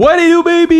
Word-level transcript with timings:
What 0.00 0.16
do 0.16 0.22
you 0.22 0.42
baby? 0.42 0.78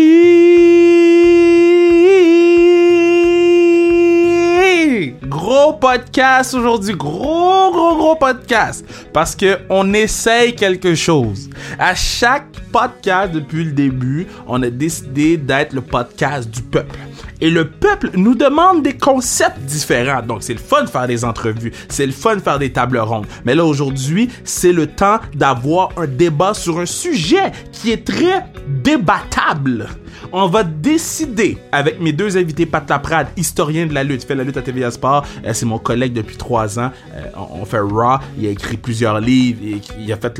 Gros 5.29 5.73
podcast 5.73 6.55
aujourd'hui, 6.55 6.95
gros 6.95 7.71
gros 7.71 7.97
gros 7.97 8.15
podcast 8.15 8.83
parce 9.13 9.35
que 9.35 9.59
on 9.69 9.93
essaye 9.93 10.55
quelque 10.55 10.95
chose. 10.95 11.51
À 11.77 11.93
chaque 11.93 12.47
podcast 12.71 13.31
depuis 13.31 13.65
le 13.65 13.73
début, 13.73 14.25
on 14.47 14.63
a 14.63 14.71
décidé 14.71 15.37
d'être 15.37 15.73
le 15.73 15.81
podcast 15.81 16.49
du 16.49 16.63
peuple. 16.63 16.97
Et 17.41 17.49
le 17.49 17.69
peuple 17.69 18.11
nous 18.13 18.35
demande 18.35 18.83
des 18.83 18.95
concepts 18.95 19.59
différents. 19.61 20.21
Donc, 20.21 20.43
c'est 20.43 20.53
le 20.53 20.59
fun 20.59 20.83
de 20.83 20.89
faire 20.89 21.07
des 21.07 21.25
entrevues. 21.25 21.73
C'est 21.89 22.05
le 22.05 22.11
fun 22.11 22.35
de 22.35 22.41
faire 22.41 22.59
des 22.59 22.71
tables 22.71 22.99
rondes. 22.99 23.25
Mais 23.45 23.55
là, 23.55 23.65
aujourd'hui, 23.65 24.29
c'est 24.43 24.71
le 24.71 24.87
temps 24.87 25.19
d'avoir 25.33 25.89
un 25.97 26.05
débat 26.05 26.53
sur 26.53 26.79
un 26.79 26.85
sujet 26.85 27.51
qui 27.71 27.91
est 27.91 28.05
très 28.05 28.45
débattable. 28.83 29.87
On 30.31 30.47
va 30.47 30.63
décider 30.63 31.57
avec 31.71 31.99
mes 31.99 32.11
deux 32.13 32.37
invités, 32.37 32.65
Pat 32.65 32.87
Laprade, 32.89 33.27
historien 33.37 33.85
de 33.85 33.93
la 33.93 34.03
lutte, 34.03 34.23
fait 34.23 34.35
la 34.35 34.43
lutte 34.43 34.57
à 34.57 34.61
TVA 34.61 34.91
Sport, 34.91 35.25
euh, 35.45 35.53
c'est 35.53 35.65
mon 35.65 35.79
collègue 35.79 36.13
depuis 36.13 36.37
trois 36.37 36.79
ans, 36.79 36.91
euh, 37.15 37.23
on, 37.35 37.65
fait 37.65 37.79
Raw, 37.79 38.19
il 38.37 38.47
a 38.47 38.49
écrit 38.49 38.77
plusieurs 38.77 39.19
livres, 39.19 39.59
il, 39.99 40.11
a 40.11 40.17
fait 40.17 40.39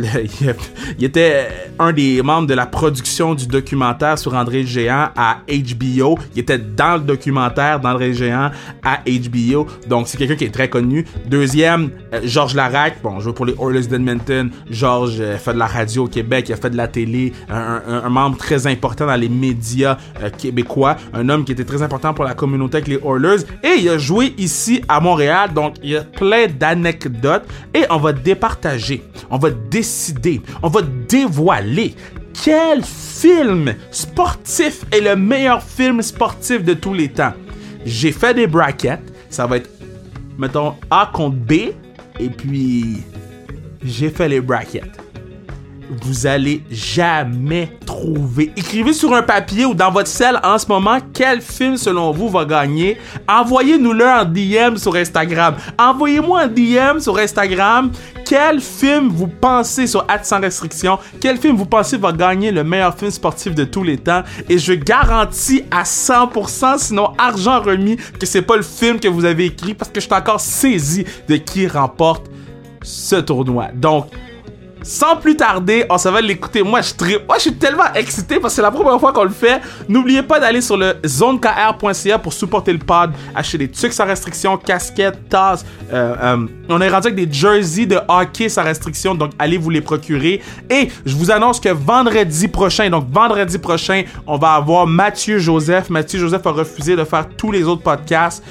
il, 0.98 1.06
était 1.06 1.48
un 1.80 1.92
des 1.94 2.22
membres 2.22 2.48
de 2.48 2.54
la 2.54 2.66
production 2.66 3.34
du 3.36 3.48
documentaire 3.48 4.18
sur 4.18 4.34
André 4.34 4.62
le 4.62 4.68
Géant 4.68 5.10
à 5.16 5.40
HBO, 5.48 6.18
il 6.36 6.40
était 6.40 6.58
dans 6.58 6.96
le 6.96 7.02
documentaire 7.02 7.80
d'André 7.80 8.10
le 8.10 8.14
Géant 8.14 8.52
à 8.84 9.00
HBO, 9.06 9.68
donc 9.88 10.08
c'est 10.08 10.18
quelqu'un 10.18 10.36
qui 10.36 10.46
est 10.46 10.54
très 10.54 10.70
connu. 10.70 11.06
Deuxième, 11.28 11.90
euh, 12.14 12.22
Georges 12.24 12.56
Larac, 12.56 13.02
bon, 13.02 13.20
je 13.20 13.26
joue 13.26 13.34
pour 13.34 13.46
les 13.46 13.56
Oilers 13.60 13.88
d'Edmonton, 13.88 14.52
Georges 14.70 15.22
fait 15.38 15.54
de 15.54 15.60
la 15.60 15.68
radio 15.68 16.06
au 16.06 16.08
Québec, 16.08 16.46
il 16.50 16.54
a 16.54 16.58
fait 16.58 16.70
de 16.70 16.78
la 16.78 16.88
télé, 16.88 17.34
un 17.50 18.10
membre 18.10 18.38
très 18.38 18.68
important 18.68 19.06
dans 19.06 19.16
les 19.16 19.30
médias 19.30 19.71
euh, 19.80 20.30
québécois, 20.38 20.96
un 21.14 21.30
homme 21.30 21.46
qui 21.46 21.52
était 21.52 21.64
très 21.64 21.82
important 21.82 22.14
pour 22.14 22.26
la 22.26 22.34
communauté 22.34 22.78
avec 22.78 22.88
les 22.88 23.00
Oilers, 23.04 23.44
et 23.64 23.80
il 23.80 23.90
a 23.90 23.98
joué 23.98 24.34
ici 24.38 24.82
à 24.88 25.00
Montréal, 25.00 25.54
donc 25.54 25.76
il 25.84 25.92
y 25.92 25.98
a 25.98 26.04
plein 26.04 26.48
d'anecdotes, 26.48 27.44
et 27.74 27.84
on 27.90 27.98
va 27.98 28.14
départager, 28.14 29.04
on 29.30 29.38
va 29.38 29.50
décider, 29.50 30.42
on 30.62 30.70
va 30.70 30.82
dévoiler 30.82 31.96
quel 32.44 32.84
film 32.84 33.74
sportif 33.92 34.86
est 34.92 35.02
le 35.02 35.16
meilleur 35.16 35.62
film 35.62 36.02
sportif 36.02 36.64
de 36.64 36.74
tous 36.74 36.94
les 36.94 37.10
temps. 37.10 37.34
J'ai 37.86 38.12
fait 38.12 38.34
des 38.34 38.48
brackets, 38.48 39.02
ça 39.30 39.46
va 39.48 39.58
être, 39.58 39.70
mettons, 40.38 40.76
A 40.90 41.10
contre 41.12 41.36
B, 41.38 41.52
et 42.20 42.30
puis 42.30 42.98
j'ai 43.84 44.10
fait 44.10 44.30
les 44.30 44.42
brackets 44.42 45.01
vous 46.04 46.28
allez 46.28 46.64
jamais 46.70 47.78
trouver. 47.86 48.52
Écrivez 48.56 48.94
sur 48.94 49.14
un 49.14 49.24
papier 49.24 49.66
ou 49.66 49.74
dans 49.74 49.92
votre 49.92 50.08
cell 50.08 50.40
en 50.44 50.58
ce 50.58 50.68
moment 50.68 51.00
quel 51.14 51.42
film 51.42 51.78
selon 51.78 52.12
vous 52.12 52.30
va 52.30 52.46
gagner. 52.46 52.98
Envoyez-nous-le 53.28 54.06
en 54.06 54.26
DM 54.26 54.78
sur 54.78 54.96
Instagram. 54.96 55.56
Envoyez-moi 55.78 56.42
un 56.42 56.48
DM 56.48 57.00
sur 57.00 57.18
Instagram 57.18 57.92
quel 58.32 58.62
film 58.62 59.10
vous 59.10 59.28
pensez 59.28 59.88
sur 59.88 60.06
Ad 60.08 60.24
sans 60.24 60.40
restriction, 60.40 60.98
quel 61.20 61.38
film 61.38 61.58
vous 61.58 61.66
pensez 61.66 61.98
va 61.98 62.14
gagner 62.14 62.50
le 62.52 62.64
meilleur 62.64 62.98
film 62.98 63.12
sportif 63.12 63.54
de 63.54 63.66
tous 63.66 63.84
les 63.84 63.98
temps? 63.98 64.24
Et 64.48 64.58
je 64.58 64.72
garantis 64.72 65.66
à 65.70 65.84
100% 65.84 66.78
sinon 66.78 67.12
argent 67.18 67.60
remis 67.60 67.98
que 67.98 68.26
c'est 68.26 68.42
pas 68.42 68.56
le 68.56 68.62
film 68.62 69.02
que 69.02 69.10
vous 69.10 69.26
avez 69.26 69.48
écrit 69.48 69.74
parce 69.74 69.92
que 69.92 70.00
je 70.00 70.06
suis 70.06 70.16
encore 70.16 70.40
saisi 70.40 71.04
de 71.28 71.36
qui 71.36 71.68
remporte 71.68 72.28
ce 72.82 73.18
tournoi. 73.18 73.68
Donc 73.74 74.06
sans 74.84 75.16
plus 75.16 75.36
tarder, 75.36 75.86
on 75.90 75.98
s'en 75.98 76.12
va 76.12 76.22
l'écouter. 76.22 76.64
Moi, 76.64 76.82
je, 76.82 76.94
Moi, 77.28 77.36
je 77.38 77.42
suis 77.42 77.54
tellement 77.54 77.94
excité 77.94 78.40
parce 78.40 78.54
que 78.54 78.56
c'est 78.58 78.62
la 78.62 78.72
première 78.72 79.00
fois 79.00 79.14
qu'on 79.14 79.24
le 79.24 79.30
fait. 79.30 79.62
N'oubliez 79.88 80.24
pas 80.24 80.40
d'aller 80.40 80.62
sur 80.62 80.78
le 80.78 80.96
zonekr.ca 81.06 82.20
pour 82.20 82.34
supporter 82.34 82.74
le 82.74 82.80
pod, 82.80 83.12
acheter 83.36 83.58
des 83.60 83.70
trucs 83.70 83.94
sans 83.94 84.06
restriction, 84.06 84.58
casquettes, 84.58 85.30
tasses. 85.30 85.66
Euh, 85.92 86.16
euh, 86.22 86.48
on 86.70 86.82
est 86.82 86.90
rendu 86.90 87.08
avec 87.08 87.16
des 87.16 87.32
jerseys 87.32 87.86
de 87.86 88.00
hockey 88.08 88.50
sans 88.50 88.64
restriction, 88.64 89.16
donc 89.16 89.32
allez 89.38 89.58
vous 89.58 89.70
les 89.70 89.82
procurer. 89.82 90.42
Et 90.70 90.90
je 91.06 91.16
vous 91.16 91.32
annonce 91.32 91.60
que 91.60 91.70
vendredi 91.70 92.48
prochain, 92.48 92.90
donc 92.90 93.06
vendredi 93.12 93.58
prochain, 93.58 94.04
on 94.26 94.38
va 94.38 94.54
avoir 94.54 94.88
Mathieu 94.88 95.40
Joseph. 95.40 95.90
Mathieu 95.90 96.20
Joseph 96.20 96.46
a 96.46 96.52
refusé 96.52 96.96
de 96.96 97.04
faire 97.04 97.28
tous 97.38 97.52
les 97.52 97.64
autres 97.64 97.84
podcasts 97.84 98.44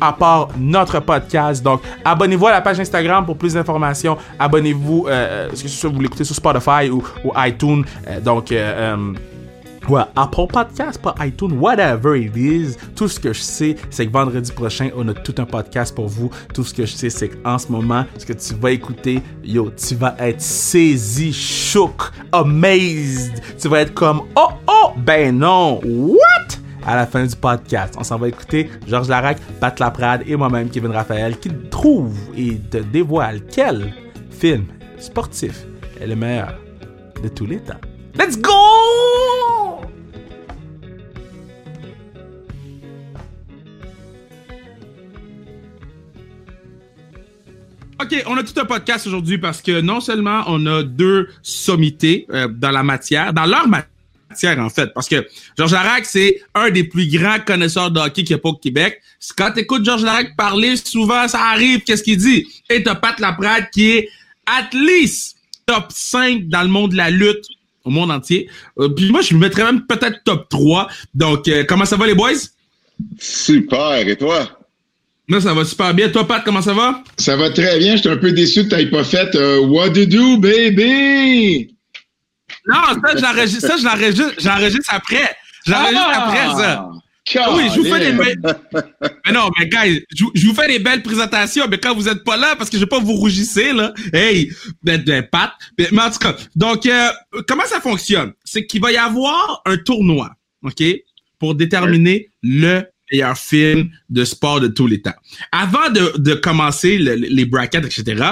à 0.00 0.12
part 0.12 0.48
notre 0.58 1.00
podcast. 1.00 1.62
Donc, 1.62 1.82
abonnez-vous 2.04 2.46
à 2.46 2.52
la 2.52 2.60
page 2.60 2.80
Instagram 2.80 3.24
pour 3.24 3.36
plus 3.36 3.54
d'informations. 3.54 4.16
Abonnez-vous, 4.38 5.06
euh, 5.08 5.48
euh 5.48 5.50
que 5.50 5.86
vous 5.86 6.00
l'écoutez 6.00 6.24
sur 6.24 6.34
Spotify 6.34 6.90
ou, 6.90 7.02
iTunes? 7.36 7.84
Euh, 8.08 8.20
donc, 8.20 8.52
euh, 8.52 8.96
Ouais, 9.88 10.00
Apple 10.16 10.46
Podcast, 10.50 10.98
pas 11.02 11.14
iTunes, 11.20 11.58
whatever 11.58 12.18
it 12.18 12.34
is. 12.34 12.76
Tout 12.96 13.06
ce 13.06 13.20
que 13.20 13.34
je 13.34 13.40
sais, 13.40 13.76
c'est 13.90 14.06
que 14.06 14.12
vendredi 14.12 14.50
prochain, 14.50 14.88
on 14.96 15.06
a 15.08 15.12
tout 15.12 15.34
un 15.36 15.44
podcast 15.44 15.94
pour 15.94 16.08
vous. 16.08 16.30
Tout 16.54 16.64
ce 16.64 16.72
que 16.72 16.86
je 16.86 16.92
sais, 16.92 17.10
c'est 17.10 17.28
qu'en 17.28 17.58
ce 17.58 17.70
moment, 17.70 18.06
ce 18.16 18.24
que 18.24 18.32
tu 18.32 18.54
vas 18.54 18.70
écouter, 18.70 19.20
yo, 19.44 19.70
tu 19.70 19.94
vas 19.94 20.16
être 20.18 20.40
saisi, 20.40 21.34
shook, 21.34 22.12
amazed. 22.32 23.42
Tu 23.60 23.68
vas 23.68 23.80
être 23.80 23.92
comme, 23.92 24.22
oh, 24.36 24.48
oh, 24.66 24.92
ben 24.96 25.38
non, 25.38 25.80
what? 25.84 26.63
À 26.86 26.96
la 26.96 27.06
fin 27.06 27.24
du 27.24 27.36
podcast. 27.36 27.94
On 27.98 28.04
s'en 28.04 28.18
va 28.18 28.28
écouter 28.28 28.70
Georges 28.86 29.08
Larac, 29.08 29.38
Pat 29.60 29.78
Laprade 29.78 30.22
et 30.26 30.36
moi-même, 30.36 30.70
Kevin 30.70 30.90
Raphaël, 30.90 31.38
qui 31.38 31.50
trouve 31.70 32.16
et 32.36 32.58
te 32.70 32.78
dévoile 32.78 33.40
quel 33.46 33.92
film 34.30 34.66
sportif 34.98 35.64
est 36.00 36.06
le 36.06 36.16
meilleur 36.16 36.58
de 37.22 37.28
tous 37.28 37.46
les 37.46 37.58
temps. 37.58 37.80
Let's 38.16 38.38
go! 38.38 38.50
OK, 48.02 48.22
on 48.26 48.36
a 48.36 48.42
tout 48.42 48.60
un 48.60 48.64
podcast 48.64 49.06
aujourd'hui 49.06 49.38
parce 49.38 49.62
que 49.62 49.80
non 49.80 50.00
seulement 50.00 50.42
on 50.46 50.66
a 50.66 50.82
deux 50.82 51.28
sommités 51.42 52.26
euh, 52.30 52.48
dans 52.48 52.70
la 52.70 52.82
matière, 52.82 53.32
dans 53.32 53.46
leur 53.46 53.66
matière, 53.66 53.88
en 54.58 54.70
fait. 54.70 54.92
Parce 54.94 55.08
que 55.08 55.26
Georges 55.56 55.72
Larac, 55.72 56.04
c'est 56.04 56.40
un 56.54 56.70
des 56.70 56.84
plus 56.84 57.08
grands 57.08 57.38
connaisseurs 57.44 57.90
de 57.90 58.00
hockey 58.00 58.24
qu'il 58.24 58.34
n'y 58.34 58.40
a 58.40 58.42
pas 58.42 58.50
au 58.50 58.56
Québec. 58.56 59.00
Quand 59.36 59.52
tu 59.52 59.60
écoutes 59.60 59.84
Georges 59.84 60.04
Larac 60.04 60.36
parler, 60.36 60.76
souvent, 60.76 61.26
ça 61.28 61.40
arrive, 61.40 61.80
qu'est-ce 61.80 62.02
qu'il 62.02 62.18
dit? 62.18 62.46
Et 62.70 62.82
t'as 62.82 62.94
Pat 62.94 63.18
Laprade 63.20 63.70
qui 63.72 63.90
est 63.90 64.08
at 64.46 64.68
least 64.72 65.36
top 65.66 65.86
5 65.90 66.48
dans 66.48 66.62
le 66.62 66.68
monde 66.68 66.92
de 66.92 66.96
la 66.96 67.10
lutte 67.10 67.46
au 67.84 67.90
monde 67.90 68.10
entier. 68.10 68.48
Euh, 68.78 68.88
puis 68.88 69.10
moi, 69.10 69.20
je 69.20 69.34
me 69.34 69.40
mettrais 69.40 69.64
même 69.64 69.86
peut-être 69.86 70.22
top 70.24 70.48
3. 70.48 70.88
Donc, 71.14 71.48
euh, 71.48 71.64
comment 71.68 71.84
ça 71.84 71.96
va 71.96 72.06
les 72.06 72.14
boys? 72.14 72.32
Super, 73.18 74.06
et 74.06 74.16
toi? 74.16 74.58
Non, 75.28 75.40
ça 75.40 75.54
va 75.54 75.64
super 75.64 75.94
bien. 75.94 76.08
Toi, 76.10 76.26
Pat, 76.26 76.42
comment 76.44 76.62
ça 76.62 76.74
va? 76.74 77.02
Ça 77.18 77.36
va 77.36 77.50
très 77.50 77.78
bien. 77.78 77.96
J'étais 77.96 78.10
un 78.10 78.16
peu 78.16 78.32
déçu 78.32 78.64
que 78.64 78.68
tu 78.70 78.76
n'aies 78.76 78.90
pas 78.90 79.04
fait 79.04 79.34
euh, 79.34 79.58
What 79.60 79.90
do 79.90 80.00
you 80.00 80.06
do, 80.06 80.36
baby? 80.38 81.73
Non, 82.66 83.00
ça, 83.02 83.16
j'enregistre, 83.16 83.66
ça, 83.68 83.76
j'enregistre, 83.76 84.34
j'enregistre 84.38 84.94
après. 84.94 85.36
J'enregistre 85.66 86.08
ah! 86.12 86.26
après, 86.26 86.62
ça. 86.62 86.88
Oui, 87.52 87.64
je 87.74 87.80
vous 87.80 87.84
fais 87.84 88.00
des 88.00 88.12
belles. 88.12 88.40
mais 89.26 89.32
non, 89.32 89.50
mais 89.58 89.66
guys, 89.66 90.04
je, 90.14 90.46
vous 90.46 90.54
fais 90.54 90.68
des 90.68 90.78
belles 90.78 91.02
présentations, 91.02 91.66
mais 91.70 91.78
quand 91.78 91.94
vous 91.94 92.08
êtes 92.08 92.22
pas 92.22 92.36
là, 92.36 92.54
parce 92.56 92.68
que 92.68 92.76
je 92.76 92.82
vais 92.82 92.88
pas 92.88 92.98
vous 92.98 93.14
rougissez, 93.14 93.72
là. 93.72 93.94
Hey, 94.12 94.52
ben, 94.82 95.02
ben 95.02 95.22
Pat. 95.22 95.52
Mais, 95.78 95.88
en 95.98 96.10
tout 96.10 96.18
cas, 96.18 96.36
donc, 96.54 96.84
euh, 96.86 97.08
comment 97.48 97.64
ça 97.64 97.80
fonctionne? 97.80 98.32
C'est 98.44 98.66
qu'il 98.66 98.80
va 98.80 98.92
y 98.92 98.96
avoir 98.96 99.62
un 99.64 99.76
tournoi, 99.78 100.32
OK? 100.62 100.82
Pour 101.38 101.54
déterminer 101.54 102.28
le 102.42 102.84
meilleur 103.10 103.38
film 103.38 103.90
de 104.10 104.24
sport 104.24 104.60
de 104.60 104.68
tous 104.68 104.86
les 104.86 105.00
temps. 105.00 105.14
Avant 105.50 105.90
de, 105.90 106.14
de 106.18 106.34
commencer 106.34 106.98
les 106.98 107.44
brackets, 107.46 107.84
etc., 107.84 108.22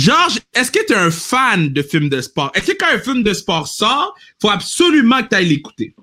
Georges, 0.00 0.40
est-ce 0.54 0.72
que 0.72 0.82
tu 0.86 0.94
es 0.94 0.96
un 0.96 1.10
fan 1.10 1.74
de 1.74 1.82
films 1.82 2.08
de 2.08 2.22
sport? 2.22 2.50
Est-ce 2.54 2.72
que 2.72 2.76
quand 2.78 2.86
un 2.90 2.98
film 2.98 3.22
de 3.22 3.34
sport 3.34 3.68
sort, 3.68 4.16
il 4.16 4.36
faut 4.40 4.48
absolument 4.48 5.22
que 5.22 5.28
tu 5.28 5.34
ailles 5.36 5.48
l'écouter? 5.48 5.94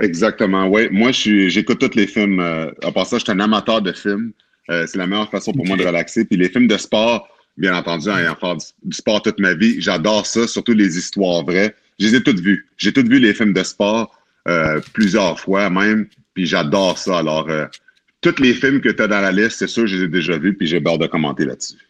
Exactement, 0.00 0.68
oui. 0.68 0.86
Moi, 0.92 1.10
j'écoute 1.10 1.80
tous 1.80 1.96
les 1.96 2.06
films. 2.06 2.38
Euh, 2.38 2.70
à 2.84 2.92
part 2.92 3.06
ça, 3.06 3.18
je 3.18 3.24
suis 3.24 3.32
un 3.32 3.40
amateur 3.40 3.82
de 3.82 3.90
films. 3.90 4.30
Euh, 4.70 4.86
c'est 4.86 4.98
la 4.98 5.08
meilleure 5.08 5.30
façon 5.32 5.50
pour 5.50 5.66
moi 5.66 5.76
de 5.76 5.84
relaxer. 5.84 6.26
Puis 6.26 6.36
les 6.36 6.48
films 6.48 6.68
de 6.68 6.76
sport, 6.76 7.28
bien 7.56 7.74
entendu, 7.74 8.08
ayant 8.08 8.36
fait 8.36 8.72
du, 8.84 8.96
sport 8.96 9.20
toute 9.20 9.40
ma 9.40 9.54
vie, 9.54 9.80
j'adore 9.80 10.24
ça, 10.24 10.46
surtout 10.46 10.74
les 10.74 10.96
histoires 10.96 11.44
vraies. 11.44 11.74
Je 11.98 12.06
les 12.06 12.14
ai 12.14 12.22
toutes 12.22 12.38
vues. 12.38 12.68
J'ai 12.76 12.92
toutes 12.92 13.08
vu 13.08 13.18
les 13.18 13.34
films 13.34 13.52
de 13.52 13.64
sport 13.64 14.16
euh, 14.46 14.80
plusieurs 14.92 15.40
fois 15.40 15.70
même, 15.70 16.06
puis 16.34 16.46
j'adore 16.46 16.96
ça. 16.96 17.18
Alors, 17.18 17.50
tous 18.20 18.38
les 18.38 18.54
films 18.54 18.80
que 18.80 18.90
tu 18.90 19.02
as 19.02 19.08
dans 19.08 19.20
la 19.20 19.32
liste, 19.32 19.58
c'est 19.58 19.66
sûr, 19.66 19.88
je 19.88 19.96
les 19.96 20.04
ai 20.04 20.08
déjà 20.08 20.38
vus, 20.38 20.54
puis 20.54 20.68
j'ai 20.68 20.80
peur 20.80 20.98
de 20.98 21.08
commenter 21.08 21.44
là-dessus. 21.44 21.87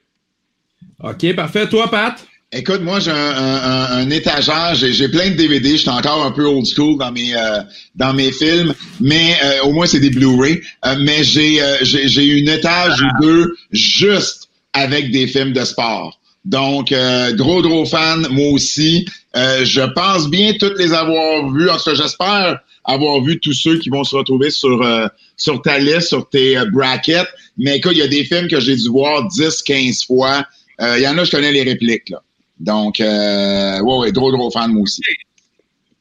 OK, 1.03 1.35
parfait. 1.35 1.69
Toi, 1.69 1.89
Pat? 1.91 2.27
Écoute, 2.51 2.81
moi, 2.81 2.99
j'ai 2.99 3.11
un, 3.11 4.09
étagère, 4.09 4.75
j'ai 4.75 5.09
plein 5.09 5.31
de 5.31 5.37
DVD, 5.37 5.73
je 5.73 5.83
suis 5.83 5.91
encore 5.91 6.25
un 6.25 6.31
peu 6.31 6.45
old 6.45 6.65
school 6.65 6.99
dans 6.99 7.13
mes 7.13 7.35
euh, 7.37 7.61
dans 7.95 8.15
mes 8.15 8.33
films, 8.33 8.75
mais 9.01 9.37
euh, 9.45 9.65
au 9.65 9.73
moins 9.73 9.85
c'est 9.85 10.01
des 10.01 10.09
Blu-ray. 10.09 10.63
Euh, 10.87 10.97
mais 10.99 11.25
j'ai 11.25 11.61
j'ai 11.83 12.25
une 12.25 12.49
étage 12.49 13.03
ou 13.03 13.23
deux 13.23 13.55
juste 13.71 14.49
avec 14.73 15.11
des 15.11 15.27
films 15.27 15.53
de 15.53 15.63
sport. 15.65 16.19
Donc, 16.45 16.93
euh, 16.93 17.35
gros, 17.35 17.61
gros 17.61 17.85
fan, 17.85 18.27
moi 18.31 18.53
aussi. 18.53 19.05
Euh, 19.37 19.65
je 19.67 19.83
pense 19.83 20.31
bien 20.31 20.55
toutes 20.59 20.79
les 20.79 20.95
avoir 20.95 21.51
vus. 21.53 21.69
En 21.69 21.77
tout 21.77 21.85
cas, 21.85 21.95
j'espère 21.95 22.61
avoir 22.85 23.21
vu 23.23 23.39
tous 23.39 23.53
ceux 23.53 23.79
qui 23.79 23.91
vont 23.91 24.03
se 24.03 24.17
retrouver 24.17 24.51
sur, 24.51 24.83
euh, 24.83 25.09
sur 25.37 25.61
ta 25.61 25.79
liste, 25.79 26.09
sur 26.09 26.27
tes 26.29 26.57
brackets. 26.73 27.29
Mais 27.59 27.77
écoute, 27.77 27.93
il 27.93 27.99
y 27.99 28.03
a 28.03 28.09
des 28.09 28.25
films 28.25 28.49
que 28.49 28.61
j'ai 28.61 28.77
dû 28.77 28.89
voir 28.89 29.29
10, 29.29 29.63
15 29.63 30.05
fois. 30.07 30.45
Il 30.81 31.03
y 31.03 31.09
en 31.09 31.19
a, 31.19 31.25
je 31.25 31.31
connais 31.31 31.53
les 31.53 31.63
répliques. 31.63 32.11
Là. 32.11 32.23
Donc, 32.61 32.97
ouais, 33.01 33.81
ouais, 33.81 34.13
gros, 34.13 34.31
gros 34.31 34.51
fan, 34.51 34.73
moi 34.73 34.83
aussi. 34.83 35.03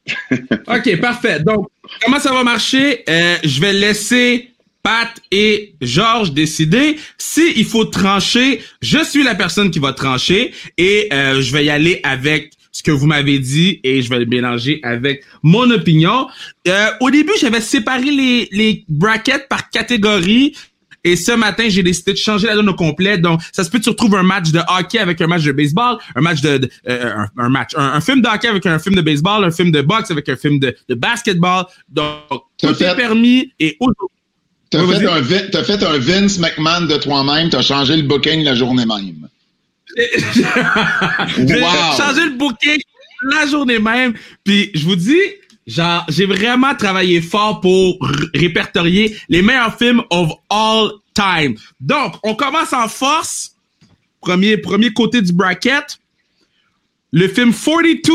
OK, 0.32 1.02
parfait. 1.02 1.40
Donc, 1.40 1.68
comment 2.04 2.20
ça 2.20 2.32
va 2.32 2.44
marcher? 2.44 3.04
je 3.08 3.60
vais 3.60 3.74
laisser 3.74 4.52
Pat 4.88 5.10
et 5.32 5.74
Georges 5.82 6.32
décider. 6.32 6.98
Si 7.18 7.62
faut 7.66 7.84
trancher, 7.84 8.62
je 8.82 9.04
suis 9.04 9.22
la 9.22 9.36
personne 9.36 9.70
qui 9.70 9.80
va 9.80 9.92
trancher 9.92 10.54
et 10.78 11.10
euh, 11.12 11.42
je 11.42 11.52
vais 11.52 11.66
y 11.66 11.70
aller 11.70 12.00
avec 12.04 12.54
ce 12.72 12.84
que 12.84 12.92
vous 12.92 13.06
m'avez 13.06 13.38
dit 13.40 13.82
et 13.84 14.02
je 14.02 14.10
vais 14.10 14.20
le 14.20 14.26
mélanger 14.26 14.80
avec 14.84 15.26
mon 15.44 15.70
opinion. 15.72 16.28
Euh, 16.70 16.88
au 17.02 17.12
début, 17.12 17.34
j'avais 17.42 17.60
séparé 17.60 18.12
les, 18.12 18.48
les 18.54 18.86
brackets 18.88 19.50
par 19.50 19.70
catégorie. 19.70 20.56
Et 21.04 21.16
ce 21.16 21.32
matin, 21.32 21.66
j'ai 21.70 21.84
décidé 21.84 22.14
de 22.14 22.18
changer 22.18 22.48
la 22.48 22.56
donne 22.56 22.70
au 22.70 22.74
complet. 22.74 23.18
Donc, 23.18 23.42
ça 23.52 23.64
se 23.64 23.70
peut 23.70 23.78
que 23.78 23.84
tu 23.84 23.90
retrouves 23.90 24.16
un 24.16 24.24
match 24.24 24.52
de 24.52 24.60
hockey 24.68 25.00
avec 25.00 25.22
un 25.22 25.28
match 25.28 25.44
de 25.44 25.52
baseball, 25.52 25.98
un 26.16 26.22
match 26.22 26.42
de, 26.42 26.70
euh, 26.90 27.14
un, 27.38 27.50
match, 27.50 27.72
un, 27.76 28.02
film 28.02 28.22
de 28.22 28.28
hockey 28.28 28.48
avec 28.48 28.66
un 28.66 28.80
film 28.80 28.96
de 28.96 29.02
baseball, 29.02 29.44
un 29.46 29.52
film 29.52 29.72
de 29.72 29.82
boxe 29.82 30.12
avec 30.12 30.28
un 30.30 30.36
film 30.36 30.60
de, 30.60 30.76
de 30.90 30.96
basketball. 30.96 31.66
Donc, 31.88 32.44
tout 32.58 32.84
est 32.84 32.96
permis. 32.96 33.52
Et 33.60 33.78
aujourd'hui, 33.80 34.08
T'as 34.70 34.86
fait, 34.86 35.08
un, 35.08 35.60
as 35.60 35.64
fait 35.64 35.84
un 35.84 35.98
Vince 35.98 36.40
McMahon 36.40 36.82
de 36.88 36.98
toi-même, 36.98 37.50
t'as 37.50 37.62
changé 37.62 37.96
le 37.96 38.04
booking 38.04 38.44
la 38.44 38.54
journée 38.54 38.86
même. 38.86 39.30
J'ai 39.98 41.62
changé 41.98 42.26
le 42.26 42.38
booking 42.38 42.78
la 43.32 43.48
journée 43.48 43.80
même. 43.80 44.14
Puis 44.44 44.72
je 44.74 44.86
vous 44.86 44.98
dis, 44.98 45.16
genre, 45.68 46.06
j'ai 46.10 46.26
vraiment 46.26 46.74
travaillé 46.74 47.22
fort 47.22 47.62
pour 47.62 47.98
répertorier 48.34 49.16
les 49.30 49.42
meilleurs 49.42 49.78
films 49.78 50.02
of 50.10 50.32
all 50.50 50.92
time. 51.14 51.56
Donc, 51.80 52.16
on 52.24 52.36
commence 52.36 52.74
en 52.74 52.88
force. 52.88 53.52
Premier, 54.22 54.58
premier 54.58 54.92
côté 54.92 55.22
du 55.22 55.34
bracket. 55.34 56.00
Le 57.12 57.28
film 57.28 57.54
42 57.54 58.14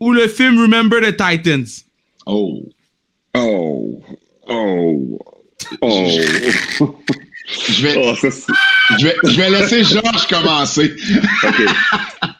ou 0.00 0.12
le 0.12 0.28
film 0.28 0.60
Remember 0.60 1.00
the 1.00 1.16
Titans? 1.16 1.84
Oh. 2.26 2.62
Oh. 3.34 4.02
Oh. 4.48 5.18
Oh. 5.80 6.08
je, 7.68 7.82
vais, 7.82 7.94
oh, 7.96 8.14
je, 8.14 9.06
vais, 9.06 9.16
je 9.24 9.36
vais 9.36 9.50
laisser 9.50 9.84
Georges 9.84 10.26
commencer. 10.28 10.94
OK. 11.42 11.62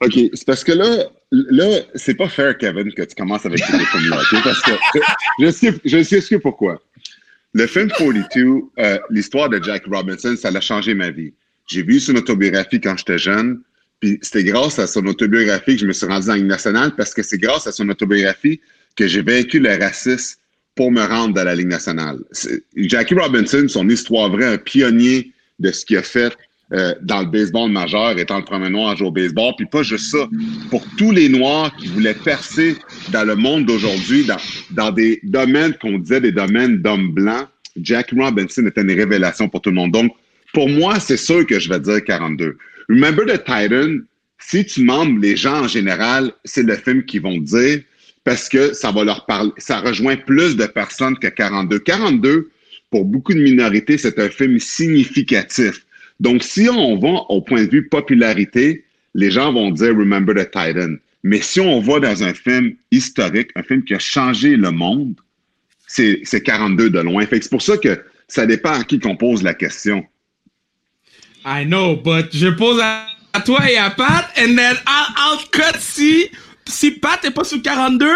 OK. 0.00 0.14
C'est 0.32 0.46
parce 0.46 0.64
que 0.64 0.72
là, 0.72 1.04
là, 1.30 1.80
c'est 1.94 2.14
pas 2.14 2.28
fair, 2.28 2.56
Kevin, 2.56 2.92
que 2.92 3.02
tu 3.02 3.14
commences 3.14 3.44
avec 3.44 3.58
ces 3.58 3.72
films-là. 3.72 4.22
Parce 4.42 4.62
que 4.62 4.70
je 5.40 5.50
sais, 5.50 5.74
je 5.84 6.02
sais 6.02 6.20
ce 6.20 6.36
pourquoi. 6.36 6.80
Le 7.52 7.66
film 7.66 7.90
42, 7.90 8.62
euh, 8.78 8.98
l'histoire 9.10 9.48
de 9.48 9.62
Jack 9.62 9.84
Robinson, 9.86 10.36
ça 10.36 10.48
a 10.48 10.60
changé 10.60 10.94
ma 10.94 11.10
vie. 11.10 11.32
J'ai 11.66 11.82
vu 11.82 12.00
son 12.00 12.14
autobiographie 12.16 12.80
quand 12.80 12.96
j'étais 12.96 13.18
jeune. 13.18 13.60
Puis 14.00 14.18
c'était 14.22 14.44
grâce 14.44 14.78
à 14.78 14.86
son 14.86 15.04
autobiographie 15.06 15.74
que 15.74 15.82
je 15.82 15.86
me 15.86 15.92
suis 15.92 16.06
rendu 16.06 16.26
dans 16.26 16.34
la 16.34 16.40
nationale 16.40 16.94
parce 16.96 17.12
que 17.12 17.22
c'est 17.22 17.38
grâce 17.38 17.66
à 17.66 17.72
son 17.72 17.88
autobiographie 17.90 18.60
que 18.96 19.06
j'ai 19.06 19.22
vaincu 19.22 19.60
le 19.60 19.76
racisme 19.78 20.38
pour 20.74 20.90
me 20.90 21.04
rendre 21.04 21.34
dans 21.34 21.44
la 21.44 21.54
Ligue 21.54 21.68
nationale. 21.68 22.18
Jackie 22.76 23.14
Robinson, 23.14 23.66
son 23.68 23.88
histoire 23.90 24.30
vraie, 24.30 24.46
un 24.46 24.58
pionnier 24.58 25.32
de 25.58 25.70
ce 25.70 25.84
qu'il 25.84 25.98
a 25.98 26.02
fait 26.02 26.34
euh, 26.72 26.94
dans 27.02 27.20
le 27.20 27.26
baseball 27.26 27.70
majeur, 27.70 28.18
étant 28.18 28.38
le 28.38 28.44
premier 28.44 28.70
noir 28.70 28.90
à 28.90 28.96
jouer 28.96 29.08
au 29.08 29.12
baseball. 29.12 29.54
Puis 29.56 29.66
pas 29.66 29.82
juste 29.82 30.10
ça, 30.10 30.28
pour 30.70 30.84
tous 30.96 31.10
les 31.10 31.28
Noirs 31.28 31.74
qui 31.76 31.88
voulaient 31.88 32.14
percer 32.14 32.76
dans 33.12 33.24
le 33.24 33.34
monde 33.34 33.66
d'aujourd'hui, 33.66 34.24
dans, 34.24 34.36
dans 34.70 34.90
des 34.90 35.20
domaines 35.24 35.74
qu'on 35.74 35.98
disait 35.98 36.20
des 36.20 36.32
domaines 36.32 36.78
d'hommes 36.78 37.12
blancs, 37.12 37.48
Jackie 37.80 38.14
Robinson 38.14 38.66
était 38.66 38.82
une 38.82 38.92
révélation 38.92 39.48
pour 39.48 39.60
tout 39.60 39.70
le 39.70 39.76
monde. 39.76 39.92
Donc, 39.92 40.12
pour 40.52 40.68
moi, 40.68 41.00
c'est 41.00 41.16
sûr 41.16 41.46
que 41.46 41.58
je 41.58 41.68
vais 41.68 41.80
dire 41.80 42.04
42. 42.04 42.56
Remember 42.88 43.24
the 43.24 43.38
Titan, 43.44 43.98
si 44.38 44.64
tu 44.64 44.82
membres 44.82 45.20
les 45.20 45.36
gens 45.36 45.64
en 45.64 45.68
général, 45.68 46.32
c'est 46.44 46.62
le 46.62 46.74
film 46.74 47.04
qu'ils 47.04 47.22
vont 47.22 47.38
dire 47.38 47.80
parce 48.24 48.48
que 48.48 48.72
ça 48.72 48.90
va 48.90 49.04
leur 49.04 49.26
parler, 49.26 49.50
ça 49.58 49.80
rejoint 49.80 50.16
plus 50.16 50.56
de 50.56 50.66
personnes 50.66 51.18
que 51.18 51.28
42. 51.28 51.78
42, 51.78 52.50
pour 52.90 53.04
beaucoup 53.04 53.32
de 53.32 53.40
minorités, 53.40 53.96
c'est 53.98 54.18
un 54.18 54.28
film 54.28 54.58
significatif. 54.58 55.84
Donc, 56.20 56.42
si 56.42 56.68
on 56.68 56.98
va 56.98 57.22
au 57.28 57.40
point 57.40 57.64
de 57.64 57.70
vue 57.70 57.88
popularité, 57.88 58.84
les 59.14 59.30
gens 59.30 59.52
vont 59.52 59.70
dire 59.70 59.96
Remember 59.96 60.34
the 60.34 60.50
Titan. 60.50 60.96
Mais 61.22 61.40
si 61.40 61.60
on 61.60 61.80
va 61.80 62.00
dans 62.00 62.22
un 62.22 62.34
film 62.34 62.74
historique, 62.90 63.50
un 63.56 63.62
film 63.62 63.84
qui 63.84 63.94
a 63.94 63.98
changé 63.98 64.56
le 64.56 64.70
monde, 64.70 65.14
c'est 65.86 66.42
42 66.42 66.90
de 66.90 67.00
loin. 67.00 67.26
Fait 67.26 67.42
c'est 67.42 67.50
pour 67.50 67.62
ça 67.62 67.76
que 67.76 68.02
ça 68.28 68.46
dépend 68.46 68.72
à 68.72 68.84
qui 68.84 69.00
qu'on 69.00 69.16
pose 69.16 69.42
la 69.42 69.54
question. 69.54 70.04
I 71.44 71.64
know, 71.64 71.96
but 71.96 72.28
je 72.32 72.48
pose 72.48 72.80
à, 72.80 73.40
toi 73.40 73.70
et 73.70 73.76
à 73.76 73.90
Pat, 73.90 74.30
and 74.38 74.56
then 74.56 74.76
I'll, 74.86 75.14
I'll 75.16 75.38
cut 75.50 75.78
si 75.78 76.30
si 76.66 76.92
Pat 76.92 77.22
n'est 77.24 77.30
pas 77.30 77.44
sur 77.44 77.60
42, 77.60 78.06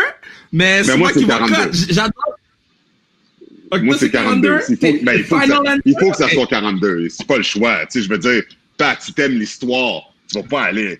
mais 0.53 0.85
c'est 0.85 0.97
moi, 0.97 1.12
qui 1.12 1.25
va 1.25 1.41
J'adore. 1.73 2.34
Moi, 3.82 3.97
c'est 3.99 4.11
42. 4.11 4.61
Il, 4.69 4.76
faut, 4.76 5.05
ben, 5.05 5.15
il, 5.17 5.25
faut 5.25 5.38
que 5.38 5.47
ça, 5.47 5.76
il, 5.85 5.94
faut, 5.99 6.11
que 6.11 6.17
ça, 6.17 6.29
soit 6.29 6.47
42. 6.47 7.09
C'est 7.09 7.26
pas 7.26 7.37
le 7.37 7.43
choix. 7.43 7.81
Tu 7.87 7.99
sais, 7.99 8.05
je 8.05 8.09
veux 8.09 8.19
dire, 8.19 8.43
Pat, 8.76 8.99
tu 9.05 9.12
t'aimes 9.12 9.38
l'histoire, 9.38 10.12
tu 10.31 10.38
vas 10.38 10.44
pas 10.44 10.62
aller. 10.65 10.99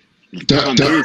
42, 0.49 1.03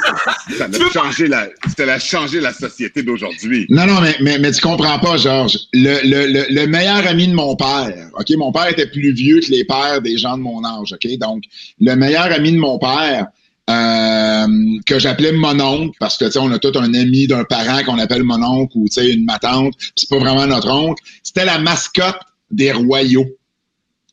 ça, 0.58 0.66
a 0.66 0.90
changé 0.92 1.28
la, 1.28 1.50
ça 1.78 1.84
a 1.84 2.00
changé 2.00 2.40
la 2.40 2.54
société 2.54 3.04
d'aujourd'hui. 3.04 3.66
Non, 3.70 3.86
non, 3.86 4.02
mais, 4.02 4.16
mais, 4.22 4.40
mais 4.40 4.52
tu 4.52 4.62
comprends 4.62 5.00
pas, 5.00 5.18
Georges. 5.18 5.58
Le, 5.74 6.00
le, 6.04 6.46
le, 6.50 6.68
meilleur 6.68 7.06
ami 7.08 7.28
de 7.28 7.34
mon 7.34 7.56
père, 7.56 8.10
OK? 8.18 8.28
Mon 8.38 8.52
père 8.52 8.70
était 8.70 8.88
plus 8.88 9.14
vieux 9.14 9.40
que 9.40 9.52
les 9.52 9.64
pères 9.64 10.02
des 10.02 10.18
gens 10.18 10.38
de 10.38 10.42
mon 10.42 10.64
âge, 10.66 10.94
OK? 10.94 11.18
Donc, 11.20 11.44
le 11.80 11.96
meilleur 11.96 12.32
ami 12.32 12.54
de 12.54 12.58
mon 12.58 12.80
père, 12.80 13.28
euh, 13.70 14.48
que 14.88 14.98
j'appelais 14.98 15.32
mon 15.32 15.60
oncle 15.60 15.96
parce 16.00 16.18
que 16.18 16.26
tu 16.26 16.32
sais 16.32 16.40
on 16.40 16.52
a 16.52 16.58
tout 16.58 16.72
un 16.76 16.94
ami 16.94 17.28
d'un 17.28 17.44
parent 17.44 17.84
qu'on 17.84 18.00
appelle 18.00 18.24
mon 18.24 18.42
oncle 18.42 18.72
ou 18.76 18.88
tu 18.88 18.94
sais 18.94 19.12
une 19.12 19.26
ma 19.26 19.38
tante, 19.38 19.74
c'est 19.96 20.10
pas 20.10 20.18
vraiment 20.18 20.48
notre 20.48 20.72
oncle. 20.72 21.04
C'était 21.22 21.46
la 21.46 21.60
mascotte 21.60 22.20
des 22.50 22.72
royaux 22.72 23.28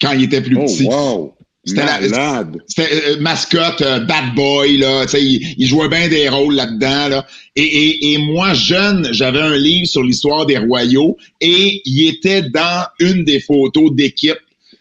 quand 0.01 0.13
il 0.13 0.25
était 0.25 0.43
plus 0.43 0.59
oh, 0.59 0.65
petit. 0.65 0.85
Wow. 0.85 1.33
C'était 1.65 1.85
la 1.85 2.45
c'était 2.69 2.89
euh, 2.93 3.21
mascotte 3.21 3.81
euh, 3.81 3.99
bad 4.01 4.35
boy 4.37 4.77
là, 4.77 5.05
tu 5.05 5.13
sais 5.13 5.25
il, 5.25 5.55
il, 5.59 5.67
jouait 5.67 5.89
bien 5.89 6.09
des 6.09 6.29
rôles 6.29 6.55
là-dedans 6.55 7.09
là. 7.09 7.27
Et, 7.57 7.63
et, 7.63 8.13
et 8.13 8.19
moi 8.19 8.53
jeune, 8.55 9.09
j'avais 9.11 9.41
un 9.41 9.57
livre 9.57 9.89
sur 9.89 10.03
l'histoire 10.03 10.47
des 10.47 10.59
royaux 10.59 11.17
et 11.41 11.83
il 11.85 12.09
était 12.09 12.43
dans 12.43 12.87
une 13.01 13.25
des 13.25 13.41
photos 13.41 13.91
d'équipe. 13.93 14.39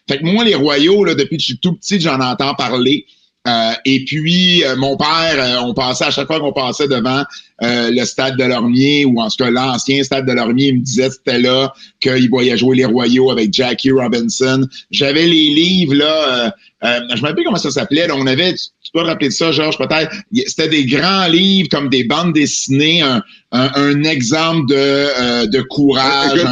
Fait 0.08 0.18
que 0.18 0.24
moi 0.24 0.44
les 0.44 0.54
royaux 0.54 1.02
là 1.02 1.14
depuis 1.14 1.38
que 1.38 1.42
je 1.42 1.46
suis 1.46 1.58
tout 1.58 1.72
petit, 1.72 1.98
j'en 2.00 2.20
entends 2.20 2.54
parler. 2.54 3.06
Euh, 3.46 3.72
et 3.84 4.04
puis, 4.04 4.64
euh, 4.64 4.76
mon 4.76 4.96
père, 4.96 5.36
euh, 5.38 5.60
on 5.62 5.72
passait 5.72 6.06
à 6.06 6.10
chaque 6.10 6.26
fois 6.26 6.40
qu'on 6.40 6.52
passait 6.52 6.88
devant 6.88 7.24
le 7.60 8.04
stade 8.04 8.36
de 8.36 8.44
Lormier, 8.44 9.06
ou 9.06 9.18
en 9.18 9.30
tout 9.30 9.42
cas 9.42 9.50
l'ancien 9.50 10.02
stade 10.02 10.26
de 10.26 10.32
Lormier, 10.32 10.68
il 10.68 10.74
me 10.74 10.80
disait 10.80 11.08
c'était 11.08 11.38
là 11.38 11.72
qu'il 12.00 12.28
voyait 12.28 12.58
jouer 12.58 12.76
les 12.76 12.84
Royaux 12.84 13.30
avec 13.30 13.50
Jackie 13.50 13.90
Robinson. 13.90 14.66
J'avais 14.90 15.26
les 15.26 15.54
livres, 15.54 15.94
là, 15.94 16.52
je 16.82 17.22
me 17.22 17.26
rappelle 17.26 17.44
comment 17.44 17.56
ça 17.56 17.70
s'appelait. 17.70 18.10
On 18.10 18.26
avait, 18.26 18.52
tu 18.52 18.90
peux 18.92 19.00
te 19.00 19.06
rappeler 19.06 19.28
de 19.28 19.32
ça, 19.32 19.52
Georges, 19.52 19.78
peut-être. 19.78 20.14
C'était 20.46 20.68
des 20.68 20.84
grands 20.84 21.28
livres 21.28 21.70
comme 21.70 21.88
des 21.88 22.04
bandes 22.04 22.34
dessinées, 22.34 23.00
un, 23.00 23.22
un, 23.52 24.02
exemple 24.02 24.68
de, 24.68 25.46
de 25.46 25.62
courage. 25.62 26.44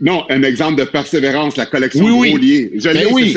non, 0.00 0.24
un 0.28 0.42
exemple 0.42 0.80
de 0.80 0.84
persévérance, 0.84 1.56
la 1.56 1.66
collection 1.66 2.04
oui, 2.04 2.32
oui. 2.34 2.70
Je 2.74 2.88
ben 2.88 3.06
oui. 3.12 3.32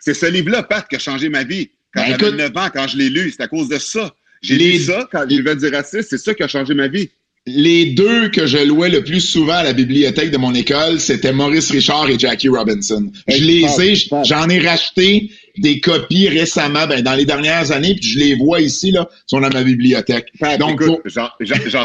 C'est 0.00 0.14
ce 0.14 0.26
livre-là, 0.26 0.64
Pat, 0.64 0.84
qui 0.88 0.96
a 0.96 0.98
changé 0.98 1.28
ma 1.28 1.44
vie. 1.44 1.70
Quand 1.94 2.02
ben, 2.02 2.16
j'avais 2.18 2.36
9 2.36 2.56
ans, 2.56 2.68
quand 2.72 2.88
je 2.88 2.96
l'ai 2.98 3.08
lu, 3.08 3.32
c'est 3.34 3.42
à 3.42 3.48
cause 3.48 3.68
de 3.68 3.78
ça. 3.78 4.14
J'ai 4.42 4.56
lu 4.56 4.78
ça 4.78 5.08
quand 5.10 5.24
j'ai 5.28 5.42
du 5.42 5.68
racisme, 5.68 6.06
c'est 6.08 6.18
ça 6.18 6.34
qui 6.34 6.42
a 6.42 6.48
changé 6.48 6.74
ma 6.74 6.88
vie. 6.88 7.08
Les 7.48 7.86
deux 7.86 8.28
que 8.30 8.44
je 8.44 8.58
louais 8.58 8.88
le 8.88 9.04
plus 9.04 9.20
souvent 9.20 9.54
à 9.54 9.62
la 9.62 9.72
bibliothèque 9.72 10.32
de 10.32 10.36
mon 10.36 10.52
école, 10.52 10.98
c'était 10.98 11.32
Maurice 11.32 11.70
Richard 11.70 12.10
et 12.10 12.18
Jackie 12.18 12.48
Robinson. 12.48 13.12
Je 13.28 13.44
les 13.44 13.64
ai, 13.80 13.94
j'en 14.24 14.48
ai 14.48 14.58
racheté 14.58 15.30
des 15.58 15.78
copies 15.78 16.28
récemment, 16.28 16.88
ben, 16.88 17.02
dans 17.02 17.14
les 17.14 17.24
dernières 17.24 17.70
années, 17.70 17.94
puis 17.94 18.10
je 18.10 18.18
les 18.18 18.34
vois 18.34 18.60
ici, 18.60 18.90
là, 18.90 19.08
sont 19.28 19.40
dans 19.40 19.48
ma 19.48 19.62
bibliothèque. 19.62 20.32
Donc, 20.58 20.82
écoute, 20.82 21.00
j'en 21.06 21.30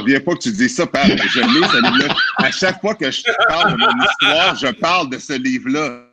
reviens 0.01 0.19
pas 0.19 0.33
que 0.33 0.41
tu 0.41 0.51
dis 0.51 0.67
ça, 0.67 0.87
Pat. 0.87 1.05
Je 1.07 1.39
lis 1.39 1.67
ce 1.71 1.77
livre-là. 1.77 2.15
À 2.37 2.51
chaque 2.51 2.81
fois 2.81 2.95
que 2.95 3.11
je 3.11 3.21
parle 3.47 3.73
de 3.73 3.77
mon 3.77 4.03
histoire, 4.03 4.57
je 4.59 4.71
parle 4.73 5.11
de 5.11 5.19
ce 5.19 5.33
livre-là 5.33 6.10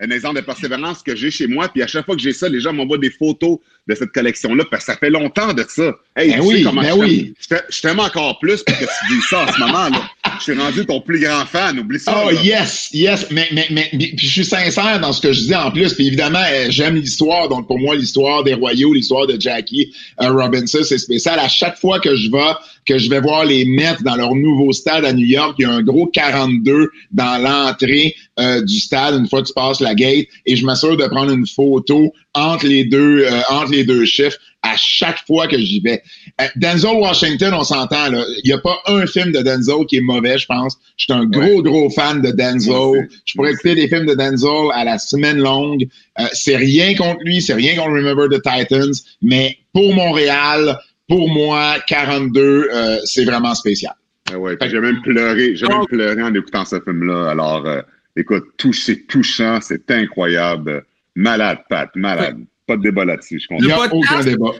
un 0.00 0.10
exemple 0.10 0.36
de 0.36 0.44
persévérance 0.44 1.02
que 1.02 1.16
j'ai 1.16 1.30
chez 1.30 1.46
moi. 1.46 1.68
Puis 1.68 1.82
à 1.82 1.86
chaque 1.86 2.06
fois 2.06 2.14
que 2.14 2.22
j'ai 2.22 2.32
ça, 2.32 2.48
les 2.48 2.60
gens 2.60 2.72
m'envoient 2.72 2.98
des 2.98 3.10
photos 3.10 3.58
de 3.88 3.94
cette 3.94 4.12
collection-là, 4.12 4.64
parce 4.70 4.84
que 4.84 4.92
ça 4.92 4.98
fait 4.98 5.10
longtemps 5.10 5.52
de 5.52 5.64
ça. 5.68 5.94
Hey, 6.16 6.32
ben 6.32 6.40
oui, 6.42 6.64
ben 6.64 6.92
oui. 6.96 7.34
Je 7.70 7.80
t'aime 7.80 8.00
encore 8.00 8.38
plus 8.38 8.62
pour 8.62 8.76
que 8.76 8.84
tu 8.84 9.14
dis 9.14 9.22
ça 9.28 9.44
en 9.44 9.52
ce 9.52 9.58
moment. 9.58 9.88
là 9.88 10.10
je 10.38 10.52
suis 10.52 10.60
rendu 10.60 10.86
ton 10.86 11.00
plus 11.00 11.20
grand 11.20 11.44
fan, 11.46 11.78
oublie 11.78 11.98
ça. 11.98 12.24
Oh, 12.26 12.30
yes, 12.30 12.90
yes. 12.92 13.26
Mais, 13.30 13.48
mais, 13.52 13.66
mais, 13.70 13.88
puis 13.92 14.26
je 14.26 14.30
suis 14.30 14.44
sincère 14.44 15.00
dans 15.00 15.12
ce 15.12 15.20
que 15.20 15.32
je 15.32 15.42
dis 15.42 15.54
en 15.54 15.70
plus. 15.70 15.94
Puis 15.94 16.06
évidemment, 16.06 16.42
euh, 16.50 16.66
j'aime 16.68 16.96
l'histoire. 16.96 17.48
Donc, 17.48 17.66
pour 17.66 17.78
moi, 17.78 17.94
l'histoire 17.94 18.44
des 18.44 18.54
Royaux, 18.54 18.92
l'histoire 18.92 19.26
de 19.26 19.40
Jackie 19.40 19.92
euh, 20.20 20.30
Robinson, 20.30 20.80
c'est 20.82 20.98
spécial. 20.98 21.38
À 21.38 21.48
chaque 21.48 21.78
fois 21.78 22.00
que 22.00 22.16
je 22.16 22.30
vais, 22.30 22.52
que 22.86 22.98
je 22.98 23.10
vais 23.10 23.20
voir 23.20 23.44
les 23.44 23.64
Mets 23.64 23.96
dans 24.04 24.16
leur 24.16 24.34
nouveau 24.34 24.72
stade 24.72 25.04
à 25.04 25.12
New 25.12 25.26
York, 25.26 25.56
il 25.58 25.62
y 25.62 25.64
a 25.66 25.72
un 25.72 25.82
gros 25.82 26.06
42 26.06 26.90
dans 27.12 27.38
l'entrée 27.42 28.14
euh, 28.38 28.62
du 28.62 28.78
stade 28.78 29.14
une 29.14 29.28
fois 29.28 29.42
que 29.42 29.48
tu 29.48 29.54
passes 29.54 29.80
la 29.80 29.94
gate 29.94 30.26
et 30.46 30.56
je 30.56 30.64
m'assure 30.64 30.96
de 30.96 31.06
prendre 31.06 31.32
une 31.32 31.46
photo 31.46 32.12
entre 32.38 32.66
les 32.66 32.84
deux, 32.84 33.26
entre 33.50 33.72
les 33.72 33.84
deux 33.84 34.04
chiffres 34.04 34.38
à 34.62 34.74
chaque 34.76 35.24
fois 35.26 35.46
que 35.46 35.58
j'y 35.58 35.80
vais. 35.80 36.02
Euh, 36.40 36.46
Denzel 36.56 36.96
Washington, 36.96 37.54
on 37.54 37.64
s'entend, 37.64 38.10
là. 38.10 38.24
Il 38.42 38.48
n'y 38.48 38.52
a 38.52 38.58
pas 38.58 38.76
un 38.86 39.06
film 39.06 39.32
de 39.32 39.40
Denzel 39.40 39.86
qui 39.86 39.96
est 39.96 40.00
mauvais, 40.00 40.38
je 40.38 40.46
pense. 40.46 40.76
Je 40.96 41.04
suis 41.04 41.12
un 41.12 41.26
gros, 41.26 41.62
gros 41.62 41.90
fan 41.90 42.20
de 42.20 42.30
Denzel. 42.30 43.08
Je 43.24 43.34
pourrais 43.34 43.52
écouter 43.52 43.74
des 43.74 43.88
films 43.88 44.06
de 44.06 44.14
Denzel 44.14 44.70
à 44.74 44.84
la 44.84 44.98
semaine 44.98 45.38
longue. 45.38 45.86
Euh, 46.18 46.24
c'est 46.32 46.56
rien 46.56 46.94
contre 46.94 47.20
lui, 47.24 47.40
c'est 47.40 47.54
rien 47.54 47.76
contre 47.76 47.90
Remember 47.90 48.28
the 48.28 48.42
Titans, 48.42 48.92
mais 49.22 49.58
pour 49.72 49.94
Montréal, 49.94 50.78
pour 51.08 51.28
moi, 51.30 51.76
42, 51.86 52.68
euh, 52.72 52.98
c'est 53.04 53.24
vraiment 53.24 53.54
spécial. 53.54 53.94
Ah 54.30 54.38
ouais, 54.38 54.58
j'ai 54.60 54.80
même 54.80 55.00
pleuré, 55.00 55.56
j'ai 55.56 55.66
même 55.66 55.86
pleuré 55.86 56.22
en 56.22 56.34
écoutant 56.34 56.64
ce 56.64 56.80
film-là. 56.80 57.30
Alors, 57.30 57.66
écoute, 58.14 58.44
tout, 58.58 58.74
c'est 58.74 59.06
touchant, 59.06 59.60
c'est 59.62 59.90
incroyable. 59.90 60.84
Malade, 61.18 61.58
Pat, 61.68 61.90
malade. 61.96 62.46
Pas 62.64 62.76
de 62.76 62.82
débat 62.82 63.04
là-dessus, 63.04 63.40
je 63.40 63.48
comprends. 63.48 63.64
Il 63.64 63.66
n'y 63.66 63.72
a 63.72 63.92
aucun 63.92 64.22
débat. 64.22 64.52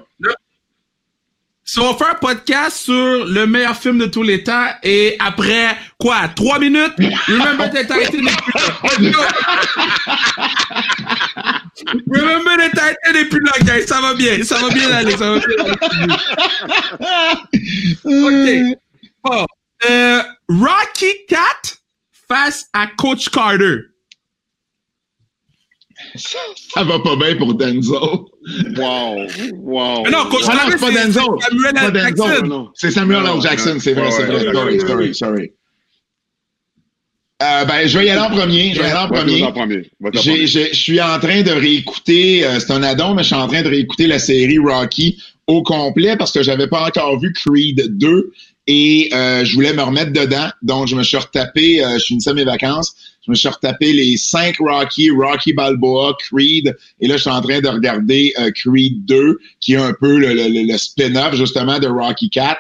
on 1.76 1.92
va 1.92 1.94
faire 1.96 2.10
un 2.10 2.14
podcast 2.14 2.78
sur 2.78 3.26
le 3.26 3.46
meilleur 3.46 3.76
film 3.76 3.98
de 3.98 4.06
tous 4.06 4.24
les 4.24 4.42
temps 4.42 4.66
et 4.82 5.14
après, 5.20 5.76
quoi, 6.00 6.26
trois 6.34 6.58
minutes, 6.58 6.94
Remember 7.28 7.70
the 7.70 7.86
Titan 7.86 7.94
n'est 7.94 8.08
plus 8.08 8.22
là. 9.12 9.28
Remember 12.10 12.56
the 12.56 12.70
Titan 12.72 13.12
n'est 13.12 13.26
plus 13.26 13.40
là, 13.40 13.52
guys. 13.60 13.86
Ça 13.86 14.00
va 14.00 14.14
bien, 14.14 14.42
ça 14.42 14.58
va 14.58 14.68
bien 14.70 14.90
aller, 14.90 15.12
ça 15.12 15.30
va 15.30 15.38
bien 15.38 15.64
aller. 18.04 18.72
OK. 18.72 18.78
Bon. 19.22 19.46
Euh, 19.88 20.22
Rocky 20.48 21.24
Cat 21.28 21.76
face 22.28 22.68
à 22.72 22.88
Coach 22.88 23.28
Carter 23.28 23.76
ça, 26.14 26.84
va 26.84 26.98
pas 27.00 27.16
bien 27.16 27.36
pour 27.36 27.54
Denzel. 27.54 27.92
Wow. 28.76 29.26
Wow. 29.54 30.02
Mais 30.04 30.10
non, 30.10 30.26
coach 30.30 30.44
ah 30.48 30.66
c'est 30.70 30.80
pas 30.80 30.90
Denzel. 30.90 31.24
Samuel 31.40 31.74
L. 31.76 31.94
Jackson. 31.94 32.68
C'est 32.74 32.90
Samuel 32.90 33.24
L. 33.26 33.40
Jackson, 33.40 33.76
c'est 33.80 33.94
vrai, 33.94 34.10
c'est 34.10 34.24
vrai. 34.24 34.52
Sorry, 34.52 34.80
sorry, 34.80 35.14
sorry. 35.14 35.52
Euh, 37.40 37.64
ben, 37.64 37.86
je 37.86 37.98
vais 37.98 38.06
y 38.06 38.10
aller 38.10 38.20
en 38.20 38.30
premier. 38.30 38.74
Je 38.74 38.80
vais 38.80 38.88
y 38.88 38.90
aller 38.90 39.42
en 39.42 39.52
premier. 39.52 39.90
Je 40.14 40.74
suis 40.74 41.00
en 41.00 41.18
train 41.20 41.42
de 41.42 41.52
réécouter, 41.52 42.44
euh, 42.44 42.58
c'est 42.58 42.72
un 42.72 42.82
addon, 42.82 43.14
mais 43.14 43.22
je 43.22 43.28
suis 43.28 43.36
en 43.36 43.46
train 43.46 43.62
de 43.62 43.68
réécouter 43.68 44.06
la 44.06 44.18
série 44.18 44.58
Rocky 44.58 45.20
au 45.46 45.62
complet 45.62 46.16
parce 46.16 46.32
que 46.32 46.42
j'avais 46.42 46.66
pas 46.66 46.86
encore 46.86 47.18
vu 47.18 47.32
Creed 47.32 47.96
2 47.96 48.32
et 48.68 49.08
euh, 49.14 49.44
je 49.44 49.54
voulais 49.54 49.72
me 49.72 49.82
remettre 49.82 50.12
dedans. 50.12 50.50
Donc, 50.62 50.86
je 50.88 50.94
me 50.94 51.02
suis 51.02 51.16
retapé, 51.16 51.82
euh, 51.82 51.98
je 51.98 52.04
finissais 52.04 52.34
mes 52.34 52.44
vacances, 52.44 52.94
je 53.28 53.32
me 53.32 53.36
suis 53.36 53.48
retapé 53.48 53.92
les 53.92 54.16
cinq 54.16 54.56
Rocky, 54.58 55.10
Rocky 55.10 55.52
Balboa, 55.52 56.16
Creed, 56.18 56.74
et 56.98 57.06
là, 57.06 57.16
je 57.16 57.20
suis 57.20 57.30
en 57.30 57.42
train 57.42 57.60
de 57.60 57.68
regarder 57.68 58.32
euh, 58.38 58.50
Creed 58.52 59.04
2, 59.04 59.38
qui 59.60 59.74
est 59.74 59.76
un 59.76 59.92
peu 59.92 60.16
le, 60.18 60.78
spin-off, 60.78 61.34
justement, 61.34 61.78
de 61.78 61.88
Rocky 61.88 62.30
4. 62.30 62.58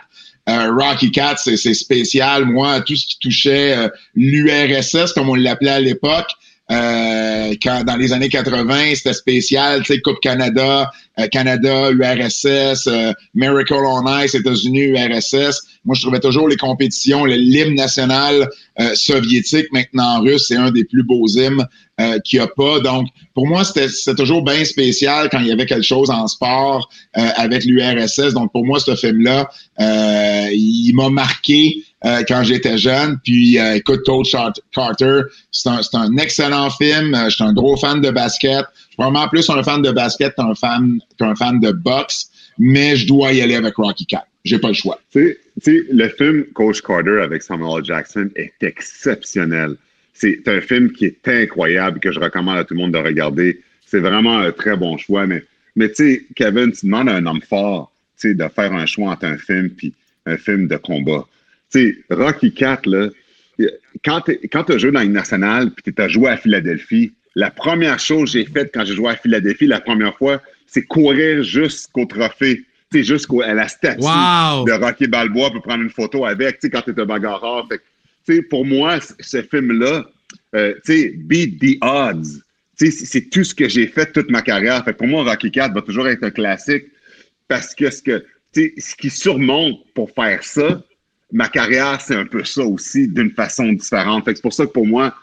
Euh, 0.50 0.70
Rocky 0.78 1.10
4, 1.10 1.38
c'est 1.56 1.74
spécial. 1.74 2.44
Moi, 2.44 2.82
tout 2.82 2.96
ce 2.96 3.06
qui 3.06 3.18
touchait 3.18 3.78
euh, 3.78 3.88
l'URSS, 4.14 5.14
comme 5.14 5.30
on 5.30 5.34
l'appelait 5.34 5.70
à 5.70 5.80
l'époque, 5.80 6.28
euh, 6.70 7.54
quand, 7.62 7.84
dans 7.84 7.96
les 7.96 8.12
années 8.12 8.28
80, 8.28 8.94
c'était 8.94 9.12
spécial, 9.12 9.82
tu 9.82 9.94
sais, 9.94 10.00
Coupe 10.00 10.20
Canada, 10.20 10.90
Canada, 11.32 11.90
URSS, 11.90 12.88
Miracle 13.34 13.74
on 13.74 14.20
Ice, 14.20 14.34
États-Unis, 14.34 14.82
URSS. 14.82 15.62
Moi, 15.84 15.94
je 15.94 16.02
trouvais 16.02 16.20
toujours 16.20 16.48
les 16.48 16.56
compétitions, 16.56 17.24
l'hymne 17.24 17.74
national 17.74 18.50
euh, 18.80 18.94
soviétique, 18.94 19.66
maintenant 19.72 20.20
russe, 20.20 20.46
c'est 20.48 20.56
un 20.56 20.70
des 20.70 20.84
plus 20.84 21.02
beaux 21.02 21.26
hymnes 21.26 21.66
euh, 22.00 22.20
qu'il 22.20 22.38
n'y 22.38 22.44
a 22.44 22.48
pas. 22.48 22.78
Donc, 22.78 23.08
pour 23.34 23.48
moi, 23.48 23.64
c'était 23.64 24.14
toujours 24.14 24.44
bien 24.44 24.64
spécial 24.64 25.28
quand 25.30 25.40
il 25.40 25.48
y 25.48 25.52
avait 25.52 25.66
quelque 25.66 25.86
chose 25.86 26.10
en 26.10 26.28
sport 26.28 26.88
euh, 27.16 27.28
avec 27.36 27.64
l'URSS. 27.64 28.34
Donc, 28.34 28.52
pour 28.52 28.64
moi, 28.64 28.78
ce 28.78 28.94
film-là, 28.94 29.50
euh, 29.80 30.48
il 30.52 30.92
m'a 30.94 31.08
marqué 31.08 31.82
quand 32.02 32.42
j'étais 32.44 32.78
jeune. 32.78 33.18
Puis, 33.24 33.58
écoute, 33.74 34.00
Coach 34.04 34.34
Carter, 34.72 35.22
c'est 35.50 35.68
un, 35.68 35.80
un, 35.94 36.16
excellent 36.16 36.70
film. 36.70 37.16
je 37.24 37.34
suis 37.34 37.44
un 37.44 37.52
gros 37.52 37.76
fan 37.76 38.00
de 38.00 38.10
basket. 38.10 38.64
Je 38.74 38.94
suis 38.94 38.96
vraiment 38.98 39.28
plus 39.28 39.48
un 39.50 39.62
fan 39.62 39.82
de 39.82 39.90
basket 39.90 40.34
qu'un 40.34 40.54
fan, 40.54 41.00
fan 41.36 41.60
de 41.60 41.72
boxe. 41.72 42.30
Mais 42.58 42.96
je 42.96 43.06
dois 43.06 43.32
y 43.32 43.40
aller 43.40 43.54
avec 43.54 43.76
Rocky 43.76 44.06
Cat. 44.06 44.26
J'ai 44.44 44.58
pas 44.58 44.68
le 44.68 44.74
choix. 44.74 45.00
Tu 45.12 45.36
sais, 45.60 45.84
le 45.90 46.08
film 46.08 46.44
Coach 46.54 46.80
Carter 46.80 47.20
avec 47.22 47.42
Samuel 47.42 47.84
Jackson 47.84 48.30
est 48.34 48.54
exceptionnel. 48.62 49.76
C'est 50.14 50.46
un 50.48 50.60
film 50.60 50.90
qui 50.90 51.06
est 51.06 51.28
incroyable 51.28 52.00
que 52.00 52.10
je 52.10 52.18
recommande 52.18 52.58
à 52.58 52.64
tout 52.64 52.74
le 52.74 52.80
monde 52.80 52.92
de 52.92 52.98
regarder. 52.98 53.60
C'est 53.86 54.00
vraiment 54.00 54.38
un 54.38 54.50
très 54.50 54.76
bon 54.76 54.96
choix. 54.96 55.26
Mais, 55.26 55.44
mais 55.76 55.88
tu 55.90 55.94
sais, 55.94 56.22
Kevin, 56.34 56.72
tu 56.72 56.86
demandes 56.86 57.08
à 57.08 57.14
un 57.14 57.26
homme 57.26 57.40
fort 57.40 57.92
de 58.24 58.48
faire 58.48 58.72
un 58.72 58.86
choix 58.86 59.12
entre 59.12 59.26
un 59.26 59.38
film 59.38 59.70
puis 59.70 59.94
un 60.26 60.36
film 60.36 60.66
de 60.66 60.76
combat. 60.76 61.24
Tu 61.72 62.04
sais, 62.08 62.14
Rocky 62.14 62.52
4, 62.52 62.86
là, 62.86 63.08
quand 64.04 64.22
tu 64.22 64.72
as 64.72 64.78
joué 64.78 64.90
dans 64.92 65.00
une 65.00 65.12
nationale 65.12 65.70
puis 65.70 65.92
tu 65.92 66.02
as 66.02 66.08
joué 66.08 66.30
à 66.30 66.36
Philadelphie, 66.36 67.12
la 67.34 67.50
première 67.50 67.98
chose 67.98 68.32
que 68.32 68.38
j'ai 68.38 68.46
faite 68.46 68.70
quand 68.72 68.84
j'ai 68.84 68.94
joué 68.94 69.10
à 69.10 69.16
Philadelphie 69.16 69.66
la 69.66 69.80
première 69.80 70.16
fois, 70.16 70.40
c'est 70.66 70.82
courir 70.82 71.42
jusqu'au 71.42 72.04
trophée 72.06 72.64
sais, 72.92 73.02
jusqu'à 73.02 73.54
la 73.54 73.68
statue 73.68 74.00
de 74.00 74.84
Rocky 74.84 75.06
Balboa 75.06 75.50
pour 75.50 75.62
prendre 75.62 75.82
une 75.82 75.90
photo 75.90 76.24
avec, 76.24 76.56
tu 76.56 76.60
sais, 76.62 76.70
quand 76.70 76.82
tu 76.82 76.90
es 76.90 77.00
un 77.00 77.04
bagarreur. 77.04 77.68
Fait, 78.26 78.42
pour 78.42 78.64
moi, 78.64 78.98
ce 79.20 79.42
film-là, 79.42 80.06
euh, 80.54 80.74
tu 80.84 80.92
sais, 80.92 81.12
beat 81.16 81.60
the 81.60 81.78
odds. 81.82 82.42
C'est 82.76 83.30
tout 83.30 83.42
ce 83.42 83.54
que 83.54 83.68
j'ai 83.68 83.88
fait 83.88 84.12
toute 84.12 84.30
ma 84.30 84.40
carrière. 84.40 84.84
Fait 84.84 84.92
pour 84.92 85.08
moi, 85.08 85.24
Rocky 85.24 85.50
4 85.50 85.74
va 85.74 85.82
toujours 85.82 86.06
être 86.06 86.22
un 86.22 86.30
classique 86.30 86.84
parce 87.48 87.74
que 87.74 87.90
ce, 87.90 88.02
que, 88.02 88.24
ce 88.54 88.94
qui 88.94 89.10
surmonte 89.10 89.80
pour 89.94 90.10
faire 90.12 90.44
ça, 90.44 90.80
ma 91.32 91.48
carrière, 91.48 92.00
c'est 92.00 92.14
un 92.14 92.26
peu 92.26 92.44
ça 92.44 92.62
aussi, 92.62 93.08
d'une 93.08 93.30
façon 93.30 93.72
différente. 93.72 94.24
C'est 94.26 94.42
pour 94.42 94.52
ça 94.52 94.66
que 94.66 94.72
pour 94.72 94.86
moi, 94.86 95.14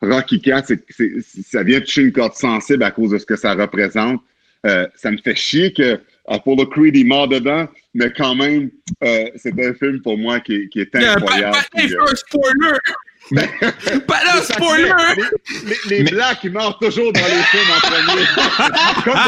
Rocky 0.00 0.40
4, 0.40 0.72
ça 1.44 1.62
vient 1.62 1.80
toucher 1.80 2.02
une 2.02 2.12
corde 2.12 2.34
sensible 2.34 2.82
à 2.82 2.90
cause 2.90 3.10
de 3.10 3.18
ce 3.18 3.26
que 3.26 3.36
ça 3.36 3.54
représente. 3.54 4.20
Euh, 4.66 4.86
ça 4.96 5.10
me 5.10 5.16
fait 5.18 5.34
chier 5.34 5.72
que 5.72 6.00
Apollo 6.26 6.66
Creed 6.66 6.96
est 6.96 7.04
mort 7.04 7.28
dedans, 7.28 7.68
mais 7.94 8.12
quand 8.12 8.34
même, 8.34 8.70
euh, 9.02 9.26
c'est 9.36 9.58
un 9.60 9.74
film 9.74 10.00
pour 10.02 10.16
moi 10.18 10.40
qui, 10.40 10.68
qui 10.68 10.80
est 10.80 10.94
incroyable. 10.94 11.56
Yeah, 11.74 11.88
spoiler! 12.14 12.78
pas 14.06 14.24
là, 14.24 14.42
spoiler! 14.42 14.92
Les, 15.88 15.98
les, 15.98 16.10
Blacks, 16.10 16.40
ils 16.44 16.50
meurent 16.50 16.78
toujours 16.78 17.12
dans 17.12 17.20
les 17.20 17.42
films 17.50 17.70
en 17.70 17.80
premier. 17.80 18.26
c'est 19.04 19.10
comme, 19.10 19.20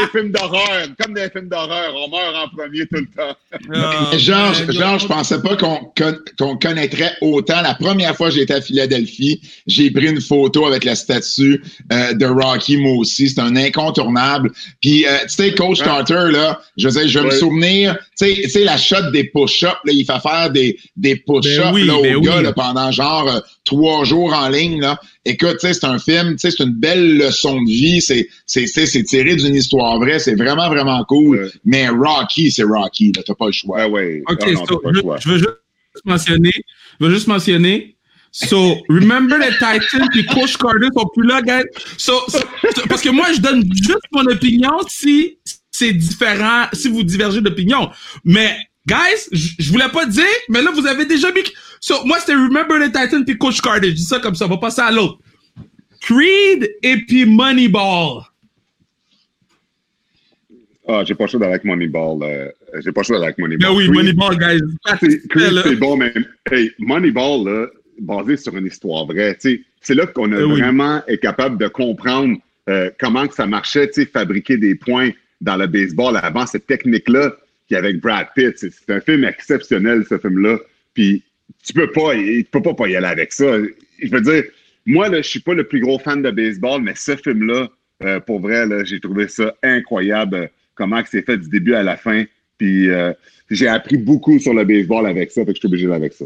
les 0.00 0.20
films 0.20 0.32
d'horreur. 0.32 0.86
Comme 1.00 1.14
des 1.14 1.28
films 1.30 1.48
d'horreur, 1.48 1.94
on 1.94 2.08
meurt 2.08 2.34
en 2.36 2.48
premier 2.56 2.86
tout 2.86 2.96
le 2.96 3.06
temps. 3.06 3.36
Oh, 3.52 4.16
Georges, 4.16 4.70
Georges, 4.70 5.02
je 5.02 5.06
pensais 5.08 5.42
pas 5.42 5.56
qu'on 5.56 6.56
connaîtrait 6.56 7.12
autant. 7.20 7.60
La 7.60 7.74
première 7.74 8.16
fois 8.16 8.28
que 8.28 8.36
j'étais 8.36 8.54
à 8.54 8.60
Philadelphie, 8.60 9.40
j'ai 9.66 9.90
pris 9.90 10.08
une 10.08 10.20
photo 10.20 10.66
avec 10.66 10.84
la 10.84 10.94
statue 10.94 11.62
euh, 11.92 12.14
de 12.14 12.26
Rocky, 12.26 12.76
moi 12.76 12.92
aussi. 12.98 13.28
C'est 13.28 13.40
un 13.40 13.56
incontournable. 13.56 14.52
Puis, 14.80 15.06
euh, 15.06 15.10
tu 15.22 15.28
sais, 15.28 15.54
Coach 15.54 15.82
Carter, 15.82 16.30
là, 16.30 16.60
je 16.76 16.88
sais, 16.88 17.08
je 17.08 17.18
vais 17.18 17.26
me 17.26 17.30
souvenir, 17.30 17.96
tu 18.18 18.48
sais, 18.48 18.64
la 18.64 18.76
shot 18.76 19.10
des 19.12 19.24
push-ups, 19.24 19.76
il 19.86 20.04
fait 20.04 20.20
faire 20.20 20.50
des, 20.50 20.78
des 20.96 21.16
push-ups 21.16 21.72
ben 21.72 21.90
au 21.90 22.02
ben 22.02 22.20
gars 22.20 22.52
pendant 22.52 22.90
genre 22.90 23.07
euh, 23.08 23.40
trois 23.64 24.04
jours 24.04 24.32
en 24.32 24.48
ligne. 24.48 24.80
Là. 24.80 25.00
Écoute, 25.24 25.56
c'est 25.60 25.84
un 25.84 25.98
film, 25.98 26.36
c'est 26.38 26.58
une 26.60 26.72
belle 26.72 27.18
leçon 27.18 27.60
de 27.60 27.68
vie. 27.68 28.00
C'est 28.00 28.28
c'est 28.46 29.02
tiré 29.04 29.36
d'une 29.36 29.54
histoire 29.54 29.98
vraie. 29.98 30.18
C'est 30.18 30.34
vraiment, 30.34 30.68
vraiment 30.68 31.04
cool. 31.04 31.50
Mais 31.64 31.88
Rocky, 31.88 32.50
c'est 32.50 32.64
Rocky. 32.64 33.12
T'as 33.12 33.34
pas 33.34 33.46
le 33.46 33.52
choix. 33.52 33.78
Ah 33.80 33.88
ouais. 33.88 34.22
OK, 34.28 34.46
je, 34.46 35.28
veux 35.28 35.38
juste 35.38 36.04
mentionner. 36.04 36.52
Je 37.00 37.06
veux 37.06 37.12
juste 37.12 37.26
mentionner. 37.26 37.96
So, 38.30 38.76
remember 38.88 39.38
the 39.38 39.52
Titan 39.58 40.06
puis 40.12 40.24
Coach 40.26 40.56
Carter 40.58 40.88
sont 40.94 41.08
plus 41.14 41.26
là, 41.26 41.42
guys? 41.42 41.64
So, 41.96 42.20
parce 42.88 43.02
que 43.02 43.10
moi, 43.10 43.32
je 43.32 43.40
donne 43.40 43.64
juste 43.72 44.06
mon 44.12 44.26
opinion 44.26 44.72
si 44.88 45.38
c'est 45.70 45.92
différent, 45.92 46.66
si 46.72 46.88
vous 46.88 47.02
divergez 47.02 47.40
d'opinion. 47.40 47.90
Mais, 48.24 48.56
guys, 48.86 49.28
je 49.32 49.70
voulais 49.70 49.88
pas 49.88 50.06
dire, 50.06 50.24
mais 50.48 50.62
là, 50.62 50.70
vous 50.72 50.86
avez 50.86 51.06
déjà 51.06 51.30
mis 51.32 51.42
So, 51.80 52.04
moi, 52.04 52.18
c'était 52.20 52.34
Remember 52.34 52.78
the 52.78 52.92
Titan 52.92 53.24
puis 53.24 53.36
Coach 53.38 53.60
Carter. 53.60 53.90
Je 53.90 53.94
dis 53.94 54.02
ça 54.04 54.18
comme 54.18 54.34
ça. 54.34 54.46
On 54.46 54.48
va 54.48 54.58
passer 54.58 54.82
à 54.82 54.90
l'autre. 54.90 55.18
Creed 56.00 56.70
et 56.82 56.96
puis 57.06 57.24
Moneyball. 57.26 58.22
Ah, 60.86 61.04
j'ai 61.04 61.14
pas 61.14 61.26
d'aller 61.26 61.44
avec 61.44 61.64
Moneyball. 61.64 62.22
Euh, 62.22 62.48
j'ai 62.82 62.92
pas 62.92 63.02
d'aller 63.02 63.24
avec 63.24 63.38
Moneyball. 63.38 63.70
Ben 63.70 63.76
oui, 63.76 63.88
Moneyball, 63.88 64.38
guys. 64.38 64.60
Creed, 65.28 65.60
c'est 65.62 65.76
bon, 65.76 65.96
mais 65.96 66.12
hey, 66.50 66.72
Moneyball, 66.78 67.44
là, 67.44 67.66
basé 68.00 68.36
sur 68.36 68.56
une 68.56 68.66
histoire 68.66 69.06
vraie. 69.06 69.36
C'est 69.38 69.94
là 69.94 70.06
qu'on 70.06 70.32
a 70.32 70.36
ben 70.36 70.46
vraiment 70.46 71.02
est 71.06 71.18
capable 71.18 71.58
de 71.58 71.68
comprendre 71.68 72.38
euh, 72.68 72.90
comment 72.98 73.26
que 73.26 73.34
ça 73.34 73.46
marchait, 73.46 73.90
fabriquer 74.12 74.56
des 74.56 74.74
points 74.74 75.10
dans 75.40 75.56
le 75.56 75.66
baseball 75.66 76.16
avant 76.16 76.46
cette 76.46 76.66
technique-là 76.66 77.32
qui 77.68 77.76
avec 77.76 78.00
Brad 78.00 78.28
Pitt. 78.34 78.56
C'est 78.58 78.90
un 78.90 79.00
film 79.00 79.24
exceptionnel, 79.24 80.04
ce 80.08 80.18
film-là. 80.18 80.58
Puis 80.94 81.22
tu 81.64 81.72
peux 81.72 81.90
pas, 81.90 82.14
tu 82.14 82.46
peux 82.50 82.62
pas, 82.62 82.74
pas 82.74 82.88
y 82.88 82.96
aller 82.96 83.06
avec 83.06 83.32
ça. 83.32 83.58
Je 84.02 84.10
veux 84.10 84.20
dire, 84.20 84.44
moi, 84.86 85.08
là, 85.08 85.22
je 85.22 85.28
suis 85.28 85.40
pas 85.40 85.54
le 85.54 85.64
plus 85.64 85.80
gros 85.80 85.98
fan 85.98 86.22
de 86.22 86.30
baseball, 86.30 86.82
mais 86.82 86.94
ce 86.94 87.16
film-là, 87.16 87.68
euh, 88.04 88.20
pour 88.20 88.40
vrai, 88.40 88.64
j'ai 88.84 89.00
trouvé 89.00 89.28
ça 89.28 89.54
incroyable 89.62 90.50
comment 90.74 91.02
c'est 91.10 91.24
fait 91.26 91.36
du 91.36 91.48
début 91.48 91.74
à 91.74 91.82
la 91.82 91.96
fin. 91.96 92.24
Puis 92.56 92.88
euh, 92.88 93.12
j'ai 93.50 93.68
appris 93.68 93.96
beaucoup 93.96 94.38
sur 94.38 94.54
le 94.54 94.64
baseball 94.64 95.06
avec 95.06 95.30
ça, 95.30 95.44
fait 95.44 95.52
que 95.52 95.56
je 95.56 95.60
suis 95.60 95.68
obligé 95.68 95.92
avec 95.92 96.12
ça. 96.12 96.24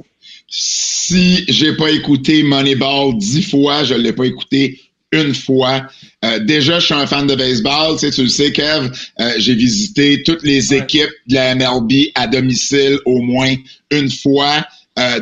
Si 0.49 1.45
j'ai 1.49 1.77
pas 1.77 1.91
écouté 1.91 2.43
Moneyball 2.43 3.17
dix 3.19 3.49
fois, 3.51 3.85
je 3.85 3.95
l'ai 3.95 4.13
pas 4.13 4.25
écouté 4.25 4.81
une 5.13 5.35
fois. 5.35 5.87
Euh, 6.25 6.39
déjà, 6.39 6.79
je 6.79 6.87
suis 6.87 6.95
un 6.95 7.07
fan 7.07 7.27
de 7.27 7.35
baseball. 7.35 7.99
Tu, 7.99 8.07
sais, 8.07 8.11
tu 8.11 8.23
le 8.23 8.29
sais, 8.29 8.51
Kev, 8.51 8.91
euh, 9.21 9.33
j'ai 9.37 9.55
visité 9.55 10.23
toutes 10.23 10.43
les 10.43 10.75
équipes 10.75 11.11
de 11.27 11.35
la 11.35 11.55
MLB 11.55 12.11
à 12.15 12.27
domicile 12.27 12.99
au 13.05 13.21
moins 13.21 13.55
une 13.91 14.11
fois. 14.11 14.67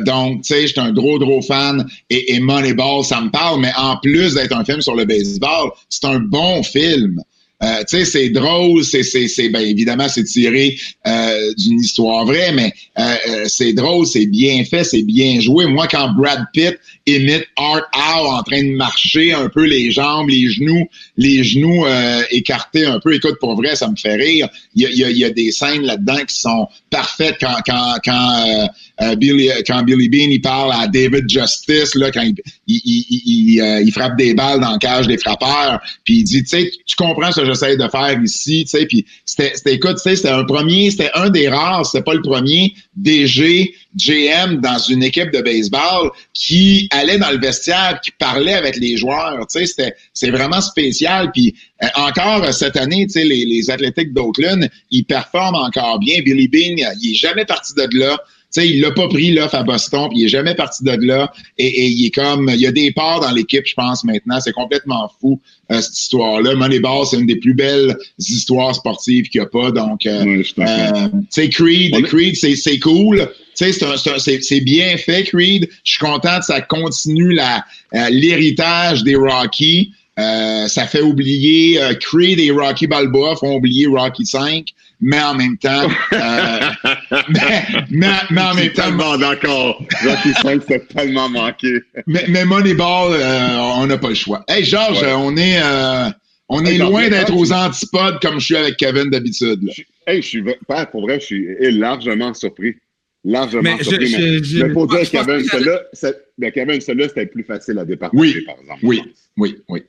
Donc, 0.05 0.43
tu 0.43 0.53
sais, 0.53 0.67
j'étais 0.67 0.81
un 0.81 0.91
gros, 0.91 1.17
gros 1.17 1.41
fan 1.41 1.85
et, 2.09 2.35
et 2.35 2.39
Moneyball, 2.39 3.03
ça 3.03 3.21
me 3.21 3.29
parle, 3.29 3.61
mais 3.61 3.71
en 3.77 3.97
plus 3.97 4.33
d'être 4.33 4.55
un 4.55 4.65
film 4.65 4.81
sur 4.81 4.95
le 4.95 5.05
baseball, 5.05 5.71
c'est 5.89 6.05
un 6.05 6.19
bon 6.19 6.61
film. 6.63 7.21
Euh, 7.63 7.83
tu 7.87 7.97
sais, 7.97 8.05
c'est 8.05 8.29
drôle, 8.29 8.83
c'est, 8.83 9.03
c'est, 9.03 9.27
c'est, 9.27 9.49
ben 9.49 9.59
évidemment, 9.59 10.09
c'est 10.09 10.23
tiré 10.23 10.79
euh, 11.05 11.53
d'une 11.57 11.79
histoire 11.79 12.25
vraie, 12.25 12.51
mais 12.53 12.73
euh, 12.97 13.45
c'est 13.45 13.73
drôle, 13.73 14.07
c'est 14.07 14.25
bien 14.25 14.63
fait, 14.65 14.83
c'est 14.83 15.03
bien 15.03 15.39
joué. 15.39 15.67
Moi, 15.67 15.87
quand 15.87 16.09
Brad 16.13 16.43
Pitt 16.53 16.79
imite 17.05 17.45
Art 17.57 17.87
Howe 17.93 18.29
en 18.29 18.41
train 18.41 18.63
de 18.63 18.75
marcher 18.75 19.33
un 19.33 19.47
peu 19.49 19.65
les 19.65 19.91
jambes, 19.91 20.29
les 20.29 20.49
genoux, 20.49 20.87
les 21.17 21.43
genoux 21.43 21.85
écartés 22.31 22.85
un 22.85 22.99
peu, 22.99 23.13
écoute, 23.13 23.37
pour 23.39 23.55
vrai, 23.55 23.75
ça 23.75 23.87
me 23.89 23.95
fait 23.95 24.15
rire. 24.15 24.49
Il 24.73 24.81
y 24.81 24.85
a, 24.87 24.89
y 24.89 25.03
a, 25.03 25.11
y 25.11 25.23
a 25.25 25.29
des 25.29 25.51
scènes 25.51 25.83
là-dedans 25.83 26.23
qui 26.27 26.35
sont 26.35 26.67
parfaites 26.89 27.37
quand, 27.39 27.57
quand, 27.65 27.95
quand 28.03 28.69
Billy, 29.17 29.49
quand 29.65 29.83
Billy 29.83 30.09
Bean 30.09 30.29
il 30.31 30.41
parle 30.41 30.71
à 30.73 30.87
David 30.87 31.29
Justice 31.29 31.95
là, 31.95 32.11
quand 32.11 32.21
il, 32.21 32.35
il, 32.67 33.05
il, 33.25 33.83
il, 33.85 33.91
frappe 33.91 34.17
des 34.17 34.33
balles 34.33 34.59
dans 34.59 34.73
le 34.73 34.77
cage 34.77 35.07
des 35.07 35.17
frappeurs, 35.17 35.81
puis 36.03 36.19
il 36.19 36.23
dit, 36.23 36.43
tu 36.43 36.49
sais, 36.49 36.71
tu 36.85 36.95
comprends 36.95 37.31
ce 37.31 37.45
j'essaie 37.45 37.77
de 37.77 37.87
faire 37.87 38.21
ici, 38.21 38.65
tu 38.65 38.77
sais, 38.77 38.85
puis 38.85 39.05
c'était, 39.25 39.53
écoute, 39.67 39.95
tu 39.95 40.03
sais, 40.03 40.15
c'était 40.15 40.29
un 40.29 40.43
premier, 40.43 40.91
c'était 40.91 41.11
un 41.15 41.29
des 41.29 41.49
rares, 41.49 41.85
c'était 41.85 42.03
pas 42.03 42.13
le 42.13 42.21
premier 42.21 42.73
DG, 42.95 43.73
GM 43.95 44.61
dans 44.61 44.77
une 44.77 45.03
équipe 45.03 45.31
de 45.31 45.41
baseball 45.41 46.11
qui 46.33 46.87
allait 46.91 47.17
dans 47.17 47.31
le 47.31 47.39
vestiaire, 47.39 47.99
qui 48.01 48.11
parlait 48.11 48.53
avec 48.53 48.77
les 48.77 48.97
joueurs, 48.97 49.45
tu 49.47 49.59
sais, 49.59 49.65
c'était, 49.65 49.93
c'est 50.13 50.31
vraiment 50.31 50.61
spécial, 50.61 51.31
puis 51.31 51.55
euh, 51.83 51.87
encore 51.95 52.43
euh, 52.43 52.51
cette 52.51 52.77
année, 52.77 53.05
tu 53.07 53.13
sais, 53.13 53.23
les, 53.23 53.45
les 53.45 53.69
Athlétiques 53.69 54.13
d'Oakland, 54.13 54.69
ils 54.91 55.03
performent 55.03 55.55
encore 55.55 55.99
bien, 55.99 56.21
Billy 56.21 56.47
Bean, 56.47 56.91
il 57.01 57.11
est 57.11 57.15
jamais 57.15 57.45
parti 57.45 57.73
de 57.73 57.99
là, 57.99 58.17
sais, 58.51 58.67
il 58.67 58.81
l'a 58.81 58.91
pas 58.91 59.07
pris 59.07 59.31
l'offre 59.31 59.55
à 59.55 59.63
Boston, 59.63 60.07
puis 60.09 60.19
il 60.19 60.25
est 60.25 60.29
jamais 60.29 60.55
parti 60.55 60.83
de 60.83 60.91
là. 60.91 61.31
Et, 61.57 61.87
il 61.87 62.05
est 62.05 62.11
comme, 62.11 62.49
il 62.53 62.59
y 62.59 62.67
a 62.67 62.71
des 62.71 62.91
parts 62.91 63.21
dans 63.21 63.31
l'équipe, 63.31 63.65
je 63.65 63.73
pense 63.73 64.03
maintenant. 64.03 64.39
C'est 64.41 64.51
complètement 64.51 65.09
fou 65.19 65.39
euh, 65.71 65.81
cette 65.81 65.97
histoire-là. 65.97 66.55
Moneyball, 66.55 67.05
c'est 67.05 67.17
une 67.17 67.25
des 67.25 67.37
plus 67.37 67.53
belles 67.53 67.97
histoires 68.19 68.75
sportives 68.75 69.29
qu'il 69.29 69.41
n'y 69.41 69.47
a 69.47 69.49
pas. 69.49 69.71
Donc, 69.71 70.05
euh, 70.05 70.43
euh 70.59 71.07
tu 71.33 71.49
Creed, 71.49 72.05
Creed, 72.05 72.35
c'est 72.35 72.79
cool. 72.79 73.29
Tu 73.57 73.71
sais, 73.71 74.39
c'est 74.41 74.61
bien 74.61 74.97
fait, 74.97 75.23
Creed. 75.23 75.69
Je 75.83 75.91
suis 75.91 75.99
content 75.99 76.39
que 76.39 76.45
ça 76.45 76.61
continue 76.61 77.33
la 77.33 77.63
euh, 77.93 78.09
l'héritage 78.09 79.03
des 79.03 79.15
Rocky. 79.15 79.93
ça 80.17 80.87
fait 80.87 81.01
oublier 81.01 81.79
Creed 81.99 82.39
et 82.39 82.51
Rocky 82.51 82.87
Balboa 82.87 83.35
font 83.35 83.55
oublier 83.55 83.87
Rocky 83.87 84.25
5 84.25 84.65
mais 85.01 85.19
en 85.19 85.33
même 85.33 85.57
temps, 85.57 85.89
euh, 86.13 86.59
mais, 87.29 87.63
mais, 87.89 88.41
en 88.41 88.53
même 88.53 88.71
temps, 88.71 88.83
tellement 88.83 89.17
d'accord. 89.17 89.83
Rocky 90.03 90.33
5 90.41 90.61
c'est 90.67 90.87
tellement 90.89 91.27
manqué. 91.27 91.79
mais, 92.05 92.25
mais 92.29 92.45
Moneyball, 92.45 93.13
euh, 93.13 93.57
on 93.77 93.87
n'a 93.87 93.97
pas 93.97 94.09
le 94.09 94.15
choix. 94.15 94.43
Hey 94.47 94.63
Georges, 94.63 95.03
on 95.03 95.35
est 95.37 95.59
euh, 95.61 96.09
on 96.49 96.63
est 96.65 96.77
loin 96.77 97.09
d'être 97.09 97.35
aux 97.35 97.51
antipodes 97.51 98.19
comme 98.21 98.39
je 98.39 98.45
suis 98.45 98.55
avec 98.55 98.77
Kevin 98.77 99.09
d'habitude. 99.09 99.67
Hey, 100.05 100.21
je 100.21 100.27
suis 100.27 100.43
pour 100.91 101.01
vrai, 101.01 101.19
je 101.19 101.25
suis 101.25 101.71
largement 101.71 102.33
surpris. 102.33 102.75
Largement 103.23 103.77
surpris. 103.79 104.43
Je, 104.43 104.63
mais, 104.63 104.73
faut 104.73 104.85
dire, 104.85 105.09
Kevin, 105.09 105.43
celui-là, 105.43 106.51
Kevin, 106.51 106.81
celui-là, 106.81 107.07
c'était 107.07 107.25
plus 107.27 107.43
facile 107.43 107.79
à 107.79 107.85
départager, 107.85 108.21
oui, 108.21 108.41
par 108.45 108.55
exemple. 108.59 108.79
Oui, 108.83 109.01
oui, 109.37 109.57
oui. 109.69 109.83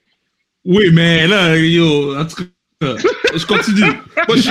Oui, 0.65 0.91
mais 0.93 1.27
là, 1.27 1.57
yo, 1.57 2.17
en 2.17 2.25
tout 2.25 2.37
cas, 2.37 2.43
je 2.83 3.47
continue. 3.47 3.93
Moi, 4.29 4.37
je, 4.37 4.51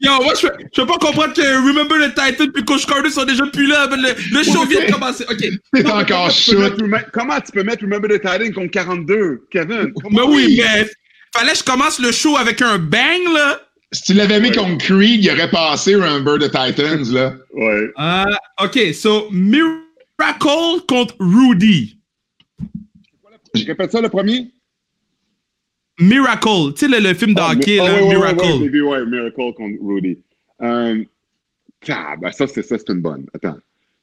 Yo, 0.00 0.22
moi, 0.22 0.34
je, 0.40 0.46
je 0.46 0.80
peux 0.80 0.86
pas 0.86 0.98
comprendre 0.98 1.34
que 1.34 1.66
Remember 1.66 1.98
the 1.98 2.14
Titan 2.14 2.46
puis 2.52 2.64
Coach 2.64 2.86
Carter 2.86 3.10
sont 3.10 3.24
déjà 3.24 3.46
plus 3.46 3.66
là. 3.66 3.88
Le, 3.90 4.36
le 4.36 4.42
show 4.44 4.64
vient 4.64 4.86
de 4.86 4.92
commencer. 4.92 5.24
OK. 5.28 5.44
C'est 5.74 5.90
encore 5.90 6.30
chaud. 6.30 6.62
Comment 7.12 7.40
tu 7.40 7.52
peux 7.52 7.62
mettre 7.62 7.82
Remember 7.82 8.08
the 8.08 8.20
Titan 8.20 8.52
contre 8.52 8.70
42, 8.70 9.46
Kevin? 9.50 9.92
Mais 10.10 10.22
oui, 10.22 10.56
mais 10.58 10.86
fallait 11.34 11.52
que 11.52 11.58
je 11.58 11.64
commence 11.64 11.98
le 11.98 12.12
show 12.12 12.36
avec 12.36 12.62
un 12.62 12.78
bang, 12.78 13.22
là. 13.34 13.60
Si 13.92 14.02
tu 14.02 14.12
l'avais 14.14 14.38
mis 14.38 14.52
contre 14.52 14.76
Creed, 14.84 15.24
il 15.24 15.30
aurait 15.30 15.50
passé 15.50 15.94
Remember 15.94 16.38
the 16.38 16.50
Titans, 16.50 17.10
là. 17.12 17.34
Ouais. 17.54 17.90
Uh, 17.98 18.64
OK, 18.64 18.94
so 18.94 19.28
Miracle 19.30 20.84
contre 20.86 21.14
Rudy. 21.18 21.98
Je 23.54 23.64
répète 23.64 23.92
ça, 23.92 24.00
le 24.02 24.10
premier? 24.10 24.50
Miracle, 25.98 26.72
tu 26.74 26.86
sais, 26.86 26.88
le, 26.88 27.00
le, 27.00 27.14
film 27.14 27.34
de 27.34 27.40
hockey, 27.40 27.76
là, 27.76 28.00
Miracle. 28.02 28.44
Ouais, 28.44 28.80
ouais, 28.80 29.06
Miracle 29.06 29.34
contre 29.56 29.62
Rudy. 29.82 30.18
Um, 30.60 31.04
ah, 31.88 32.16
ben 32.20 32.32
ça, 32.32 32.46
c'est 32.46 32.62
ça, 32.62 32.76
c'est 32.78 32.92
une 32.92 33.00
bonne. 33.00 33.26
Attends. 33.34 33.56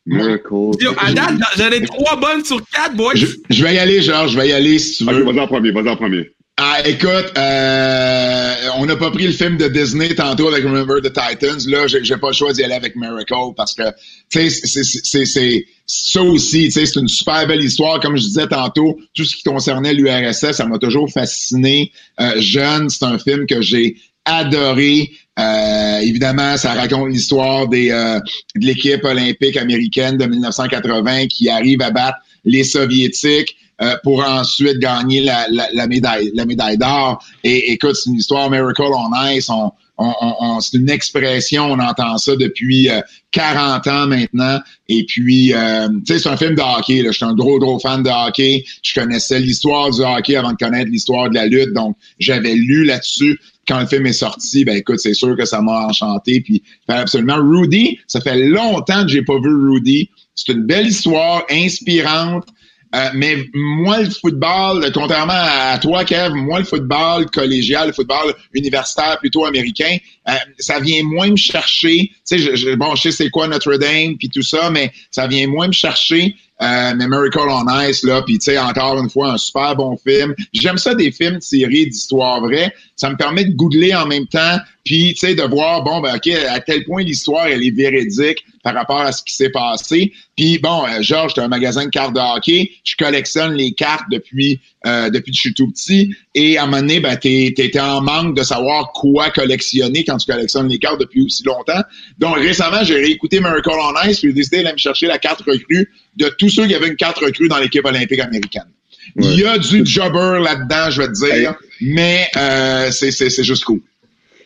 Miracle. 0.05 0.71
Yo, 0.79 0.91
à 0.97 1.11
date, 1.13 1.35
j'en 1.57 1.69
ai 1.69 1.85
trois 1.85 2.19
bonnes 2.19 2.43
sur 2.43 2.63
quatre, 2.69 2.95
boys. 2.95 3.15
Je, 3.15 3.27
je, 3.49 3.63
vais 3.63 3.75
y 3.75 3.79
aller, 3.79 4.01
Georges, 4.01 4.31
je 4.31 4.37
vais 4.37 4.49
y 4.49 4.53
aller 4.53 4.77
si 4.77 4.97
tu 4.97 5.11
veux. 5.11 5.23
vas-y 5.23 5.39
en 5.39 5.47
premier, 5.47 5.71
vas-y 5.71 5.89
en 5.89 5.95
premier. 5.95 6.31
Ah, 6.57 6.79
écoute, 6.85 7.33
euh, 7.37 8.55
on 8.77 8.85
n'a 8.85 8.95
pas 8.95 9.11
pris 9.11 9.25
le 9.25 9.33
film 9.33 9.57
de 9.57 9.67
Disney 9.67 10.15
tantôt 10.15 10.47
avec 10.47 10.63
Remember 10.63 11.01
the 11.01 11.11
Titans. 11.11 11.67
Là, 11.67 11.85
j'ai 11.87 12.15
pas 12.15 12.27
le 12.27 12.33
choix 12.33 12.53
d'y 12.53 12.63
aller 12.63 12.75
avec 12.75 12.95
Miracle 12.95 13.53
parce 13.57 13.73
que, 13.73 13.83
tu 14.31 14.49
sais, 14.49 15.25
c'est 15.25 15.65
ça 15.85 16.21
aussi, 16.21 16.65
tu 16.65 16.71
sais, 16.71 16.85
c'est 16.85 16.99
une 17.01 17.09
super 17.09 17.45
belle 17.45 17.61
histoire. 17.61 17.99
Comme 17.99 18.15
je 18.15 18.21
disais 18.21 18.47
tantôt, 18.47 18.97
tout 19.13 19.25
ce 19.25 19.35
qui 19.35 19.43
concernait 19.43 19.93
l'URSS, 19.93 20.53
ça 20.53 20.65
m'a 20.65 20.77
toujours 20.77 21.11
fasciné. 21.11 21.91
Euh, 22.21 22.39
jeune, 22.39 22.89
c'est 22.89 23.03
un 23.03 23.19
film 23.19 23.45
que 23.47 23.61
j'ai 23.61 23.97
adoré. 24.23 25.11
Euh, 25.37 25.99
évidemment, 25.99 26.55
ça 26.55 26.73
raconte 26.73 27.09
l'histoire 27.09 27.67
des 27.67 27.91
euh, 27.91 28.21
de 28.55 28.65
l'équipe 28.65 29.03
olympique 29.03 29.57
américaine 29.57 30.17
de 30.17 30.25
1980 30.25 31.27
qui 31.27 31.49
arrive 31.49 31.81
à 31.81 31.91
battre 31.91 32.19
les 32.45 32.63
soviétiques. 32.63 33.57
Euh, 33.81 33.97
pour 34.03 34.23
ensuite 34.23 34.79
gagner 34.79 35.19
la, 35.19 35.47
la, 35.49 35.67
la 35.73 35.85
médaille, 35.85 36.31
la 36.33 36.45
médaille 36.45 36.77
d'or. 36.77 37.21
Et 37.43 37.73
écoute, 37.73 37.95
c'est 37.95 38.09
une 38.09 38.15
histoire 38.15 38.49
Miracle 38.49 38.83
on 38.83 39.27
Ice. 39.31 39.49
On, 39.49 39.69
on, 39.97 40.13
on, 40.39 40.59
c'est 40.61 40.77
une 40.77 40.89
expression, 40.89 41.65
on 41.65 41.79
entend 41.79 42.17
ça 42.17 42.37
depuis 42.37 42.89
40 43.31 43.85
euh, 43.85 43.91
ans 43.91 44.07
maintenant. 44.07 44.59
Et 44.87 45.05
puis, 45.05 45.53
euh, 45.53 45.89
tu 46.05 46.13
sais, 46.13 46.19
c'est 46.19 46.29
un 46.29 46.37
film 46.37 46.55
de 46.55 46.61
hockey. 46.61 47.03
Je 47.05 47.11
suis 47.11 47.25
un 47.25 47.33
gros, 47.33 47.59
gros 47.59 47.77
fan 47.79 48.01
de 48.01 48.09
hockey. 48.09 48.63
Je 48.81 48.97
connaissais 48.97 49.39
l'histoire 49.39 49.89
du 49.91 50.01
hockey 50.01 50.37
avant 50.37 50.51
de 50.51 50.57
connaître 50.57 50.89
l'histoire 50.89 51.29
de 51.29 51.35
la 51.35 51.47
lutte. 51.47 51.73
Donc, 51.73 51.97
j'avais 52.19 52.55
lu 52.55 52.85
là-dessus. 52.85 53.37
Quand 53.67 53.81
le 53.81 53.87
film 53.87 54.05
est 54.05 54.13
sorti, 54.13 54.63
ben 54.63 54.77
écoute, 54.77 54.99
c'est 54.99 55.13
sûr 55.13 55.35
que 55.35 55.43
ça 55.43 55.59
m'a 55.59 55.87
enchanté. 55.87 56.39
Puis, 56.39 56.63
absolument. 56.87 57.37
Rudy, 57.37 57.99
ça 58.07 58.21
fait 58.21 58.37
longtemps 58.37 59.03
que 59.03 59.09
j'ai 59.09 59.23
pas 59.23 59.37
vu 59.39 59.69
Rudy. 59.69 60.09
C'est 60.33 60.53
une 60.53 60.63
belle 60.63 60.87
histoire, 60.87 61.43
inspirante. 61.49 62.47
Euh, 62.93 63.09
mais 63.13 63.37
moi, 63.53 64.01
le 64.01 64.09
football, 64.09 64.89
contrairement 64.93 65.33
à 65.33 65.77
toi, 65.79 66.05
Kev, 66.05 66.33
moi, 66.33 66.59
le 66.59 66.65
football 66.65 67.29
collégial, 67.29 67.87
le 67.87 67.93
football 67.93 68.33
universitaire 68.53 69.17
plutôt 69.19 69.45
américain, 69.45 69.97
euh, 70.29 70.33
ça 70.59 70.79
vient 70.79 71.03
moins 71.03 71.29
me 71.29 71.35
chercher. 71.35 72.11
Tu 72.27 72.39
sais, 72.39 72.55
je, 72.55 72.75
bon, 72.75 72.95
je 72.95 73.03
sais 73.03 73.11
c'est 73.11 73.29
quoi 73.29 73.47
Notre-Dame, 73.47 74.17
puis 74.17 74.29
tout 74.29 74.43
ça, 74.43 74.69
mais 74.69 74.91
ça 75.11 75.27
vient 75.27 75.47
moins 75.47 75.67
me 75.67 75.73
chercher. 75.73 76.35
Euh, 76.61 76.93
mais 76.95 77.07
Miracle 77.07 77.39
on 77.49 77.81
Ice, 77.81 78.03
là, 78.03 78.21
puis 78.21 78.39
tu 78.39 78.45
sais, 78.45 78.57
encore 78.57 78.97
une 78.97 79.09
fois, 79.09 79.33
un 79.33 79.37
super 79.37 79.75
bon 79.75 79.97
film. 79.97 80.33
J'aime 80.53 80.77
ça 80.77 80.95
des 80.95 81.11
films 81.11 81.39
tirés 81.39 81.85
d'histoires 81.85 82.39
vraies. 82.39 82.73
Ça 82.95 83.09
me 83.09 83.17
permet 83.17 83.43
de 83.43 83.51
googler 83.51 83.93
en 83.93 84.05
même 84.05 84.27
temps 84.27 84.57
puis 84.85 85.13
tu 85.13 85.27
sais 85.27 85.35
de 85.35 85.41
voir 85.43 85.83
bon 85.83 85.99
ben 85.99 86.15
ok 86.15 86.29
à 86.49 86.59
quel 86.61 86.85
point 86.85 87.03
l'histoire 87.03 87.47
elle 87.47 87.63
est 87.63 87.75
véridique 87.75 88.45
par 88.65 88.73
rapport 88.73 89.01
à 89.01 89.11
ce 89.11 89.23
qui 89.23 89.35
s'est 89.35 89.51
passé. 89.51 90.11
Puis 90.35 90.57
bon, 90.57 90.85
euh, 90.85 91.01
Georges, 91.01 91.35
tu 91.35 91.39
un 91.39 91.47
magasin 91.47 91.85
de 91.85 91.91
cartes 91.91 92.15
de 92.15 92.19
hockey, 92.19 92.71
je 92.83 92.95
collectionne 92.95 93.53
les 93.53 93.73
cartes 93.73 94.05
depuis 94.11 94.59
euh, 94.87 95.11
depuis 95.11 95.31
que 95.31 95.35
je 95.35 95.41
suis 95.41 95.53
tout 95.53 95.69
petit. 95.69 96.15
Et 96.33 96.57
à 96.57 96.63
un 96.63 96.65
moment 96.65 96.81
donné, 96.81 96.99
ben, 96.99 97.15
tu 97.15 97.29
étais 97.29 97.79
en 97.79 98.01
manque 98.01 98.35
de 98.35 98.41
savoir 98.41 98.91
quoi 98.91 99.29
collectionner 99.29 100.03
quand 100.03 100.17
tu 100.17 100.31
collectionnes 100.31 100.67
les 100.67 100.79
cartes 100.79 100.99
depuis 100.99 101.21
aussi 101.21 101.43
longtemps. 101.43 101.81
Donc 102.17 102.37
récemment, 102.37 102.83
j'ai 102.83 102.95
réécouté 102.95 103.39
Miracle 103.39 103.69
on 103.69 104.09
Ice, 104.09 104.19
puis 104.19 104.29
j'ai 104.29 104.33
décidé 104.33 104.57
d'aller 104.57 104.73
me 104.73 104.77
chercher 104.79 105.05
la 105.05 105.19
carte 105.19 105.41
recrue 105.41 105.91
de 106.17 106.27
tous 106.39 106.49
ceux 106.49 106.65
qui 106.65 106.73
avaient 106.73 106.87
une 106.87 106.95
carte 106.95 107.19
recrue 107.19 107.47
dans 107.47 107.59
l'équipe 107.59 107.85
olympique 107.85 108.19
américaine. 108.19 108.69
Il 109.17 109.39
y 109.39 109.45
a 109.45 109.59
du 109.59 109.85
jobber 109.85 110.39
là-dedans, 110.43 110.89
je 110.89 111.01
vais 111.01 111.07
te 111.07 111.25
dire, 111.27 111.55
mais 111.81 112.27
euh, 112.35 112.89
c'est 112.91 113.43
juste 113.43 113.63
cool. 113.63 113.81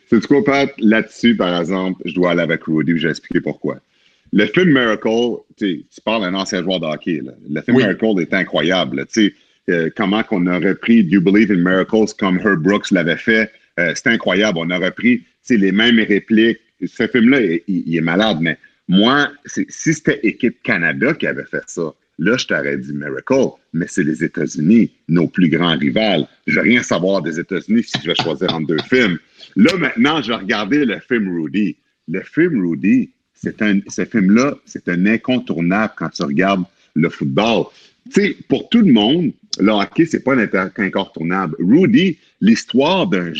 C'est 0.10 0.26
quoi, 0.26 0.44
Pat? 0.44 0.72
Là-dessus, 0.80 1.36
par 1.36 1.60
exemple, 1.60 2.02
je 2.06 2.14
dois 2.14 2.32
aller 2.32 2.42
avec 2.42 2.64
Rudy, 2.64 2.98
je 2.98 3.04
vais 3.04 3.12
expliquer 3.12 3.42
pourquoi. 3.42 3.80
Le 4.32 4.46
film 4.46 4.74
Miracle, 4.74 5.38
tu 5.58 5.86
parles 6.04 6.24
d'un 6.24 6.34
ancien 6.34 6.64
joueur 6.64 6.80
de 6.80 6.86
hockey. 6.86 7.22
Le 7.50 7.62
film 7.62 7.78
Miracle 7.78 8.20
est 8.20 8.34
incroyable. 8.34 9.06
sais 9.10 9.34
euh, 9.70 9.90
comment 9.96 10.24
qu'on 10.24 10.48
a 10.48 10.58
repris 10.58 11.04
Do 11.04 11.16
You 11.16 11.22
Believe 11.22 11.52
in 11.52 11.58
Miracles 11.58 12.14
comme 12.18 12.40
Herb 12.40 12.62
Brooks 12.62 12.92
l'avait 12.92 13.18
fait. 13.18 13.52
Euh, 13.80 13.94
c'est 13.96 14.08
incroyable. 14.08 14.58
On 14.60 14.70
a 14.72 14.78
repris 14.78 15.24
les 15.50 15.72
mêmes 15.72 16.00
répliques. 16.00 16.60
Ce 16.86 17.08
film-là, 17.08 17.40
il, 17.68 17.96
est 17.96 18.02
malade, 18.02 18.38
mais 18.42 18.58
moi, 18.88 19.30
si 19.46 19.94
c'était 19.94 20.20
Équipe 20.24 20.62
Canada 20.64 21.14
qui 21.14 21.28
avait 21.28 21.44
fait 21.44 21.64
ça, 21.68 21.94
là, 22.20 22.38
je 22.38 22.46
t'aurais 22.46 22.78
dit 22.78 22.94
Miracle, 22.94 23.50
mais 23.74 23.86
c'est 23.88 24.04
les 24.04 24.24
États-Unis, 24.24 24.92
nos 25.08 25.28
plus 25.28 25.50
grands 25.50 25.78
rivales. 25.78 26.28
Je 26.46 26.56
veux 26.56 26.62
rien 26.62 26.84
savoir 26.84 27.22
des 27.22 27.40
États-Unis 27.40 27.84
si 27.84 27.98
je 28.04 28.08
vais 28.08 28.16
choisir 28.16 28.54
entre 28.54 28.68
deux 28.68 28.84
films. 28.90 29.18
Là, 29.56 29.76
maintenant, 29.78 30.22
je 30.22 30.30
vais 30.30 30.36
regarder 30.36 30.86
le 30.86 31.00
film 31.00 31.30
Rudy. 31.42 31.78
Le 32.08 32.22
film 32.22 32.66
Rudy, 32.66 33.10
c'est 33.34 33.62
un, 33.62 33.80
ce 33.88 34.06
film-là, 34.06 34.56
c'est 34.66 34.88
un 34.90 35.06
incontournable 35.06 35.94
quand 35.96 36.10
tu 36.10 36.24
regardes 36.24 36.64
le 36.94 37.10
football. 37.10 37.66
Tu 38.12 38.22
sais, 38.22 38.38
pour 38.48 38.70
tout 38.70 38.82
le 38.82 38.92
monde, 38.92 39.32
le 39.60 39.72
hockey, 39.72 40.06
c'est 40.06 40.24
pas 40.24 40.36
un 40.36 40.48
incontournable. 40.78 41.56
Rudy, 41.60 42.18
l'histoire 42.42 43.08
de, 43.08 43.34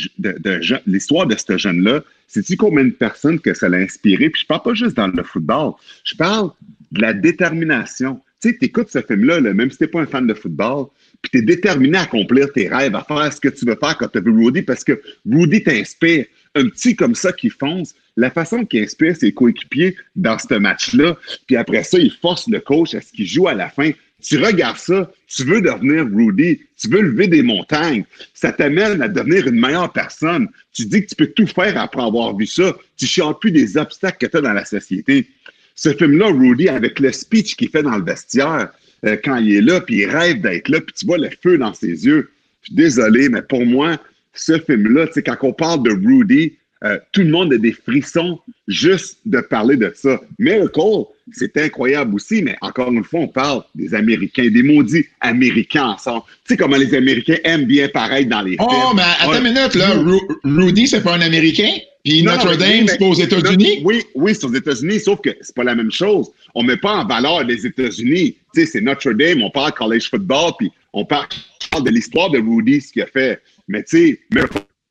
l'histoire 0.86 1.26
de 1.26 1.36
ce 1.36 1.58
jeune-là, 1.58 2.02
c'est-tu 2.28 2.56
combien 2.56 2.84
de 2.84 2.90
personnes 2.90 3.40
que 3.40 3.52
ça 3.54 3.68
l'a 3.68 3.78
inspiré? 3.78 4.30
Puis 4.30 4.42
je 4.42 4.46
parle 4.46 4.62
pas 4.62 4.74
juste 4.74 4.96
dans 4.96 5.08
le 5.08 5.22
football, 5.22 5.72
je 6.04 6.14
parle 6.14 6.50
de 6.92 7.00
la 7.00 7.12
détermination. 7.12 8.20
Tu 8.42 8.50
sais, 8.50 8.58
écoutes 8.62 8.90
ce 8.90 9.02
film-là, 9.02 9.40
même 9.40 9.70
si 9.70 9.78
t'es 9.78 9.86
pas 9.86 10.00
un 10.00 10.06
fan 10.06 10.26
de 10.26 10.34
football, 10.34 10.86
puis 11.20 11.30
tu 11.30 11.38
es 11.38 11.42
déterminé 11.42 11.98
à 11.98 12.02
accomplir 12.02 12.50
tes 12.52 12.68
rêves, 12.68 12.94
à 12.94 13.04
faire 13.04 13.32
ce 13.32 13.40
que 13.40 13.48
tu 13.48 13.66
veux 13.66 13.76
faire 13.76 13.96
quand 13.98 14.08
tu 14.08 14.18
as 14.18 14.20
vu 14.22 14.30
Rudy, 14.30 14.62
parce 14.62 14.84
que 14.84 15.00
Rudy 15.30 15.62
t'inspire. 15.62 16.24
Un 16.56 16.68
petit 16.68 16.96
comme 16.96 17.14
ça 17.14 17.32
qui 17.32 17.48
fonce, 17.48 17.94
la 18.16 18.28
façon 18.28 18.64
qu'il 18.64 18.82
inspire 18.82 19.14
ses 19.14 19.30
coéquipiers 19.30 19.94
dans 20.16 20.36
ce 20.36 20.54
match-là, 20.54 21.16
puis 21.46 21.56
après 21.56 21.84
ça, 21.84 21.96
il 21.96 22.10
force 22.10 22.48
le 22.48 22.58
coach 22.58 22.92
à 22.94 23.00
ce 23.00 23.12
qu'il 23.12 23.26
joue 23.26 23.46
à 23.46 23.54
la 23.54 23.68
fin. 23.68 23.92
Tu 24.20 24.36
regardes 24.36 24.78
ça, 24.78 25.12
tu 25.28 25.44
veux 25.44 25.60
devenir 25.60 26.06
Rudy, 26.12 26.60
tu 26.76 26.88
veux 26.88 27.02
lever 27.02 27.28
des 27.28 27.42
montagnes, 27.42 28.04
ça 28.34 28.52
t'amène 28.52 29.00
à 29.00 29.06
devenir 29.06 29.46
une 29.46 29.60
meilleure 29.60 29.92
personne. 29.92 30.48
Tu 30.72 30.86
dis 30.86 31.02
que 31.02 31.10
tu 31.10 31.14
peux 31.14 31.28
tout 31.28 31.46
faire 31.46 31.78
après 31.80 32.02
avoir 32.02 32.36
vu 32.36 32.46
ça. 32.46 32.76
Tu 32.96 33.06
ne 33.20 33.32
plus 33.32 33.52
des 33.52 33.76
obstacles 33.76 34.26
que 34.26 34.30
tu 34.30 34.36
as 34.36 34.40
dans 34.40 34.52
la 34.52 34.64
société. 34.64 35.28
Ce 35.82 35.94
film-là, 35.94 36.26
Rudy, 36.26 36.68
avec 36.68 37.00
le 37.00 37.10
speech 37.10 37.56
qu'il 37.56 37.70
fait 37.70 37.82
dans 37.82 37.96
le 37.96 38.04
vestiaire, 38.04 38.68
euh, 39.06 39.16
quand 39.24 39.36
il 39.36 39.56
est 39.56 39.60
là, 39.62 39.80
puis 39.80 40.00
il 40.00 40.10
rêve 40.10 40.42
d'être 40.42 40.68
là, 40.68 40.78
puis 40.78 40.94
tu 40.94 41.06
vois 41.06 41.16
le 41.16 41.30
feu 41.42 41.56
dans 41.56 41.72
ses 41.72 42.04
yeux. 42.04 42.30
Je 42.60 42.66
suis 42.66 42.74
désolé, 42.74 43.30
mais 43.30 43.40
pour 43.40 43.64
moi, 43.64 43.96
ce 44.34 44.58
film-là, 44.58 45.06
quand 45.24 45.36
on 45.40 45.54
parle 45.54 45.82
de 45.82 45.92
Rudy, 45.92 46.52
euh, 46.84 46.98
tout 47.12 47.22
le 47.22 47.30
monde 47.30 47.54
a 47.54 47.56
des 47.56 47.72
frissons 47.72 48.38
juste 48.68 49.20
de 49.24 49.40
parler 49.40 49.78
de 49.78 49.90
ça. 49.94 50.20
Miracle, 50.38 51.06
c'est 51.32 51.56
incroyable 51.56 52.14
aussi, 52.14 52.42
mais 52.42 52.58
encore 52.60 52.92
une 52.92 53.02
fois, 53.02 53.20
on 53.20 53.28
parle 53.28 53.62
des 53.74 53.94
Américains, 53.94 54.50
des 54.50 54.62
maudits 54.62 55.06
Américains 55.22 55.86
ensemble. 55.86 56.24
Tu 56.44 56.48
sais 56.48 56.56
comment 56.58 56.76
les 56.76 56.94
Américains 56.94 57.38
aiment 57.44 57.64
bien 57.64 57.88
pareil 57.88 58.26
dans 58.26 58.42
les 58.42 58.56
oh, 58.58 58.68
films. 58.68 58.82
Oh, 58.84 58.92
mais 58.94 59.02
attends 59.18 59.38
une 59.38 59.54
minute, 59.54 59.74
là. 59.76 59.94
Rudy, 60.44 60.88
c'est 60.88 61.02
pas 61.02 61.14
un 61.14 61.22
Américain? 61.22 61.72
Puis 62.04 62.22
Notre 62.22 62.56
Dame, 62.56 62.86
c'est 62.88 62.98
pas 62.98 63.06
aux 63.06 63.14
États-Unis? 63.14 63.82
Oui, 63.84 64.02
oui, 64.14 64.34
c'est 64.34 64.44
aux 64.44 64.54
États-Unis, 64.54 65.00
sauf 65.00 65.20
que 65.20 65.30
c'est 65.40 65.54
pas 65.54 65.64
la 65.64 65.74
même 65.74 65.92
chose. 65.92 66.30
On 66.54 66.62
met 66.62 66.76
pas 66.76 66.92
en 66.92 67.06
valeur 67.06 67.44
les 67.44 67.66
États-Unis. 67.66 68.36
Tu 68.54 68.60
sais, 68.60 68.66
c'est 68.66 68.80
Notre 68.80 69.12
Dame, 69.12 69.42
on 69.42 69.50
parle 69.50 69.72
college 69.72 70.08
football, 70.08 70.52
puis 70.58 70.70
on 70.92 71.04
parle 71.04 71.26
de 71.84 71.90
l'histoire 71.90 72.30
de 72.30 72.38
Rudy, 72.38 72.80
ce 72.80 72.92
qu'il 72.92 73.02
a 73.02 73.06
fait. 73.06 73.40
Mais 73.68 73.82
tu 73.84 73.98
sais, 73.98 74.20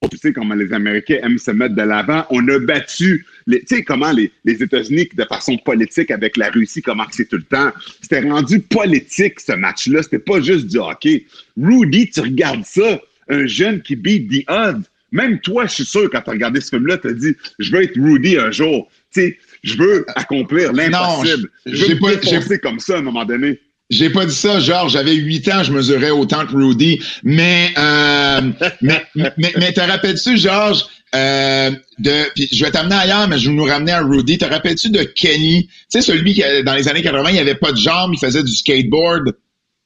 tu 0.10 0.18
sais 0.18 0.34
comment 0.34 0.56
les 0.56 0.72
Américains 0.72 1.18
aiment 1.24 1.38
se 1.38 1.52
mettre 1.52 1.76
de 1.76 1.82
l'avant. 1.82 2.26
On 2.30 2.48
a 2.48 2.60
battu, 2.60 3.26
tu 3.48 3.62
sais 3.66 3.84
comment 3.84 4.12
les, 4.12 4.32
les 4.46 4.64
États-Unis, 4.64 5.10
de 5.14 5.26
façon 5.26 5.58
politique 5.58 6.12
avec 6.12 6.38
la 6.38 6.50
Russie, 6.50 6.82
comment 6.82 7.06
c'est 7.12 7.28
tout 7.28 7.38
le 7.38 7.44
temps. 7.44 7.72
C'était 8.02 8.22
rendu 8.22 8.60
politique 8.60 9.40
ce 9.40 9.54
match-là. 9.54 10.04
C'était 10.04 10.20
pas 10.20 10.42
juste 10.42 10.68
du 10.68 10.78
hockey. 10.78 11.26
Rudy, 11.62 12.10
tu 12.10 12.22
regardes 12.22 12.66
ça, 12.66 13.02
un 13.28 13.46
jeune 13.46 13.82
qui 13.82 13.96
beat 13.96 14.30
the 14.30 14.50
odds. 14.50 14.84
Même 15.12 15.40
toi, 15.40 15.66
je 15.66 15.74
suis 15.74 15.86
sûr, 15.86 16.10
quand 16.12 16.22
tu 16.22 16.30
as 16.30 16.34
regardé 16.34 16.62
ce 16.62 16.70
film-là, 16.70 16.98
tu 16.98 17.08
as 17.08 17.14
dit, 17.14 17.36
je 17.58 17.72
veux 17.72 17.84
être 17.84 17.96
Rudy 18.00 18.38
un 18.38 18.52
jour. 18.52 18.88
Tu 19.14 19.22
sais, 19.22 19.38
je 19.64 19.76
veux 19.78 20.06
accomplir 20.16 20.74
l'impossible. 20.74 21.50
Je 21.66 21.86
veux 21.86 22.00
pas, 22.00 22.58
comme 22.58 22.80
ça 22.80 22.96
à 22.96 23.00
un 23.00 23.02
moment 23.02 23.26
donné. 23.26 23.60
J'ai 23.90 24.12
pas 24.12 24.26
dit 24.26 24.36
ça, 24.36 24.60
genre, 24.60 24.88
j'avais 24.88 25.16
8 25.16 25.48
ans, 25.48 25.64
je 25.64 25.74
mesurais 25.74 26.12
autant 26.12 26.46
que 26.46 26.56
Rudy. 26.56 27.02
Mais, 27.24 27.72
euh, 27.78 28.42
mais, 28.82 29.04
mais, 29.16 29.34
mais 29.58 29.74
te 29.74 29.82
rappelles-tu, 29.82 30.38
Georges, 30.38 30.86
euh, 31.16 31.72
de, 31.98 32.12
je 32.38 32.64
vais 32.64 32.70
t'amener 32.70 32.96
ailleurs, 32.96 33.28
mais 33.28 33.40
je 33.40 33.50
vais 33.50 33.56
nous 33.56 33.64
ramener 33.64 33.94
à 33.94 34.02
Rudy. 34.02 34.38
Te 34.38 34.46
rappelles-tu 34.46 34.92
de 34.92 35.02
Kenny? 35.02 35.68
Tu 35.68 35.74
sais, 35.90 36.02
celui 36.02 36.36
qui, 36.36 36.44
dans 36.64 36.76
les 36.76 36.88
années 36.88 37.02
80, 37.02 37.32
il 37.32 37.40
avait 37.40 37.56
pas 37.56 37.72
de 37.72 37.78
jambes, 37.78 38.12
il 38.14 38.20
faisait 38.20 38.44
du 38.44 38.52
skateboard. 38.52 39.36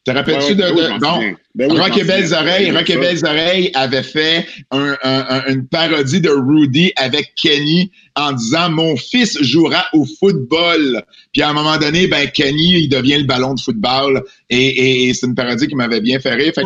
Te 0.05 0.11
rappelles-tu 0.11 0.55
de, 0.55 0.63
de 0.63 0.99
non? 0.99 1.33
Ben 1.55 1.71
Rock 1.71 1.97
et 1.97 2.03
Belles 2.03 2.33
Oreilles, 2.33 2.71
Rock 2.71 2.89
et 2.89 2.97
Belles 2.97 3.23
Oreilles 3.23 3.71
avait 3.73 4.03
fait 4.03 4.45
un, 4.71 4.97
un, 5.01 5.45
une 5.47 5.65
parodie 5.67 6.19
de 6.19 6.29
Rudy 6.29 6.91
avec 6.97 7.35
Kenny 7.35 7.89
en 8.15 8.33
disant 8.33 8.69
mon 8.69 8.97
fils 8.97 9.41
jouera 9.41 9.85
au 9.93 10.05
football. 10.19 11.03
Puis 11.31 11.41
à 11.41 11.49
un 11.49 11.53
moment 11.53 11.77
donné, 11.77 12.07
ben 12.07 12.29
Kenny, 12.31 12.81
il 12.81 12.89
devient 12.89 13.19
le 13.19 13.23
ballon 13.23 13.53
de 13.53 13.61
football 13.61 14.23
et, 14.49 15.07
et, 15.07 15.13
c'est 15.13 15.27
une 15.27 15.35
parodie 15.35 15.67
qui 15.67 15.75
m'avait 15.75 16.01
bien 16.01 16.19
fait 16.19 16.33
rire. 16.33 16.51
Fait 16.53 16.63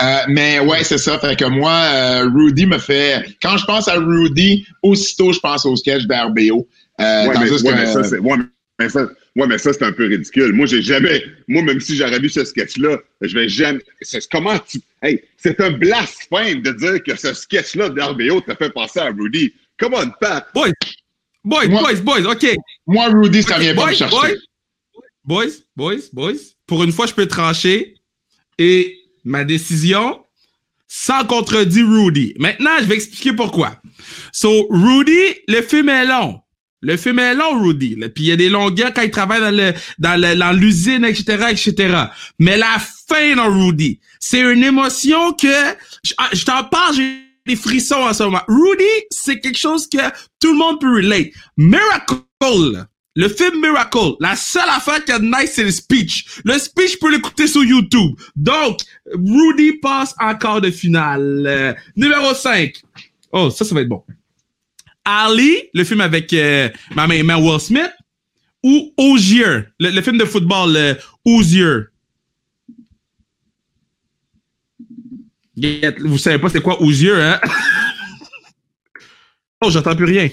euh, 0.00 0.18
mais 0.28 0.60
ouais, 0.60 0.84
c'est 0.84 0.98
ça. 0.98 1.18
Fait 1.18 1.36
que 1.36 1.44
moi, 1.44 1.72
euh, 1.72 2.30
Rudy 2.32 2.66
me 2.66 2.78
fait. 2.78 3.36
Quand 3.42 3.56
je 3.56 3.64
pense 3.64 3.88
à 3.88 3.94
Rudy, 3.94 4.64
aussitôt 4.82 5.32
je 5.32 5.40
pense 5.40 5.66
au 5.66 5.74
sketch 5.76 6.04
d'RBO. 6.04 6.68
Euh, 7.00 7.26
ouais, 7.26 7.34
mais, 7.38 7.50
ouais, 7.50 7.74
mais 7.74 7.86
ça, 7.86 8.04
c'est, 8.04 8.18
ouais, 8.18 8.36
mais 8.78 8.88
ça, 8.88 9.08
Ouais, 9.38 9.46
mais 9.46 9.58
ça, 9.58 9.72
c'est 9.72 9.84
un 9.84 9.92
peu 9.92 10.06
ridicule. 10.06 10.52
Moi, 10.52 10.66
j'ai 10.66 10.82
jamais, 10.82 11.22
moi, 11.46 11.62
même 11.62 11.80
si 11.80 11.96
j'aurais 11.96 12.18
vu 12.18 12.28
ce 12.28 12.44
sketch-là, 12.44 12.98
je 13.20 13.38
vais 13.38 13.48
jamais, 13.48 13.78
comment 14.32 14.58
tu, 14.58 14.80
hey, 15.00 15.22
c'est 15.36 15.60
un 15.60 15.70
blasphème 15.70 16.60
de 16.60 16.72
dire 16.72 17.00
que 17.04 17.16
ce 17.16 17.32
sketch-là 17.32 17.90
d'RBO 17.90 18.40
t'a 18.40 18.56
fait 18.56 18.70
penser 18.70 18.98
à 18.98 19.10
Rudy. 19.10 19.54
Come 19.78 19.94
on, 19.94 20.10
Pat. 20.20 20.48
Boys, 20.52 20.72
boys, 21.44 21.68
boys, 21.68 22.00
boys, 22.02 22.26
OK. 22.26 22.46
Moi, 22.84 23.06
Rudy, 23.10 23.44
ça 23.44 23.60
vient 23.60 23.76
pas 23.76 23.86
me 23.86 23.94
chercher. 23.94 24.16
Boys, 24.16 24.32
boys, 25.22 25.52
boys, 25.76 26.08
boys, 26.12 26.40
pour 26.66 26.82
une 26.82 26.90
fois, 26.90 27.06
je 27.06 27.14
peux 27.14 27.26
trancher 27.26 27.94
et 28.58 28.98
ma 29.22 29.44
décision, 29.44 30.24
sans 30.88 31.24
contredire 31.24 31.86
Rudy. 31.86 32.34
Maintenant, 32.40 32.76
je 32.80 32.86
vais 32.86 32.96
expliquer 32.96 33.34
pourquoi. 33.34 33.80
So, 34.32 34.66
Rudy, 34.68 35.36
le 35.46 35.62
film 35.62 35.90
est 35.90 36.06
long. 36.06 36.40
Le 36.80 36.96
film 36.96 37.18
est 37.18 37.34
long, 37.34 37.60
Rudy. 37.60 37.96
Puis 38.14 38.24
il 38.24 38.26
y 38.26 38.32
a 38.32 38.36
des 38.36 38.48
longueurs 38.48 38.92
quand 38.94 39.02
il 39.02 39.10
travaille 39.10 39.40
dans 39.40 40.20
le 40.20 40.34
dans 40.36 40.52
l'usine, 40.52 41.04
etc., 41.04 41.46
etc. 41.50 42.04
Mais 42.38 42.56
la 42.56 42.78
fin 43.08 43.34
dans 43.34 43.52
Rudy, 43.52 43.98
c'est 44.20 44.40
une 44.40 44.62
émotion 44.62 45.32
que 45.32 45.48
je, 46.04 46.12
ah, 46.18 46.30
t'en 46.46 46.64
parle, 46.64 46.94
j'ai 46.94 47.18
des 47.46 47.56
frissons 47.56 47.96
en 47.96 48.12
ce 48.12 48.22
moment. 48.22 48.42
Rudy, 48.46 48.84
c'est 49.10 49.40
quelque 49.40 49.58
chose 49.58 49.88
que 49.88 49.98
tout 50.40 50.52
le 50.52 50.58
monde 50.58 50.80
peut 50.80 50.94
relate. 50.94 51.28
Miracle, 51.56 52.86
le 53.16 53.28
film 53.28 53.60
Miracle, 53.60 54.14
la 54.20 54.36
seule 54.36 54.68
affaire 54.68 55.04
qui 55.04 55.12
de 55.12 55.24
nice, 55.24 55.52
c'est 55.54 55.64
le 55.64 55.72
speech. 55.72 56.40
Le 56.44 56.58
speech, 56.58 56.92
je 56.92 56.98
peux 56.98 57.10
l'écouter 57.10 57.48
sur 57.48 57.64
YouTube. 57.64 58.12
Donc, 58.36 58.78
Rudy 59.12 59.72
passe 59.78 60.14
encore 60.20 60.60
de 60.60 60.70
finale. 60.70 61.44
Euh, 61.44 61.74
numéro 61.96 62.32
5. 62.34 62.72
Oh, 63.32 63.50
ça, 63.50 63.64
ça 63.64 63.74
va 63.74 63.80
être 63.80 63.88
bon. 63.88 64.04
Ali, 65.08 65.56
le 65.72 65.84
film 65.84 66.00
avec 66.02 66.32
euh, 66.34 66.68
ma 66.94 67.06
main 67.06 67.38
Will 67.38 67.60
Smith, 67.60 67.92
ou 68.62 68.92
Ozier, 68.98 69.64
le, 69.80 70.00
film 70.02 70.18
de 70.18 70.24
football 70.24 70.76
euh, 70.76 70.94
Ozier? 71.24 71.84
Vous 76.00 76.18
savez 76.18 76.38
pas 76.38 76.48
c'est 76.50 76.60
quoi 76.60 76.82
Ozier, 76.82 77.14
hein? 77.14 77.40
oh, 79.64 79.70
j'entends 79.70 79.96
plus 79.96 80.04
rien. 80.04 80.28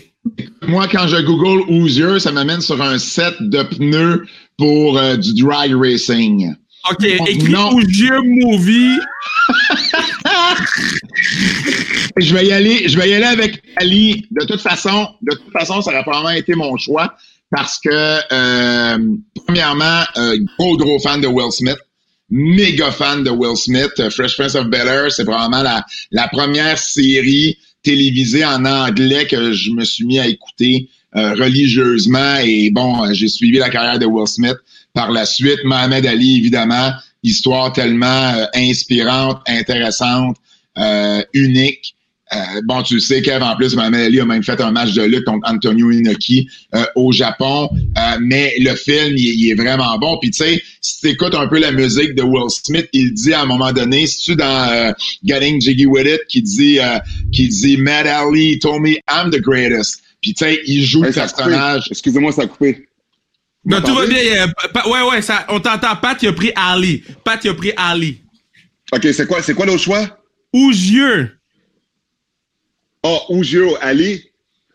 Moi, 0.68 0.88
quand 0.88 1.08
je 1.08 1.22
google 1.22 1.64
Ozier, 1.72 2.20
ça 2.20 2.32
m'amène 2.32 2.62
sur 2.62 2.82
un 2.82 2.98
set 2.98 3.36
de 3.40 3.64
pneus 3.64 4.28
pour 4.58 4.98
euh, 4.98 5.16
du 5.16 5.34
drag 5.42 5.74
racing. 5.74 6.54
OK, 6.92 7.04
écrit 7.04 7.56
Ozier 7.56 8.20
Movie. 8.24 9.00
je 12.18 12.34
vais 12.34 12.46
y 12.46 12.52
aller, 12.52 12.88
je 12.88 12.98
vais 12.98 13.10
y 13.10 13.14
aller 13.14 13.26
avec 13.26 13.62
Ali. 13.76 14.26
De 14.32 14.46
toute 14.46 14.62
façon, 14.62 15.10
de 15.22 15.36
toute 15.36 15.52
façon, 15.52 15.82
ça 15.82 15.92
aurait 15.92 16.04
probablement 16.04 16.32
été 16.32 16.56
mon 16.56 16.78
choix 16.78 17.16
parce 17.52 17.80
que, 17.80 17.90
euh, 17.90 18.98
premièrement, 19.46 20.04
euh, 20.18 20.38
gros, 20.58 20.78
gros 20.78 21.00
fan 21.00 21.22
de 21.22 21.28
Will 21.28 21.52
Smith. 21.52 21.78
Méga 22.30 22.92
fan 22.92 23.24
de 23.24 23.30
Will 23.30 23.56
Smith. 23.56 23.92
Euh, 24.00 24.10
Fresh 24.10 24.36
Prince 24.36 24.56
of 24.56 24.68
Bel-Air, 24.68 25.12
c'est 25.12 25.26
probablement 25.26 25.62
la, 25.62 25.86
la 26.12 26.28
première 26.28 26.78
série 26.78 27.58
télévisée 27.84 28.44
en 28.44 28.66
anglais 28.66 29.28
que 29.28 29.54
je 29.54 29.70
me 29.72 29.84
suis 29.84 30.06
mis 30.06 30.20
à 30.20 30.28
écouter 30.28 30.90
religieusement. 31.14 32.40
Et 32.44 32.72
bon, 32.72 33.14
j'ai 33.14 33.30
suivi 33.30 33.58
la 33.58 33.70
carrière 33.70 34.00
de 34.00 34.06
Will 34.06 34.28
Smith 34.28 34.58
par 34.94 35.12
la 35.12 35.26
suite. 35.26 35.60
Mohamed 35.64 36.06
Ali, 36.06 36.38
évidemment, 36.38 36.92
histoire 37.26 37.74
tellement 37.74 38.34
inspirante, 38.54 39.42
intéressante, 39.48 40.38
unique. 41.34 41.96
Euh, 42.34 42.62
bon, 42.66 42.82
tu 42.82 43.00
sais, 43.00 43.22
Kev, 43.22 43.44
en 43.44 43.56
plus, 43.56 43.76
Mohamed 43.76 44.02
Ali 44.02 44.20
a 44.20 44.26
même 44.26 44.44
fait 44.44 44.60
un 44.60 44.72
match 44.72 44.94
de 44.94 45.04
lutte 45.04 45.26
contre 45.26 45.48
Antonio 45.50 45.92
Inoki 45.92 46.50
euh, 46.74 46.84
au 46.96 47.12
Japon. 47.12 47.70
Euh, 47.74 48.18
mais 48.20 48.54
le 48.60 48.76
film, 48.76 49.16
il, 49.16 49.50
est 49.50 49.54
vraiment 49.54 49.98
bon. 50.00 50.18
Puis 50.20 50.32
tu 50.32 50.44
sais, 50.44 50.62
si 50.82 51.02
tu 51.02 51.10
écoutes 51.10 51.36
un 51.36 51.48
peu 51.48 51.60
la 51.60 51.72
musique 51.72 52.16
de 52.16 52.24
Will 52.24 52.50
Smith, 52.50 52.88
il 52.94 53.14
dit 53.14 53.34
à 53.34 53.42
un 53.42 53.46
moment 53.46 53.72
donné, 53.72 54.08
si 54.08 54.20
tu 54.22 54.36
dans 54.36 54.94
Getting 55.24 55.62
Jiggy 55.62 55.86
With 55.86 56.08
It, 56.08 56.22
qui 56.28 56.42
dit 56.42 56.80
qui 57.32 57.48
dit 57.48 57.78
Matt 57.78 58.08
Ali 58.08 58.60
told 58.60 58.82
me 58.82 58.98
I'm 59.10 59.30
the 59.30 59.42
greatest. 59.42 60.02
Puis 60.22 60.34
tu 60.34 60.46
sais, 60.46 60.60
il 60.66 60.84
joue 60.84 61.04
le 61.04 61.12
personnage. 61.12 61.88
Excusez-moi, 61.92 62.32
ça 62.32 62.44
a 62.44 62.48
coupé. 62.48 62.88
Non, 63.66 63.82
tout 63.82 63.96
va 63.96 64.06
bien. 64.06 64.48
ouais, 64.86 65.02
ouais, 65.10 65.22
ça, 65.22 65.46
on 65.50 65.60
t'entend. 65.60 65.96
Pat, 65.96 66.22
il 66.22 66.30
a 66.30 66.34
pris 66.34 66.52
Ali. 66.56 67.04
Pat, 67.24 67.44
il 67.44 67.50
a 67.50 67.54
pris 67.54 67.74
Ali. 67.76 68.22
OK, 68.94 69.02
c'est 69.12 69.26
quoi, 69.28 69.42
c'est 69.42 69.56
quoi 69.56 69.66
l'autre 69.66 69.82
choix? 69.82 70.20
Ouzieux. 70.54 71.38
Oh, 73.04 73.20
Ouzieux, 73.30 73.70
Ali? 73.82 74.24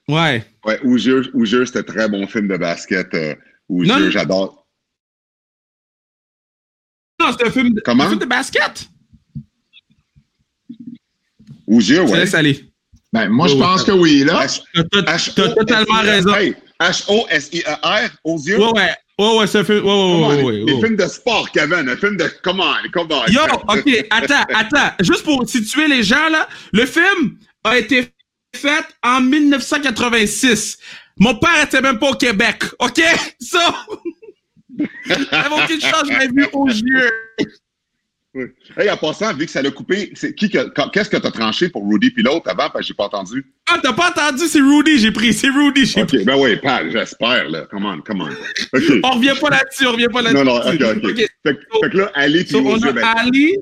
Ouais. 0.09 0.45
Ouais, 0.65 0.81
Ouzieux, 0.85 1.31
Ouzieux 1.35 1.65
c'était 1.67 1.81
un 1.81 1.83
très 1.83 2.09
bon 2.09 2.27
film 2.27 2.49
de 2.49 2.57
basket. 2.57 3.15
Euh, 3.15 3.35
Ouzieux, 3.69 4.11
j'adore. 4.11 4.67
Non, 7.21 7.27
c'est 7.39 7.47
un 7.47 7.51
film, 7.51 7.71
de, 7.75 7.81
Comment? 7.85 8.05
Un 8.05 8.09
film 8.09 8.21
de 8.21 8.27
basket. 8.27 8.89
Ouzieux, 11.67 12.03
ouais. 12.03 12.19
laisse 12.19 12.35
aller. 12.35 12.65
Ben, 13.13 13.29
moi, 13.29 13.47
je 13.47 13.55
pense 13.55 13.85
que 13.85 13.93
oui, 13.93 14.25
là. 14.25 14.47
T'as 15.05 15.19
totalement 15.55 16.01
raison. 16.01 16.33
H-O-S-I-E-R, 16.81 18.11
Ouzieux? 18.25 18.59
Ouais, 18.59 18.73
ouais. 18.73 18.95
Ouais, 19.19 19.39
ouais, 19.39 19.47
c'est 19.47 19.59
un 19.59 19.65
film. 19.65 19.85
Ouais, 19.85 19.93
ouais, 19.93 20.43
ouais, 20.43 20.43
ouais, 20.43 20.53
Les 20.67 20.81
films 20.81 20.97
de 20.97 21.07
sport, 21.07 21.51
Kevin. 21.53 21.89
Un 21.91 21.97
film 21.97 22.17
de. 22.17 22.25
Come 22.43 22.61
on, 22.61 22.91
come 22.91 23.09
on. 23.11 23.27
Yo, 23.31 23.43
OK, 23.69 24.07
attends, 24.09 24.47
attends. 24.55 24.95
Juste 25.01 25.25
pour 25.25 25.47
situer 25.47 25.89
les 25.89 26.03
gens, 26.03 26.31
là. 26.31 26.49
Le 26.73 26.87
film 26.87 27.37
a 27.65 27.77
été 27.77 28.09
faite 28.57 28.87
en 29.03 29.21
1986. 29.21 30.79
Mon 31.19 31.35
père 31.35 31.65
était 31.65 31.83
même 31.83 31.99
pas 31.99 32.11
au 32.11 32.15
Québec, 32.15 32.65
OK? 32.79 33.03
Ça! 33.41 33.75
Ça 35.09 35.49
aucune 35.53 35.81
chance, 35.81 36.05
je 36.11 36.19
l'ai 36.19 36.29
vu 36.29 36.49
aux 36.55 36.69
yeux. 36.69 37.11
Oui. 38.33 38.45
Hey, 38.77 38.89
en 38.89 38.97
passant, 38.97 39.35
vu 39.35 39.47
que 39.47 39.51
ça 39.51 39.61
l'a 39.61 39.73
coupé, 39.73 40.13
c'est 40.15 40.33
qui 40.35 40.49
qu'est-ce 40.49 41.11
que 41.11 41.17
t'as 41.17 41.33
tranché 41.33 41.69
pour 41.69 41.89
Rudy 41.89 42.13
puis 42.13 42.23
l'autre 42.23 42.49
avant? 42.49 42.71
Parce 42.71 42.81
que 42.81 42.83
j'ai 42.85 42.95
pas 42.95 43.07
entendu. 43.07 43.45
Ah, 43.69 43.81
t'as 43.83 43.93
pas 43.93 44.11
entendu? 44.11 44.47
C'est 44.47 44.61
Rudy, 44.61 44.99
j'ai 44.99 45.11
pris. 45.11 45.33
C'est 45.33 45.49
Rudy, 45.49 45.85
j'ai 45.85 46.05
pris. 46.05 46.19
OK, 46.19 46.25
ben 46.27 46.37
oui, 46.39 46.57
pas, 46.59 46.89
j'espère, 46.89 47.49
là. 47.49 47.67
Come 47.69 47.87
on, 47.87 48.01
come 48.03 48.21
on. 48.21 48.29
Okay. 48.77 49.01
on 49.05 49.11
revient 49.13 49.35
pas 49.41 49.51
là-dessus, 49.51 49.87
on 49.87 49.93
revient 49.93 50.09
pas 50.13 50.23
là-dessus. 50.23 50.45
Non, 50.45 50.55
non, 50.55 50.61
OK, 50.61 50.81
OK. 50.81 51.11
okay. 51.11 51.27
Fait, 51.45 51.59
so, 51.73 51.83
fait, 51.83 51.91
que 51.91 51.97
là, 51.97 52.11
Ali 52.15 52.45
puis 52.45 52.53
so, 52.53 52.59
on 52.65 52.81
a 52.81 52.93
ben, 52.93 53.05
Ali, 53.17 53.57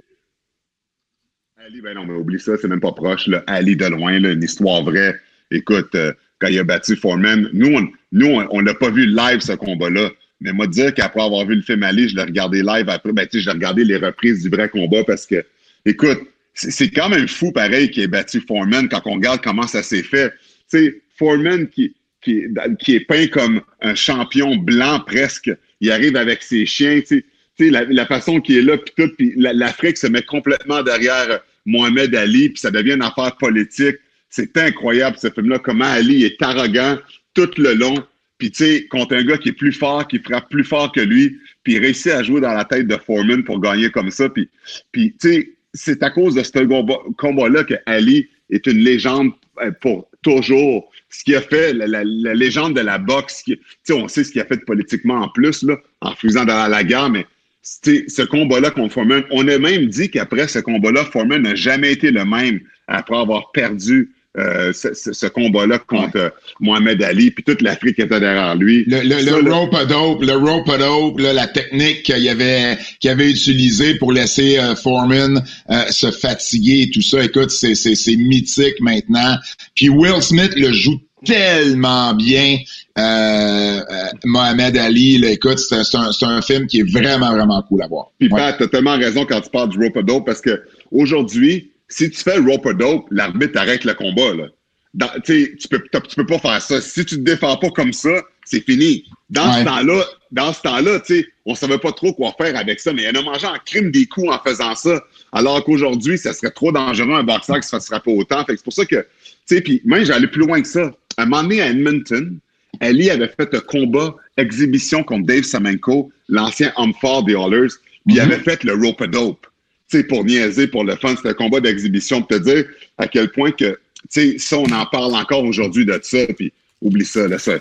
Ali, 1.57 1.81
ben 1.81 1.95
non, 1.95 2.05
mais 2.05 2.15
oublie 2.15 2.41
ça, 2.41 2.53
c'est 2.61 2.69
même 2.69 2.81
pas 2.81 2.93
proche. 2.93 3.27
Là. 3.27 3.43
Ali 3.47 3.75
de 3.75 3.87
loin, 3.87 4.19
là, 4.19 4.33
une 4.33 4.43
histoire 4.43 4.83
vraie. 4.83 5.19
Écoute, 5.51 5.95
euh, 5.95 6.13
quand 6.41 6.49
il 6.49 6.59
a 6.59 6.65
battu 6.65 6.95
Foreman, 6.95 7.49
nous, 7.55 7.75
on 7.75 7.89
nous, 8.13 8.43
on 8.51 8.63
n'a 8.63 8.75
pas 8.75 8.91
vu 8.91 9.07
live 9.07 9.41
ce 9.41 9.53
combat-là. 9.53 10.11
Mais 10.41 10.53
moi, 10.53 10.67
dire 10.67 10.95
qu'après 10.95 11.23
avoir 11.23 11.47
vu 11.47 11.57
le 11.57 11.63
film 11.63 11.83
Ali, 11.83 12.09
je 12.09 12.17
l'ai 12.17 12.23
regardé 12.23 12.63
live 12.63 12.89
après, 12.89 13.13
ben, 13.13 13.27
sais, 13.31 13.41
j'ai 13.41 13.51
regardé 13.51 13.85
les 13.85 13.97
reprises 13.97 14.43
du 14.43 14.49
vrai 14.49 14.69
combat 14.69 15.03
parce 15.05 15.27
que, 15.27 15.45
écoute, 15.85 16.21
c'est 16.55 16.91
quand 16.91 17.09
même 17.09 17.29
fou, 17.29 17.53
pareil, 17.53 17.91
qu'il 17.91 18.03
ait 18.03 18.09
battu 18.09 18.41
Foreman 18.41 18.89
quand 18.89 19.03
on 19.07 19.15
regarde 19.15 19.41
comment 19.43 19.67
ça 19.67 19.83
s'est 19.83 20.03
fait. 20.03 20.31
Tu 20.71 20.79
sais, 20.79 21.03
Foreman 21.17 21.69
qui, 21.69 21.95
qui, 22.21 22.45
qui 22.81 22.95
est 22.95 23.01
peint 23.01 23.27
comme 23.29 23.63
un 23.81 23.95
champion 23.95 24.57
blanc 24.57 25.01
presque, 25.07 25.51
il 25.81 25.91
arrive 25.91 26.17
avec 26.17 26.43
ses 26.43 26.67
chiens, 26.67 27.01
tu 27.01 27.25
sais, 27.59 27.71
la, 27.71 27.85
la, 27.85 28.07
façon 28.07 28.41
qu'il 28.41 28.59
est 28.59 28.63
là, 28.63 28.77
puis 28.77 28.93
tout, 28.97 29.13
puis 29.17 29.35
l'Afrique 29.37 29.97
se 29.97 30.07
met 30.07 30.23
complètement 30.23 30.83
derrière 30.83 31.41
Mohamed 31.67 32.15
Ali, 32.15 32.51
puis 32.51 32.61
ça 32.61 32.71
devient 32.71 32.95
une 32.95 33.03
affaire 33.03 33.37
politique. 33.37 33.97
C'est 34.31 34.57
incroyable, 34.57 35.17
ce 35.21 35.31
film-là, 35.31 35.59
comment 35.59 35.85
Ali 35.85 36.25
est 36.25 36.41
arrogant 36.43 36.99
tout 37.35 37.51
le 37.57 37.75
long. 37.75 37.95
Puis, 38.39 38.53
tu 38.53 38.65
sais, 38.65 38.87
contre 38.87 39.17
un 39.17 39.25
gars 39.25 39.37
qui 39.37 39.51
est 39.51 39.53
plus 39.53 39.73
fort, 39.73 40.07
qui 40.07 40.21
frappe 40.21 40.49
plus 40.49 40.65
fort 40.65 40.93
que 40.93 41.01
lui, 41.01 41.39
puis 41.65 41.75
il 41.75 41.81
réussit 41.81 42.13
à 42.13 42.23
jouer 42.23 42.41
dans 42.41 42.53
la 42.53 42.65
tête 42.65 42.87
de 42.87 42.97
Foreman 42.97 43.43
pour 43.45 43.61
gagner 43.61 43.91
comme 43.91 44.11
ça. 44.11 44.29
Puis, 44.29 44.49
tu 44.93 45.15
sais, 45.19 45.53
c'est 45.75 46.03
à 46.03 46.11
cause 46.11 46.37
de 46.37 46.43
ce 46.43 47.13
combat-là 47.17 47.65
que 47.65 47.75
Ali 47.87 48.29
est 48.51 48.67
une 48.67 48.79
légende 48.79 49.33
euh, 49.61 49.73
pour 49.81 50.09
toujours. 50.23 50.91
Ce 51.11 51.25
qui 51.25 51.35
a 51.35 51.41
fait 51.41 51.73
la 51.73 52.05
légende 52.05 52.77
de 52.77 52.81
la 52.81 52.99
boxe, 52.99 53.43
tu 53.45 53.59
sais, 53.83 53.93
on 53.93 54.09
sait 54.09 54.25
ce 54.25 54.31
qu'il 54.31 54.41
a 54.41 54.45
fait 54.45 54.65
politiquement 54.65 55.23
en 55.23 55.29
plus, 55.29 55.63
là, 55.63 55.77
en 56.01 56.15
faisant 56.15 56.45
dans 56.45 56.69
la 56.69 56.85
guerre, 56.85 57.11
mais 57.11 57.27
ce 57.63 58.23
combat-là 58.23 58.71
contre 58.71 58.95
Foreman, 58.95 59.25
on 59.31 59.47
a 59.49 59.59
même 59.59 59.87
dit 59.87 60.11
qu'après 60.11 60.49
ce 60.49 60.59
combat-là, 60.59 61.05
Foreman 61.05 61.43
n'a 61.43 61.55
jamais 61.55 61.93
été 61.93 62.11
le 62.11 62.25
même 62.25 62.61
après 62.87 63.17
avoir 63.17 63.53
perdu 63.53 64.13
euh, 64.39 64.73
ce, 64.73 64.95
ce, 64.95 65.13
ce 65.13 65.27
combat-là 65.27 65.79
contre 65.79 66.19
ouais. 66.19 66.31
Mohamed 66.61 67.03
Ali, 67.03 67.31
puis 67.31 67.45
toute 67.45 67.63
l'Afrique 67.63 67.99
était 67.99 68.21
derrière 68.21 68.55
lui. 68.55 68.85
Le, 68.87 69.03
le, 69.03 69.21
Ça, 69.23 69.41
le 69.41 69.53
rope 69.53 69.77
dope, 69.89 70.23
le 70.23 70.37
rope 70.37 70.79
dope, 70.79 71.19
là, 71.19 71.33
la 71.33 71.47
technique 71.47 72.05
qu'il 72.05 72.29
avait, 72.29 72.79
qu'il 73.01 73.11
avait 73.11 73.31
utilisée 73.31 73.95
pour 73.95 74.13
laisser 74.13 74.59
euh, 74.59 74.75
Foreman 74.77 75.43
euh, 75.71 75.85
se 75.91 76.11
fatiguer 76.11 76.83
et 76.83 76.91
tout 76.91 77.03
ça, 77.03 77.23
écoute, 77.23 77.51
c'est, 77.51 77.75
c'est, 77.75 77.95
c'est 77.95 78.17
mythique 78.17 78.81
maintenant. 78.81 79.37
Puis 79.75 79.89
Will 79.89 80.23
Smith 80.23 80.53
le 80.57 80.73
joue 80.73 81.01
tellement 81.25 82.15
bien. 82.15 82.59
Euh, 82.99 83.01
euh, 83.01 83.83
Mohamed 84.25 84.77
Ali, 84.77 85.19
là, 85.19 85.31
écoute, 85.31 85.59
c'est 85.59 85.77
un, 85.77 86.13
c'est 86.13 86.27
un 86.27 86.43
film 86.43 86.67
qui 86.67 86.81
est 86.81 86.91
vraiment, 86.91 87.33
vraiment 87.33 87.63
cool 87.63 87.83
à 87.83 87.87
voir. 87.87 88.11
Puis 88.19 88.29
Pat, 88.29 88.57
t'as 88.59 88.67
tellement 88.69 88.97
raison 88.97 89.25
quand 89.25 89.41
tu 89.41 89.51
parles 89.51 89.69
du 89.69 89.79
rope 89.79 89.99
dope 90.05 90.27
parce 90.27 90.41
que 90.41 90.63
aujourd'hui, 90.91 91.71
si 91.89 92.11
tu 92.11 92.21
fais 92.21 92.39
le 92.39 92.51
rope 92.51 92.71
dope, 92.79 93.07
l'arbitre 93.11 93.59
arrête 93.59 93.85
le 93.85 93.95
combat. 93.95 94.35
Là. 94.35 94.47
Dans, 94.95 95.11
tu 95.25 95.57
peux, 95.71 95.83
tu 96.09 96.17
peux 96.17 96.27
pas 96.27 96.39
faire 96.39 96.63
ça. 96.63 96.81
Si 96.81 97.05
tu 97.05 97.17
te 97.17 97.21
défends 97.21 97.57
pas 97.57 97.71
comme 97.71 97.93
ça, 97.93 98.23
c'est 98.45 98.65
fini. 98.65 99.05
Dans 99.31 99.47
ouais. 99.53 99.61
ce 99.61 99.65
temps-là, 99.65 100.05
dans 100.33 100.53
ce 100.53 100.63
temps-là, 100.63 101.01
tu 101.01 101.21
sais, 101.21 101.27
on 101.45 101.55
savait 101.55 101.79
pas 101.79 101.93
trop 101.93 102.13
quoi 102.13 102.35
faire 102.39 102.57
avec 102.57 102.81
ça, 102.81 102.93
mais 102.93 103.09
en 103.09 103.15
a 103.15 103.23
mangé 103.23 103.47
en 103.47 103.57
crime 103.65 103.91
des 103.91 104.07
coups 104.07 104.29
en 104.31 104.39
faisant 104.39 104.75
ça. 104.75 105.03
Alors 105.33 105.63
qu'aujourd'hui, 105.65 106.17
ça 106.19 106.33
serait 106.33 106.51
trop 106.51 106.73
dangereux 106.73 107.15
un 107.15 107.23
boxeur 107.23 107.57
qui 107.57 107.65
se 107.65 107.71
fasse 107.71 107.89
pas 107.89 108.01
autant. 108.07 108.45
Fait 108.45 108.53
que 108.53 108.57
c'est 108.59 108.65
pour 108.65 108.73
ça 108.73 108.87
que, 108.87 108.97
tu 108.97 109.57
sais, 109.57 109.61
puis 109.61 109.83
même 109.85 110.05
j'allais 110.05 110.29
plus 110.29 110.41
loin 110.41 110.61
que 110.63 110.69
ça. 110.69 110.91
À 111.17 111.23
un 111.23 111.27
moment 111.27 111.43
donné, 111.43 111.61
à 111.61 111.69
Edmonton, 111.69 112.39
Ali 112.81 113.11
avait 113.11 113.29
fait 113.29 113.55
un 113.55 113.61
combat 113.61 114.15
exhibition 114.37 115.03
contre 115.03 115.27
Dave 115.27 115.43
Samenko, 115.43 116.11
l'ancien 116.29 116.73
homme 116.77 116.95
fort 117.01 117.25
des 117.25 117.33
Oilers, 117.33 117.69
puis 117.69 117.79
mm 118.07 118.13
-hmm. 118.13 118.15
il 118.15 118.21
avait 118.21 118.39
fait 118.39 118.65
le 118.65 118.75
rope 118.75 119.05
dope. 119.05 119.43
Tu 119.43 119.48
sais, 119.89 120.05
pour 120.05 120.25
niaiser, 120.25 120.67
pour 120.67 120.85
le 120.85 120.97
fun, 120.97 121.15
c'était 121.17 121.31
un 121.31 121.35
combat 121.35 121.61
d'exhibition, 121.61 122.21
pour 122.21 122.29
te 122.29 122.43
dire 122.43 122.65
à 122.99 123.07
quel 123.07 123.31
point 123.31 123.51
que, 123.51 123.71
tu 123.73 123.79
sais, 124.11 124.39
ça, 124.39 124.59
on 124.59 124.71
en 124.71 124.87
parle 124.87 125.15
encore 125.15 125.45
aujourd'hui 125.45 125.85
de 125.85 125.99
ça, 126.03 126.27
puis 126.37 126.53
oublie 126.81 127.05
ça, 127.05 127.27
là, 127.27 127.39
ça 127.39 127.59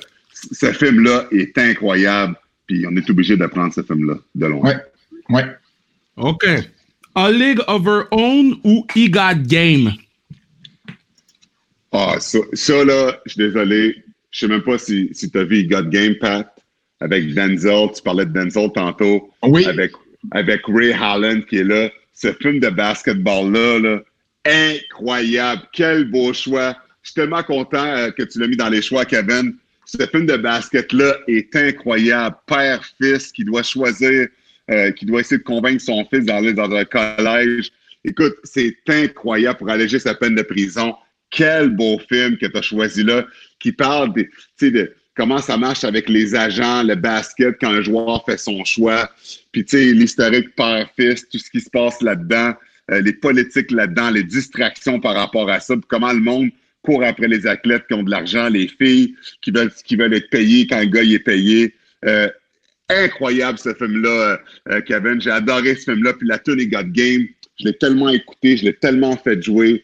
ce 0.52 0.72
film-là 0.72 1.28
est 1.32 1.58
incroyable, 1.58 2.36
puis 2.68 2.86
on 2.88 2.96
est 2.96 3.10
obligé 3.10 3.38
de 3.38 3.46
prendre 3.48 3.74
ce 3.74 3.82
film-là 3.82 4.16
de 4.36 4.46
loin. 4.46 4.70
Ouais, 4.70 4.78
ouais. 5.30 5.46
OK. 6.18 6.46
A 7.16 7.32
League 7.32 7.62
of 7.68 7.86
Her 7.86 8.04
Own 8.12 8.60
ou 8.64 8.86
He 8.96 9.10
Got 9.10 9.48
Game? 9.48 9.94
Ah, 11.92 12.18
ça, 12.20 12.40
ça 12.54 12.84
là, 12.84 13.20
je 13.26 13.32
suis 13.32 13.40
désolé, 13.40 14.04
je 14.32 14.40
sais 14.40 14.48
même 14.48 14.62
pas 14.62 14.78
si, 14.78 15.10
si 15.14 15.32
tu 15.32 15.40
as 15.40 15.44
vu 15.44 15.62
He 15.62 15.68
Got 15.68 15.84
Game, 15.84 16.16
Pat, 16.20 16.54
avec 17.00 17.34
Denzel, 17.34 17.90
tu 17.96 18.02
parlais 18.04 18.26
de 18.26 18.34
Denzel 18.34 18.72
tantôt, 18.74 19.32
oui. 19.44 19.66
avec, 19.66 19.92
avec 20.32 20.62
Ray 20.68 20.94
Halland 20.94 21.42
qui 21.42 21.58
est 21.58 21.64
là. 21.64 21.90
Ce 22.20 22.34
film 22.34 22.60
de 22.60 22.70
basketball-là, 22.70 23.78
là, 23.78 24.02
incroyable, 24.44 25.62
quel 25.72 26.10
beau 26.10 26.34
choix. 26.34 26.76
Je 27.04 27.12
suis 27.12 27.14
tellement 27.14 27.44
content 27.44 27.86
euh, 27.86 28.10
que 28.10 28.24
tu 28.24 28.40
l'as 28.40 28.48
mis 28.48 28.58
dans 28.58 28.70
les 28.70 28.82
choix, 28.82 29.06
Kevin. 29.06 29.56
Ce 29.86 30.04
film 30.08 30.26
de 30.26 30.36
basket-là 30.36 31.16
est 31.28 31.56
incroyable. 31.56 32.36
Père-fils 32.48 33.32
qui 33.32 33.46
doit 33.46 33.62
choisir, 33.62 34.30
euh, 34.72 34.92
qui 34.94 35.06
doit 35.06 35.20
essayer 35.20 35.38
de 35.38 35.44
convaincre 35.44 35.80
son 35.80 36.04
fils 36.12 36.26
d'aller 36.26 36.54
dans 36.54 36.72
un 36.72 36.86
collège. 36.86 37.72
Écoute, 38.04 38.36
c'est 38.44 38.76
incroyable 38.88 39.60
pour 39.60 39.70
alléger 39.70 40.00
sa 40.00 40.16
peine 40.16 40.34
de 40.34 40.42
prison. 40.42 40.96
Quel 41.30 41.70
beau 41.70 42.00
film 42.10 42.36
que 42.40 42.48
tu 42.48 42.58
as 42.58 42.64
choisi 42.64 43.04
là, 43.04 43.28
qui 43.60 43.72
parle 43.72 44.12
de, 44.14 44.28
de 44.68 44.96
comment 45.18 45.40
ça 45.40 45.58
marche 45.58 45.84
avec 45.84 46.08
les 46.08 46.36
agents, 46.36 46.84
le 46.84 46.96
basket, 46.96 47.58
quand 47.60 47.72
un 47.72 47.82
joueur 47.82 48.24
fait 48.26 48.38
son 48.38 48.64
choix. 48.64 49.10
Puis, 49.52 49.66
tu 49.66 49.78
sais, 49.78 49.94
l'historique 49.94 50.56
père-fils, 50.56 51.28
tout 51.28 51.40
ce 51.40 51.50
qui 51.50 51.60
se 51.60 51.70
passe 51.70 52.02
là-dedans. 52.02 52.54
euh, 52.92 53.02
les 53.02 53.12
politiques 53.12 53.72
là-dedans, 53.72 54.12
les 54.12 54.24
distractions 54.24 55.02
par 55.02 55.16
rapport 55.16 55.50
à 55.50 55.60
ça, 55.60 55.76
comment 55.90 56.14
le 56.14 56.22
monde 56.22 56.50
court 56.84 57.04
après 57.04 57.28
les 57.28 57.46
athlètes 57.46 57.86
qui 57.88 57.96
ont 57.96 58.04
de 58.04 58.12
l'argent, 58.12 58.48
les 58.48 58.70
filles 58.70 59.14
qui 59.42 59.52
veulent, 59.52 59.74
qui 59.86 59.98
veulent 59.98 60.14
être 60.14 60.30
payées 60.30 60.68
quand 60.68 60.78
un 60.78 60.86
gars 60.86 61.04
est 61.04 61.20
payé. 61.20 61.74
Euh, 62.06 62.30
incroyable 62.88 63.58
ce 63.58 63.74
film-là, 63.74 64.40
euh, 64.70 64.82
Kevin. 64.82 65.20
J'ai 65.20 65.32
adoré 65.32 65.76
ce 65.76 65.92
film-là. 65.92 66.14
Puis 66.14 66.28
la 66.30 66.40
tune 66.40 66.64
Got 66.70 66.84
Game, 66.92 67.26
je 67.60 67.66
l'ai 67.66 67.78
tellement 67.78 68.08
écouté, 68.08 68.56
je 68.56 68.64
l'ai 68.64 68.76
tellement 68.76 69.18
fait 69.18 69.42
jouer. 69.44 69.84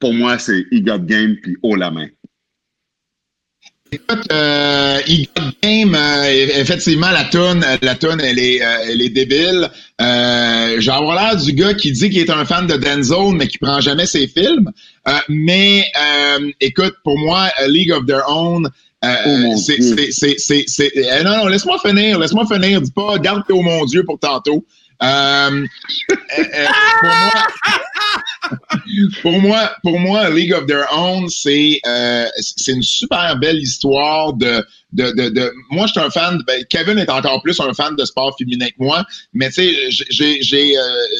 pour 0.00 0.14
moi, 0.14 0.38
c'est 0.38 0.64
He 0.70 0.82
Got 0.82 1.00
Game 1.00 1.36
puis 1.42 1.56
haut 1.62 1.76
la 1.76 1.90
main. 1.90 2.08
Écoute, 3.90 4.26
euh, 4.30 5.00
Game, 5.62 5.94
euh, 5.94 6.46
effectivement, 6.56 7.10
la 7.10 7.24
toune, 7.24 7.64
la 7.80 7.94
toune, 7.94 8.20
elle 8.20 8.38
est, 8.38 8.62
euh, 8.62 8.86
elle 8.90 9.00
est 9.00 9.08
débile. 9.08 9.70
Euh, 10.00 10.76
J'ai 10.78 10.90
avoir 10.90 11.16
l'air 11.16 11.36
du 11.36 11.52
gars 11.52 11.72
qui 11.72 11.92
dit 11.92 12.10
qu'il 12.10 12.18
est 12.18 12.30
un 12.30 12.44
fan 12.44 12.66
de 12.66 12.76
Denzel, 12.76 13.32
mais 13.34 13.48
qui 13.48 13.56
prend 13.56 13.80
jamais 13.80 14.04
ses 14.04 14.28
films. 14.28 14.70
Euh, 15.08 15.12
mais 15.28 15.90
écoute, 16.60 16.96
pour 17.02 17.18
moi, 17.18 17.48
League 17.68 17.92
of 17.92 18.04
Their 18.04 18.28
Own, 18.28 18.68
oh 19.02 19.56
c'est, 19.56 19.80
c'est, 20.12 20.64
c'est, 20.66 21.22
non, 21.24 21.38
non, 21.38 21.46
laisse-moi 21.46 21.78
finir, 21.84 22.18
laisse-moi 22.18 22.44
finir. 22.46 22.82
Dis 22.82 22.90
pas, 22.90 23.18
garde 23.18 23.44
oh 23.50 23.62
mon 23.62 23.86
Dieu 23.86 24.04
pour 24.04 24.18
tantôt. 24.18 24.66
Euh, 25.00 25.64
euh, 26.10 26.16
euh, 26.38 26.66
pour, 27.00 27.08
moi, 27.08 27.32
pour 29.22 29.40
moi, 29.40 29.72
pour 29.82 29.98
moi, 29.98 30.30
League 30.30 30.52
of 30.52 30.66
Their 30.66 30.86
Own, 30.92 31.28
c'est 31.28 31.80
c'est 32.38 32.72
une 32.72 32.82
super 32.82 33.38
belle 33.38 33.58
histoire 33.58 34.32
de 34.32 34.64
de, 34.92 35.10
de, 35.10 35.28
de, 35.28 35.52
moi 35.70 35.86
je 35.86 35.92
suis 35.92 36.00
un 36.00 36.08
fan 36.08 36.42
ben, 36.46 36.64
Kevin 36.70 36.98
est 36.98 37.10
encore 37.10 37.42
plus 37.42 37.60
un 37.60 37.74
fan 37.74 37.94
de 37.94 38.06
sport 38.06 38.34
féminin 38.38 38.68
que 38.68 38.78
moi 38.78 39.04
mais 39.34 39.48
tu 39.48 39.56
sais 39.56 39.90
j'ai 39.90 40.40
j'ai 40.40 40.72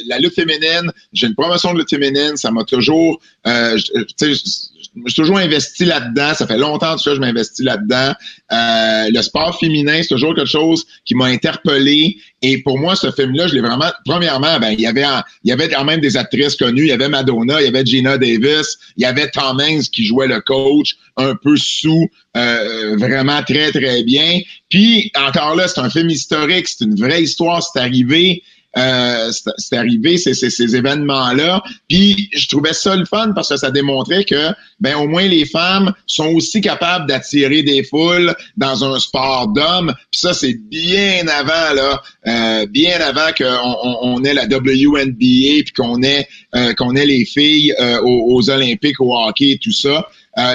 la 0.07 0.19
lutte 0.19 0.35
féminine 0.35 0.91
j'ai 1.13 1.27
une 1.27 1.35
promotion 1.35 1.75
de 1.75 1.81
lutte 1.81 1.91
féminine 1.91 2.37
ça 2.37 2.51
m'a 2.51 2.65
toujours 2.65 3.21
euh, 3.47 3.77
tu 4.17 4.35
sais 4.35 4.69
je 5.07 5.13
suis 5.13 5.23
toujours 5.23 5.39
investi 5.39 5.85
là-dedans. 5.85 6.35
Ça 6.35 6.47
fait 6.47 6.59
longtemps 6.59 6.97
que 6.97 7.15
je 7.15 7.21
m'investis 7.21 7.65
là-dedans. 7.65 8.15
Euh, 8.53 9.11
le 9.13 9.23
sport 9.23 9.59
féminin, 9.59 9.99
c'est 10.03 10.09
toujours 10.09 10.35
quelque 10.35 10.49
chose 10.49 10.87
qui 11.05 11.15
m'a 11.15 11.27
interpellé. 11.27 12.17
Et 12.43 12.63
pour 12.63 12.79
moi, 12.79 12.95
ce 12.97 13.11
film-là, 13.11 13.49
je 13.49 13.55
l'ai 13.55 13.61
vraiment. 13.61 13.91
Premièrement, 14.05 14.59
ben 14.61 14.71
il 14.71 14.81
y 14.81 14.87
avait 14.87 15.05
il 15.45 15.51
y 15.51 15.53
avait 15.53 15.69
quand 15.69 15.85
même 15.85 16.01
des 16.01 16.17
actrices 16.17 16.57
connues. 16.57 16.83
Il 16.83 16.89
y 16.89 16.93
avait 16.93 17.09
Madonna, 17.09 17.61
il 17.61 17.65
y 17.65 17.69
avait 17.69 17.85
Gina 17.85 18.17
Davis, 18.17 18.79
il 18.97 19.03
y 19.03 19.07
avait 19.07 19.29
Tom 19.31 19.61
Hanks 19.61 19.91
qui 19.91 20.05
jouait 20.05 20.29
le 20.29 20.41
coach, 20.41 20.97
un 21.17 21.35
peu 21.35 21.57
sous, 21.57 22.09
euh, 22.37 22.97
vraiment 22.97 23.43
très 23.43 23.73
très 23.73 24.03
bien. 24.05 24.41
Puis 24.69 25.11
encore 25.17 25.57
là, 25.57 25.67
c'est 25.69 25.81
un 25.81 25.91
film 25.91 26.11
historique, 26.11 26.69
c'est 26.69 26.85
une 26.85 26.97
vraie 26.97 27.23
histoire, 27.23 27.63
c'est 27.63 27.81
arrivé. 27.81 28.43
Euh, 28.77 29.31
c'est 29.57 29.77
arrivé 29.77 30.19
ces, 30.19 30.35
ces, 30.35 30.51
ces 30.51 30.77
événements-là. 30.77 31.63
Puis 31.89 32.29
je 32.35 32.49
trouvais 32.49 32.75
ça 32.75 32.95
le 32.97 33.07
fun 33.07 33.33
parce 33.35 33.49
que 33.49 33.57
ça 33.57 33.71
démontrait 33.71 34.25
que 34.25 34.51
ben 34.79 34.95
au 34.97 35.09
moins 35.09 35.27
les 35.27 35.47
femmes 35.47 35.93
sont 36.07 36.29
aussi 36.35 36.61
capables 36.61 37.07
d'attirer 37.07 37.63
des 37.63 37.83
foules 37.83 38.35
dans 38.59 38.85
un 38.85 38.99
sport 39.01 39.49
d'hommes. 39.49 39.95
Puis 40.11 40.21
ça 40.21 40.35
c'est 40.35 40.53
bien 40.53 41.27
avant 41.29 41.75
là, 41.75 42.03
euh, 42.27 42.67
bien 42.67 43.01
avant 43.01 43.33
qu'on 43.37 43.99
on, 44.03 44.23
ait 44.25 44.35
la 44.35 44.45
WNBA 44.45 45.63
puis 45.65 45.73
qu'on 45.75 46.03
ait 46.03 46.29
euh, 46.55 46.75
qu'on 46.75 46.95
ait 46.95 47.07
les 47.07 47.25
filles 47.25 47.75
euh, 47.81 48.03
aux, 48.03 48.51
Olympiques 48.51 49.01
au 49.01 49.17
hockey 49.17 49.53
et 49.53 49.59
tout 49.59 49.73
ça. 49.73 50.07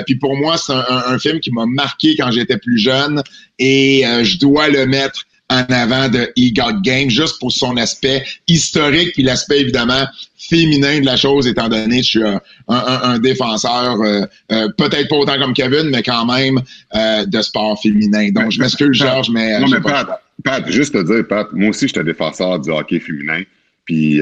puis 0.06 0.16
pour 0.16 0.38
moi, 0.38 0.58
c'est 0.58 0.74
un, 0.74 0.86
un, 0.88 1.20
film 1.20 1.40
qui 1.40 1.52
m'a 1.52 1.66
marqué 1.66 2.16
quand 2.16 2.32
j'étais 2.32 2.58
plus 2.58 2.78
jeune 2.78 3.22
et 3.60 4.04
je 4.22 4.38
dois 4.38 4.70
le 4.70 4.86
mettre 4.86 5.26
en 5.54 5.74
avant 5.74 6.10
de 6.10 6.32
E 6.38 6.54
Got 6.54 6.82
Game, 6.84 7.10
juste 7.10 7.40
pour 7.40 7.52
son 7.52 7.78
aspect 7.78 8.24
historique, 8.48 9.14
puis 9.14 9.24
l'aspect 9.24 9.62
évidemment 9.62 10.06
féminin 10.38 11.00
de 11.00 11.06
la 11.06 11.16
chose, 11.16 11.48
étant 11.48 11.70
donné 11.70 11.98
que 11.98 12.04
je 12.04 12.10
suis 12.10 12.24
un, 12.68 13.20
défenseur, 13.20 14.02
euh, 14.02 14.26
euh, 14.52 14.70
peut-être 14.78 15.08
pas 15.10 15.16
autant 15.16 15.40
comme 15.40 15.54
Kevin, 15.54 15.90
mais 15.90 16.04
quand 16.04 16.26
même 16.26 16.60
euh, 16.96 17.26
de 17.26 17.42
sport 17.42 17.80
féminin. 17.82 18.30
Donc, 18.32 18.52
je 18.52 18.60
m'excuse, 18.60 18.98
Georges, 18.98 19.30
mais... 19.30 19.60
non, 19.60 19.68
mais 19.68 19.80
Pat, 19.80 20.22
Pat, 20.44 20.70
juste 20.70 20.94
te 20.94 21.04
dire, 21.04 21.28
Pat, 21.28 21.48
moi 21.54 21.70
aussi, 21.70 21.88
j'étais 21.88 22.04
défenseur 22.04 22.60
du 22.60 22.72
hockey 22.72 23.00
féminin. 23.00 23.44
Puis, 23.86 24.22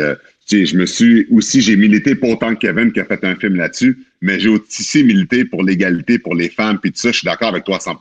je 0.51 0.75
me 0.75 0.85
suis 0.85 1.27
aussi, 1.31 1.61
j'ai 1.61 1.75
milité 1.75 2.15
pas 2.15 2.27
autant 2.27 2.53
que 2.55 2.59
Kevin 2.59 2.91
qui 2.91 2.99
a 2.99 3.05
fait 3.05 3.23
un 3.23 3.35
film 3.35 3.55
là-dessus, 3.55 3.97
mais 4.21 4.39
j'ai 4.39 4.49
aussi 4.49 5.03
milité 5.03 5.45
pour 5.45 5.63
l'égalité 5.63 6.19
pour 6.19 6.35
les 6.35 6.49
femmes, 6.49 6.79
puis 6.79 6.91
tout 6.91 6.99
ça, 6.99 7.11
je 7.11 7.19
suis 7.19 7.25
d'accord 7.25 7.49
avec 7.49 7.63
toi 7.63 7.77
à 7.77 7.79
100 7.79 7.97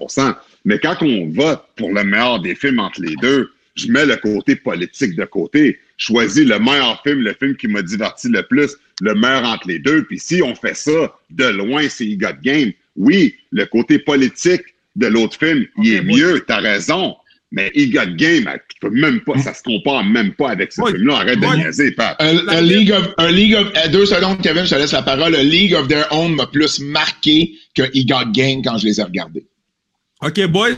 Mais 0.65 0.79
quand 0.79 0.97
on 1.03 1.29
vote 1.29 1.63
pour 1.77 1.93
le 1.93 2.05
meilleur 2.05 2.41
des 2.41 2.55
films 2.55 2.81
entre 2.81 3.01
les 3.03 3.15
deux, 3.17 3.51
je 3.77 3.91
mets 3.91 4.05
le 4.05 4.17
côté 4.17 4.57
politique 4.57 5.17
de 5.17 5.25
côté. 5.25 5.79
Choisis 5.97 6.45
le 6.45 6.59
meilleur 6.59 7.01
film, 7.03 7.21
le 7.21 7.35
film 7.35 7.57
qui 7.57 7.69
m'a 7.69 7.83
diverti 7.83 8.29
le 8.29 8.43
plus, 8.43 8.77
le 9.01 9.15
meilleur 9.15 9.45
entre 9.45 9.69
les 9.69 9.79
deux. 9.79 10.05
Puis 10.05 10.19
si 10.19 10.43
on 10.43 10.55
fait 10.55 10.77
ça, 10.77 11.15
de 11.31 11.45
loin, 11.45 11.89
c'est 11.89 12.07
You 12.07 12.19
Got 12.19 12.41
Game. 12.43 12.73
Oui, 12.97 13.37
le 13.53 13.65
côté 13.67 13.99
politique 13.99 14.63
de 14.97 15.07
l'autre 15.07 15.39
film, 15.39 15.67
il 15.83 15.95
est 15.95 16.03
mieux, 16.03 16.41
t'as 16.47 16.61
raison. 16.61 17.15
Mais 17.53 17.71
He 17.75 17.91
Got 17.91 18.15
Game, 18.17 18.49
tu 18.69 18.77
peux 18.81 18.91
même 18.91 19.21
pas, 19.23 19.37
ça 19.39 19.53
se 19.53 19.63
compare 19.63 20.05
même 20.05 20.35
pas 20.35 20.51
avec 20.51 20.73
ce 20.73 20.83
film-là. 20.87 21.17
Arrête 21.17 21.41
de 21.41 21.57
niaiser, 21.57 21.91
Pat. 21.93 22.17
Un, 22.21 22.61
League 22.61 22.93
of, 22.93 23.13
un 23.19 23.31
League 23.31 23.55
of, 23.55 23.73
euh, 23.77 23.89
deux 23.89 24.07
secondes, 24.07 24.41
Kevin, 24.41 24.65
je 24.65 24.71
te 24.71 24.75
laisse 24.77 24.93
la 24.93 25.03
parole. 25.03 25.35
Un 25.35 25.43
League 25.43 25.75
of 25.75 25.89
Their 25.89 26.07
Own 26.13 26.37
m'a 26.37 26.47
plus 26.47 26.79
marqué 26.79 27.57
que 27.75 27.83
He 27.93 28.07
Got 28.07 28.31
Game 28.33 28.63
quand 28.63 28.79
je 28.79 28.87
les 28.87 29.01
ai 29.01 29.03
regardés. 29.03 29.47
OK, 30.23 30.41
boy. 30.47 30.77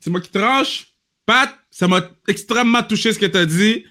C'est 0.00 0.10
moi 0.10 0.20
qui 0.20 0.30
tranche. 0.30 0.86
Pat, 1.26 1.50
ça 1.70 1.88
m'a 1.88 2.00
extrêmement 2.28 2.82
touché 2.82 3.12
ce 3.12 3.18
que 3.18 3.26
tu 3.26 3.38
as 3.38 3.46
dit. 3.46 3.84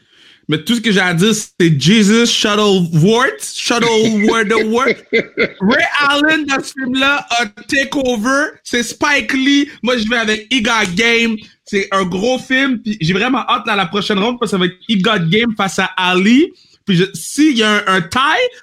Mais 0.47 0.63
tout 0.63 0.75
ce 0.75 0.81
que 0.81 0.91
j'ai 0.91 0.99
à 0.99 1.13
dire, 1.13 1.33
c'est 1.33 1.81
Jesus 1.81 2.25
Shuttleworth. 2.25 3.53
Shuttleworth 3.53 4.97
Ray 5.11 5.85
Allen, 6.09 6.45
dans 6.45 6.63
ce 6.63 6.73
film-là, 6.73 7.25
a 7.29 7.45
takeover. 7.67 8.49
C'est 8.63 8.83
Spike 8.83 9.33
Lee. 9.33 9.69
Moi, 9.83 9.97
je 9.97 10.09
vais 10.09 10.17
avec 10.17 10.47
He 10.51 10.61
Got 10.61 10.93
Game. 10.95 11.37
C'est 11.65 11.87
un 11.91 12.03
gros 12.03 12.39
film. 12.39 12.79
Puis 12.79 12.97
j'ai 12.99 13.13
vraiment 13.13 13.47
hâte 13.47 13.67
à 13.67 13.75
la 13.75 13.85
prochaine 13.85 14.19
ronde 14.19 14.37
parce 14.39 14.51
que 14.51 14.57
ça 14.57 14.59
va 14.59 14.65
être 14.65 14.77
He 14.89 15.01
Got 15.01 15.29
Game 15.29 15.53
face 15.55 15.79
à 15.79 15.85
Ali. 15.95 16.51
Puis 16.85 17.01
s'il 17.13 17.57
y 17.57 17.63
a 17.63 17.71
un, 17.71 17.83
un 17.87 18.01
tie, 18.01 18.19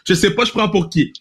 je 0.06 0.14
sais 0.14 0.30
pas 0.30 0.44
je 0.44 0.50
prends 0.50 0.68
pour 0.68 0.90
qui. 0.90 1.12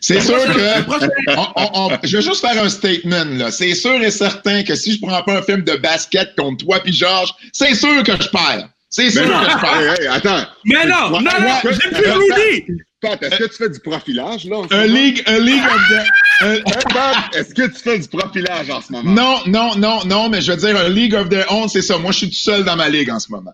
C'est 0.00 0.20
sûr 0.20 0.36
que. 0.36 2.06
je 2.06 2.16
vais 2.16 2.22
juste 2.22 2.40
faire 2.40 2.62
un 2.62 2.68
statement, 2.68 3.24
là. 3.36 3.50
C'est 3.50 3.74
sûr 3.74 4.02
et 4.02 4.10
certain 4.10 4.62
que 4.62 4.74
si 4.74 4.94
je 4.94 5.00
prends 5.00 5.22
pas 5.22 5.38
un 5.38 5.42
film 5.42 5.62
de 5.62 5.76
basket 5.76 6.34
contre 6.36 6.64
toi 6.64 6.80
puis 6.80 6.92
Georges, 6.92 7.32
c'est 7.52 7.74
sûr 7.74 8.02
que 8.02 8.12
je 8.12 8.28
perds. 8.28 8.68
C'est 8.88 9.10
sûr 9.10 9.22
que 9.22 9.28
je 9.28 9.60
perds. 9.60 10.12
attends. 10.12 10.46
Mais 10.64 10.86
non, 10.86 11.10
non, 11.10 11.20
non, 11.20 11.58
j'ai 11.64 11.90
plus 11.90 12.10
Rudy. 12.10 12.82
Pat, 13.02 13.22
est-ce 13.22 13.36
que 13.36 13.44
tu 13.44 13.56
fais 13.56 13.68
du 13.68 13.80
profilage, 13.80 14.46
là? 14.46 14.62
Un 14.70 14.86
league, 14.86 15.22
un 15.26 15.38
league 15.38 15.62
of 15.62 15.80
the... 15.90 17.36
est-ce 17.36 17.54
que 17.54 17.66
tu 17.66 17.82
fais 17.82 17.98
du 17.98 18.08
profilage 18.08 18.70
en 18.70 18.80
ce 18.80 18.92
moment? 18.92 19.10
Non, 19.10 19.40
non, 19.46 19.76
non, 19.76 20.04
non, 20.06 20.28
mais 20.30 20.40
je 20.40 20.52
veux 20.52 20.58
dire, 20.58 20.76
un 20.76 20.88
League 20.88 21.14
of 21.14 21.28
their 21.28 21.44
own, 21.52 21.68
c'est 21.68 21.82
ça. 21.82 21.98
Moi, 21.98 22.12
je 22.12 22.18
suis 22.18 22.30
tout 22.30 22.36
seul 22.36 22.64
dans 22.64 22.76
ma 22.76 22.88
ligue 22.88 23.10
en 23.10 23.18
ce 23.18 23.30
moment. 23.30 23.52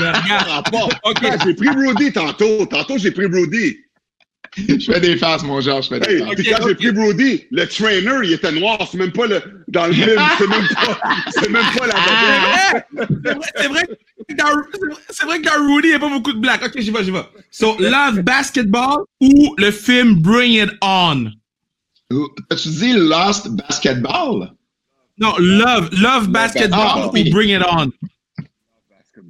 mais 0.00 0.10
regarde, 0.10 1.42
j'ai 1.44 1.54
pris 1.54 1.68
Brody 1.68 2.12
tantôt. 2.12 2.66
Tantôt, 2.66 2.98
j'ai 2.98 3.12
pris 3.12 3.28
Brody 3.28 3.76
je 4.56 4.92
fais 4.92 5.00
des 5.00 5.16
faces, 5.16 5.42
mon 5.42 5.60
genre, 5.60 5.82
je 5.82 5.88
fais 5.88 6.00
des 6.00 6.18
faces. 6.18 6.34
Puis 6.34 6.50
quand 6.50 6.66
j'ai 6.66 6.74
pris 6.74 6.92
Brody, 6.92 7.44
le 7.50 7.66
trainer, 7.66 8.18
il 8.24 8.32
était 8.32 8.52
noir. 8.52 8.78
C'est 8.90 8.98
même 8.98 9.12
pas 9.12 9.26
le, 9.26 9.40
dans 9.68 9.86
le 9.86 9.92
film. 9.92 10.20
C'est 10.38 10.48
même 10.48 10.68
pas, 10.74 11.00
c'est 11.30 11.50
même 11.50 11.66
pas 11.78 11.86
la 11.86 11.94
ah, 11.96 12.82
C'est 13.56 13.68
vrai, 13.68 13.88
c'est 15.10 15.24
vrai, 15.24 15.40
que 15.40 15.44
dans 15.44 15.74
Rudy, 15.74 15.88
il 15.88 15.90
n'y 15.90 15.94
a 15.94 15.98
pas 15.98 16.08
beaucoup 16.08 16.32
de 16.32 16.40
black. 16.40 16.64
Ok, 16.64 16.72
j'y 16.80 16.90
vais, 16.90 17.04
j'y 17.04 17.10
vais. 17.10 17.24
So, 17.50 17.76
Love 17.78 18.22
Basketball 18.22 19.04
ou 19.20 19.54
le 19.58 19.70
film 19.70 20.14
Bring 20.14 20.52
It 20.52 20.70
On? 20.82 21.30
As-tu 22.50 22.68
dit 22.68 22.92
Lost 22.94 23.50
Basketball? 23.50 24.52
Non, 25.18 25.34
Love, 25.38 25.90
Love 25.92 26.28
Basketball 26.28 27.06
ou 27.06 27.30
Bring 27.30 27.50
It 27.50 27.62
On? 27.70 27.90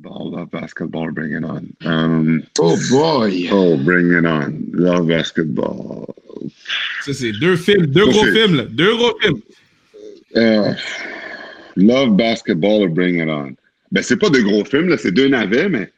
Love 0.04 0.50
basketball, 0.50 1.10
bring 1.10 1.32
it 1.32 1.44
on. 1.44 1.74
Um, 1.84 2.46
oh 2.58 2.76
boy. 2.90 3.48
Oh, 3.50 3.76
bring 3.76 4.12
it 4.12 4.24
on. 4.24 4.70
Love 4.72 5.08
basketball. 5.08 6.06
Ça, 7.04 7.12
c'est 7.12 7.32
deux 7.32 7.56
films, 7.56 7.86
deux 7.86 8.06
gros 8.06 8.24
films, 8.24 8.56
là. 8.56 8.64
Deux 8.64 8.96
gros 8.96 9.14
films. 9.20 9.40
Uh, 10.34 10.74
love 11.76 12.16
basketball 12.16 12.82
or 12.82 12.88
bring 12.88 13.20
it 13.20 13.28
on. 13.28 13.56
Ben, 13.92 14.02
c'est 14.02 14.16
pas 14.16 14.30
de 14.30 14.40
gros 14.40 14.64
films, 14.64 14.88
là, 14.88 14.96
c'est 14.96 15.10
deux 15.10 15.28
navets, 15.28 15.68
mais 15.68 15.90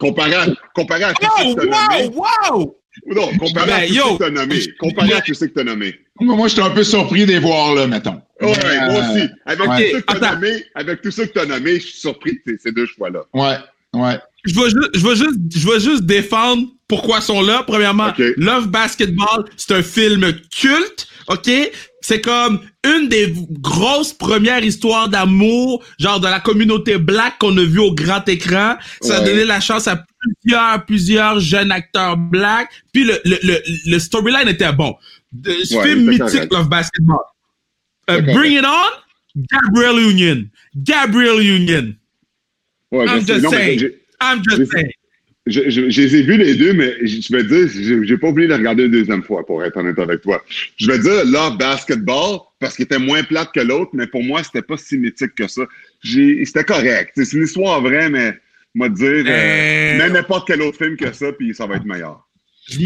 comparé 0.00 0.34
à, 0.34 0.46
comparé 0.74 1.04
à 1.04 1.12
oh, 1.22 1.54
wow, 1.56 2.24
wow! 2.50 2.76
Non, 3.06 3.28
comparé 3.38 3.66
ben, 3.66 3.74
à 3.74 3.86
tout 3.86 3.94
ce 3.94 4.12
que 4.12 4.18
t'as 4.18 4.30
nommé. 4.30 4.60
Comparé 4.78 5.12
à 5.14 5.20
tout 5.20 5.34
ce 5.34 5.44
que 5.44 5.50
t'as 5.50 5.64
nommé. 5.64 5.94
Moi, 6.20 6.48
je 6.48 6.54
suis 6.54 6.62
un 6.62 6.70
peu 6.70 6.82
surpris 6.82 7.24
de 7.26 7.32
les 7.32 7.38
voir, 7.38 7.74
là, 7.74 7.86
mettons. 7.86 8.20
Ouais, 8.46 8.90
moi 8.90 9.00
aussi. 9.00 9.28
Avec, 9.46 9.92
tout 9.92 9.98
ce 9.98 10.02
que 10.02 10.24
as 10.24 10.34
nommé, 10.34 10.64
avec 10.74 11.02
tout 11.02 11.10
ça 11.10 11.26
que 11.26 11.32
tu 11.32 11.38
as 11.38 11.46
nommé, 11.46 11.74
je 11.80 11.86
suis 11.86 11.98
surpris 11.98 12.38
de 12.46 12.58
ces 12.62 12.72
deux 12.72 12.86
choix-là. 12.86 13.20
Ouais, 13.34 13.56
ouais. 13.94 14.18
Je 14.44 14.54
veux 14.54 14.68
juste, 14.68 14.90
je 14.94 15.00
veux 15.06 15.14
juste, 15.14 15.38
je 15.54 15.68
veux 15.68 15.78
juste 15.78 16.02
défendre 16.02 16.66
pourquoi 16.88 17.18
ils 17.18 17.22
sont 17.22 17.42
là. 17.42 17.62
Premièrement, 17.66 18.12
Love 18.36 18.68
Basketball, 18.68 19.44
c'est 19.56 19.72
un 19.72 19.82
film 19.82 20.32
culte, 20.50 21.06
ok? 21.28 21.50
c'est 22.04 22.20
comme 22.20 22.58
une 22.84 23.08
des 23.08 23.32
grosses 23.60 24.12
premières 24.12 24.64
histoires 24.64 25.08
d'amour, 25.08 25.84
genre 26.00 26.18
de 26.18 26.26
la 26.26 26.40
communauté 26.40 26.98
black 26.98 27.34
qu'on 27.38 27.56
a 27.56 27.62
vu 27.62 27.78
au 27.78 27.94
grand 27.94 28.28
écran. 28.28 28.74
Ça 29.00 29.18
a 29.18 29.20
Ouais. 29.20 29.26
donné 29.26 29.44
la 29.44 29.60
chance 29.60 29.86
à 29.86 30.04
plusieurs, 30.42 30.84
plusieurs 30.84 31.38
jeunes 31.38 31.70
acteurs 31.70 32.16
black. 32.16 32.70
Puis 32.92 33.04
le, 33.04 33.20
le, 33.24 33.38
le, 33.44 33.58
le 33.86 33.98
storyline 34.00 34.48
était 34.48 34.72
bon. 34.72 34.96
De, 35.30 35.52
ce 35.62 35.76
Ouais, 35.76 35.90
film 35.90 36.06
mythique. 36.10 36.52
Love 36.52 36.68
Basketball. 36.68 37.18
Euh, 38.10 38.16
C'était 38.20 38.32
Bring 38.34 38.52
It 38.58 38.64
On, 38.64 39.42
Gabriel 39.50 40.10
Union. 40.10 40.44
Gabriel 40.76 41.40
Union. 41.40 41.94
Ouais, 42.90 43.06
je 43.06 43.12
I'm 43.14 43.26
just 43.26 43.42
Non, 43.42 43.50
j'ai- 43.52 43.98
I'm 44.20 44.42
just 44.48 44.72
saying. 44.72 44.90
Je, 45.44 45.60
je, 45.70 45.90
je 45.90 46.02
les 46.02 46.16
ai 46.16 46.22
vus 46.22 46.36
les 46.36 46.54
deux, 46.54 46.72
mais 46.72 46.94
je 47.04 47.20
je 47.20 47.32
vais 47.36 47.42
te 47.42 47.48
dire, 47.48 48.04
j'ai- 48.04 48.16
pas 48.16 48.28
oublié 48.28 48.46
de 48.46 48.54
regarder 48.54 48.84
une 48.84 48.92
deuxième 48.92 49.24
fois, 49.24 49.44
pour 49.44 49.64
être 49.64 49.76
honnête 49.76 49.98
avec 49.98 50.20
toi. 50.20 50.40
Je 50.76 50.86
vais 50.86 50.98
dire 51.00 51.24
Love 51.24 51.56
Basketball, 51.58 52.38
parce 52.60 52.76
qu'il 52.76 52.84
était 52.84 52.98
moins 52.98 53.24
plate 53.24 53.50
que 53.52 53.58
l'autre, 53.60 53.90
mais 53.92 54.06
pour 54.06 54.22
moi, 54.22 54.42
c'était 54.44 54.62
pas 54.62 54.76
si 54.76 54.98
mythique 54.98 55.34
que 55.34 55.48
ça. 55.48 55.62
C'était 56.04 56.62
correct. 56.64 57.12
C'est 57.16 57.32
une 57.32 57.42
histoire 57.42 57.80
vraie, 57.80 58.08
mais 58.08 58.38
moi 58.74 58.88
te 58.88 58.94
dire, 58.94 59.08
euh, 59.08 59.24
Euh, 59.26 59.98
même 59.98 60.12
n'importe 60.12 60.46
quel 60.46 60.62
autre 60.62 60.78
film 60.78 60.96
que 60.96 61.12
ça, 61.12 61.32
puis 61.32 61.52
ça 61.54 61.66
va 61.66 61.74
être 61.76 61.86
meilleur. 61.86 62.24
Je 62.68 62.78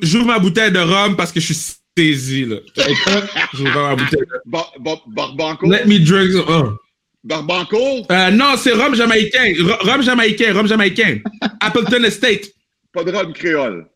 j'ouvre 0.00 0.26
ma 0.26 0.38
bouteille 0.38 0.72
de 0.72 0.78
rhum 0.78 1.14
parce 1.14 1.30
que 1.30 1.40
je 1.40 1.52
suis 1.52 1.74
saisi, 1.98 2.44
là. 2.44 2.56
Écoute, 2.76 3.28
J'ouvre 3.54 3.74
ma 3.82 3.96
bouteille 3.96 4.20
de... 4.20 4.40
Bar- 4.46 4.72
Bar- 4.78 5.04
Barbancourt? 5.08 5.70
Let 5.70 5.86
me 5.86 5.98
drink... 5.98 6.30
oh. 6.48 6.76
Barbancourt? 7.24 8.06
Euh, 8.10 8.30
non, 8.30 8.56
c'est 8.56 8.72
rhum 8.72 8.94
jamaïcain. 8.94 9.52
R- 9.54 9.78
Rhum 9.86 10.02
jamaïcain, 10.02 10.52
rhum 10.54 10.66
jamaïcain. 10.68 11.18
Appleton 11.60 12.04
Estate. 12.04 12.46
Pas 12.92 13.04
de 13.04 13.10
rhum 13.12 13.32
créole. 13.32 13.86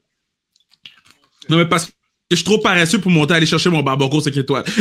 Non, 1.49 1.57
mais 1.59 1.67
parce 1.67 1.87
que 1.87 1.93
je 2.31 2.37
suis 2.37 2.45
trop 2.45 2.59
paresseux 2.59 2.99
pour 3.01 3.11
monter 3.11 3.35
aller 3.35 3.47
chercher 3.47 3.71
mon 3.71 3.83
barbeau 3.83 4.21
5 4.21 4.37
étoiles. 4.37 4.65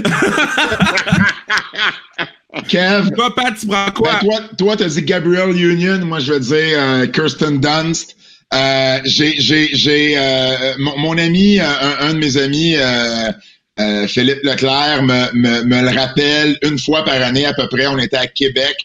Kev, 2.68 3.10
Toi, 3.16 3.34
Pat, 3.36 3.58
tu 3.58 3.66
prends 3.68 3.92
quoi? 3.92 4.12
Ben, 4.22 4.28
toi, 4.28 4.40
toi, 4.58 4.78
t'as 4.78 4.88
dit 4.90 5.02
Gabriel 5.04 5.50
Union. 5.56 6.00
Moi, 6.06 6.20
je 6.20 6.34
veux 6.34 6.40
dire 6.40 6.78
euh, 6.80 7.08
Kirsten 7.08 7.60
Dunst. 7.60 8.16
Euh, 8.54 9.00
j'ai, 9.06 10.18
euh, 10.18 10.74
mon, 10.78 11.18
ami, 11.18 11.60
euh, 11.60 11.64
un, 12.00 12.14
de 12.14 12.20
mes 12.20 12.38
amis, 12.38 12.76
euh, 12.76 13.32
euh, 13.80 14.08
Philippe 14.08 14.44
Leclerc, 14.44 15.04
me, 15.04 15.34
me, 15.34 15.64
me 15.64 15.82
le 15.82 15.98
rappelle 15.98 16.58
une 16.64 16.78
fois 16.78 17.06
par 17.06 17.22
année 17.22 17.46
à 17.46 17.54
peu 17.54 17.68
près. 17.70 17.88
On 17.88 17.98
était 17.98 18.18
à 18.18 18.28
Québec 18.28 18.76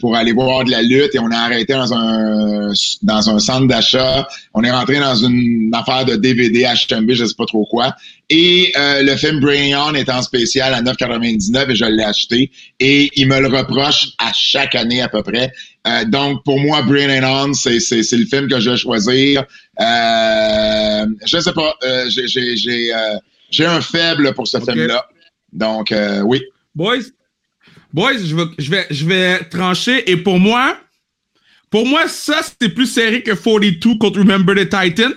pour 0.00 0.16
aller 0.16 0.32
voir 0.32 0.64
de 0.64 0.72
la 0.72 0.82
lutte 0.82 1.14
et 1.14 1.20
on 1.20 1.30
a 1.30 1.36
arrêté 1.36 1.72
dans 1.72 1.94
un 1.94 2.72
dans 3.02 3.30
un 3.30 3.38
centre 3.38 3.68
d'achat. 3.68 4.26
On 4.54 4.64
est 4.64 4.70
rentré 4.72 4.98
dans 4.98 5.14
une 5.14 5.70
affaire 5.72 6.04
de 6.04 6.16
DVD 6.16 6.64
HMB, 6.64 7.12
je 7.12 7.24
sais 7.26 7.34
pas 7.38 7.44
trop 7.46 7.64
quoi. 7.64 7.94
Et 8.28 8.72
le 8.76 9.14
film 9.14 9.38
Bring 9.38 9.72
On 9.76 9.94
est 9.94 10.10
en 10.10 10.22
spécial 10.22 10.74
à 10.74 10.82
9,99 10.82 11.70
et 11.70 11.74
je 11.76 11.84
l'ai 11.84 12.02
acheté. 12.02 12.50
Et 12.80 13.08
il 13.14 13.28
me 13.28 13.38
le 13.38 13.46
reproche 13.46 14.08
à 14.18 14.32
chaque 14.34 14.74
année 14.74 15.00
à 15.00 15.08
peu 15.08 15.22
près. 15.22 15.52
Euh, 15.86 16.04
donc 16.04 16.42
pour 16.44 16.58
moi, 16.58 16.82
Bring 16.82 17.10
It 17.10 17.22
On, 17.24 17.52
c'est 17.54 17.80
c'est 17.80 18.02
c'est 18.02 18.16
le 18.16 18.26
film 18.26 18.48
que 18.48 18.58
je 18.58 18.70
vais 18.70 18.76
choisir. 18.76 19.44
Euh, 19.80 21.06
je 21.26 21.38
sais 21.38 21.52
pas, 21.52 21.74
euh, 21.84 22.06
j'ai 22.08 22.26
j'ai 22.26 22.56
j'ai 22.56 22.94
euh, 22.94 23.16
j'ai 23.50 23.66
un 23.66 23.80
faible 23.80 24.34
pour 24.34 24.48
ce 24.48 24.58
film-là. 24.58 25.06
Donc 25.52 25.94
oui. 26.24 26.42
Boys, 26.74 27.04
boys, 27.92 28.18
je 28.18 28.36
vais, 28.36 28.44
je 28.58 28.70
vais, 28.70 28.86
je 28.90 29.06
vais 29.06 29.44
trancher. 29.44 30.10
Et 30.10 30.16
pour 30.16 30.38
moi, 30.38 30.76
pour 31.70 31.86
moi, 31.86 32.06
ça, 32.08 32.42
c'était 32.42 32.68
plus 32.68 32.86
serré 32.86 33.22
que 33.22 33.32
42 33.32 33.96
contre 33.98 34.18
Remember 34.18 34.54
the 34.54 34.68
Titan. 34.68 35.12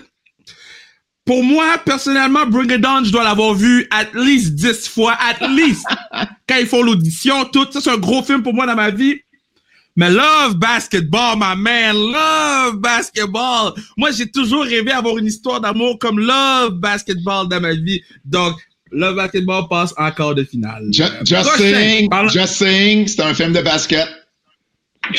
Pour 1.25 1.43
moi, 1.43 1.77
personnellement, 1.85 2.45
Bring 2.47 2.71
It 2.71 2.85
On, 2.85 3.03
je 3.03 3.11
dois 3.11 3.23
l'avoir 3.23 3.53
vu 3.53 3.87
at 3.91 4.07
least 4.13 4.55
10 4.55 4.87
fois, 4.87 5.17
at 5.19 5.47
least. 5.49 5.85
Quand 6.47 6.57
ils 6.59 6.65
font 6.65 6.81
l'audition, 6.81 7.45
tout. 7.45 7.67
Ça, 7.71 7.81
c'est 7.81 7.91
un 7.91 7.97
gros 7.97 8.23
film 8.23 8.41
pour 8.41 8.53
moi 8.53 8.65
dans 8.65 8.75
ma 8.75 8.89
vie. 8.89 9.19
Mais 9.99 10.09
Love 10.11 10.55
Basketball, 10.55 11.35
my 11.37 11.57
man, 11.57 11.93
Love 11.93 12.79
Basketball. 12.79 13.73
Moi, 13.97 14.11
j'ai 14.11 14.31
toujours 14.31 14.63
rêvé 14.63 14.85
d'avoir 14.91 15.17
une 15.17 15.25
histoire 15.25 15.59
d'amour 15.59 15.99
comme 15.99 16.19
Love 16.19 16.75
Basketball 16.79 17.49
dans 17.49 17.59
ma 17.59 17.73
vie. 17.73 18.01
Donc, 18.23 18.55
Love 18.93 19.17
Basketball 19.17 19.67
passe 19.69 19.93
en 19.97 20.09
quart 20.11 20.35
de 20.35 20.45
finale. 20.45 20.85
Ju- 20.93 21.03
just 21.25 21.49
Prochain. 21.49 21.57
saying, 21.73 22.09
Parle- 22.09 22.29
just 22.31 22.53
saying, 22.53 23.07
c'est 23.07 23.21
un 23.21 23.33
film 23.33 23.51
de 23.51 23.61
basket. 23.61 24.07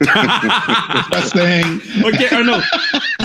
just 0.00 1.32
saying. 1.32 1.80
OK, 2.04 2.32
un 2.32 2.48
autre. 2.48 2.66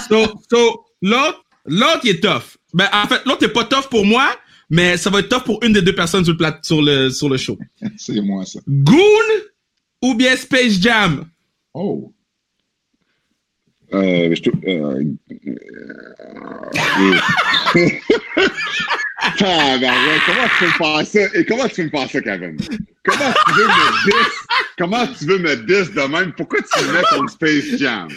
So, 0.08 0.28
so 0.48 0.86
l'autre, 1.02 1.44
l'autre, 1.66 2.06
est 2.08 2.22
tough. 2.22 2.56
Ben, 2.76 2.88
en 2.94 3.08
fait, 3.08 3.26
l'autre 3.26 3.44
est 3.46 3.52
pas 3.54 3.64
tough 3.64 3.90
pour 3.90 4.06
moi, 4.06 4.30
mais 4.70 4.96
ça 4.96 5.10
va 5.10 5.22
être 5.22 5.30
tough 5.30 5.44
pour 5.44 5.64
une 5.64 5.74
des 5.74 5.82
deux 5.82 5.96
personnes 5.96 6.24
sur 6.24 6.34
le, 6.34 6.38
plat, 6.38 6.60
sur 6.62 6.84
le, 6.84 7.10
sur 7.10 7.30
le 7.30 7.38
show. 7.38 7.58
C'est 7.98 8.22
moi 8.22 8.46
ça. 8.46 8.60
Goon 8.68 9.00
ou 10.02 10.14
bien 10.16 10.36
Space 10.36 10.80
Jam? 10.82 11.26
Oh. 11.74 12.14
Euh, 13.94 14.36
je 14.36 14.42
te- 14.42 14.50
euh, 14.70 15.04
euh, 15.48 17.20
Tabarouette, 19.38 20.22
comment 20.26 20.48
tu 20.48 20.60
peux 20.60 20.66
me 20.66 20.72
faire 20.72 21.06
ça? 21.08 21.38
Et 21.38 21.46
comment 21.46 21.68
tu 21.68 21.76
peux 21.76 21.84
me 21.84 21.90
faire 21.90 22.10
ça, 22.10 22.22
Kevin? 22.22 22.58
Comment 23.04 23.34
tu 23.48 23.52
veux 23.54 23.68
me 23.68 24.06
diss? 24.06 24.34
Comment 24.78 25.08
tu 25.08 25.26
veux 25.26 25.40
me 25.40 25.56
diss 25.58 25.92
de 25.94 26.02
même? 26.08 26.34
Pourquoi 26.34 26.60
tu 26.62 26.86
me 26.86 26.94
mets 26.94 27.02
contre 27.10 27.32
Space 27.32 27.78
Jam? 27.78 28.08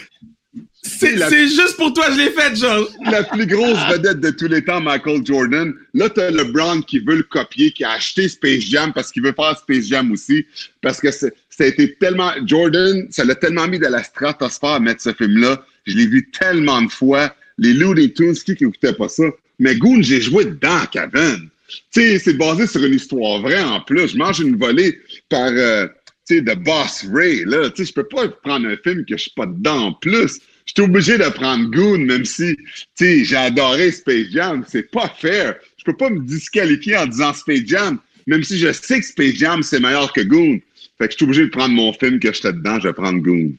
C'est 0.85 1.15
La- 1.15 1.29
juste 1.29 1.77
pour 1.77 1.93
toi, 1.93 2.05
je 2.11 2.17
l'ai 2.17 2.29
fait, 2.31 2.55
Georges. 2.55 2.89
La 3.09 3.23
plus 3.23 3.45
grosse 3.47 3.79
vedette 3.89 4.19
de 4.19 4.29
tous 4.31 4.47
les 4.47 4.63
temps, 4.63 4.81
Michael 4.81 5.25
Jordan. 5.25 5.73
Là, 5.93 6.09
t'as 6.09 6.29
LeBron 6.29 6.81
qui 6.81 6.99
veut 6.99 7.15
le 7.15 7.23
copier, 7.23 7.71
qui 7.71 7.83
a 7.85 7.91
acheté 7.91 8.27
Space 8.27 8.63
Jam 8.63 8.91
parce 8.93 9.11
qu'il 9.11 9.23
veut 9.23 9.33
faire 9.33 9.57
Space 9.57 9.85
Jam 9.87 10.11
aussi. 10.11 10.45
Parce 10.81 10.99
que 10.99 11.09
c'est- 11.11 11.33
ça 11.49 11.63
a 11.63 11.67
été 11.67 11.93
tellement... 11.95 12.31
Jordan, 12.45 13.07
ça 13.11 13.23
l'a 13.23 13.35
tellement 13.35 13.67
mis 13.67 13.79
dans 13.79 13.89
la 13.91 14.03
stratosphère 14.03 14.71
à 14.71 14.79
mettre 14.79 15.01
ce 15.01 15.13
film-là. 15.13 15.65
Je 15.85 15.95
l'ai 15.95 16.05
vu 16.07 16.29
tellement 16.31 16.81
de 16.81 16.91
fois. 16.91 17.33
Les 17.57 17.73
Looney 17.73 18.11
Tunes, 18.11 18.33
qui 18.33 18.51
n'écoutait 18.51 18.93
pas 18.93 19.07
ça? 19.09 19.23
Mais 19.59 19.75
Goon, 19.75 20.01
j'ai 20.01 20.19
joué 20.21 20.45
dedans, 20.45 20.81
Kevin. 20.91 21.49
Tu 21.93 22.01
sais, 22.01 22.19
c'est 22.19 22.33
basé 22.33 22.67
sur 22.67 22.83
une 22.83 22.93
histoire 22.95 23.41
vraie 23.41 23.63
en 23.63 23.79
plus. 23.81 24.09
Je 24.09 24.17
mange 24.17 24.39
une 24.41 24.57
volée 24.57 24.99
par, 25.29 25.49
euh, 25.49 25.87
tu 26.27 26.35
sais, 26.35 26.41
de 26.41 26.53
Boss 26.55 27.05
Ray, 27.13 27.43
là. 27.45 27.69
Tu 27.69 27.83
sais, 27.85 27.89
je 27.89 27.93
peux 27.93 28.07
pas 28.07 28.27
prendre 28.27 28.67
un 28.67 28.75
film 28.83 29.05
que 29.05 29.15
je 29.15 29.21
suis 29.23 29.31
pas 29.35 29.45
dedans 29.45 29.87
en 29.87 29.93
plus. 29.93 30.39
J'étais 30.65 30.81
obligé 30.81 31.17
de 31.17 31.23
prendre 31.29 31.69
Goon, 31.69 31.99
même 31.99 32.25
si, 32.25 32.55
tu 32.55 32.63
sais, 32.95 33.25
j'ai 33.25 33.35
adoré 33.35 33.91
Space 33.91 34.27
Jam. 34.31 34.63
C'est 34.67 34.89
pas 34.91 35.09
fair. 35.19 35.55
Je 35.77 35.83
peux 35.83 35.95
pas 35.97 36.09
me 36.09 36.19
disqualifier 36.21 36.97
en 36.97 37.05
disant 37.05 37.33
Space 37.33 37.63
Jam, 37.65 37.99
même 38.27 38.43
si 38.43 38.57
je 38.57 38.71
sais 38.71 38.99
que 38.99 39.05
Space 39.05 39.35
Jam, 39.35 39.61
c'est 39.63 39.79
meilleur 39.79 40.13
que 40.13 40.21
Goon. 40.21 40.59
Fait 40.97 41.07
que 41.07 41.11
je 41.13 41.17
suis 41.17 41.25
obligé 41.25 41.41
de 41.43 41.49
prendre 41.49 41.73
mon 41.73 41.91
film 41.93 42.19
que 42.19 42.31
j'étais 42.31 42.53
dedans, 42.53 42.79
je 42.79 42.87
vais 42.87 42.93
prendre 42.93 43.19
Goon. 43.19 43.53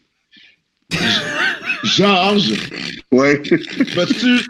Georges, 1.85 2.53
Ouais. 3.13 3.41
vas-tu 3.95 4.41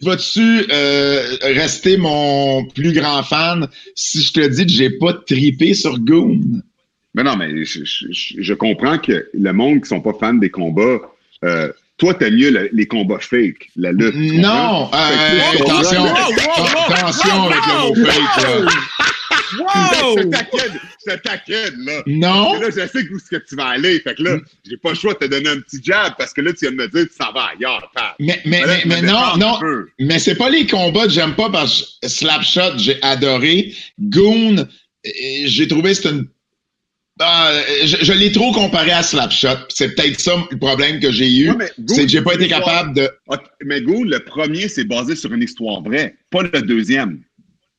vas-tu 0.00 0.64
euh, 0.70 1.36
rester 1.42 1.96
mon 1.98 2.64
plus 2.66 2.92
grand 2.92 3.22
fan 3.22 3.68
si 3.94 4.22
je 4.22 4.32
te 4.32 4.46
dis 4.46 4.64
que 4.64 4.72
j'ai 4.72 4.90
pas 4.90 5.12
tripé 5.12 5.74
sur 5.74 5.98
Goon? 5.98 6.40
Mais 7.14 7.22
non, 7.24 7.36
mais 7.36 7.64
je, 7.64 7.84
je- 7.84 8.06
je- 8.12 8.34
je 8.40 8.54
comprends 8.54 8.98
que 8.98 9.28
le 9.34 9.52
monde 9.52 9.82
qui 9.82 9.88
sont 9.88 10.00
pas 10.00 10.14
fans 10.18 10.34
des 10.34 10.50
combats, 10.50 11.00
euh, 11.44 11.70
toi, 11.98 12.14
t'aimes 12.14 12.36
mieux 12.36 12.50
le- 12.50 12.70
les 12.72 12.86
combats 12.86 13.18
fake, 13.20 13.68
la 13.76 13.92
lutte. 13.92 14.14
Non, 14.14 14.88
euh, 14.94 15.40
attention, 15.60 16.02
Wow, 16.04 16.08
wow, 16.08 16.14
wow, 16.14 16.94
attention 16.94 17.36
wow, 17.36 17.50
avec 17.50 17.60
le 17.66 18.02
mot 18.02 18.06
fake. 18.06 18.42
là. 18.44 18.70
Wow! 19.58 20.32
je 21.06 21.84
là. 21.86 22.02
Non, 22.06 22.60
là, 22.60 22.66
je 22.70 22.86
sais 22.86 23.08
où 23.10 23.18
ce 23.18 23.30
que 23.36 23.42
tu 23.48 23.56
vas 23.56 23.68
aller. 23.68 23.98
Fait 24.00 24.14
que 24.14 24.22
là, 24.22 24.36
j'ai 24.68 24.76
pas 24.76 24.90
le 24.90 24.94
choix 24.96 25.14
de 25.14 25.18
te 25.20 25.24
donner 25.26 25.48
un 25.48 25.60
petit 25.60 25.80
jab 25.82 26.14
parce 26.18 26.32
que 26.32 26.40
là, 26.40 26.52
tu 26.52 26.60
viens 26.66 26.70
de 26.72 26.76
me 26.76 26.88
dire 26.88 27.06
que 27.08 27.14
s'en 27.14 27.32
vas 27.32 27.50
ailleurs, 27.56 27.90
Pat. 27.94 28.14
mais, 28.18 28.40
mais, 28.44 28.62
mais, 28.66 28.82
mais 28.86 29.02
non, 29.02 29.36
non. 29.38 29.58
Mais 29.98 30.18
c'est 30.18 30.34
pas 30.34 30.50
les 30.50 30.66
combats 30.66 31.04
que 31.04 31.10
j'aime 31.12 31.34
pas 31.34 31.50
parce 31.50 31.98
que 32.02 32.08
Slapshot, 32.08 32.76
j'ai 32.78 32.98
adoré. 33.02 33.74
Goon, 33.98 34.58
euh, 34.58 35.10
j'ai 35.44 35.66
trouvé 35.68 35.90
que 35.90 35.96
c'est 36.02 36.08
une. 36.10 36.28
Ah, 37.20 37.52
je 37.84 37.96
je 38.00 38.12
l'ai 38.12 38.30
trop 38.32 38.52
comparé 38.52 38.92
à 38.92 39.02
Slapshot. 39.02 39.48
C'est 39.70 39.94
peut-être 39.94 40.20
ça 40.20 40.36
le 40.50 40.58
problème 40.58 41.00
que 41.00 41.10
j'ai 41.10 41.30
eu. 41.30 41.50
Ouais, 41.50 41.70
c'est 41.88 42.02
que 42.04 42.08
j'ai 42.08 42.22
pas 42.22 42.34
été 42.34 42.48
capable 42.48 42.94
de. 42.94 43.08
Mais 43.64 43.80
Go, 43.80 44.04
le 44.04 44.20
premier, 44.20 44.68
c'est 44.68 44.84
basé 44.84 45.16
sur 45.16 45.32
une 45.32 45.42
histoire 45.42 45.82
vraie, 45.82 46.14
pas 46.30 46.42
le 46.42 46.62
deuxième. 46.62 47.20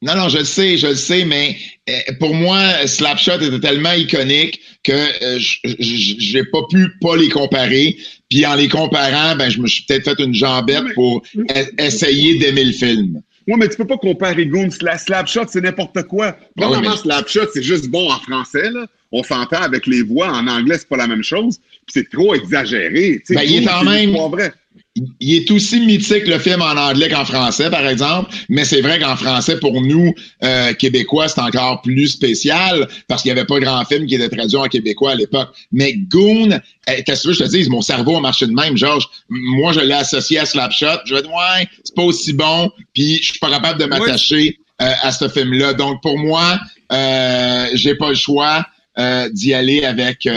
Non, 0.02 0.16
non, 0.16 0.30
je 0.30 0.38
le 0.38 0.46
sais, 0.46 0.78
je 0.78 0.88
le 0.88 0.96
sais, 0.96 1.26
mais 1.26 1.58
euh, 1.90 1.94
pour 2.22 2.34
moi, 2.34 2.88
Slapshot 2.88 3.42
était 3.42 3.60
tellement 3.60 3.92
iconique 3.92 4.62
que 4.84 4.94
euh, 4.94 5.40
j'ai 5.66 6.44
pas 6.46 6.62
pu 6.70 6.88
pas 7.02 7.18
les 7.18 7.28
comparer. 7.30 7.98
Puis 8.30 8.46
en 8.46 8.56
les 8.56 8.70
comparant, 8.70 9.36
ben 9.36 9.50
je 9.50 9.60
me 9.60 9.68
suis 9.68 9.84
peut-être 9.84 10.16
fait 10.16 10.24
une 10.24 10.34
jambette 10.34 10.84
mais- 10.86 10.94
pour 10.94 11.22
e- 11.38 11.44
essayer 11.84 12.38
d'aimer 12.40 12.64
le 12.64 12.72
film. 12.72 13.22
Ouais, 13.50 13.58
mais 13.58 13.68
tu 13.68 13.76
peux 13.78 13.88
pas 13.88 13.98
comparer 13.98 14.46
Goon. 14.46 14.70
La 14.82 14.98
Slapshot, 14.98 15.46
c'est 15.50 15.62
n'importe 15.62 16.04
quoi. 16.04 16.38
Premièrement, 16.56 16.78
Ah 16.78 16.90
oui, 16.94 17.02
mais- 17.06 17.12
Slapshot, 17.16 17.50
c'est 17.54 17.64
juste 17.64 17.88
bon 17.90 18.10
en 18.12 18.20
français, 18.20 18.70
là. 18.72 18.86
On 19.12 19.24
s'entend 19.24 19.62
avec 19.62 19.88
les 19.88 20.04
voix. 20.04 20.30
En 20.32 20.48
anglais, 20.48 20.78
c'est 20.78 20.88
pas 20.88 20.98
la 20.98 21.08
même 21.08 21.24
chose. 21.24 21.58
Puis 21.58 21.94
c'est 21.94 22.10
trop 22.12 22.36
exagéré. 22.36 23.24
Ben, 23.30 23.42
il 23.42 23.64
est 23.64 23.66
quand 23.66 23.84
même- 23.84 24.10
histoire 24.10 24.30
vraie. 24.30 24.54
Il 24.96 25.36
est 25.36 25.52
aussi 25.52 25.80
mythique 25.86 26.28
le 26.28 26.40
film 26.40 26.62
en 26.62 26.76
anglais 26.76 27.10
qu'en 27.10 27.26
français, 27.26 27.70
par 27.70 27.88
exemple, 27.88 28.34
mais 28.50 28.66
c'est 28.66 28.82
vrai 28.82 29.00
qu'en 29.00 29.16
français, 29.16 29.60
pour 29.60 29.82
nous, 29.82 30.14
euh, 30.44 30.74
Québécois, 30.74 31.28
c'est 31.28 31.42
encore 31.42 31.82
plus 31.82 32.08
spécial 32.08 32.88
parce 33.08 33.22
qu'il 33.22 33.32
n'y 33.32 33.40
avait 33.40 33.48
pas 33.48 33.60
grand 33.60 33.84
film 33.86 34.06
qui 34.06 34.16
était 34.16 34.30
traduit 34.30 34.58
en 34.58 34.68
québécois 34.68 35.12
à 35.12 35.16
l'époque. 35.16 35.50
Mais 35.72 35.94
Goon, 35.94 36.60
eh, 36.88 37.04
qu'est-ce 37.04 37.28
que 37.28 37.34
je 37.34 37.44
te 37.44 37.50
dise? 37.50 37.70
Mon 37.70 37.82
cerveau 37.82 38.18
a 38.18 38.22
marché 38.22 38.48
de 38.48 38.52
même, 38.52 38.78
Georges. 38.78 39.08
Moi, 39.30 39.74
je 39.74 39.82
l'ai 39.82 39.94
associé 39.94 40.40
à 40.40 40.46
Slapshot. 40.46 41.00
Je 41.06 41.16
vais 41.16 41.22
dire, 41.22 41.32
ouais, 41.32 41.68
c'est 41.84 41.96
pas 41.96 42.04
aussi 42.04 42.34
bon, 42.34 42.72
puis 42.94 43.18
je 43.18 43.32
suis 43.32 43.40
pas 43.40 43.50
capable 43.50 43.80
de 43.80 43.86
m'attacher 43.86 44.60
euh, 44.82 44.92
à 45.02 45.12
ce 45.12 45.28
film-là. 45.28 45.74
Donc, 45.74 46.02
pour 46.02 46.18
moi, 46.18 46.60
euh, 46.92 47.68
j'ai 47.74 47.96
pas 47.96 48.10
le 48.10 48.16
choix 48.16 48.66
euh, 48.98 49.30
d'y 49.30 49.54
aller 49.54 49.84
avec... 49.84 50.28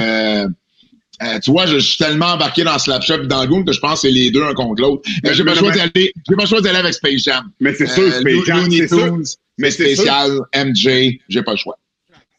Euh, 1.23 1.39
tu 1.39 1.51
vois, 1.51 1.67
je, 1.67 1.79
suis 1.79 1.99
tellement 1.99 2.33
embarqué 2.33 2.65
dans 2.65 2.79
Slapshot 2.79 3.25
et 3.25 3.27
dans 3.27 3.47
Goon 3.47 3.65
que 3.65 3.73
je 3.73 3.81
pense 3.81 4.03
que 4.03 4.09
c'est 4.09 4.11
les 4.11 4.31
deux 4.31 4.43
un 4.43 4.55
contre 4.55 4.83
l'autre. 4.83 5.09
Mais 5.23 5.35
j'ai 5.35 5.45
pas, 5.45 5.55
choisi 5.55 5.79
d'aller, 5.79 6.13
j'ai 6.29 6.37
pas 6.37 6.47
choisi 6.47 6.65
d'aller 6.65 6.79
avec 6.79 6.95
Space 6.95 7.23
Jam. 7.23 7.51
Mais 7.61 7.75
c'est 7.75 7.87
sûr, 7.87 8.05
euh, 8.05 8.21
Space 8.21 8.45
Jam, 8.47 8.71
c'est 8.71 8.89
sûr. 8.89 9.19
Mais 9.59 9.71
spécial, 9.71 10.41
MJ, 10.55 11.19
j'ai 11.29 11.43
pas 11.43 11.53
le 11.53 11.57
choix. 11.59 11.79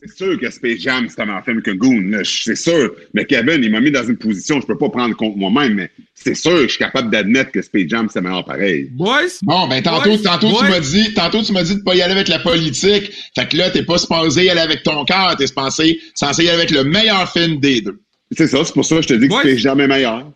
C'est 0.05 0.17
sûr 0.17 0.37
que 0.37 0.49
Space 0.49 0.79
Jam, 0.79 1.07
c'est 1.07 1.21
un 1.21 1.25
meilleur 1.25 1.45
film 1.45 1.61
que 1.61 1.71
Goon, 1.71 2.23
c'est 2.25 2.55
sûr. 2.55 2.93
Mais 3.13 3.23
Kevin, 3.23 3.63
il 3.63 3.71
m'a 3.71 3.79
mis 3.79 3.91
dans 3.91 4.03
une 4.03 4.17
position, 4.17 4.59
je 4.59 4.65
peux 4.65 4.77
pas 4.77 4.89
prendre 4.89 5.15
compte 5.15 5.37
moi-même, 5.37 5.75
mais 5.75 5.91
c'est 6.13 6.35
sûr 6.35 6.51
que 6.51 6.63
je 6.63 6.67
suis 6.67 6.79
capable 6.79 7.09
d'admettre 7.09 7.51
que 7.51 7.61
Space 7.61 7.87
Jam, 7.87 8.09
c'est 8.11 8.19
meilleur 8.19 8.43
pareil. 8.43 8.89
Boys! 8.91 9.39
Bon, 9.43 9.65
ben, 9.67 9.81
tantôt, 9.81 10.17
tantôt, 10.17 10.57
tu 10.59 10.65
m'as 10.65 10.81
dit, 10.81 11.13
tantôt, 11.13 11.41
tu 11.41 11.53
m'as 11.53 11.63
dit 11.63 11.75
de 11.75 11.83
pas 11.83 11.95
y 11.95 12.01
aller 12.01 12.13
avec 12.13 12.27
la 12.27 12.39
politique. 12.39 13.13
Fait 13.33 13.47
que 13.47 13.55
là, 13.55 13.69
t'es 13.69 13.83
pas 13.83 13.97
supposé 13.97 14.43
y 14.43 14.49
aller 14.49 14.59
avec 14.59 14.83
ton 14.83 15.05
cœur, 15.05 15.37
t'es 15.37 15.47
censé, 15.47 16.01
censé 16.15 16.43
y 16.43 16.49
aller 16.49 16.57
avec 16.57 16.71
le 16.71 16.83
meilleur 16.83 17.31
film 17.31 17.61
des 17.61 17.79
deux. 17.79 18.01
C'est 18.37 18.47
ça, 18.47 18.63
c'est 18.65 18.73
pour 18.73 18.85
ça 18.85 18.95
que 18.97 19.01
je 19.03 19.07
te 19.07 19.13
dis 19.13 19.27
que 19.27 19.35
c'est 19.41 19.57
jamais 19.57 19.87
meilleur. 19.87 20.31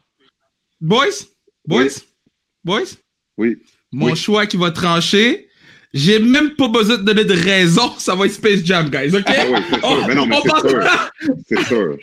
Boys, 0.79 1.25
boys, 1.65 2.01
boys? 2.63 2.95
Oui. 3.37 3.57
Mon 3.91 4.15
choix 4.15 4.45
qui 4.45 4.57
va 4.57 4.71
trancher. 4.71 5.43
J'ai 5.93 6.19
même 6.19 6.51
pas 6.55 6.67
besoin 6.67 6.97
de 6.97 7.03
donner 7.03 7.23
de 7.23 7.33
raison, 7.33 7.93
ça 7.97 8.13
va 8.13 8.25
être 8.25 8.33
Space 8.33 8.63
Jam, 8.63 8.89
guys, 8.89 9.15
ok? 9.15 9.23
Ah 9.25 9.45
oui, 9.49 9.59
c'est 9.69 9.79
sûr. 9.79 10.07
mais 10.07 10.15
non, 10.15 10.25
mais 10.27 10.35
c'est 10.43 10.69
sûr. 10.69 10.83
C'est 11.47 11.63
sûr. 11.65 11.97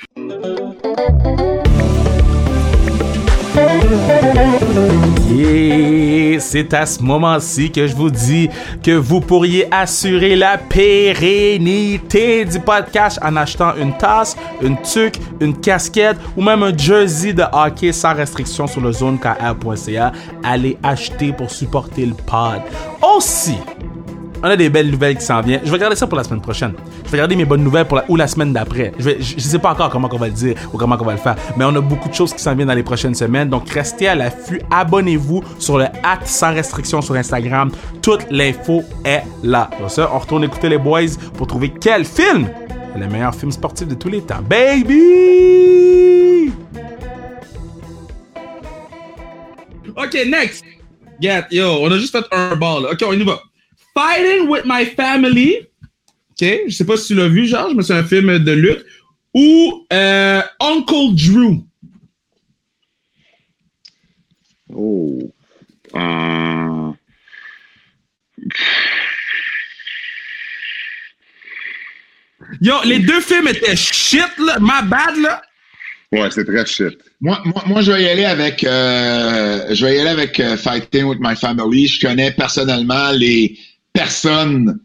C'est 6.38 6.72
à 6.72 6.86
ce 6.86 7.02
moment-ci 7.02 7.70
que 7.70 7.86
je 7.86 7.96
vous 7.96 8.10
dis 8.10 8.48
que 8.82 8.92
vous 8.92 9.20
pourriez 9.20 9.66
assurer 9.72 10.36
la 10.36 10.56
pérennité 10.56 12.44
du 12.44 12.60
podcast 12.60 13.18
en 13.22 13.34
achetant 13.36 13.74
une 13.76 13.96
tasse, 13.96 14.36
une 14.62 14.80
tuque, 14.82 15.16
une 15.40 15.58
casquette 15.58 16.16
ou 16.36 16.42
même 16.42 16.62
un 16.62 16.76
jersey 16.76 17.32
de 17.32 17.42
hockey 17.52 17.92
sans 17.92 18.14
restriction 18.14 18.66
sur 18.66 18.80
le 18.82 18.92
zonekr.ca. 18.92 20.12
Allez 20.44 20.78
acheter 20.82 21.32
pour 21.32 21.50
supporter 21.50 22.06
le 22.06 22.14
pod. 22.14 22.60
Aussi, 23.16 23.56
on 24.44 24.48
a 24.48 24.56
des 24.56 24.68
belles 24.68 24.90
nouvelles 24.90 25.16
qui 25.16 25.24
s'en 25.24 25.40
viennent. 25.40 25.62
Je 25.64 25.70
vais 25.70 25.76
regarder 25.76 25.96
ça 25.96 26.06
pour 26.06 26.18
la 26.18 26.24
semaine 26.24 26.42
prochaine. 26.42 26.74
Je 27.06 27.10
vais 27.10 27.16
regarder 27.16 27.34
mes 27.34 27.46
bonnes 27.46 27.64
nouvelles 27.64 27.86
pour 27.86 27.96
la, 27.96 28.04
ou 28.08 28.16
la 28.16 28.28
semaine 28.28 28.52
d'après. 28.52 28.92
Je, 28.98 29.12
ne 29.12 29.40
sais 29.40 29.58
pas 29.58 29.72
encore 29.72 29.88
comment 29.88 30.10
on 30.12 30.18
va 30.18 30.26
le 30.26 30.34
dire 30.34 30.54
ou 30.70 30.76
comment 30.76 30.98
on 31.00 31.04
va 31.04 31.12
le 31.12 31.18
faire, 31.18 31.34
mais 31.56 31.64
on 31.64 31.74
a 31.74 31.80
beaucoup 31.80 32.10
de 32.10 32.14
choses 32.14 32.34
qui 32.34 32.42
s'en 32.42 32.54
viennent 32.54 32.68
dans 32.68 32.74
les 32.74 32.82
prochaines 32.82 33.14
semaines. 33.14 33.48
Donc 33.48 33.70
restez 33.70 34.06
à 34.06 34.14
l'affût, 34.14 34.60
abonnez-vous 34.70 35.42
sur 35.58 35.78
le 35.78 35.86
hat 35.86 36.20
sans 36.26 36.52
restriction 36.52 37.00
sur 37.00 37.14
Instagram. 37.14 37.70
Toute 38.02 38.30
l'info 38.30 38.84
est 39.06 39.22
là. 39.42 39.70
Ça, 39.88 40.10
on 40.12 40.18
retourne 40.18 40.44
écouter 40.44 40.68
les 40.68 40.76
boys 40.76 41.00
pour 41.38 41.46
trouver 41.46 41.72
quel 41.80 42.04
film 42.04 42.46
est 42.94 42.98
le 42.98 43.08
meilleur 43.08 43.34
film 43.34 43.50
sportif 43.50 43.88
de 43.88 43.94
tous 43.94 44.10
les 44.10 44.20
temps. 44.20 44.42
Baby! 44.42 44.92
Ok, 49.96 50.18
next. 50.26 50.66
Get, 51.18 51.46
yo, 51.50 51.78
on 51.80 51.90
a 51.90 51.96
juste 51.96 52.14
fait 52.14 52.26
un 52.30 52.56
ball. 52.56 52.84
Ok, 52.92 53.02
on 53.08 53.12
y 53.12 53.24
va. 53.24 53.40
Fighting 53.94 54.48
with 54.48 54.64
My 54.64 54.86
Family. 54.86 55.66
OK, 56.32 56.62
je 56.66 56.74
sais 56.74 56.84
pas 56.84 56.96
si 56.96 57.08
tu 57.08 57.14
l'as 57.14 57.28
vu, 57.28 57.46
Georges, 57.46 57.74
mais 57.74 57.82
c'est 57.84 57.94
un 57.94 58.04
film 58.04 58.38
de 58.38 58.52
lutte. 58.52 58.84
Ou 59.32 59.86
euh, 59.92 60.42
Uncle 60.60 61.14
Drew. 61.14 61.64
Oh. 64.74 65.18
Euh... 65.94 66.92
Yo, 72.60 72.74
les 72.84 72.98
deux 72.98 73.20
films 73.20 73.48
étaient 73.48 73.76
shit, 73.76 74.22
là. 74.38 74.58
My 74.60 74.88
bad, 74.88 75.16
là. 75.18 75.42
Ouais, 76.12 76.30
c'est 76.30 76.44
très 76.44 76.66
shit. 76.66 76.98
Moi, 77.20 77.40
moi, 77.44 77.62
moi, 77.66 77.82
je 77.82 77.92
vais 77.92 78.02
y 78.04 78.08
aller 78.08 78.24
avec, 78.24 78.62
euh, 78.64 79.74
je 79.74 79.84
vais 79.86 79.96
y 79.96 80.00
aller 80.00 80.10
avec 80.10 80.38
euh, 80.38 80.56
Fighting 80.56 81.04
with 81.04 81.18
My 81.20 81.34
Family. 81.36 81.86
Je 81.86 82.06
connais 82.06 82.30
personnellement 82.32 83.10
les, 83.12 83.58
personne 84.04 84.78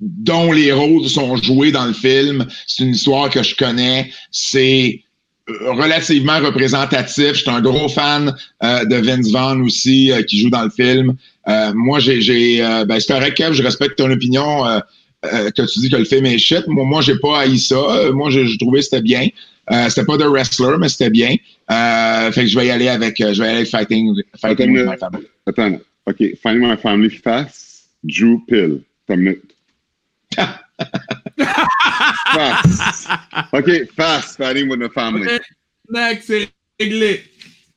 dont 0.00 0.52
les 0.52 0.72
rôles 0.72 1.08
sont 1.08 1.36
joués 1.36 1.72
dans 1.72 1.86
le 1.86 1.92
film. 1.92 2.46
C'est 2.66 2.84
une 2.84 2.90
histoire 2.90 3.28
que 3.30 3.42
je 3.42 3.54
connais. 3.56 4.10
C'est 4.30 5.00
euh, 5.48 5.72
relativement 5.72 6.38
représentatif. 6.38 7.32
Je 7.32 7.40
suis 7.42 7.50
un 7.50 7.60
gros 7.60 7.88
fan 7.88 8.34
euh, 8.62 8.84
de 8.84 8.96
Vince 8.96 9.30
Vaughn 9.32 9.62
aussi, 9.62 10.12
euh, 10.12 10.22
qui 10.22 10.40
joue 10.40 10.50
dans 10.50 10.64
le 10.64 10.70
film. 10.70 11.16
moi, 11.74 11.98
j'ai, 11.98 12.20
j'ai 12.20 12.58
ben, 12.86 13.00
c'est 13.00 13.12
correct, 13.12 13.36
Kev, 13.36 13.52
je 13.52 13.62
respecte 13.62 13.96
ton 13.96 14.10
opinion 14.10 14.64
que 15.22 15.62
tu 15.72 15.80
dis 15.80 15.90
que 15.90 15.96
le 15.96 16.04
film 16.04 16.26
est 16.26 16.38
shit. 16.38 16.66
Moi, 16.66 16.84
moi 16.84 17.00
j'ai 17.00 17.18
pas 17.18 17.40
haï 17.40 17.58
ça. 17.58 18.10
Moi, 18.12 18.30
j'ai, 18.30 18.58
trouvé 18.58 18.80
que 18.80 18.84
c'était 18.84 19.06
bien. 19.14 19.28
c'était 19.88 20.04
pas 20.04 20.16
de 20.16 20.24
wrestler, 20.24 20.76
mais 20.78 20.88
c'était 20.88 21.10
bien. 21.10 21.34
fait 22.34 22.42
que 22.44 22.46
je 22.46 22.58
vais 22.58 22.66
y 22.66 22.70
aller 22.70 22.88
avec, 22.88 23.14
je 23.18 23.40
vais 23.40 23.48
aller 23.48 23.64
Fighting, 23.64 24.14
fighting 24.40 24.72
with 24.76 24.86
My 24.86 24.98
Family. 24.98 25.26
Attends, 25.46 25.78
OK. 26.06 26.20
Fighting 26.42 26.62
My 26.68 26.76
Family 26.76 27.10
Fast. 27.10 27.65
Drew 28.04 28.40
Pill. 28.46 28.82
T'as 29.06 29.16
fast. 32.34 33.08
OK, 33.52 33.90
fast, 33.96 34.36
fighting 34.36 34.68
with 34.68 34.80
the 34.80 34.90
family. 34.92 35.26
Okay. 35.26 35.40
Next, 35.88 36.26
c'est 36.26 36.48
réglé. 36.80 37.22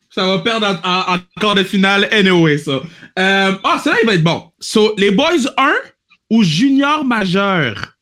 Ça 0.09 0.26
va 0.26 0.39
perdre 0.39 0.80
en, 0.84 1.13
en, 1.13 1.20
quart 1.39 1.55
de 1.55 1.63
finale 1.63 2.07
anyway, 2.11 2.57
ça. 2.57 2.82
Euh, 3.20 3.55
ah, 3.63 3.80
ça 3.84 3.91
là 3.91 3.97
il 4.01 4.07
va 4.07 4.15
être 4.15 4.24
bon. 4.24 4.51
So, 4.59 4.95
les 4.97 5.11
Boys 5.11 5.47
1 5.57 5.76
ou 6.32 6.43
Junior 6.43 7.05
Majeur? 7.05 7.95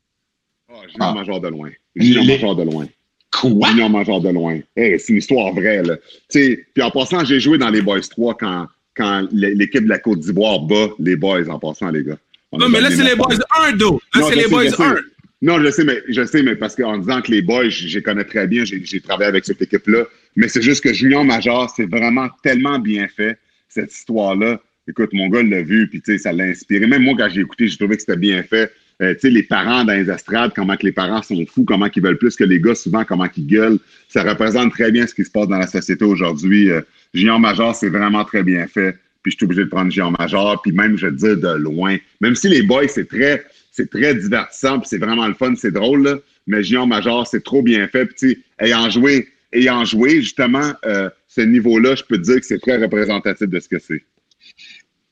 Oh, 0.69 0.81
junior 0.89 1.09
ah. 1.09 1.13
Majeur 1.13 1.41
de 1.41 1.49
loin. 1.49 1.69
Junior 1.95 2.23
les... 2.23 2.33
Majeur 2.33 2.55
de 2.55 2.63
loin. 2.63 2.87
Quoi? 3.31 3.69
Junior 3.69 3.89
Majeur 3.89 4.21
de 4.21 4.29
loin. 4.29 4.59
Hey, 4.75 4.99
c'est 4.99 5.13
une 5.13 5.19
histoire 5.19 5.53
vraie, 5.53 5.83
là. 5.83 5.95
Puis 6.29 6.65
en 6.81 6.91
passant, 6.91 7.25
j'ai 7.25 7.41
joué 7.41 7.57
dans 7.57 7.69
les 7.69 7.81
Boys 7.81 7.99
3 8.09 8.37
quand 8.37 8.67
quand 8.97 9.27
l'équipe 9.31 9.83
de 9.83 9.89
la 9.89 9.99
Côte 9.99 10.19
d'Ivoire 10.19 10.59
bat 10.61 10.89
les 10.99 11.15
boys 11.15 11.47
en 11.49 11.59
passant, 11.59 11.89
les 11.91 12.03
gars. 12.03 12.17
non, 12.51 12.67
mais 12.67 12.81
là, 12.81 12.89
c'est 12.89 13.03
les 13.03 13.15
boys 13.15 13.35
1, 13.67 13.73
d'eau. 13.73 14.01
Là, 14.15 14.23
c'est 14.27 14.35
les 14.35 14.47
boys 14.47 14.65
1. 14.77 14.95
Non, 15.43 15.61
je 15.61 15.69
sais, 15.69 15.83
mais 15.83 16.01
je 16.09 16.25
sais, 16.25 16.41
mais 16.41 16.55
parce 16.55 16.75
qu'en 16.75 16.97
disant 16.97 17.21
que 17.21 17.31
les 17.31 17.43
boys, 17.43 17.69
je 17.69 17.95
les 17.95 18.01
connais 18.01 18.23
très 18.23 18.47
bien, 18.47 18.63
j'ai 18.65 19.01
travaillé 19.01 19.29
avec 19.29 19.45
cette 19.45 19.61
équipe-là. 19.61 20.05
Mais 20.35 20.47
c'est 20.47 20.63
juste 20.63 20.83
que 20.83 20.93
Junior 20.93 21.23
Major, 21.23 21.71
c'est 21.75 21.85
vraiment 21.85 22.27
tellement 22.41 22.79
bien 22.79 23.07
fait, 23.07 23.37
cette 23.69 23.93
histoire-là. 23.93 24.59
Écoute, 24.87 25.09
mon 25.13 25.27
gars 25.27 25.43
l'a 25.43 25.61
vu, 25.61 25.87
puis 25.89 26.01
tu 26.01 26.13
sais, 26.13 26.17
ça 26.17 26.33
l'a 26.33 26.45
inspiré. 26.45 26.87
Même 26.87 27.03
moi, 27.03 27.13
quand 27.17 27.29
j'ai 27.29 27.41
écouté, 27.41 27.67
j'ai 27.67 27.77
trouvé 27.77 27.97
que 27.97 28.01
c'était 28.01 28.17
bien 28.17 28.41
fait. 28.41 28.71
Euh, 29.01 29.13
tu 29.19 29.29
les 29.29 29.43
parents 29.43 29.83
dans 29.85 29.93
les 29.93 30.09
estrades, 30.09 30.53
comment 30.55 30.75
que 30.75 30.85
les 30.85 30.91
parents 30.91 31.21
sont 31.21 31.45
fous, 31.45 31.63
comment 31.65 31.87
ils 31.93 32.01
veulent 32.01 32.17
plus 32.17 32.35
que 32.35 32.43
les 32.43 32.59
gars, 32.59 32.73
souvent, 32.73 33.03
comment 33.05 33.27
ils 33.37 33.45
gueulent. 33.45 33.79
Ça 34.07 34.23
représente 34.23 34.71
très 34.71 34.91
bien 34.91 35.05
ce 35.05 35.13
qui 35.13 35.23
se 35.23 35.29
passe 35.29 35.47
dans 35.47 35.59
la 35.59 35.67
société 35.67 36.03
aujourd'hui. 36.03 36.71
Euh, 36.71 36.81
Major, 37.13 37.75
c'est 37.75 37.89
vraiment 37.89 38.25
très 38.25 38.43
bien 38.43 38.65
fait 38.67 38.95
puis 39.27 39.33
je 39.33 39.37
suis 39.37 39.45
obligé 39.45 39.65
de 39.65 39.69
prendre 39.69 39.91
Géant 39.91 40.13
Major, 40.17 40.61
puis 40.61 40.71
même, 40.71 40.97
je 40.97 41.07
dire, 41.07 41.35
de 41.35 41.57
loin. 41.57 41.97
Même 42.21 42.35
si 42.35 42.47
les 42.47 42.61
boys, 42.61 42.87
c'est 42.87 43.09
très, 43.09 43.43
c'est 43.71 43.89
très 43.89 44.15
divertissant, 44.15 44.79
puis 44.79 44.87
c'est 44.87 44.99
vraiment 44.99 45.27
le 45.27 45.33
fun, 45.33 45.53
c'est 45.57 45.71
drôle, 45.71 46.03
là, 46.03 46.15
mais 46.47 46.63
Géant 46.63 46.87
Major, 46.87 47.27
c'est 47.27 47.43
trop 47.43 47.61
bien 47.61 47.89
fait. 47.89 48.05
Puis, 48.05 48.41
ayant 48.59 48.89
joué, 48.89 49.27
ayant 49.51 49.83
joué, 49.83 50.21
justement, 50.21 50.71
euh, 50.85 51.09
ce 51.27 51.41
niveau-là, 51.41 51.95
je 51.95 52.03
peux 52.03 52.17
te 52.17 52.23
dire 52.23 52.39
que 52.39 52.45
c'est 52.45 52.59
très 52.59 52.77
représentatif 52.77 53.49
de 53.49 53.59
ce 53.59 53.67
que 53.67 53.79
c'est. 53.79 54.01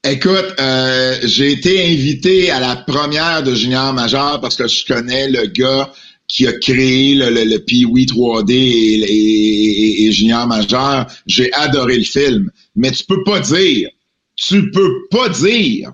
Écoute, 0.07 0.53
euh, 0.59 1.17
j'ai 1.23 1.51
été 1.51 1.83
invité 1.83 2.51
à 2.51 2.59
la 2.59 2.75
première 2.75 3.41
de 3.41 3.55
Junior 3.55 3.91
Major 3.91 4.39
parce 4.39 4.55
que 4.55 4.67
je 4.67 4.85
connais 4.85 5.29
le 5.29 5.47
gars 5.47 5.91
qui 6.27 6.45
a 6.45 6.53
créé 6.53 7.15
le, 7.15 7.31
le, 7.31 7.43
le 7.43 7.57
3D 7.57 8.51
et, 8.51 10.05
et, 10.05 10.11
Junior 10.11 10.45
Major. 10.45 11.07
J'ai 11.25 11.51
adoré 11.53 11.97
le 11.97 12.03
film. 12.03 12.51
Mais 12.75 12.91
tu 12.91 13.03
peux 13.05 13.23
pas 13.23 13.39
dire 13.39 13.89
tu 14.35 14.69
peux 14.69 15.07
pas 15.09 15.29
dire 15.29 15.93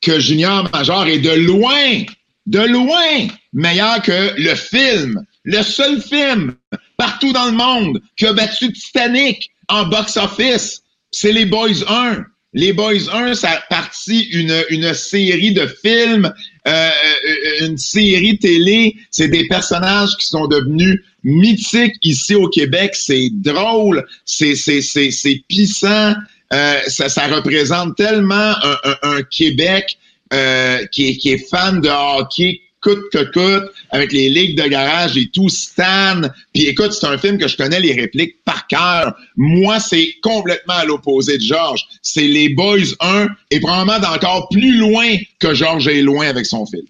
que 0.00 0.18
Junior 0.18 0.68
Major 0.72 1.06
est 1.06 1.20
de 1.20 1.30
loin, 1.30 2.02
de 2.46 2.60
loin 2.60 3.28
meilleur 3.52 4.02
que 4.02 4.34
le 4.40 4.56
film, 4.56 5.24
le 5.44 5.62
seul 5.62 6.02
film 6.02 6.56
partout 6.96 7.32
dans 7.32 7.46
le 7.46 7.52
monde 7.52 8.00
qui 8.16 8.26
a 8.26 8.32
battu 8.32 8.72
Titanic 8.72 9.50
en 9.68 9.84
box-office. 9.86 10.82
C'est 11.12 11.32
les 11.32 11.44
Boys 11.44 11.84
1. 11.86 12.24
Les 12.54 12.72
Boys 12.74 13.08
1, 13.12 13.34
ça 13.34 13.50
a 13.50 13.60
parti 13.70 14.24
une, 14.32 14.54
une 14.68 14.92
série 14.92 15.52
de 15.52 15.66
films, 15.82 16.30
euh, 16.68 16.70
euh, 16.90 17.66
une 17.66 17.78
série 17.78 18.38
télé. 18.38 18.94
C'est 19.10 19.28
des 19.28 19.46
personnages 19.48 20.16
qui 20.18 20.26
sont 20.26 20.46
devenus 20.46 21.00
mythiques 21.24 21.94
ici 22.02 22.34
au 22.34 22.48
Québec. 22.48 22.94
C'est 22.94 23.30
drôle, 23.32 24.04
c'est 24.26 24.54
c'est 24.54 24.82
c'est 24.82 25.10
c'est 25.10 25.42
puissant. 25.48 26.14
euh, 26.52 26.80
ça, 26.88 27.08
ça 27.08 27.26
représente 27.28 27.96
tellement 27.96 28.34
un, 28.62 28.76
un- 28.84 28.98
un 29.16 29.22
Québec 29.22 29.96
euh, 30.34 30.84
qui, 30.92 31.16
qui 31.16 31.30
est 31.30 31.48
fan 31.48 31.80
de 31.80 31.88
hockey 31.88 32.60
coûte 32.82 33.04
que 33.12 33.24
coûte, 33.32 33.70
avec 33.90 34.12
les 34.12 34.28
ligues 34.28 34.60
de 34.62 34.68
garage 34.68 35.16
et 35.16 35.28
tout, 35.28 35.48
Stan. 35.48 36.20
Puis 36.52 36.64
écoute, 36.64 36.92
c'est 36.92 37.06
un 37.06 37.16
film 37.16 37.38
que 37.38 37.48
je 37.48 37.56
connais 37.56 37.80
les 37.80 37.92
répliques 37.92 38.42
par 38.44 38.66
cœur. 38.66 39.16
Moi, 39.36 39.80
c'est 39.80 40.08
complètement 40.22 40.74
à 40.74 40.84
l'opposé 40.84 41.38
de 41.38 41.42
Georges. 41.42 41.86
C'est 42.02 42.28
les 42.28 42.50
Boys 42.50 42.94
1 43.00 43.28
et 43.50 43.60
probablement 43.60 43.98
d'encore 43.98 44.48
plus 44.50 44.76
loin 44.76 45.16
que 45.40 45.54
Georges 45.54 45.88
est 45.88 46.02
loin 46.02 46.26
avec 46.26 46.46
son 46.46 46.66
film. 46.66 46.84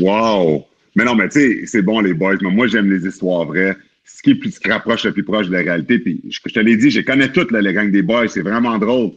Wow! 0.00 0.64
Mais 0.94 1.04
non, 1.04 1.14
mais 1.14 1.28
tu 1.28 1.40
sais, 1.40 1.66
c'est 1.66 1.82
bon, 1.82 2.00
les 2.00 2.14
boys, 2.14 2.36
mais 2.42 2.50
moi, 2.50 2.66
j'aime 2.66 2.90
les 2.90 3.06
histoires 3.06 3.46
vraies. 3.46 3.76
Ce 4.04 4.22
qui, 4.22 4.34
plus, 4.34 4.58
qui 4.58 4.68
rapproche 4.68 5.04
le 5.04 5.12
plus 5.12 5.24
proche 5.24 5.46
de 5.46 5.52
la 5.52 5.60
réalité. 5.60 5.98
Puis, 5.98 6.20
je, 6.28 6.40
te 6.52 6.60
l'ai 6.60 6.76
dit, 6.76 6.90
je 6.90 7.00
connais 7.00 7.30
toutes, 7.32 7.50
là, 7.50 7.60
les 7.62 7.72
gangs 7.72 7.90
des 7.90 8.02
boys. 8.02 8.28
C'est 8.28 8.42
vraiment 8.42 8.78
drôle. 8.78 9.12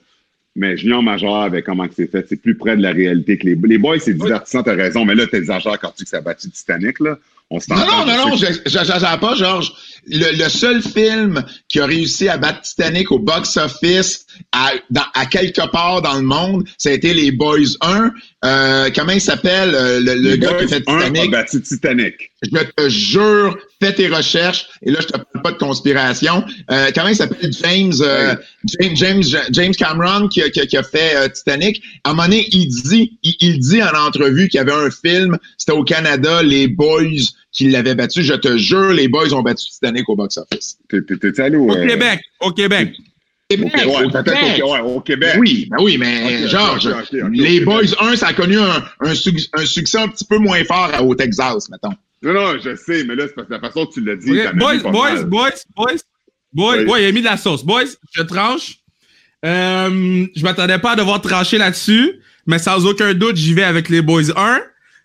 Mais 0.56 0.78
Junior 0.78 1.04
Major, 1.04 1.44
avec 1.44 1.66
comment 1.66 1.88
que 1.88 1.96
c'est 1.96 2.10
fait, 2.10 2.26
c'est 2.30 2.42
plus 2.42 2.56
près 2.56 2.78
de 2.78 2.82
la 2.82 2.92
réalité 2.92 3.38
que 3.38 3.46
les, 3.46 3.56
les 3.56 3.78
boys. 3.78 4.00
C'est 4.00 4.14
divertissant, 4.14 4.64
t'as 4.64 4.76
raison. 4.76 5.04
Mais 5.04 5.16
là, 5.16 5.28
t'exagères 5.28 5.80
quand 5.80 5.90
tu 5.90 5.98
dis 5.98 6.04
que 6.04 6.10
ça 6.10 6.18
a 6.18 6.22
battu 6.22 6.50
Titanic, 6.50 7.00
là. 7.00 7.18
On 7.50 7.60
se 7.60 7.72
Non, 7.72 7.78
non, 7.78 8.06
non, 8.06 8.30
non, 8.30 8.36
j'exagère 8.36 9.20
pas, 9.20 9.36
Georges. 9.36 9.72
Le, 10.08 10.38
le 10.38 10.50
seul 10.50 10.82
film 10.84 11.44
qui 11.68 11.80
a 11.80 11.86
réussi 11.86 12.30
à 12.30 12.38
battre 12.38 12.62
Titanic 12.62 13.12
au 13.12 13.20
box-office 13.20 14.26
à, 14.52 14.74
à 15.14 15.26
quelque 15.26 15.70
part 15.72 16.02
dans 16.02 16.16
le 16.16 16.22
monde, 16.22 16.64
ça 16.78 16.90
a 16.90 16.92
été 16.92 17.14
les 17.14 17.32
Boys 17.32 17.76
1. 17.82 18.12
Euh, 18.44 18.90
comment 18.94 19.14
il 19.14 19.22
s'appelle, 19.22 19.74
euh, 19.74 20.00
le, 20.00 20.16
le 20.16 20.36
gars 20.36 20.52
boys, 20.52 20.58
qui 20.60 20.66
a 20.66 20.68
fait 20.78 20.84
un 20.88 20.98
a 21.00 21.06
Titanic? 21.08 21.32
battu 21.32 21.62
Titanic. 21.62 22.14
Je 22.44 22.50
te 22.50 22.90
jure, 22.90 23.58
fais 23.82 23.94
tes 23.94 24.08
recherches. 24.08 24.68
Et 24.84 24.92
là, 24.92 25.00
je 25.02 25.08
te 25.08 25.14
parle 25.14 25.42
pas 25.44 25.52
de 25.54 25.58
conspiration. 25.58 26.44
Euh, 26.70 26.92
comment 26.94 27.08
il 27.08 27.16
s'appelle 27.16 27.52
James, 27.64 27.94
euh, 28.02 28.36
James, 28.80 28.96
James, 28.96 29.24
James 29.52 29.74
Cameron 29.76 30.28
qui, 30.28 30.42
a- 30.44 30.50
qui 30.50 30.66
qui 30.68 30.78
a 30.78 30.84
fait 30.84 31.16
euh, 31.16 31.28
Titanic. 31.30 31.82
À 32.04 32.12
un 32.12 32.14
moment 32.14 32.24
donné, 32.28 32.46
il 32.52 32.68
dit, 32.68 33.18
il, 33.24 33.36
il 33.40 33.60
dit 33.60 33.82
en 33.82 33.96
entrevue 34.06 34.48
qu'il 34.50 34.60
y 34.60 34.62
avait 34.62 34.72
un 34.74 34.92
film, 34.92 35.38
c'était 35.58 35.72
au 35.72 35.84
Canada, 35.84 36.44
les 36.44 36.68
Boys 36.68 37.24
qui 37.56 37.70
l'avaient 37.70 37.96
battu. 37.96 38.22
Je 38.24 38.34
te 38.34 38.58
jure, 38.58 38.92
les 38.92 39.08
Boys 39.08 39.34
ont 39.34 39.42
battu 39.42 39.66
Titanic 39.70 40.08
au 40.10 40.16
box-office. 40.16 40.78
T'es- 40.90 41.02
t'es- 41.02 41.18
T'es 41.18 41.42
allé 41.42 41.58
au. 41.58 41.70
Au 41.70 41.76
euh, 41.76 41.88
Québec, 41.88 42.20
au 42.42 42.52
Québec. 42.52 42.94
Québec, 43.50 43.72
Ouais, 43.76 44.04
au 44.06 44.10
Québec. 44.10 44.62
au, 44.64 44.72
ouais, 44.74 44.80
au 44.82 45.00
Québec. 45.02 45.36
Oui, 45.40 45.68
ben 45.70 45.78
oui, 45.80 45.98
mais 46.00 46.26
Ok, 46.26 46.44
ok, 46.46 46.50
Georges, 46.50 46.90
les. 47.32 47.60
Boys 47.62 47.82
1, 48.00 48.16
ça 48.16 48.28
a 48.28 48.34
connu 48.34 48.58
un, 48.58 48.84
un, 49.02 49.14
suc- 49.16 49.50
un 49.54 49.66
succès 49.66 50.00
un 50.00 50.08
petit 50.08 50.26
peu 50.26 50.38
moins 50.40 50.64
fort 50.66 50.92
au 51.06 51.14
Texas, 51.16 51.70
mettons. 51.70 51.94
Non, 52.24 52.34
non, 52.34 52.58
je 52.64 52.76
sais, 52.76 53.04
mais 53.04 53.16
là, 53.16 53.26
c'est 53.28 53.36
parce 53.36 53.48
que 53.48 53.54
la 53.54 53.60
façon 53.60 53.86
que 53.86 53.94
tu 53.94 54.02
l'as 54.02 54.16
dit. 54.16 54.32
Boys, 54.56 54.80
pas 54.80 54.90
boys, 54.92 55.14
mal. 55.14 55.26
boys, 55.26 55.52
boys, 55.76 55.86
boys. 56.54 56.78
Oui. 56.80 56.86
Ouais, 56.92 57.04
il 57.04 57.08
a 57.08 57.12
mis 57.12 57.20
de 57.20 57.26
la 57.26 57.38
sauce. 57.38 57.64
Boys, 57.64 57.86
je 58.14 58.24
tranche. 58.24 58.78
Euh, 59.46 60.26
je 60.36 60.44
m'attendais 60.44 60.80
pas 60.80 60.92
à 60.94 60.96
devoir 60.96 61.22
trancher 61.22 61.58
là-dessus, 61.60 62.14
mais 62.48 62.58
sans 62.58 62.86
aucun 62.86 63.14
doute, 63.14 63.36
j'y 63.36 63.54
vais 63.54 63.64
avec 63.64 63.90
les 63.90 64.02
Boys 64.02 64.32
1. 64.36 64.62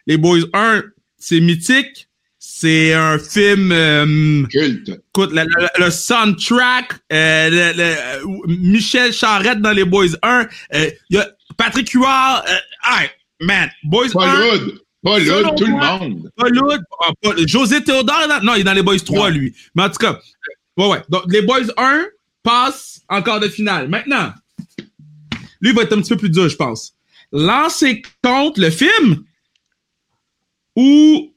Les 0.07 0.17
Boys 0.17 0.41
1, 0.55 0.83
c'est 1.19 1.41
mythique. 1.41 2.09
C'est 2.43 2.95
un 2.95 3.19
film... 3.19 3.71
euh, 3.71 4.45
Culte. 4.51 4.89
écoute, 4.89 5.31
le, 5.33 5.43
le- 5.45 5.85
le 5.85 5.91
soundtrack, 5.91 6.95
euh, 7.13 7.51
le- 7.51 7.77
le- 7.77 7.83
euh, 7.83 8.47
Michel 8.49 9.13
Charette 9.13 9.61
dans 9.61 9.73
les 9.73 9.85
Boys 9.85 10.17
1, 10.23 10.49
euh, 10.75 10.91
y 11.11 11.19
a 11.19 11.29
Patrick 11.59 11.91
Huard, 11.91 12.43
euh, 12.49 12.53
hey, 12.93 13.11
man, 13.41 13.69
Boys 13.85 14.09
Pas 14.15 14.27
1, 14.27 14.41
Loud. 14.57 14.81
Pas 15.03 15.19
Loud, 15.19 15.29
Selon 15.29 15.55
tout 15.55 15.67
le 15.67 15.73
monde. 15.73 16.31
Loud, 16.39 16.81
ah, 17.03 17.11
José 17.47 17.85
Théodore, 17.85 18.27
dans- 18.27 18.43
non, 18.43 18.55
il 18.55 18.61
est 18.63 18.65
dans 18.65 18.73
les 18.73 18.83
Boys 18.83 18.99
3, 19.01 19.29
Non. 19.31 19.37
lui. 19.37 19.55
Mais 19.75 19.83
en 19.83 19.91
tout 19.91 19.99
cas, 19.99 20.19
ouais, 20.79 20.89
ouais. 20.89 21.03
Donc, 21.11 21.25
les 21.29 21.43
Boys 21.43 21.67
1 21.77 22.07
passent 22.43 23.03
en 23.11 23.21
quart 23.21 23.41
de 23.41 23.49
finale. 23.49 23.89
Maintenant, 23.91 24.33
lui 25.61 25.73
va 25.75 25.83
être 25.83 25.93
un 25.93 26.01
petit 26.01 26.15
peu 26.15 26.17
plus 26.17 26.31
dur, 26.31 26.49
je 26.49 26.57
pense. 26.57 26.95
Lancer 27.33 28.01
contre 28.25 28.61
le 28.63 28.71
film 28.71 29.25
ou... 30.75 31.30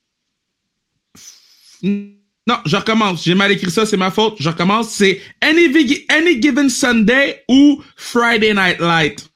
Non, 1.84 2.57
je 2.65 2.75
recommence. 2.75 3.23
J'ai 3.23 3.36
mal 3.36 3.51
écrit 3.51 3.71
ça, 3.71 3.86
c'est 3.86 3.97
ma 3.97 4.11
faute. 4.11 4.36
Je 4.39 4.49
recommence. 4.49 4.89
C'est 4.91 5.19
Any, 5.41 5.67
Any 6.09 6.39
Given 6.41 6.69
Sunday 6.69 7.43
ou 7.49 7.81
Friday 7.95 8.53
Night 8.53 8.79
Light. 8.79 9.29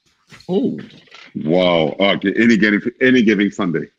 Oh. 0.47 0.77
Wow. 1.43 1.95
Ah, 1.99 2.13
OK. 2.15 2.25
Any 2.37 2.57
giving, 2.59 2.79
any 3.01 3.23
giving 3.23 3.51
Sunday. 3.51 3.89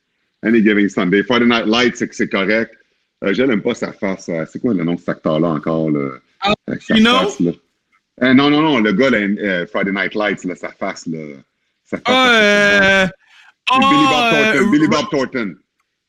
Any 0.43 0.63
giving 0.63 0.89
Sunday. 0.89 1.23
Friday 1.23 1.47
Night 1.47 1.67
Light, 1.67 1.97
c'est 1.97 2.09
que 2.09 2.15
c'est 2.15 2.29
correct. 2.29 2.75
Euh, 3.25 3.35
je 3.35 3.43
n'aime 3.43 3.63
pas 3.63 3.75
sa 3.75 3.93
face. 3.93 4.29
euh, 4.29 4.45
c'est 4.51 4.61
quoi 4.61 4.75
le 4.75 4.85
nom 4.85 4.95
de 4.95 4.99
cet 5.01 5.09
acteur-là 5.11 5.49
encore? 5.49 5.91
Là, 5.91 6.11
Al 6.41 6.55
Avec 6.67 6.83
sa 6.83 6.95
Pacino? 6.95 7.11
face, 7.21 7.41
là? 7.41 7.53
Euh, 8.23 8.35
non, 8.35 8.51
non, 8.51 8.63
non. 8.63 8.79
Le 8.81 8.93
gars, 8.93 9.11
là, 9.11 9.19
euh, 9.19 9.67
Friday 9.67 9.93
Night 9.93 10.15
Lights, 10.15 10.45
là, 10.45 10.55
sa 10.55 10.71
face. 10.71 11.07
Là, 11.07 11.19
sa 11.85 11.97
face 11.97 12.05
Ah, 12.07 12.31
euh... 12.33 13.07
C'est 13.71 13.79
Billy 13.79 14.05
Bob 14.05 14.13
ah, 14.15 14.31
Thornton. 14.31 14.59
euh, 14.59 14.71
Billy 14.71 14.89
Bob 14.89 15.05
Thornton. 15.11 15.55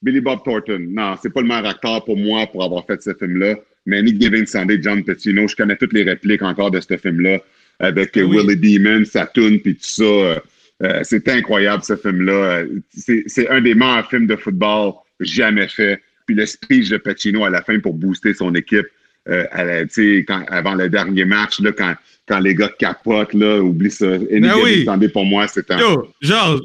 Billy 0.01 0.21
Bob 0.21 0.39
Thornton. 0.43 0.85
Non, 0.89 1.15
c'est 1.21 1.31
pas 1.33 1.41
le 1.41 1.47
meilleur 1.47 1.65
acteur 1.67 2.03
pour 2.05 2.17
moi 2.17 2.47
pour 2.47 2.63
avoir 2.63 2.85
fait 2.85 3.01
ce 3.01 3.13
film-là. 3.13 3.55
Mais 3.85 3.99
Any 3.99 4.19
Given 4.19 4.45
Sunday, 4.45 4.79
John 4.81 5.03
Petino, 5.03 5.47
je 5.47 5.55
connais 5.55 5.75
toutes 5.75 5.93
les 5.93 6.03
répliques 6.03 6.41
encore 6.41 6.71
de 6.71 6.79
ce 6.79 6.95
film-là 6.97 7.39
avec 7.79 8.15
euh, 8.17 8.23
Oui. 8.23 8.37
Willie 8.45 8.79
Demon, 8.79 9.03
sa 9.05 9.25
tune, 9.25 9.59
puis 9.59 9.73
tout 9.75 9.79
ça. 9.83 10.03
Euh, 10.03 10.35
euh, 10.83 10.99
c'est 11.03 11.27
incroyable 11.27 11.83
ce 11.83 11.95
film-là. 11.95 12.31
Euh, 12.61 12.67
C'est 12.95 13.49
un 13.49 13.61
des 13.61 13.73
meilleurs 13.75 14.09
films 14.09 14.27
de 14.27 14.35
football 14.35 14.93
jamais 15.19 15.67
fait. 15.67 16.01
Puis 16.25 16.35
le 16.35 16.45
speech 16.45 16.89
de 16.89 16.97
Pacino 16.97 17.43
à 17.43 17.49
la 17.49 17.61
fin 17.63 17.79
pour 17.79 17.93
booster 17.93 18.33
son 18.33 18.53
équipe, 18.55 18.85
euh, 19.27 19.45
à 19.51 19.63
la- 19.65 19.85
tu 19.85 19.93
sais, 20.19 20.25
quand- 20.27 20.45
avant 20.47 20.75
le 20.75 20.87
dernier 20.89 21.25
match, 21.25 21.59
là, 21.59 21.71
quand, 21.73 21.95
quand 22.27 22.39
les 22.39 22.53
gars 22.55 22.69
capotent, 22.79 23.33
là, 23.33 23.59
oublie 23.61 23.91
ça. 23.91 24.11
Any 24.13 24.39
Ben 24.41 24.53
oui. 24.63 24.85
Pour 25.11 25.25
moi, 25.25 25.47
c'est 25.47 25.69
un. 25.71 25.79
Yo, 25.79 26.07
Georges. 26.21 26.61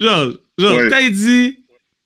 Georges, 0.00 0.38
Georges, 0.58 0.90
Ouais. 0.90 1.04
il 1.06 1.12
dit 1.12 1.61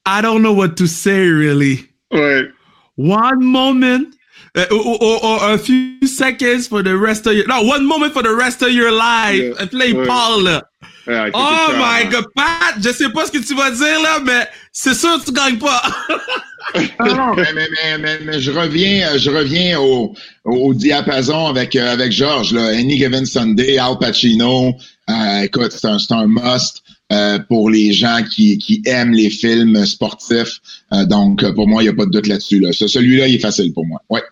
I 0.06 0.20
don't 0.22 0.42
know 0.42 0.52
what 0.52 0.76
to 0.78 0.86
say 0.86 1.26
really. 1.28 1.88
Ouais. 2.12 2.48
One 2.96 3.44
moment. 3.44 4.14
Uh, 4.54 4.64
or, 4.70 4.96
or- 5.02 5.24
or 5.24 5.52
a 5.52 5.58
few 5.58 5.98
seconds 6.06 6.66
for 6.66 6.82
the 6.82 6.96
rest 6.96 7.26
of 7.26 7.34
your... 7.34 7.46
No, 7.46 7.60
one 7.62 7.84
moment 7.86 8.14
for 8.14 8.22
the 8.22 8.34
rest 8.34 8.62
of 8.62 8.70
your 8.70 8.90
life. 8.90 9.38
Yeah. 9.42 9.66
Là, 9.70 9.84
il 9.86 9.94
Ouais. 9.96 10.06
parle, 10.06 10.44
là. 10.44 10.62
Ouais, 11.06 11.30
Oh 11.34 11.68
my 11.76 12.04
ça. 12.04 12.08
God, 12.10 12.24
Pat, 12.34 12.74
je 12.82 12.90
sais 12.90 13.10
pas 13.10 13.26
ce 13.26 13.32
que 13.32 13.38
tu 13.46 13.54
vas 13.54 13.70
dire, 13.70 14.00
là, 14.02 14.18
mais 14.24 14.48
c'est 14.72 14.94
sûr 14.94 15.20
que 15.20 15.26
tu 15.26 15.32
gagnes 15.32 15.58
pas. 15.58 15.82
Non, 17.00 17.34
mais, 17.36 17.46
mais, 17.54 17.98
mais, 17.98 18.18
mais 18.24 18.40
je 18.40 18.50
reviens, 18.50 19.08
euh, 19.12 19.18
je 19.18 19.30
reviens 19.30 19.78
au, 19.78 20.14
au 20.44 20.74
diapason 20.74 21.46
avec, 21.46 21.76
euh, 21.76 21.92
avec 21.92 22.10
Georges, 22.12 22.52
là. 22.52 22.66
Any 22.68 22.98
Given 22.98 23.24
Sunday, 23.24 23.78
Al 23.78 23.96
Pacino. 23.98 24.74
Euh, 25.08 25.40
écoute, 25.42 25.70
c'est 25.72 25.86
un, 25.86 26.26
must. 26.26 26.82
euh, 27.12 27.38
pour 27.38 27.70
les 27.70 27.92
gens 27.92 28.20
qui, 28.28 28.58
qui 28.58 28.82
aiment 28.86 29.12
les 29.12 29.30
films 29.30 29.86
sportifs. 29.86 30.60
Euh, 30.92 31.04
donc, 31.06 31.44
pour 31.54 31.68
moi, 31.68 31.82
il 31.82 31.86
n'y 31.86 31.90
a 31.90 31.94
pas 31.94 32.06
de 32.06 32.10
doute 32.10 32.26
là-dessus. 32.26 32.58
Là. 32.60 32.72
Ce- 32.72 32.88
Celui-là, 32.88 33.28
il 33.28 33.36
est 33.36 33.40
facile 33.40 33.72
pour 33.72 33.86
moi. 33.86 34.00
Ouais. 34.10 34.22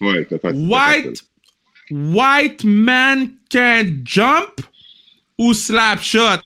Ouais, 0.00 0.26
c'est 0.28 0.40
facile. 0.40 0.68
White, 0.68 1.22
white 1.90 2.64
man 2.64 3.30
can't 3.50 4.04
jump 4.04 4.60
ou 5.38 5.52
slap 5.54 6.00
shot? 6.00 6.40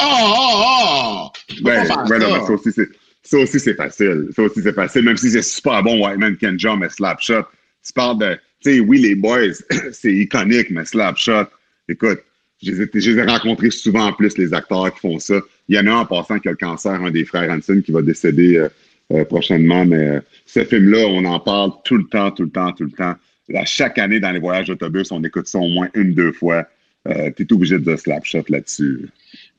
Oh, 0.00 0.04
oh, 0.04 0.62
oh! 0.64 1.28
Ben, 1.62 1.86
ben 2.08 2.18
non, 2.18 2.28
ça? 2.30 2.38
mais 2.40 2.46
ça 2.46 2.52
aussi, 2.52 2.72
c'est, 2.72 2.88
ça 3.22 3.38
aussi, 3.38 3.58
c'est 3.60 3.74
facile. 3.74 4.28
Ça 4.36 4.42
aussi, 4.42 4.60
c'est 4.62 4.72
facile. 4.74 5.02
Même 5.02 5.16
si 5.16 5.30
c'est 5.30 5.42
super 5.42 5.82
bon, 5.82 6.04
White 6.06 6.18
Man 6.18 6.36
Can 6.40 6.54
Jump, 6.58 6.80
mais 6.80 6.88
Slap 6.90 7.20
Shot. 7.20 7.44
Tu 7.84 7.92
parles 7.94 8.18
de, 8.18 8.34
tu 8.62 8.74
sais, 8.74 8.80
oui, 8.80 8.98
les 9.00 9.14
boys, 9.14 9.52
c'est 9.92 10.12
iconique, 10.12 10.70
mais 10.70 10.84
Slap 10.84 11.16
Shot, 11.16 11.46
écoute, 11.88 12.20
je 12.62 12.72
les, 12.72 12.82
ai, 12.82 12.90
je 12.94 13.10
les 13.10 13.18
ai 13.18 13.24
rencontrés 13.24 13.70
souvent 13.70 14.06
en 14.06 14.12
plus, 14.12 14.36
les 14.38 14.54
acteurs 14.54 14.92
qui 14.94 15.00
font 15.00 15.18
ça. 15.18 15.40
Il 15.68 15.76
y 15.76 15.78
en 15.78 15.86
a 15.86 15.90
un 15.90 15.98
en 16.00 16.06
passant 16.06 16.38
qui 16.38 16.48
a 16.48 16.52
le 16.52 16.56
cancer, 16.56 16.92
un 16.92 17.10
des 17.10 17.24
frères 17.24 17.50
Hanson, 17.50 17.82
qui 17.84 17.92
va 17.92 18.02
décéder 18.02 18.56
euh, 18.56 18.68
euh, 19.12 19.24
prochainement, 19.24 19.84
mais 19.84 20.08
euh, 20.08 20.20
ce 20.46 20.64
film-là, 20.64 21.06
on 21.06 21.24
en 21.26 21.38
parle 21.38 21.70
tout 21.84 21.96
le 21.96 22.04
temps, 22.04 22.32
tout 22.32 22.42
le 22.42 22.50
temps, 22.50 22.72
tout 22.72 22.84
le 22.84 22.90
temps. 22.90 23.14
Là, 23.48 23.64
chaque 23.64 23.98
année, 23.98 24.18
dans 24.18 24.32
les 24.32 24.40
voyages 24.40 24.66
d'autobus, 24.66 25.12
on 25.12 25.22
écoute 25.22 25.46
ça 25.46 25.58
au 25.58 25.68
moins 25.68 25.88
une, 25.94 26.12
deux 26.12 26.32
fois. 26.32 26.66
Euh, 27.06 27.30
T'es 27.30 27.52
obligé 27.52 27.78
de 27.78 27.94
Slap 27.94 28.24
Shot 28.24 28.42
là-dessus. 28.48 29.08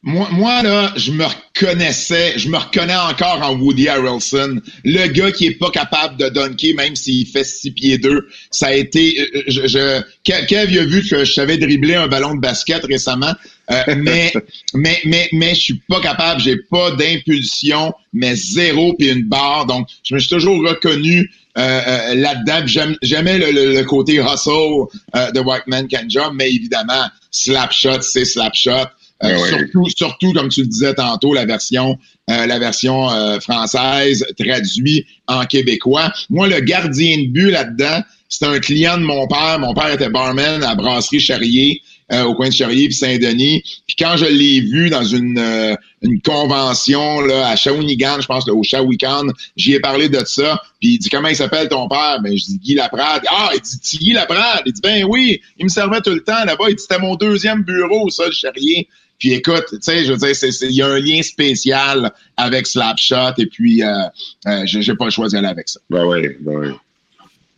Moi, 0.07 0.25
moi, 0.31 0.63
là, 0.63 0.93
je 0.95 1.11
me 1.11 1.25
reconnaissais, 1.25 2.39
je 2.39 2.47
me 2.47 2.55
reconnais 2.55 2.95
encore 2.95 3.41
en 3.41 3.57
Woody 3.57 3.89
Harrelson. 3.89 4.61
Le 4.85 5.07
gars 5.07 5.33
qui 5.33 5.47
est 5.47 5.59
pas 5.59 5.69
capable 5.69 6.15
de 6.15 6.29
dunker, 6.29 6.73
même 6.75 6.95
s'il 6.95 7.27
fait 7.27 7.43
six 7.43 7.71
pieds 7.71 7.97
deux. 7.97 8.25
Ça 8.49 8.67
a 8.67 8.73
été, 8.73 9.19
euh, 9.19 9.41
je, 9.47 9.67
je, 9.67 10.01
Kev 10.23 10.45
Kev, 10.45 10.79
a 10.79 10.85
vu 10.85 11.05
que 11.05 11.25
je 11.25 11.33
savais 11.33 11.57
dribbler 11.57 11.95
un 11.95 12.07
ballon 12.07 12.35
de 12.35 12.39
basket 12.39 12.85
récemment. 12.85 13.33
Euh, 13.69 13.83
mais, 13.97 14.31
mais, 14.73 14.97
mais, 15.03 15.27
mais, 15.33 15.53
je 15.53 15.59
suis 15.59 15.81
pas 15.89 15.99
capable. 15.99 16.39
J'ai 16.39 16.55
pas 16.55 16.91
d'impulsion, 16.91 17.93
mais 18.13 18.33
zéro 18.33 18.93
puis 18.93 19.09
une 19.09 19.23
barre. 19.25 19.65
Donc, 19.65 19.89
je 20.03 20.15
me 20.15 20.19
suis 20.21 20.29
toujours 20.29 20.65
reconnu 20.65 21.29
euh, 21.57 21.81
euh, 21.87 22.15
là-dedans. 22.15 22.93
J'aimais 23.01 23.39
le, 23.39 23.51
le, 23.51 23.73
le 23.73 23.83
côté 23.83 24.21
hustle 24.21 24.85
euh, 25.15 25.31
de 25.31 25.39
White 25.39 25.65
Man 25.65 25.87
Can 25.91 26.05
Jump, 26.07 26.33
mais 26.35 26.51
évidemment, 26.51 27.07
slap 27.31 27.71
shot, 27.71 28.01
c'est 28.01 28.25
slap 28.25 28.53
shot. 28.53 28.85
Euh, 29.23 29.29
Ah 29.35 29.39
ouais. 29.41 29.49
surtout, 29.49 29.89
surtout, 29.89 30.33
comme 30.33 30.49
tu 30.49 30.61
le 30.61 30.67
disais 30.67 30.93
tantôt, 30.93 31.33
la 31.33 31.45
version, 31.45 31.97
euh, 32.29 32.45
la 32.45 32.59
version 32.59 33.09
euh, 33.11 33.39
française 33.39 34.25
traduite 34.39 35.05
en 35.27 35.45
québécois. 35.45 36.11
Moi, 36.29 36.47
le 36.47 36.59
gardien 36.59 37.17
de 37.17 37.27
but 37.27 37.49
là-dedans, 37.51 38.01
c'est 38.29 38.45
un 38.45 38.59
client 38.59 38.97
de 38.97 39.03
mon 39.03 39.27
père. 39.27 39.57
Mon 39.59 39.73
père 39.73 39.91
était 39.91 40.09
barman 40.09 40.63
à 40.63 40.67
la 40.69 40.75
Brasserie 40.75 41.19
Charrier. 41.19 41.81
euh, 42.13 42.23
au 42.23 42.35
coin 42.35 42.47
de 42.47 42.53
Charrier 42.53 42.85
puis 42.87 42.95
Saint-Denis. 42.95 43.61
Puis 43.85 43.95
quand 43.99 44.15
je 44.15 44.23
l'ai 44.23 44.61
vu 44.61 44.89
dans 44.89 45.03
une, 45.03 45.37
euh, 45.37 45.75
une 46.01 46.21
convention 46.21 47.19
là, 47.19 47.49
à 47.49 47.57
Shawinigan, 47.57 48.21
je 48.21 48.27
pense 48.27 48.47
là, 48.47 48.53
au 48.53 48.63
Shawinigan, 48.63 49.23
j'y 49.57 49.73
ai 49.73 49.81
parlé 49.81 50.07
de 50.07 50.23
ça. 50.25 50.61
Puis 50.79 50.91
il 50.93 50.99
dit 50.99 51.09
comment 51.09 51.27
il 51.27 51.35
s'appelle 51.35 51.67
ton 51.67 51.89
père? 51.89 52.21
Ben 52.23 52.31
je 52.37 52.45
dis 52.45 52.59
Guy 52.59 52.75
Laprade. 52.75 53.23
Ah, 53.29 53.49
il 53.53 53.59
dit 53.61 53.97
Guy 53.97 54.13
Laprade. 54.13 54.61
Il 54.65 54.71
dit 54.71 54.79
ben 54.81 55.03
oui, 55.03 55.41
il 55.57 55.65
me 55.65 55.69
servait 55.69 55.99
tout 55.99 56.11
le 56.11 56.23
temps 56.23 56.45
là-bas. 56.45 56.65
Il 56.69 56.75
dit 56.75 56.81
c'était 56.87 57.01
mon 57.01 57.15
deuxième 57.15 57.63
bureau, 57.63 58.09
ça, 58.09 58.25
le 58.27 58.31
Charrier. 58.31 58.87
Puis 59.19 59.33
écoute, 59.33 59.65
tu 59.71 59.77
sais, 59.81 60.05
je 60.05 60.11
veux 60.11 60.17
dire, 60.17 60.35
il 60.61 60.75
y 60.75 60.81
a 60.81 60.87
un 60.87 60.99
lien 60.99 61.21
spécial 61.23 62.11
avec 62.35 62.67
Slapshot 62.67 63.33
et 63.37 63.47
puis 63.47 63.83
euh, 63.83 64.03
euh, 64.47 64.61
j'ai 64.65 64.95
pas 64.95 65.05
le 65.05 65.11
choix 65.11 65.27
d'y 65.27 65.37
aller 65.37 65.47
avec 65.47 65.67
ça. 65.67 65.79
Ben 65.89 66.05
oui, 66.05 66.29
ben 66.39 66.57
oui. 66.57 66.69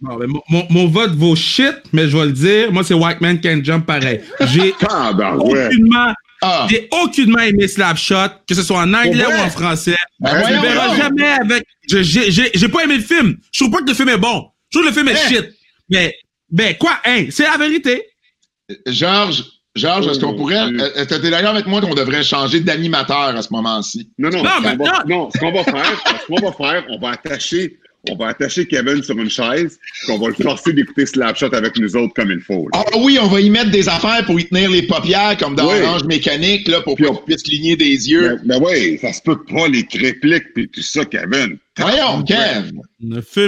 Bon, 0.02 0.16
ben, 0.16 0.28
mon, 0.48 0.68
mon, 0.70 0.88
vote 0.88 1.12
vaut 1.12 1.36
shit, 1.36 1.76
mais 1.92 2.08
je 2.08 2.18
vais 2.18 2.28
le 2.28 2.32
dire. 2.32 2.72
Moi, 2.72 2.86
c'est 2.86 2.94
White 2.94 3.20
Man 3.20 3.42
Can 3.42 3.60
Jump 3.62 3.86
pareil. 3.86 4.22
J'ai 4.40 4.74
aucunement, 4.82 6.14
ah. 6.42 6.68
j'ai 6.70 6.88
aucunement 6.92 7.40
aimé 7.40 7.68
Slapshot, 7.68 8.30
que 8.48 8.56
ce 8.56 8.64
soit 8.64 8.80
en 8.80 8.94
anglais 8.94 9.26
ou 9.26 9.46
en 9.46 9.50
français. 9.50 9.98
Ben, 10.22 10.42
je 10.48 10.54
ne 10.54 10.62
verrai 10.62 10.98
jamais 10.98 11.28
avec. 11.28 11.68
J'ai 11.90 12.70
pas 12.70 12.84
aimé 12.86 12.98
le 12.98 13.04
film. 13.04 13.38
Je 13.52 13.60
trouve 13.60 13.74
pas 13.74 13.82
que 13.82 13.90
le 13.90 13.94
film 13.94 14.08
est 14.08 14.18
bon. 14.18 14.50
Je 14.72 14.80
trouve 14.80 14.90
que 14.90 14.96
le 14.96 15.06
film 15.06 15.10
est 15.10 15.28
shit. 15.28 15.46
Mais, 15.90 16.16
ben, 16.50 16.76
quoi, 16.78 16.98
hein, 17.06 17.26
c'est 17.30 17.44
la 17.44 17.58
vérité. 17.58 18.04
Georges, 18.86 19.44
Georges, 19.80 20.08
est-ce 20.08 20.20
qu'on 20.20 20.36
pourrait. 20.36 20.58
Euh, 20.58 20.90
euh, 20.98 21.06
T'es 21.06 21.30
d'accord 21.30 21.52
avec 21.52 21.66
moi 21.68 21.82
qu'on 21.82 21.96
devrait 21.96 22.24
changer 22.24 22.60
d'animateur 22.60 23.36
à 23.36 23.42
ce 23.42 23.52
moment-ci? 23.52 24.10
Non, 24.18 24.30
non, 24.30 24.44
non, 24.44 24.50
ce 24.50 24.78
qu'on 24.78 24.84
va, 24.84 25.04
non, 25.08 25.30
ce 25.34 25.40
qu'on 25.40 25.52
va 25.52 25.64
faire, 25.64 26.04
ce 26.22 26.28
qu'on 26.28 26.46
va 26.46 26.52
faire, 26.52 26.86
on 26.90 27.00
va 27.00 27.12
attacher. 27.12 27.78
On 28.10 28.16
va 28.16 28.28
attacher 28.28 28.66
Kevin 28.66 29.04
sur 29.04 29.18
une 29.18 29.30
chaise, 29.30 29.78
puis 30.04 30.14
on 30.14 30.18
va 30.18 30.30
le 30.30 30.34
forcer 30.34 30.72
d'écouter 30.72 31.06
Slapshot 31.06 31.54
avec 31.54 31.78
nous 31.78 31.98
autres 31.98 32.14
comme 32.14 32.32
il 32.32 32.40
faut. 32.40 32.70
Ah 32.72 32.86
oui, 32.98 33.20
on 33.22 33.28
va 33.28 33.42
y 33.42 33.50
mettre 33.50 33.72
des 33.72 33.90
affaires 33.90 34.24
pour 34.26 34.40
y 34.40 34.48
tenir 34.48 34.70
les 34.72 34.84
paupières, 34.84 35.36
comme 35.38 35.54
dans 35.56 35.66
Orange 35.66 36.06
Mécanique, 36.06 36.70
là, 36.70 36.80
pour 36.80 36.96
qu'on 36.96 37.16
puisse 37.16 37.44
cligner 37.44 37.76
des 37.76 38.10
yeux. 38.10 38.40
Mais, 38.46 38.56
oui, 38.56 38.98
ça 39.02 39.12
se 39.12 39.22
peut 39.22 39.44
pas, 39.44 39.68
les 39.68 39.86
répliques, 39.94 40.54
puis 40.56 40.70
tout 40.70 40.82
ça, 40.82 41.04
Kevin. 41.04 41.58
Voyons, 41.78 42.24
Kev. 42.24 42.72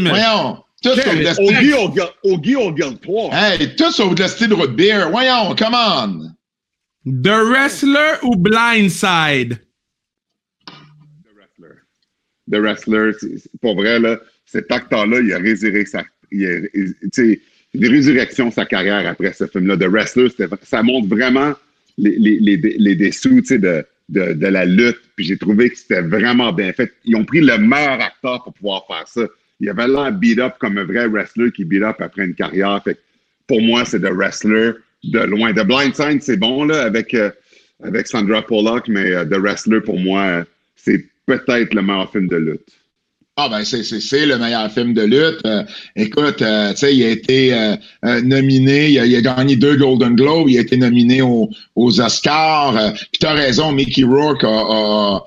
Voyons. 0.10 0.58
Tout 0.82 0.96
sur 0.96 1.14
le 1.14 1.26
style. 1.26 1.76
Augie, 2.24 2.56
on 2.56 2.72
garde 2.72 3.00
trois. 3.02 3.30
Hey, 3.34 3.76
tout 3.76 3.92
sur 3.92 4.14
le 4.14 4.28
style 4.28 4.50
de 4.50 4.56
root 4.56 4.70
beer. 4.70 5.10
Voyons, 5.12 5.56
come 5.56 5.76
on. 5.76 6.32
The 7.06 7.44
Wrestler 7.50 8.18
ou 8.24 8.36
Blindside? 8.36 9.60
The 10.68 11.34
Wrestler. 11.36 11.76
The 12.52 12.56
Wrestler, 12.56 13.12
pour 13.62 13.76
vrai, 13.76 14.00
là, 14.00 14.20
cet 14.46 14.72
acteur-là, 14.72 15.20
il 15.20 15.34
a 15.34 15.38
résurré 15.38 15.86
sa, 15.86 16.04
il 16.32 16.46
a, 16.46 16.60
il 16.74 17.88
résurrection 17.88 18.52
sa 18.52 18.66
carrière 18.66 19.08
après 19.08 19.34
ce 19.34 19.48
film-là. 19.48 19.78
The 19.78 19.88
Wrestler, 19.88 20.30
ça 20.64 20.84
montre 20.84 21.08
vraiment 21.08 21.54
les, 21.98 22.18
les, 22.18 22.40
les, 22.40 22.58
les 22.58 22.96
dessous, 22.96 23.42
de, 23.42 23.86
de, 24.10 24.34
de 24.34 24.48
la 24.48 24.66
lutte. 24.66 25.02
Puis 25.16 25.26
j'ai 25.26 25.38
trouvé 25.38 25.70
que 25.70 25.78
c'était 25.78 26.02
vraiment 26.02 26.52
bien 26.52 26.74
fait. 26.74 26.92
Ils 27.06 27.16
ont 27.16 27.26
pris 27.26 27.42
le 27.42 27.58
meilleur 27.58 28.02
acteur 28.02 28.44
pour 28.44 28.54
pouvoir 28.54 28.86
faire 28.88 29.08
ça 29.08 29.28
il 29.62 29.70
avait 29.70 29.88
l'air 29.88 30.12
beat 30.12 30.40
up 30.40 30.56
comme 30.60 30.78
un 30.80 30.84
vrai 30.84 31.08
wrestler 31.08 31.52
qui 31.52 31.64
beat 31.64 31.84
up 31.84 31.98
après 32.00 32.26
une 32.26 32.34
carrière. 32.34 32.82
Pour 33.48 33.62
moi, 33.62 33.86
c'est 33.86 34.00
de 34.00 34.10
wrestler 34.10 34.72
de 35.04 35.20
loin. 35.20 35.54
The 35.54 35.66
Blindside, 35.66 36.22
c'est 36.22 36.38
bon 36.38 36.66
là, 36.66 36.82
avec, 36.84 37.14
euh, 37.14 37.30
avec 37.84 38.08
Sandra 38.08 38.42
Pollock, 38.42 38.88
mais 38.88 39.12
euh, 39.12 39.24
The 39.24 39.36
Wrestler, 39.36 39.82
pour 39.82 40.00
moi, 40.00 40.44
c'est 40.76 41.06
peut-être 41.28 41.74
le 41.74 41.82
meilleur 41.82 42.12
film 42.12 42.28
de 42.28 42.38
lutte. 42.38 42.70
Ah 43.38 43.48
ben 43.50 43.64
c'est 43.64 44.26
le 44.26 44.38
meilleur 44.38 44.70
film 44.72 44.94
de 44.94 45.04
lutte. 45.04 45.42
Euh, 45.46 45.64
écoute, 45.96 46.38
tu 46.38 46.76
sais, 46.76 46.96
il 46.96 47.04
a 47.04 47.10
été 47.10 47.76
nominé, 48.04 48.90
il 48.90 49.16
a, 49.16 49.22
gagné 49.22 49.56
deux 49.56 49.78
Golden 49.78 50.16
Globes, 50.16 50.50
il 50.50 50.58
a 50.58 50.62
été 50.62 50.76
nominé 50.76 51.22
aux, 51.22 51.50
Oscars. 51.76 52.94
Puis 52.94 53.20
t'as 53.20 53.34
raison, 53.34 53.72
Mickey 53.72 54.04
Rourke 54.04 54.44
a, 54.44 55.24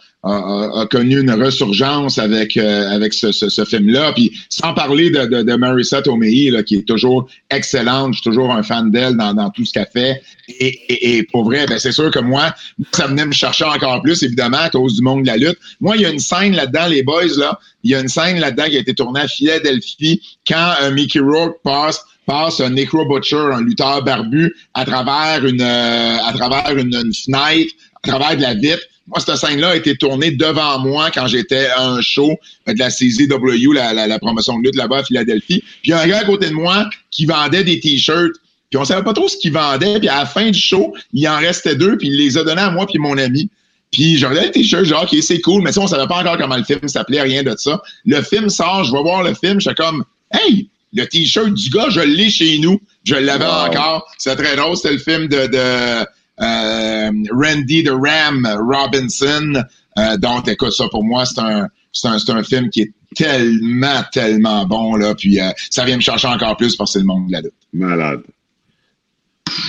connu 0.90 1.20
une 1.20 1.30
resurgence 1.30 2.18
avec 2.18 2.56
euh, 2.56 2.88
avec 2.88 3.12
ce, 3.12 3.64
film-là. 3.64 4.12
Puis 4.12 4.32
sans 4.48 4.72
parler 4.72 5.10
de, 5.10 5.26
de, 5.26 5.42
de 5.42 5.54
Marissa 5.54 6.00
Tomei, 6.00 6.50
là, 6.50 6.62
qui 6.62 6.76
est 6.76 6.88
toujours 6.88 7.28
excellente, 7.50 8.14
je 8.14 8.20
suis 8.20 8.30
toujours 8.30 8.50
un 8.52 8.62
fan 8.62 8.90
d'elle 8.90 9.16
dans, 9.16 9.50
tout 9.50 9.64
ce 9.64 9.72
qu'elle 9.72 9.88
fait. 9.92 10.22
Et, 10.48 11.16
et, 11.18 11.22
pour 11.24 11.44
vrai, 11.44 11.66
ben 11.66 11.78
c'est 11.78 11.92
sûr 11.92 12.10
que 12.10 12.18
moi, 12.18 12.54
ça 12.92 13.06
venait 13.06 13.26
me 13.26 13.32
chercher 13.32 13.64
encore 13.64 14.02
plus, 14.02 14.22
évidemment, 14.22 14.58
à 14.58 14.70
cause 14.70 14.94
du 14.94 15.02
monde 15.02 15.22
de 15.22 15.26
la 15.26 15.36
lutte. 15.36 15.58
Moi, 15.80 15.96
il 15.96 16.02
y 16.02 16.06
a 16.06 16.10
une 16.10 16.18
scène 16.18 16.54
là-dedans, 16.54 16.86
les 16.86 17.02
boys, 17.02 17.24
là, 17.36 17.58
il 17.82 17.90
y 17.90 17.94
a 17.94 18.00
une 18.00 18.08
scène 18.08 18.40
là-dedans 18.40 18.64
qui 18.64 18.76
a 18.76 18.80
été 18.80 18.94
tournée 18.94 19.20
à 19.20 19.28
Philadelphie 19.28 20.20
quand 20.46 20.72
euh, 20.82 20.90
Mickey 20.90 21.20
Rourke 21.20 21.58
passe 21.62 22.04
passe 22.26 22.60
un 22.60 22.70
Necro 22.70 23.04
Butcher, 23.06 23.50
un 23.52 23.60
lutteur 23.60 24.02
barbu, 24.02 24.54
à 24.72 24.86
travers 24.86 25.44
une 25.44 25.60
euh, 25.60 26.16
à 26.24 26.32
travers 26.32 26.76
une, 26.76 26.94
une, 26.94 27.34
à 27.34 28.08
travers 28.08 28.36
de 28.36 28.42
la 28.42 28.54
vitre. 28.54 28.82
Moi, 29.06 29.20
cette 29.20 29.36
scène-là 29.36 29.70
a 29.70 29.76
été 29.76 29.96
tournée 29.96 30.30
devant 30.30 30.78
moi 30.78 31.10
quand 31.10 31.26
j'étais 31.26 31.66
à 31.66 31.82
un 31.82 32.00
show 32.00 32.38
de 32.66 32.78
la 32.78 32.90
CZW, 32.90 33.72
la, 33.74 33.92
la, 33.92 34.06
la 34.06 34.18
promotion 34.18 34.58
de 34.58 34.64
lutte 34.64 34.76
là-bas 34.76 34.98
à 34.98 35.04
Philadelphie. 35.04 35.62
Puis 35.82 35.82
il 35.84 35.90
y 35.90 35.92
a 35.92 36.00
un 36.00 36.08
gars 36.08 36.18
à 36.20 36.24
côté 36.24 36.48
de 36.48 36.54
moi 36.54 36.88
qui 37.10 37.26
vendait 37.26 37.64
des 37.64 37.80
t-shirts. 37.80 38.36
Puis 38.70 38.78
on 38.78 38.84
savait 38.84 39.04
pas 39.04 39.12
trop 39.12 39.28
ce 39.28 39.36
qu'il 39.36 39.52
vendait. 39.52 39.98
Puis 39.98 40.08
à 40.08 40.20
la 40.20 40.26
fin 40.26 40.50
du 40.50 40.58
show, 40.58 40.94
il 41.12 41.28
en 41.28 41.36
restait 41.36 41.76
deux. 41.76 41.98
Puis 41.98 42.08
il 42.08 42.16
les 42.16 42.38
a 42.38 42.44
donnés 42.44 42.62
à 42.62 42.70
moi 42.70 42.86
puis 42.86 42.98
mon 42.98 43.18
ami. 43.18 43.50
Puis 43.92 44.16
je 44.16 44.26
regardais 44.26 44.46
les 44.46 44.52
t-shirts, 44.52 44.86
genre, 44.86 45.04
OK, 45.04 45.16
c'est 45.22 45.40
cool. 45.40 45.62
Mais 45.62 45.72
ça, 45.72 45.80
on 45.80 45.86
savait 45.86 46.08
pas 46.08 46.20
encore 46.20 46.38
comment 46.38 46.56
le 46.56 46.64
film 46.64 46.88
s'appelait, 46.88 47.22
rien 47.22 47.42
de 47.42 47.54
ça. 47.56 47.80
Le 48.06 48.22
film 48.22 48.48
sort, 48.48 48.84
je 48.84 48.92
vais 48.92 49.02
voir 49.02 49.22
le 49.22 49.34
film. 49.34 49.60
J'étais 49.60 49.76
comme, 49.76 50.04
hey, 50.32 50.68
le 50.94 51.06
t-shirt 51.06 51.52
du 51.52 51.70
gars, 51.70 51.90
je 51.90 52.00
l'ai 52.00 52.30
chez 52.30 52.58
nous. 52.58 52.80
Je 53.04 53.16
l'avais 53.16 53.44
encore. 53.44 54.10
C'est 54.18 54.34
très 54.36 54.56
drôle. 54.56 54.76
C'était 54.76 54.94
le 54.94 54.98
film 54.98 55.28
de, 55.28 55.46
de 55.46 55.56
euh, 55.56 56.04
Randy 56.38 57.84
the 57.84 57.90
Ram 57.90 58.46
Robinson. 58.46 59.64
Euh, 59.98 60.16
donc, 60.16 60.48
écoute, 60.48 60.72
ça 60.72 60.88
pour 60.88 61.04
moi, 61.04 61.24
c'est 61.24 61.40
un, 61.40 61.68
c'est 61.92 62.08
un, 62.08 62.36
un, 62.36 62.42
film 62.42 62.68
qui 62.70 62.82
est 62.82 62.92
tellement, 63.14 64.02
tellement 64.12 64.66
bon, 64.66 64.96
là. 64.96 65.14
Puis 65.14 65.40
euh, 65.40 65.50
ça 65.70 65.84
vient 65.84 65.96
me 65.96 66.02
chercher 66.02 66.28
encore 66.28 66.56
plus 66.56 66.76
parce 66.76 66.90
que 66.90 66.92
c'est 66.94 66.98
le 67.00 67.06
monde 67.06 67.28
de 67.28 67.32
la 67.32 67.40
lutte. 67.42 67.54
Malade. 67.72 68.22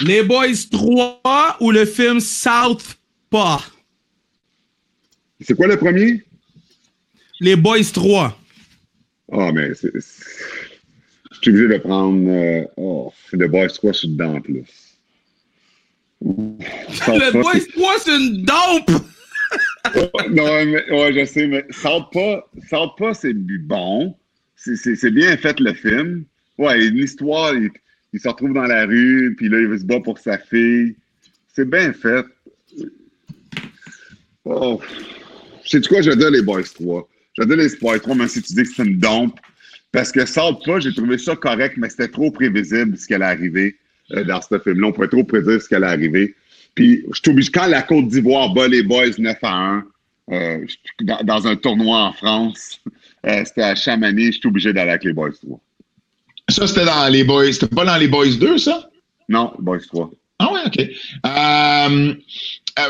Les 0.04 0.24
Boys 0.24 0.68
3 0.72 1.58
ou 1.60 1.72
le 1.72 1.86
film 1.86 2.20
South 2.20 2.98
Pas? 3.30 3.62
C'est 5.42 5.56
quoi 5.56 5.68
le 5.68 5.78
premier? 5.78 6.24
Les 7.40 7.56
Boys 7.56 7.92
3. 7.94 8.38
Ah, 9.32 9.38
oh, 9.38 9.52
mais 9.54 9.74
c'est. 9.76 9.92
Je 9.94 11.38
suis 11.42 11.52
obligé 11.52 11.68
de 11.68 11.78
prendre. 11.78 12.28
Euh, 12.28 12.64
oh, 12.78 13.14
The 13.32 13.48
Boys 13.48 13.70
3, 13.70 13.92
je 13.92 13.98
suis 13.98 14.08
dedans 14.08 14.36
en 14.36 14.42
plus 14.42 14.64
le 16.22 17.32
Boys 17.42 17.66
3, 17.74 17.94
c'est 18.00 18.16
une 18.16 18.44
dope! 18.44 19.02
non, 20.32 20.66
mais, 20.66 20.92
ouais, 20.92 21.14
je 21.14 21.26
sais, 21.26 21.48
mais 21.48 21.66
Salt 21.70 22.06
pas, 22.12 22.50
pas 22.98 23.14
c'est 23.14 23.34
bon. 23.34 24.16
C'est 24.56 25.12
bien 25.12 25.38
fait 25.38 25.60
le 25.60 25.74
film. 25.74 26.26
Ouais, 26.58 26.88
une 26.88 26.98
histoire, 26.98 27.54
il, 27.54 27.72
se 28.20 28.28
retrouve 28.28 28.54
dans 28.54 28.64
la 28.64 28.86
rue, 28.86 29.36
puis 29.38 29.50
là, 29.50 29.60
il 29.60 29.68
veut 29.68 29.78
se 29.78 29.84
battre 29.84 30.04
pour 30.04 30.18
sa 30.18 30.38
fille. 30.38 30.96
C'est 31.54 31.70
bien 31.70 31.94
fait. 31.94 32.26
Oh. 34.46 34.82
Sais-tu 35.66 35.90
quoi, 35.90 36.02
dire 36.02 36.32
les 36.32 36.42
Boys 36.42 36.64
3. 36.64 37.08
Je 37.34 37.44
vais 37.44 37.48
dire 37.48 37.58
les 37.58 37.78
Boys 37.78 38.00
3, 38.00 38.16
même 38.16 38.28
si 38.28 38.42
tu 38.42 38.54
dis 38.54 38.64
que 38.64 38.70
c'est 38.70 38.84
une 38.84 38.98
dompe. 38.98 39.38
Parce 39.92 40.12
que 40.12 40.26
Salt 40.26 40.60
pas, 40.66 40.80
j'ai 40.80 40.94
trouvé 40.94 41.18
ça 41.18 41.36
correct, 41.36 41.76
mais 41.78 41.90
c'était 41.90 42.08
trop 42.08 42.32
prévisible 42.32 42.98
ce 42.98 43.08
qui 43.08 43.14
allait 43.14 43.26
arriver. 43.26 43.78
Euh, 44.12 44.24
dans 44.24 44.40
ce 44.40 44.60
film-là. 44.60 44.88
On 44.88 44.92
pourrait 44.92 45.08
trop 45.08 45.24
prédire 45.24 45.60
ce 45.60 45.68
qui 45.68 45.74
allait 45.74 45.88
arriver. 45.88 46.36
Puis, 46.76 47.04
je 47.12 47.20
suis 47.20 47.32
obligé, 47.32 47.50
quand 47.52 47.66
la 47.66 47.82
Côte 47.82 48.08
d'Ivoire 48.08 48.54
bat 48.54 48.68
les 48.68 48.84
Boys 48.84 49.18
9 49.18 49.38
à 49.42 49.54
1, 49.54 49.84
euh, 50.32 50.66
dans, 51.24 51.48
un 51.48 51.56
tournoi 51.56 52.04
en 52.04 52.14
France, 52.14 52.82
euh, 53.26 53.44
c'était 53.46 53.64
à 53.64 53.76
Chamonix, 53.76 54.34
je 54.34 54.40
suis 54.40 54.48
obligé 54.48 54.74
d'aller 54.74 54.92
avec 54.92 55.06
les 55.06 55.14
Boys 55.14 55.32
3. 55.42 55.60
Ça, 56.50 56.68
c'était 56.68 56.86
dans 56.86 57.12
les 57.12 57.24
Boys. 57.24 57.54
C'était 57.54 57.68
pas 57.68 57.86
dans 57.86 57.98
les 57.98 58.08
Boys 58.08 58.36
2, 58.40 58.60
ça? 58.60 58.88
Non, 59.28 59.54
Boys 59.58 59.80
3. 59.88 60.12
Ah 60.38 60.54
ouais, 60.54 60.60
OK. 60.68 60.80
Euh, 61.26 62.14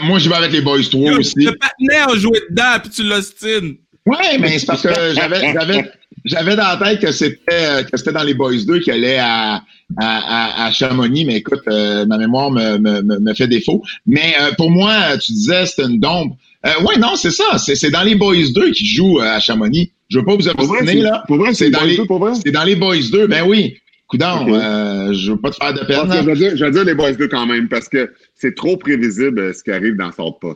moi, 0.01 0.19
je 0.19 0.27
vais 0.27 0.35
avec 0.35 0.51
les 0.51 0.61
Boys 0.61 0.83
3 0.91 1.13
aussi. 1.13 1.45
Le 1.45 1.55
partenaire 1.55 2.09
a 2.09 2.17
joué 2.17 2.41
dedans, 2.49 2.79
puis 2.81 2.89
tu 2.89 3.03
l'ostines. 3.03 3.77
Oui, 4.05 4.17
mais 4.39 4.59
c'est 4.59 4.67
parce 4.67 4.83
que 4.83 4.89
j'avais, 5.13 5.53
j'avais, 5.53 5.91
j'avais 6.25 6.55
dans 6.55 6.67
la 6.67 6.77
tête 6.77 6.99
que 6.99 7.11
c'était, 7.11 7.83
que 7.91 7.97
c'était 7.97 8.11
dans 8.11 8.23
les 8.23 8.35
Boys 8.35 8.63
2 8.65 8.79
qui 8.79 8.91
allait 8.91 9.17
à, 9.17 9.63
à, 9.97 10.65
à, 10.65 10.71
Chamonix, 10.71 11.25
mais 11.25 11.37
écoute, 11.37 11.61
euh, 11.67 12.05
ma 12.05 12.17
mémoire 12.17 12.51
me, 12.51 12.77
me, 12.77 13.01
me, 13.01 13.33
fait 13.33 13.47
défaut. 13.47 13.81
Mais 14.05 14.35
euh, 14.39 14.51
pour 14.57 14.69
moi, 14.69 15.17
tu 15.17 15.31
disais 15.31 15.65
c'était 15.65 15.83
une 15.83 15.99
dombe. 15.99 16.33
Euh, 16.65 16.83
ouais, 16.83 16.97
non, 16.97 17.15
c'est 17.15 17.31
ça. 17.31 17.57
C'est 17.57 17.91
dans 17.91 18.03
les 18.03 18.15
Boys 18.15 18.51
2 18.53 18.71
qui 18.71 18.85
jouent 18.85 19.19
à 19.19 19.39
Chamonix. 19.39 19.91
Je 20.09 20.19
veux 20.19 20.25
pas 20.25 20.35
vous 20.35 20.47
obstiner, 20.47 21.01
là. 21.01 21.23
Pour 21.27 21.37
vrai, 21.37 21.53
c'est 21.53 21.69
dans, 21.69 21.83
les, 21.83 21.97
C'est 22.43 22.51
dans 22.51 22.63
les 22.63 22.75
Boys 22.75 23.09
2, 23.11 23.27
ben 23.27 23.43
oui. 23.47 23.77
Coudon, 24.07 24.53
euh, 24.53 25.13
je 25.13 25.31
veux 25.31 25.37
pas 25.37 25.49
te 25.49 25.55
faire 25.55 25.73
de 25.73 25.79
peine. 25.79 26.11
je, 26.11 26.25
vais 26.25 26.35
dire, 26.35 26.55
je 26.55 26.63
vais 26.63 26.71
dire 26.71 26.83
les 26.83 26.93
Boys 26.93 27.13
2 27.13 27.27
quand 27.27 27.47
même, 27.47 27.67
parce 27.67 27.89
que 27.89 28.11
c'est 28.35 28.53
trop 28.53 28.77
prévisible 28.77 29.53
ce 29.53 29.63
qui 29.63 29.71
arrive 29.71 29.95
dans 29.95 30.11
Sort 30.11 30.39
Pas. 30.39 30.53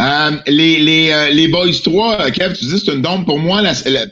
Euh, 0.00 0.30
les, 0.46 0.78
les, 0.80 1.30
les 1.32 1.48
Boys 1.48 1.72
3, 1.82 2.30
Kev, 2.32 2.54
tu 2.54 2.64
dis 2.64 2.78
c'est 2.78 2.92
une 2.92 3.02
dombe. 3.02 3.24
Pour 3.24 3.38
moi, 3.38 3.62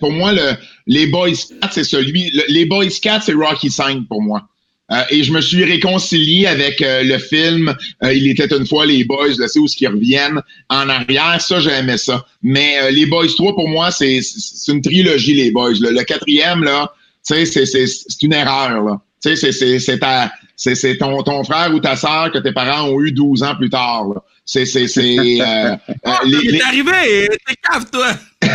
pour 0.00 0.12
moi 0.12 0.32
le, 0.32 0.54
les 0.86 1.06
Boys 1.06 1.30
4, 1.60 1.72
c'est 1.72 1.84
celui. 1.84 2.32
les 2.48 2.64
Boys 2.66 2.86
4, 3.02 3.24
c'est 3.24 3.34
Rocky 3.34 3.70
5 3.70 4.06
pour 4.08 4.22
moi. 4.22 4.48
Euh, 4.92 5.02
et 5.10 5.22
je 5.22 5.32
me 5.32 5.40
suis 5.40 5.64
réconcilié 5.64 6.46
avec 6.46 6.82
euh, 6.82 7.04
le 7.04 7.18
film 7.18 7.72
euh, 8.02 8.12
Il 8.12 8.28
était 8.28 8.52
une 8.56 8.66
fois 8.66 8.86
les 8.86 9.04
Boys, 9.04 9.34
je 9.38 9.46
sais 9.46 9.60
où 9.60 9.68
ce 9.68 9.76
qu'ils 9.76 9.88
reviennent 9.88 10.40
en 10.68 10.88
arrière. 10.88 11.40
Ça, 11.40 11.60
j'aimais 11.60 11.98
ça. 11.98 12.24
Mais 12.42 12.90
les 12.90 13.06
Boys 13.06 13.28
3, 13.28 13.54
pour 13.54 13.68
moi, 13.68 13.90
c'est 13.90 14.20
une 14.68 14.82
trilogie, 14.82 15.34
les 15.34 15.50
Boys. 15.50 15.74
Le 15.80 16.02
quatrième, 16.02 16.64
là, 16.64 16.92
tu 17.26 17.46
sais, 17.46 17.66
c'est 17.66 18.22
une 18.22 18.32
erreur. 18.32 18.82
Là. 18.82 19.00
Tu 19.22 19.36
sais, 19.36 19.78
c'est 19.78 19.98
ta 19.98 20.32
c'est 20.56 20.98
ton, 20.98 21.22
ton 21.22 21.42
frère 21.42 21.72
ou 21.72 21.80
ta 21.80 21.96
sœur 21.96 22.30
que 22.32 22.38
tes 22.38 22.52
parents 22.52 22.88
ont 22.88 23.00
eu 23.00 23.12
12 23.12 23.42
ans 23.44 23.54
plus 23.56 23.70
tard. 23.70 24.08
C'est 24.52 24.66
c'est 24.66 24.88
c'est 24.88 25.40
euh, 25.40 25.76
oh, 26.06 26.10
les, 26.24 26.60
arrivé, 26.62 27.28
t'es 27.46 27.54
cave 27.62 27.88
toi. 27.92 28.10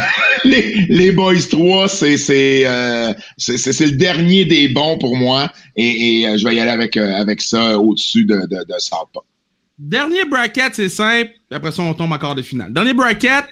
les, 0.44 0.88
les 0.90 1.14
Boys 1.14 1.48
3, 1.50 1.88
c'est 1.88 2.18
c'est 2.18 2.64
euh, 2.66 3.14
c'est 3.38 3.58
c'est 3.58 3.86
le 3.86 3.94
dernier 3.94 4.44
des 4.44 4.68
bons 4.68 4.98
pour 4.98 5.16
moi 5.16 5.50
et, 5.78 6.20
et 6.20 6.28
euh, 6.28 6.38
je 6.38 6.46
vais 6.46 6.54
y 6.54 6.60
aller 6.60 6.72
avec 6.72 6.98
euh, 6.98 7.14
avec 7.14 7.40
ça 7.42 7.80
au-dessus 7.80 8.26
de 8.26 8.36
de. 8.46 8.66
Dernier 9.80 10.26
bracket, 10.26 10.76
c'est 10.76 10.90
simple. 10.90 11.32
Après 11.50 11.72
ça, 11.72 11.82
on 11.82 11.94
tombe 11.94 12.12
encore 12.12 12.36
de 12.36 12.42
finale. 12.42 12.74
Dernier 12.74 12.94
bracket, 12.94 13.46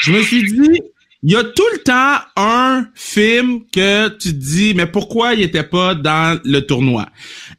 je 0.00 0.12
me 0.12 0.22
suis 0.22 0.42
dit, 0.42 0.80
il 1.22 1.32
y 1.32 1.36
a 1.36 1.44
tout 1.44 1.68
le 1.74 1.82
temps 1.82 2.16
un 2.34 2.86
film 2.94 3.60
que 3.74 4.08
tu 4.08 4.30
te 4.30 4.42
dis, 4.42 4.72
mais 4.74 4.86
pourquoi 4.86 5.34
il 5.34 5.42
était 5.42 5.64
pas 5.64 5.94
dans 5.94 6.40
le 6.46 6.60
tournoi? 6.60 7.10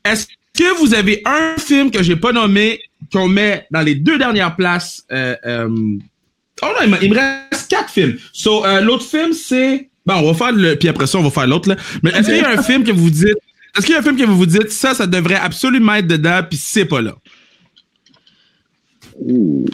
Est-ce 0.04 0.26
que 0.58 0.80
vous 0.80 0.96
avez 0.96 1.22
un 1.26 1.58
film 1.60 1.92
que 1.92 2.02
j'ai 2.02 2.16
pas 2.16 2.32
nommé 2.32 2.80
qu'on 3.12 3.28
met 3.28 3.68
dans 3.72 3.82
les 3.82 3.96
deux 3.96 4.18
dernières 4.18 4.56
places? 4.56 5.04
Euh, 5.12 5.36
euh, 5.46 5.68
oh 6.62 6.66
non, 6.66 6.98
il 7.02 7.10
me 7.10 7.16
reste 7.16 7.70
quatre 7.70 7.90
films. 7.90 8.18
So, 8.34 8.66
euh, 8.66 8.82
l'autre 8.82 9.06
film, 9.06 9.34
c'est... 9.34 9.90
Bon, 10.06 10.16
on 10.16 10.32
va 10.32 10.34
faire 10.34 10.52
le... 10.52 10.76
Puis 10.76 10.90
après 10.90 11.08
ça, 11.08 11.20
on 11.20 11.24
va 11.24 11.30
faire 11.30 11.48
l'autre, 11.48 11.70
là. 11.70 11.76
Mais 12.04 12.12
est-ce 12.12 12.28
qu'il 12.28 12.38
y 12.38 12.42
a 12.42 12.50
un 12.50 12.64
film 12.64 12.84
que 12.84 12.92
vous 12.92 13.10
dites... 13.10 13.38
Est-ce 13.78 13.86
qu'il 13.86 13.94
y 13.94 13.96
a 13.96 14.00
un 14.00 14.04
film 14.04 14.18
que 14.18 14.24
vous 14.24 14.38
vous 14.38 14.46
dites, 14.46 14.72
ça, 14.72 14.94
ça 14.94 15.08
devrait 15.08 15.36
absolument 15.36 15.96
être 15.96 16.08
dedans, 16.08 16.42
puis 16.48 16.60
c'est 16.62 16.86
pas 16.86 17.02
là? 17.02 17.16
Ouh. 19.20 19.66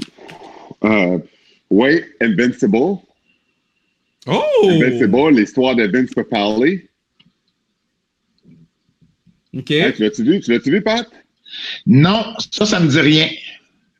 Oui, 1.70 2.02
Invincible. 2.22 3.00
Oh! 4.28 4.44
Invincible, 4.64 5.32
l'histoire 5.32 5.76
de 5.76 5.88
Vince 5.88 6.14
Papali. 6.14 6.88
OK. 9.56 9.66
tu 9.66 10.04
l'as-tu 10.04 10.24
vu? 10.24 10.40
Tu 10.42 10.52
l'as-tu 10.52 10.72
vu, 10.72 10.82
Pat? 10.82 11.08
Non, 11.86 12.34
ça, 12.52 12.66
ça 12.66 12.80
me 12.80 12.88
dit 12.88 13.00
rien. 13.00 13.30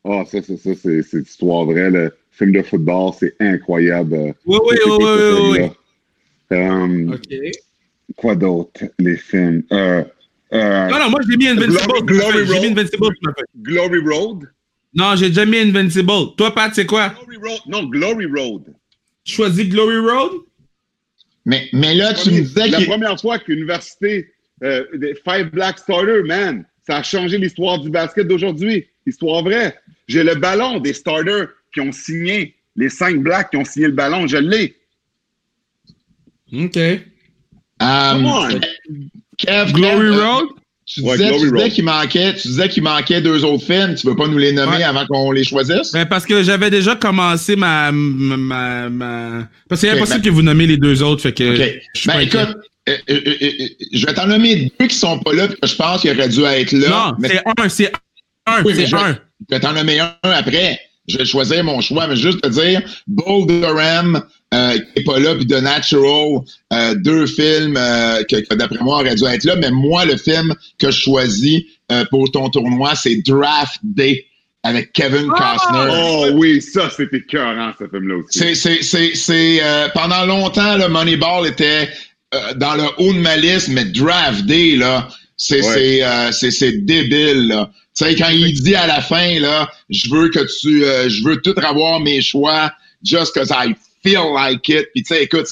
Ah, 0.04 0.22
oh, 0.22 0.24
ça, 0.26 0.42
ça, 0.42 0.58
ça, 0.58 0.72
c'est, 0.76 1.02
c'est 1.04 1.22
histoire 1.22 1.66
vraie. 1.66 1.90
Le 1.90 2.14
film 2.32 2.52
de 2.52 2.62
football, 2.62 3.12
c'est 3.20 3.36
incroyable. 3.40 4.34
Oui, 4.46 4.58
oui, 4.66 4.78
oui, 4.86 4.96
oui, 5.00 5.60
oui. 5.60 6.58
Um, 6.58 7.14
OK. 7.14 7.36
Quoi 8.16 8.36
d'autre, 8.36 8.86
les 9.00 9.18
films? 9.18 9.64
Euh, 9.72 10.04
euh, 10.54 10.88
non, 10.88 11.00
non, 11.00 11.10
moi, 11.10 11.20
j'ai 11.30 11.36
mis 11.36 11.48
Invincible. 11.48 12.06
Glory, 12.06 12.44
Road. 12.44 12.62
Mis 12.62 12.68
Invincible 12.68 13.10
Glory 13.58 14.00
Road? 14.00 14.50
Non, 14.94 15.16
j'ai 15.16 15.28
déjà 15.28 15.46
mis 15.46 15.58
Invincible. 15.58 16.36
Toi, 16.38 16.56
Pat, 16.56 16.74
c'est 16.74 16.86
quoi? 16.86 17.10
Glory 17.10 17.38
Road. 17.38 17.62
Non, 17.68 17.84
Glory 17.84 18.26
Road. 18.26 18.74
Tu 19.26 19.36
choisis 19.36 19.68
Glory 19.68 19.98
Road? 19.98 20.32
Mais, 21.46 21.68
mais 21.74 21.96
là, 21.96 22.14
tu 22.14 22.32
me 22.32 22.42
disais 22.42 22.68
La 22.68 22.82
première 22.82 23.20
fois 23.20 23.40
qu'université 23.40 24.30
euh, 24.64 24.86
Five 25.26 25.52
Black 25.52 25.80
Starters, 25.80 26.24
man, 26.26 26.66
ça 26.88 26.98
a 26.98 27.04
changé 27.04 27.38
l'histoire 27.38 27.80
du 27.80 27.90
basket 27.90 28.26
d'aujourd'hui. 28.28 28.88
Histoire 29.06 29.44
vraie. 29.44 29.76
J'ai 30.08 30.24
le 30.24 30.36
ballon 30.36 30.80
des 30.80 30.94
starters 30.94 31.50
qui 31.74 31.82
ont 31.82 31.92
signé, 31.92 32.56
les 32.78 32.88
cinq 32.88 33.22
blacks 33.22 33.50
qui 33.52 33.58
ont 33.58 33.66
signé 33.66 33.88
le 33.88 33.94
ballon, 33.94 34.26
je 34.26 34.38
l'ai. 34.38 34.78
OK. 36.54 36.78
Um, 37.82 38.62
Kev, 39.38 39.74
Glory 39.74 40.18
Road? 40.18 40.48
Tu 40.86 41.02
disais, 41.02 41.70
qu'il 41.70 41.84
manquait, 41.84 42.34
tu 42.36 42.48
disais 42.48 42.70
qu'il 42.70 42.84
manquait 42.84 43.20
deux 43.20 43.44
autres 43.44 43.66
films. 43.66 43.96
Tu 43.96 44.08
veux 44.08 44.16
pas 44.16 44.30
nous 44.30 44.38
les 44.38 44.54
nommer 44.54 44.82
avant 44.84 45.06
qu'on 45.06 45.34
les 45.34 45.44
choisisse? 45.44 45.92
Ben 45.92 46.06
parce 46.06 46.26
que 46.26 46.42
j'avais 46.42 46.70
déjà 46.70 46.96
commencé 46.96 47.58
ma, 47.58 47.92
ma, 47.92 48.90
ma... 48.90 49.50
Parce 49.68 49.82
que 49.82 49.88
c'est 49.88 49.94
impossible 49.94 50.22
ben 50.22 50.30
que 50.30 50.34
vous 50.34 50.42
nommiez 50.42 50.68
les 50.68 50.78
deux 50.78 51.04
autres, 51.04 51.24
fait 51.24 51.34
que. 51.34 51.58
Ben 52.08 52.22
écoute, 52.22 52.56
euh, 52.88 52.98
euh, 53.10 53.22
euh, 53.42 53.68
je 53.92 54.06
vais 54.06 54.14
t'en 54.14 54.28
nommer 54.28 54.72
deux 54.80 54.88
qui 54.88 54.96
sont 54.96 55.20
pas 55.20 55.34
là, 55.34 55.48
que 55.48 55.56
je 55.68 55.76
pense 55.76 56.02
qu'ils 56.02 56.12
auraient 56.12 56.30
dû 56.30 56.44
être 56.44 56.72
là. 56.72 57.16
Non, 57.20 57.28
c'est 57.28 57.38
un, 57.46 57.70
c'est 57.70 57.92
un, 58.46 58.64
c'est 58.64 58.94
un. 58.94 59.18
Je 59.50 59.56
vais 59.56 59.60
t'en 59.60 59.74
nommer 59.74 60.00
un 60.00 60.16
après. 60.24 60.80
Je 61.08 61.18
vais 61.18 61.26
choisir 61.26 61.64
mon 61.64 61.80
choix, 61.80 62.06
mais 62.08 62.18
juste 62.18 62.42
te 62.42 62.50
dire, 62.50 62.82
Boulderham, 63.08 64.22
euh, 64.54 64.74
qui 64.74 64.86
n'est 64.98 65.04
pas 65.04 65.20
là, 65.20 65.36
puis 65.36 65.46
The 65.46 65.62
Natural, 65.62 66.40
euh, 66.72 66.96
deux 66.96 67.28
films 67.28 67.76
euh, 67.78 68.24
que, 68.24 68.54
d'après 68.56 68.80
moi 68.82 69.02
auraient 69.02 69.16
dû 69.16 69.26
être 69.26 69.44
là. 69.44 69.56
Mais 69.58 69.72
moi, 69.72 70.06
le 70.06 70.16
film 70.18 70.54
que 70.80 70.90
je 70.90 71.00
choisis 71.00 71.64
pour 72.12 72.32
ton 72.32 72.50
tournoi, 72.50 72.96
c'est 72.96 73.16
Draft 73.26 73.80
Day 73.84 74.26
avec 74.64 74.92
Kevin 74.92 75.30
ah! 75.36 75.56
Costner. 75.58 76.02
Oh 76.02 76.28
oui, 76.34 76.62
ça 76.62 76.90
c'était 76.90 77.18
écœurant 77.18 77.72
ce 77.80 77.88
film-là 77.88 78.16
aussi. 78.18 78.40
C'est 78.40 78.56
c'est 78.56 78.84
c'est 78.84 79.16
c'est 79.16 79.62
pendant 79.94 80.26
longtemps 80.26 80.76
le 80.78 80.90
Moneyball 80.90 81.48
était 81.48 81.90
dans 82.56 82.76
le 82.76 82.86
haut 82.98 83.14
de 83.14 83.20
ma 83.20 83.38
liste, 83.38 83.70
mais 83.70 83.86
Draft 83.86 84.46
Day 84.46 84.76
là, 84.76 85.08
c'est 85.38 85.62
c'est 85.62 86.02
c'est 86.32 86.52
c'est 86.52 86.86
débile 86.86 87.48
là. 87.48 87.72
Tu 87.98 88.06
sais 88.06 88.16
quand 88.16 88.30
il 88.30 88.54
dit 88.54 88.76
à 88.76 88.88
la 88.88 89.02
fin 89.02 89.40
là, 89.40 89.70
je 89.90 90.10
veux 90.10 90.30
que 90.30 90.40
tu 90.40 90.82
je 91.10 91.24
veux 91.24 91.42
tout 91.42 91.56
avoir 91.58 92.00
mes 92.00 92.22
choix 92.22 92.72
just 93.04 93.34
cause 93.34 93.52
I 93.52 93.76
feel 94.04 94.34
like 94.34 94.68
it. 94.70 94.88
Puis 94.94 95.04
tu 95.04 95.14
sais, 95.14 95.24
écoute, 95.24 95.48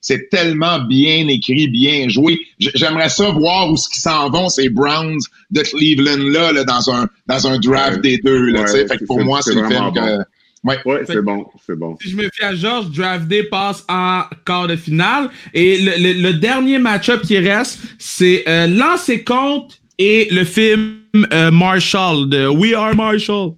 c'est 0.00 0.28
tellement 0.30 0.80
bien 0.80 1.28
écrit, 1.28 1.68
bien 1.68 2.08
joué. 2.08 2.38
J'aimerais 2.58 3.08
ça 3.08 3.30
voir 3.30 3.70
où 3.70 3.76
ce 3.76 3.88
qu'ils 3.88 4.00
s'en 4.00 4.30
vont, 4.30 4.48
ces 4.48 4.68
Browns 4.68 5.20
de 5.50 5.62
Cleveland 5.62 6.28
là, 6.30 6.52
là 6.52 6.64
dans 6.64 6.90
un 6.90 7.08
dans 7.26 7.46
un 7.46 7.58
draft 7.58 8.00
des 8.00 8.18
deux. 8.18 8.46
Là, 8.46 8.62
ouais, 8.62 8.86
fait 8.86 8.98
que 8.98 9.04
pour 9.04 9.20
moi, 9.20 9.40
c'est 9.42 9.54
le 9.54 9.66
film 9.66 9.92
que. 9.92 10.24
Ouais, 10.64 10.78
ouais 10.84 11.02
c'est 11.06 11.22
bon, 11.22 11.46
c'est 11.66 11.76
bon. 11.76 11.96
Si 12.00 12.10
je 12.10 12.16
me 12.16 12.28
fie 12.32 12.44
à 12.44 12.54
Georges, 12.54 12.90
Draft 12.90 13.26
Day 13.26 13.42
passe 13.44 13.84
en 13.88 14.22
quart 14.46 14.68
de 14.68 14.76
finale. 14.76 15.28
Et 15.54 15.78
le, 15.78 16.22
le, 16.22 16.32
dernier 16.34 16.78
match-up 16.78 17.22
qui 17.22 17.38
reste, 17.38 17.80
c'est 17.98 18.44
euh, 18.48 18.68
Lancer 18.68 19.24
Compte 19.24 19.80
et 19.98 20.28
le 20.30 20.44
film 20.44 21.00
euh, 21.32 21.50
Marshall 21.50 22.28
de 22.28 22.46
We 22.46 22.74
Are 22.74 22.94
Marshall. 22.94 23.54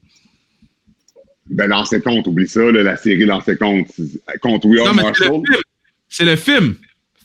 Ben, 1.50 1.66
l'ancien 1.66 2.00
compte, 2.00 2.26
oublie 2.26 2.48
ça, 2.48 2.62
là, 2.72 2.82
la 2.82 2.96
série 2.96 3.26
l'ancien 3.26 3.56
compte. 3.56 3.88
Compte 4.40 4.64
We 4.64 4.80
Are 4.80 4.94
Marshall. 4.94 5.42
C'est 6.08 6.24
le 6.24 6.36
film. 6.36 6.76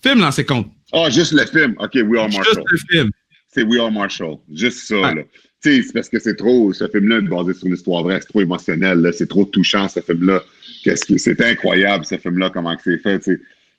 Film 0.03 0.19
l'ancien 0.19 0.43
compte. 0.43 0.67
Ah, 0.91 1.09
juste 1.09 1.31
le 1.31 1.45
film. 1.45 1.75
OK, 1.79 1.93
We 2.05 2.19
Are 2.19 2.29
Marshall. 2.29 2.43
Juste 2.43 2.67
le 2.69 2.77
film. 2.89 3.11
C'est 3.47 3.63
We 3.63 3.79
Are 3.79 3.91
Marshall. 3.91 4.37
Juste 4.53 4.79
ça, 4.79 5.13
là. 5.13 5.23
C'est 5.61 5.81
parce 5.93 6.07
que 6.07 6.19
c'est 6.19 6.35
trop, 6.35 6.71
ce 6.71 6.87
film-là 6.87 7.17
est 7.17 7.21
basé 7.21 7.53
sur 7.53 7.67
une 7.67 7.73
histoire 7.73 8.03
vraie, 8.03 8.19
c'est 8.21 8.29
trop 8.29 8.41
émotionnel, 8.41 9.11
c'est 9.13 9.27
trop 9.27 9.43
touchant, 9.43 9.89
ce 9.89 9.99
film-là. 9.99 10.41
Qu'est-ce 10.83 11.05
que 11.05 11.17
c'est 11.17 11.41
incroyable, 11.41 12.05
ce 12.05 12.17
film-là, 12.17 12.49
comment 12.49 12.75
c'est 12.81 12.97
fait, 12.97 13.29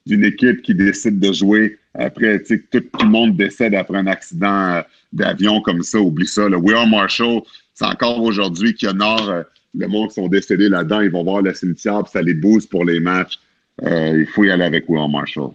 d'une 0.07 0.24
équipe 0.24 0.61
qui 0.61 0.74
décide 0.74 1.18
de 1.18 1.33
jouer 1.33 1.78
après, 1.95 2.43
tu 2.43 2.66
tout, 2.70 2.83
le 3.01 3.09
monde 3.09 3.37
décède 3.37 3.74
après 3.74 3.99
un 3.99 4.07
accident 4.07 4.74
euh, 4.74 4.83
d'avion 5.12 5.61
comme 5.61 5.83
ça, 5.83 5.99
oublie 5.99 6.26
ça. 6.26 6.49
Là. 6.49 6.57
We 6.59 6.76
Are 6.76 6.87
Marshall, 6.87 7.43
c'est 7.74 7.87
encore 7.87 8.22
aujourd'hui 8.22 8.74
qui 8.74 8.87
honore 8.87 9.28
euh, 9.28 9.43
le 9.74 9.89
monde 9.89 10.09
qui 10.09 10.14
sont 10.14 10.28
décédés 10.28 10.68
là-dedans, 10.68 11.01
ils 11.01 11.11
vont 11.11 11.24
voir 11.24 11.43
le 11.43 11.55
cimetière, 11.55 12.03
puis 12.03 12.12
ça 12.12 12.22
les 12.22 12.35
booste 12.35 12.70
pour 12.70 12.85
les 12.85 13.01
matchs. 13.01 13.39
Euh, 13.83 14.18
il 14.20 14.26
faut 14.26 14.45
y 14.45 14.51
aller 14.51 14.64
avec 14.64 14.85
Will 14.89 15.11
Marshall. 15.11 15.53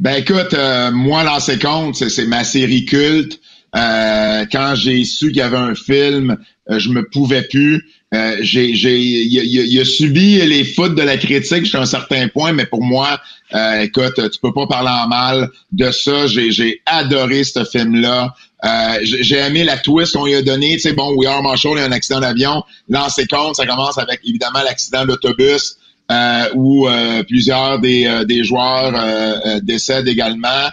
Ben 0.00 0.16
écoute, 0.16 0.54
euh, 0.54 0.90
moi, 0.92 1.24
l'ancien 1.24 1.58
compte, 1.58 1.96
c'est 1.96 2.26
ma 2.26 2.44
série 2.44 2.84
culte. 2.84 3.40
Euh, 3.76 4.46
quand 4.50 4.74
j'ai 4.74 5.04
su 5.04 5.28
qu'il 5.28 5.38
y 5.38 5.42
avait 5.42 5.56
un 5.56 5.74
film, 5.74 6.36
je 6.68 6.88
me 6.90 7.02
pouvais 7.08 7.42
plus. 7.42 7.86
j'ai, 8.40 8.74
j'ai, 8.74 8.98
il, 8.98 9.80
a 9.80 9.84
subi 9.84 10.36
les 10.36 10.64
foot 10.64 10.94
de 10.94 11.02
la 11.02 11.16
critique 11.16 11.64
jusqu'à 11.64 11.80
un 11.80 11.86
certain 11.86 12.28
point, 12.28 12.52
mais 12.52 12.66
pour 12.66 12.82
moi, 12.82 13.20
écoute, 13.80 14.14
tu 14.30 14.38
peux 14.40 14.52
pas 14.52 14.66
parler 14.66 14.90
en 14.90 15.08
mal 15.08 15.50
de 15.72 15.90
ça. 15.90 16.26
J'ai, 16.26 16.50
j'ai 16.50 16.82
adoré 16.86 17.44
ce 17.44 17.64
film-là. 17.64 18.34
Euh, 18.64 18.98
j'ai 19.02 19.36
aimé 19.36 19.64
la 19.64 19.78
twist 19.78 20.14
qu'on 20.14 20.26
lui 20.26 20.34
a 20.34 20.42
donnée. 20.42 20.74
Tu 20.74 20.80
sais, 20.80 20.92
bon, 20.92 21.14
We 21.16 21.28
Are 21.28 21.42
Marshall, 21.42 21.76
il 21.76 21.80
y 21.80 21.82
a 21.82 21.86
un 21.86 21.92
accident 21.92 22.20
d'avion. 22.20 22.64
Lancé 22.88 23.26
compte, 23.26 23.56
ça 23.56 23.66
commence 23.66 23.98
avec 23.98 24.20
évidemment 24.24 24.62
l'accident 24.64 25.04
d'autobus 25.04 25.76
euh, 26.10 26.48
où 26.54 26.88
euh, 26.88 27.22
plusieurs 27.22 27.78
des, 27.80 28.06
euh, 28.06 28.24
des 28.24 28.42
joueurs 28.42 28.92
décèdent 29.62 30.08
également. 30.08 30.68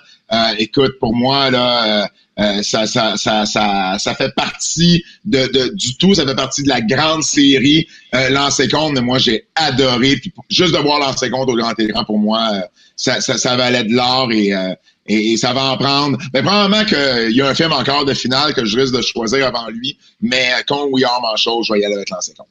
écoute, 0.58 0.94
pour 1.00 1.14
moi, 1.14 1.52
là, 1.52 2.10
ça, 2.38 2.86
ça, 2.86 3.16
ça, 3.18 3.46
ça, 3.46 3.96
ça 3.98 4.16
fait 4.16 4.34
partie 4.36 5.04
de, 5.24 5.48
de, 5.48 5.74
du 5.74 5.96
tout, 5.98 6.14
ça 6.14 6.26
fait 6.26 6.36
partie 6.36 6.64
de 6.64 6.70
la 6.70 6.82
grande 6.82 7.24
série 7.24 7.88
euh, 8.14 8.30
Lancé 8.30 8.68
compte, 8.68 9.00
moi 9.00 9.18
j'ai 9.18 9.48
adoré. 9.56 10.18
Puis 10.18 10.34
juste 10.50 10.74
de 10.74 10.80
voir 10.80 11.00
Lancé 11.00 11.30
compte 11.30 11.50
au 11.50 11.56
grand 11.56 11.78
écran, 11.80 12.04
pour 12.04 12.20
moi, 12.20 12.52
ça, 12.96 13.22
ça, 13.22 13.38
ça 13.38 13.56
valait 13.56 13.84
de 13.84 13.94
l'or 13.94 14.32
et 14.32 14.54
et, 15.08 15.38
ça 15.38 15.54
va 15.54 15.66
en 15.66 15.78
prendre. 15.78 16.18
Mais 16.34 16.42
probablement 16.42 16.84
qu'il 16.86 17.36
y 17.36 17.42
a 17.42 17.48
un 17.48 17.56
film 17.56 17.72
encore 17.72 18.06
de 18.06 18.14
finale 18.14 18.54
que 18.54 18.66
je 18.66 18.78
risque 18.78 18.96
de 18.96 19.02
choisir 19.02 19.46
avant 19.46 19.70
lui, 19.70 19.98
mais 20.22 20.50
contre 20.68 20.92
We 20.92 21.04
Are 21.04 21.22
Marshall, 21.22 21.64
je 21.64 21.74
vais 21.74 21.82
y 21.82 21.86
aller 21.86 21.96
avec 21.96 22.10
l'ancien 22.10 22.34
compte. 22.36 22.48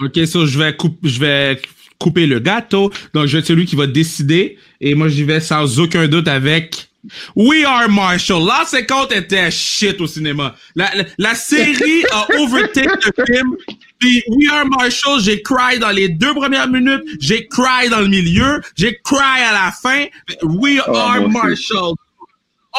OK, 0.00 0.26
ça, 0.26 0.46
je 0.46 0.58
vais, 0.58 0.76
je 1.02 1.18
vais 1.20 1.60
couper 1.98 2.26
le 2.26 2.38
gâteau. 2.38 2.90
Donc, 3.14 3.26
je 3.26 3.32
vais 3.32 3.38
être 3.40 3.46
celui 3.46 3.66
qui 3.66 3.76
va 3.76 3.86
décider. 3.86 4.58
Et 4.80 4.94
moi, 4.94 5.08
j'y 5.08 5.22
vais 5.22 5.40
sans 5.40 5.78
aucun 5.78 6.08
doute 6.08 6.28
avec 6.28 6.88
We 7.34 7.64
Are 7.64 7.88
Marshall. 7.88 8.44
L'an 8.46 8.64
50 8.64 9.12
était 9.12 9.50
shit 9.50 10.00
au 10.00 10.06
cinéma. 10.06 10.54
La, 10.76 10.94
la, 10.94 11.04
la 11.18 11.34
série 11.34 12.04
a 12.12 12.26
overtake 12.40 13.04
le 13.04 13.24
film. 13.26 13.56
Puis 13.98 14.22
We 14.28 14.48
Are 14.52 14.64
Marshall, 14.66 15.20
j'ai 15.20 15.42
cry 15.42 15.78
dans 15.80 15.90
les 15.90 16.08
deux 16.08 16.32
premières 16.34 16.68
minutes, 16.68 17.02
j'ai 17.20 17.46
cry 17.48 17.88
dans 17.90 18.00
le 18.00 18.08
milieu, 18.08 18.60
j'ai 18.76 18.98
cry 19.04 19.42
à 19.42 19.52
la 19.52 19.72
fin. 19.72 20.06
We 20.42 20.80
Oh, 20.86 20.94
Are. 20.96 21.28
Marshall. 21.28 21.94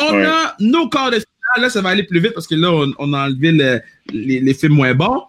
On 0.02 0.14
Ouais. 0.14 0.26
a 0.26 0.56
nos 0.60 0.90
quarts 0.90 1.12
de 1.12 1.16
finale. 1.18 1.28
Là, 1.58 1.70
ça 1.70 1.82
va 1.82 1.90
aller 1.90 2.04
plus 2.04 2.20
vite 2.20 2.34
parce 2.34 2.48
que 2.48 2.56
là, 2.56 2.72
on, 2.72 2.94
on 2.98 3.14
a 3.14 3.26
enlevé 3.28 3.52
le- 3.52 3.82
les, 4.12 4.40
les 4.40 4.54
films 4.54 4.74
moins 4.74 4.94
bons. 4.96 5.24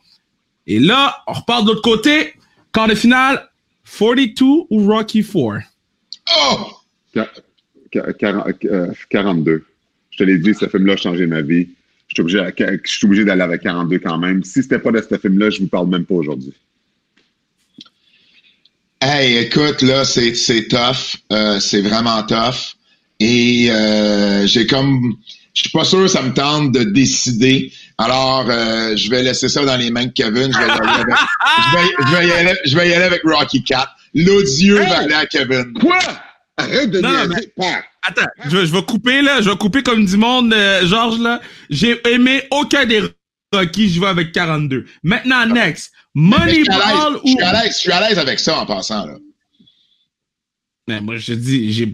Et 0.66 0.78
là, 0.78 1.22
on 1.26 1.32
repart 1.34 1.64
de 1.64 1.68
l'autre 1.70 1.82
côté. 1.82 2.34
Quart 2.72 2.88
de 2.88 2.94
finale, 2.94 3.46
42 3.98 4.44
ou 4.70 4.86
Rocky 4.90 5.22
4? 5.22 5.60
Oh! 6.38 6.70
42. 9.10 9.64
Je 10.10 10.18
te 10.18 10.22
l'ai 10.24 10.38
dit, 10.38 10.54
ce 10.54 10.68
film-là 10.68 10.94
a 10.94 10.96
changé 10.96 11.26
ma 11.26 11.42
vie. 11.42 11.68
Je 12.08 12.22
suis 12.84 13.06
obligé, 13.06 13.24
d'aller 13.24 13.42
avec 13.42 13.62
42 13.62 13.98
quand 13.98 14.18
même. 14.18 14.44
Si 14.44 14.62
c'était 14.62 14.78
pas 14.78 14.92
de 14.92 15.02
ce 15.08 15.18
film-là, 15.18 15.50
je 15.50 15.60
vous 15.60 15.66
parle 15.66 15.88
même 15.88 16.04
pas 16.04 16.14
aujourd'hui. 16.14 16.52
Hey, 19.00 19.38
écoute, 19.38 19.82
là, 19.82 20.04
c'est, 20.04 20.34
c'est 20.34 20.68
tough. 20.68 21.16
Euh, 21.32 21.58
c'est 21.60 21.80
vraiment 21.80 22.22
tough. 22.22 22.76
Et 23.20 23.68
euh, 23.70 24.46
j'ai 24.46 24.66
comme... 24.66 25.14
Je 25.52 25.62
suis 25.62 25.70
pas 25.70 25.84
sûr 25.84 26.00
que 26.00 26.08
ça 26.08 26.22
me 26.22 26.32
tente 26.34 26.72
de 26.72 26.82
décider. 26.82 27.72
Alors, 27.96 28.46
euh, 28.48 28.96
je 28.96 29.08
vais 29.08 29.22
laisser 29.22 29.48
ça 29.48 29.64
dans 29.64 29.76
les 29.76 29.90
mains 29.90 30.06
de 30.06 30.12
Kevin. 30.12 30.52
Je 30.52 30.58
vais 30.58 30.66
y 30.66 30.70
aller 30.70 30.90
avec, 31.00 31.14
je 31.58 31.76
vais, 31.76 31.86
je 32.06 32.16
vais 32.16 32.26
y 32.26 32.32
aller, 32.32 32.58
je 32.64 32.76
vais 32.76 32.88
y 32.88 32.94
aller 32.94 33.04
avec 33.04 33.22
Rocky 33.24 33.62
Cat. 33.62 33.88
L'odieux 34.14 34.80
Hey! 34.80 34.88
va 34.88 34.98
aller 34.98 35.14
à 35.14 35.26
Kevin. 35.26 35.72
Quoi? 35.74 35.98
Arrête 36.56 36.90
de 36.90 37.00
Non, 37.00 37.26
niaiser. 37.28 37.52
Père. 37.56 37.82
Attends, 38.06 38.26
je, 38.44 38.64
je 38.64 38.72
vais 38.72 38.82
couper 38.82 39.22
là, 39.22 39.40
je 39.40 39.50
vais 39.50 39.56
couper 39.56 39.82
comme 39.82 40.04
du 40.04 40.16
monde, 40.16 40.52
euh, 40.52 40.86
Georges 40.86 41.18
là. 41.18 41.40
J'ai 41.70 42.00
aimé 42.08 42.42
aucun 42.50 42.84
des 42.86 43.02
Rocky, 43.52 43.88
je 43.88 44.00
vais 44.00 44.06
avec 44.06 44.32
42. 44.32 44.84
Maintenant, 45.02 45.46
next, 45.46 45.92
Mais 46.14 46.36
je 46.36 46.40
Moneyball 46.70 47.12
je 47.14 47.18
ou... 47.22 47.26
suis 47.28 47.42
à 47.42 47.52
l'aise, 47.52 47.72
je 47.72 47.78
suis 47.78 47.92
à 47.92 48.08
l'aise 48.08 48.18
avec 48.18 48.38
ça 48.40 48.58
en 48.60 48.66
passant, 48.66 49.06
là. 49.06 49.14
Mais 50.86 51.00
moi, 51.00 51.16
je 51.16 51.28
te 51.32 51.38
dis, 51.38 51.72
j'ai, 51.72 51.90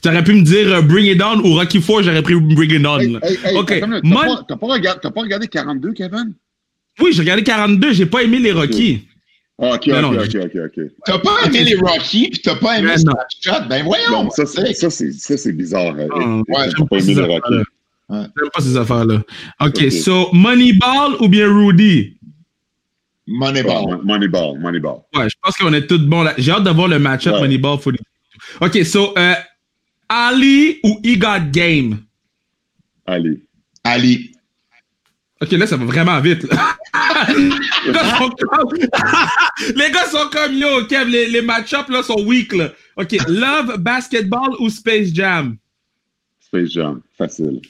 t'aurais 0.00 0.22
pu 0.22 0.34
me 0.34 0.42
dire 0.42 0.72
euh, 0.74 0.80
Bring 0.80 1.06
It 1.06 1.20
On 1.20 1.40
ou 1.40 1.54
Rocky 1.54 1.80
4, 1.82 2.02
j'aurais 2.04 2.22
pris 2.22 2.36
Bring 2.36 2.70
It 2.72 2.86
On. 2.86 2.98
Hey, 3.00 3.38
hey, 3.44 3.56
Ok. 3.56 3.72
Mon- 4.04 4.14
pas, 4.14 4.26
pas 4.26 4.44
t'as 5.02 5.10
pas 5.10 5.20
regardé 5.22 5.48
42, 5.48 5.92
Kevin? 5.92 6.32
Oui, 7.00 7.10
j'ai 7.12 7.20
regardé 7.22 7.42
42, 7.42 7.92
j'ai 7.92 8.06
pas 8.06 8.22
aimé 8.22 8.38
les 8.38 8.52
Rocky. 8.52 9.08
Ah, 9.58 9.68
ok, 9.74 9.88
ok, 9.88 10.02
non, 10.02 10.10
ok, 10.12 10.36
ok, 10.44 10.56
ok. 10.66 10.84
T'as 11.06 11.18
pas 11.18 11.36
aimé 11.46 11.64
les 11.64 11.76
Rocky, 11.76 12.28
puis 12.30 12.40
t'as 12.42 12.56
pas 12.56 12.78
aimé 12.78 12.90
non. 12.90 12.96
Snapchat. 13.14 13.60
Ben 13.68 13.82
voyons. 13.84 14.24
Non, 14.24 14.30
ça, 14.30 14.44
c'est, 14.44 14.66
c'est- 14.66 14.74
ça, 14.74 14.90
c'est, 14.90 15.12
ça, 15.12 15.36
c'est 15.38 15.52
bizarre. 15.52 15.94
hein. 15.98 16.42
T'as 16.52 16.68
j'aime 16.76 16.88
pas 16.88 16.96
aimé 16.98 17.02
ces 17.02 17.14
le 17.14 17.22
affaires-là. 17.24 17.56
Rocky. 17.58 17.68
Ouais. 18.08 18.18
J'aime 18.36 18.50
pas 18.52 18.60
ces 18.60 18.76
affaires-là. 18.76 19.14
OK, 19.60 19.74
Ok. 19.82 19.90
so 19.92 20.28
Moneyball 20.32 21.16
ou 21.20 21.28
bien 21.28 21.48
Rudy? 21.48 22.18
Moneyball. 23.26 23.84
Ah, 23.92 23.98
Moneyball, 24.04 24.58
Moneyball. 24.60 24.98
Ouais, 25.14 25.28
je 25.28 25.34
pense 25.42 25.56
qu'on 25.56 25.72
est 25.72 25.86
tous 25.86 25.98
bons 25.98 26.22
là. 26.22 26.34
J'ai 26.38 26.52
hâte 26.52 26.62
de 26.64 26.70
voir 26.70 26.88
le 26.88 26.98
match-up 26.98 27.34
Ouais. 27.34 27.40
Moneyball. 27.40 27.78
for 27.78 27.92
the- 27.92 27.96
OK, 28.60 28.84
so 28.84 29.14
euh, 29.18 29.34
Ali 30.08 30.78
ou 30.84 31.00
He 31.02 31.16
Got 31.18 31.50
Game? 31.50 31.98
Allez. 33.06 33.40
Ali. 33.82 34.32
Ok, 35.40 35.50
là, 35.52 35.66
ça 35.66 35.76
va 35.76 35.84
vraiment 35.86 36.20
vite. 36.20 36.44
là. 36.44 36.56
les, 37.36 37.92
gars 37.92 38.18
sont 38.18 38.30
comme... 38.30 38.78
les 39.76 39.90
gars 39.90 40.06
sont 40.06 40.28
comme 40.32 40.54
yo, 40.54 40.84
Kev, 40.86 41.08
les, 41.08 41.28
les 41.28 41.42
match-ups 41.42 41.88
là 41.88 42.02
sont 42.02 42.20
weak 42.26 42.52
là. 42.52 42.72
Ok, 42.96 43.16
Love, 43.28 43.78
Basketball 43.78 44.50
ou 44.58 44.68
Space 44.70 45.12
Jam? 45.12 45.56
Space 46.40 46.70
Jam. 46.70 47.00
Facile. 47.16 47.60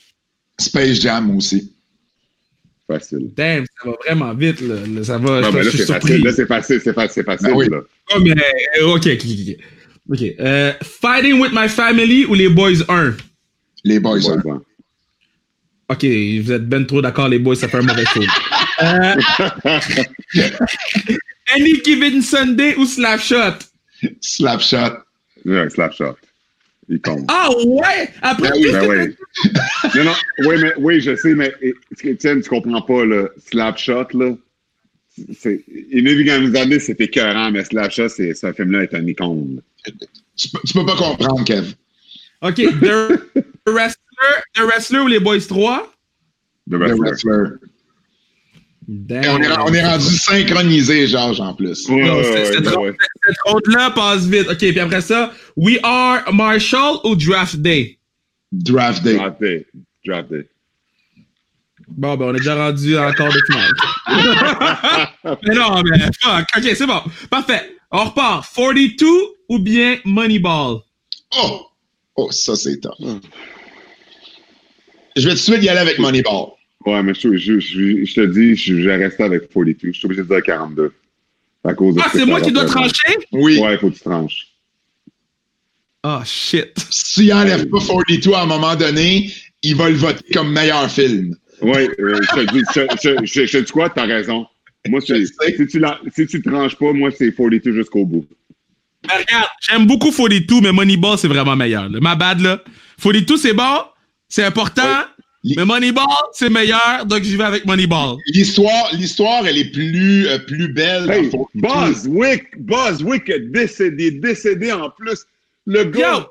Space 0.58 1.00
Jam 1.00 1.36
aussi. 1.36 1.72
Facile. 2.88 3.32
Damn, 3.36 3.64
ça 3.82 3.90
va 3.90 3.96
vraiment 4.06 4.34
vite 4.34 4.60
là. 4.60 4.76
Là, 4.86 5.02
Ça 5.04 5.18
va, 5.18 5.40
Non, 5.40 5.50
je, 5.50 5.56
mais 5.56 5.60
je 5.62 5.64
là, 5.64 5.70
suis 5.70 5.78
c'est 5.78 5.86
surpris. 5.86 6.08
facile. 6.08 6.24
Là, 6.24 6.32
c'est 6.32 6.46
facile. 6.46 6.80
C'est 6.84 6.92
facile. 6.92 7.12
C'est 7.14 7.24
facile. 7.24 7.48
Ben 7.48 7.56
oui. 7.56 7.68
là. 7.68 7.80
Oh, 8.14 8.20
mais, 8.20 8.30
euh, 8.80 8.94
ok, 8.94 9.06
ok, 9.06 9.24
ok. 9.24 9.56
Ok, 10.08 10.22
euh, 10.38 10.72
Fighting 10.82 11.40
with 11.40 11.50
My 11.52 11.68
Family 11.68 12.24
ou 12.26 12.34
les 12.34 12.48
Boys 12.48 12.84
1? 12.88 13.16
Les 13.82 13.98
boys. 13.98 14.18
Ouais, 14.20 14.34
hein. 14.34 14.42
ouais. 14.44 14.58
Ok, 15.88 16.04
vous 16.04 16.52
êtes 16.52 16.68
ben 16.68 16.84
trop 16.84 17.00
d'accord, 17.00 17.28
les 17.28 17.38
boys, 17.38 17.54
ça 17.54 17.68
fait 17.68 17.76
un 17.78 17.82
mauvais 17.82 18.04
show. 18.06 18.22
Euh, 18.82 19.14
Any 21.54 21.80
Given 21.84 22.22
Sunday 22.22 22.74
ou 22.76 22.84
Slapshot? 22.86 23.58
Slapshot. 24.20 24.98
Ouais, 25.44 25.70
Slapshot. 25.70 26.16
Il 26.88 27.00
compte. 27.00 27.24
Ah 27.28 27.48
ouais! 27.66 28.08
Après 28.22 28.50
Ben 28.50 28.56
oui, 28.56 28.72
Ben 28.72 28.88
oui. 28.88 29.14
non, 29.96 30.04
non, 30.04 30.12
oui, 30.46 30.54
mais, 30.60 30.72
oui, 30.78 31.00
je 31.00 31.14
sais, 31.16 31.34
mais 31.34 31.52
Étienne, 32.04 32.42
tu 32.42 32.48
comprends 32.48 32.82
pas, 32.82 33.04
le 33.04 33.32
Slapshot, 33.48 34.06
là. 34.14 34.34
C'est, 35.38 35.64
Inévitablement, 35.92 36.76
c'est 36.80 37.00
écœurant, 37.00 37.50
mais 37.50 37.64
Slapshot, 37.64 38.08
c'est, 38.08 38.34
ce 38.34 38.52
film-là 38.52 38.82
est 38.82 38.94
un 38.94 39.06
icône. 39.06 39.62
Tu, 40.36 40.48
peux- 40.50 40.60
tu 40.66 40.72
peux 40.74 40.84
pas 40.86 40.96
comprendre, 40.96 41.44
Kev. 41.44 41.72
Ok, 42.42 42.56
The 42.56 43.20
Wrestler, 43.66 43.96
The 44.54 44.60
Wrestler 44.62 45.00
ou 45.00 45.06
les 45.06 45.20
Boys 45.20 45.40
3? 45.48 45.92
The 46.68 46.72
The 46.72 46.74
Wrestler. 46.76 47.00
Wrestler. 47.00 47.44
Damn. 48.88 49.24
Et 49.24 49.28
on, 49.28 49.38
est, 49.38 49.58
on 49.58 49.74
est 49.74 49.84
rendu 49.84 50.04
synchronisé, 50.04 51.08
Georges, 51.08 51.40
en 51.40 51.54
plus. 51.54 51.88
Ouais, 51.88 52.04
Non, 52.06 52.16
ouais, 52.18 52.22
c'est- 52.22 52.32
ouais, 52.32 52.44
cette 52.52 52.76
ouais, 52.76 52.94
ronde-là 53.44 53.90
passe 53.90 54.26
vite. 54.26 54.48
Ok, 54.48 54.58
puis 54.58 54.78
après 54.80 55.00
ça, 55.00 55.32
We 55.56 55.78
Are 55.82 56.32
Marshall 56.32 56.98
ou 57.04 57.16
Draft 57.16 57.56
Day? 57.56 57.98
Draft 58.52 59.02
Day. 59.02 59.14
Draft 59.16 59.40
Day. 59.40 59.66
Draft 60.06 60.30
Day. 60.30 60.48
Bon, 61.88 62.16
ben, 62.16 62.26
on 62.26 62.34
est 62.34 62.38
déjà 62.38 62.54
rendu 62.54 62.96
en 62.96 63.12
quart 63.12 63.32
de 63.32 63.40
finale. 63.46 63.72
mais 65.42 65.54
non, 65.54 65.82
mais 65.82 65.98
fuck. 66.20 66.46
Ok, 66.56 66.62
c'est 66.74 66.86
bon. 66.86 67.00
Parfait. 67.28 67.76
On 67.90 68.04
repart. 68.04 68.46
42 68.54 69.06
ou 69.48 69.58
bien 69.58 69.98
Moneyball? 70.04 70.78
Oh! 71.36 71.66
Oh, 72.16 72.30
ça, 72.30 72.54
c'est 72.56 72.78
top. 72.80 72.94
Je 75.16 75.22
vais 75.22 75.30
tout 75.30 75.36
de 75.36 75.40
suite 75.40 75.62
y 75.62 75.68
aller 75.68 75.80
avec 75.80 75.98
Moneyball. 75.98 76.48
Ouais, 76.84 77.02
mais 77.02 77.14
je, 77.14 77.36
je, 77.36 77.58
je, 77.58 78.04
je 78.04 78.14
te 78.14 78.26
dis, 78.26 78.54
je, 78.54 78.74
vais 78.74 78.96
rester 78.96 79.24
avec 79.24 79.48
42. 79.52 79.76
Je 79.82 79.92
suis 79.92 80.06
obligé 80.06 80.22
de 80.22 80.28
dire 80.28 80.42
42. 80.42 80.92
À 81.64 81.74
cause 81.74 81.94
de 81.96 82.00
Ah, 82.04 82.08
c'est 82.12 82.26
moi 82.26 82.40
qui 82.40 82.52
dois 82.52 82.66
trancher? 82.66 83.16
Oui. 83.32 83.58
Ouais, 83.58 83.74
il 83.74 83.78
faut 83.78 83.90
que 83.90 83.96
tu 83.96 84.02
tranches. 84.02 84.46
Ah, 86.02 86.22
shit. 86.24 86.72
S'il 86.90 87.32
enlève 87.32 87.66
pas 87.68 87.78
42 87.80 88.32
à 88.34 88.42
un 88.42 88.46
moment 88.46 88.76
donné, 88.76 89.32
il 89.62 89.74
va 89.74 89.90
le 89.90 89.96
voter 89.96 90.32
comme 90.32 90.52
meilleur 90.52 90.88
film. 90.88 91.34
Ouais, 91.60 91.88
euh, 91.98 92.20
je 92.22 92.44
te 92.44 92.52
dis, 92.52 93.24
je, 93.24 93.46
je, 93.46 93.72
quoi, 93.72 93.90
t'as 93.90 94.04
raison. 94.06 94.46
Moi, 94.88 95.00
si 95.00 95.12
tu, 95.68 95.78
la- 95.80 95.98
si 96.14 96.26
tu 96.26 96.42
tranches 96.42 96.76
pas, 96.76 96.92
moi, 96.92 97.10
c'est 97.10 97.34
42 97.34 97.72
jusqu'au 97.72 98.04
bout. 98.04 98.26
Mais 99.08 99.14
regarde, 99.14 99.48
j'aime 99.60 99.86
beaucoup 99.86 100.12
42, 100.12 100.60
mais 100.60 100.70
Moneyball, 100.72 101.18
c'est 101.18 101.26
vraiment 101.26 101.56
meilleur. 101.56 101.88
Là. 101.88 101.98
Ma 102.00 102.14
bad, 102.14 102.40
là. 102.40 102.62
42, 103.02 103.36
c'est 103.36 103.52
bon, 103.52 103.78
c'est 104.28 104.44
important, 104.44 104.82
Ouais. 105.44 105.54
mais 105.56 105.64
Moneyball, 105.64 106.04
c'est 106.32 106.50
meilleur, 106.50 107.06
donc 107.06 107.22
j'y 107.22 107.36
vais 107.36 107.44
avec 107.44 107.64
Moneyball. 107.66 108.16
L'histoire, 108.26 108.88
l'histoire, 108.94 109.46
elle 109.46 109.58
est 109.58 109.70
plus, 109.70 110.26
euh, 110.26 110.38
plus 110.40 110.72
belle. 110.72 111.08
Hey, 111.10 111.30
42. 111.30 111.60
Boswick, 111.60 112.44
Boswick 112.58 113.28
est 113.30 113.40
décédé, 113.50 114.10
décédé 114.10 114.72
en 114.72 114.90
plus. 114.90 115.24
Le 115.66 115.84
gars, 115.84 116.26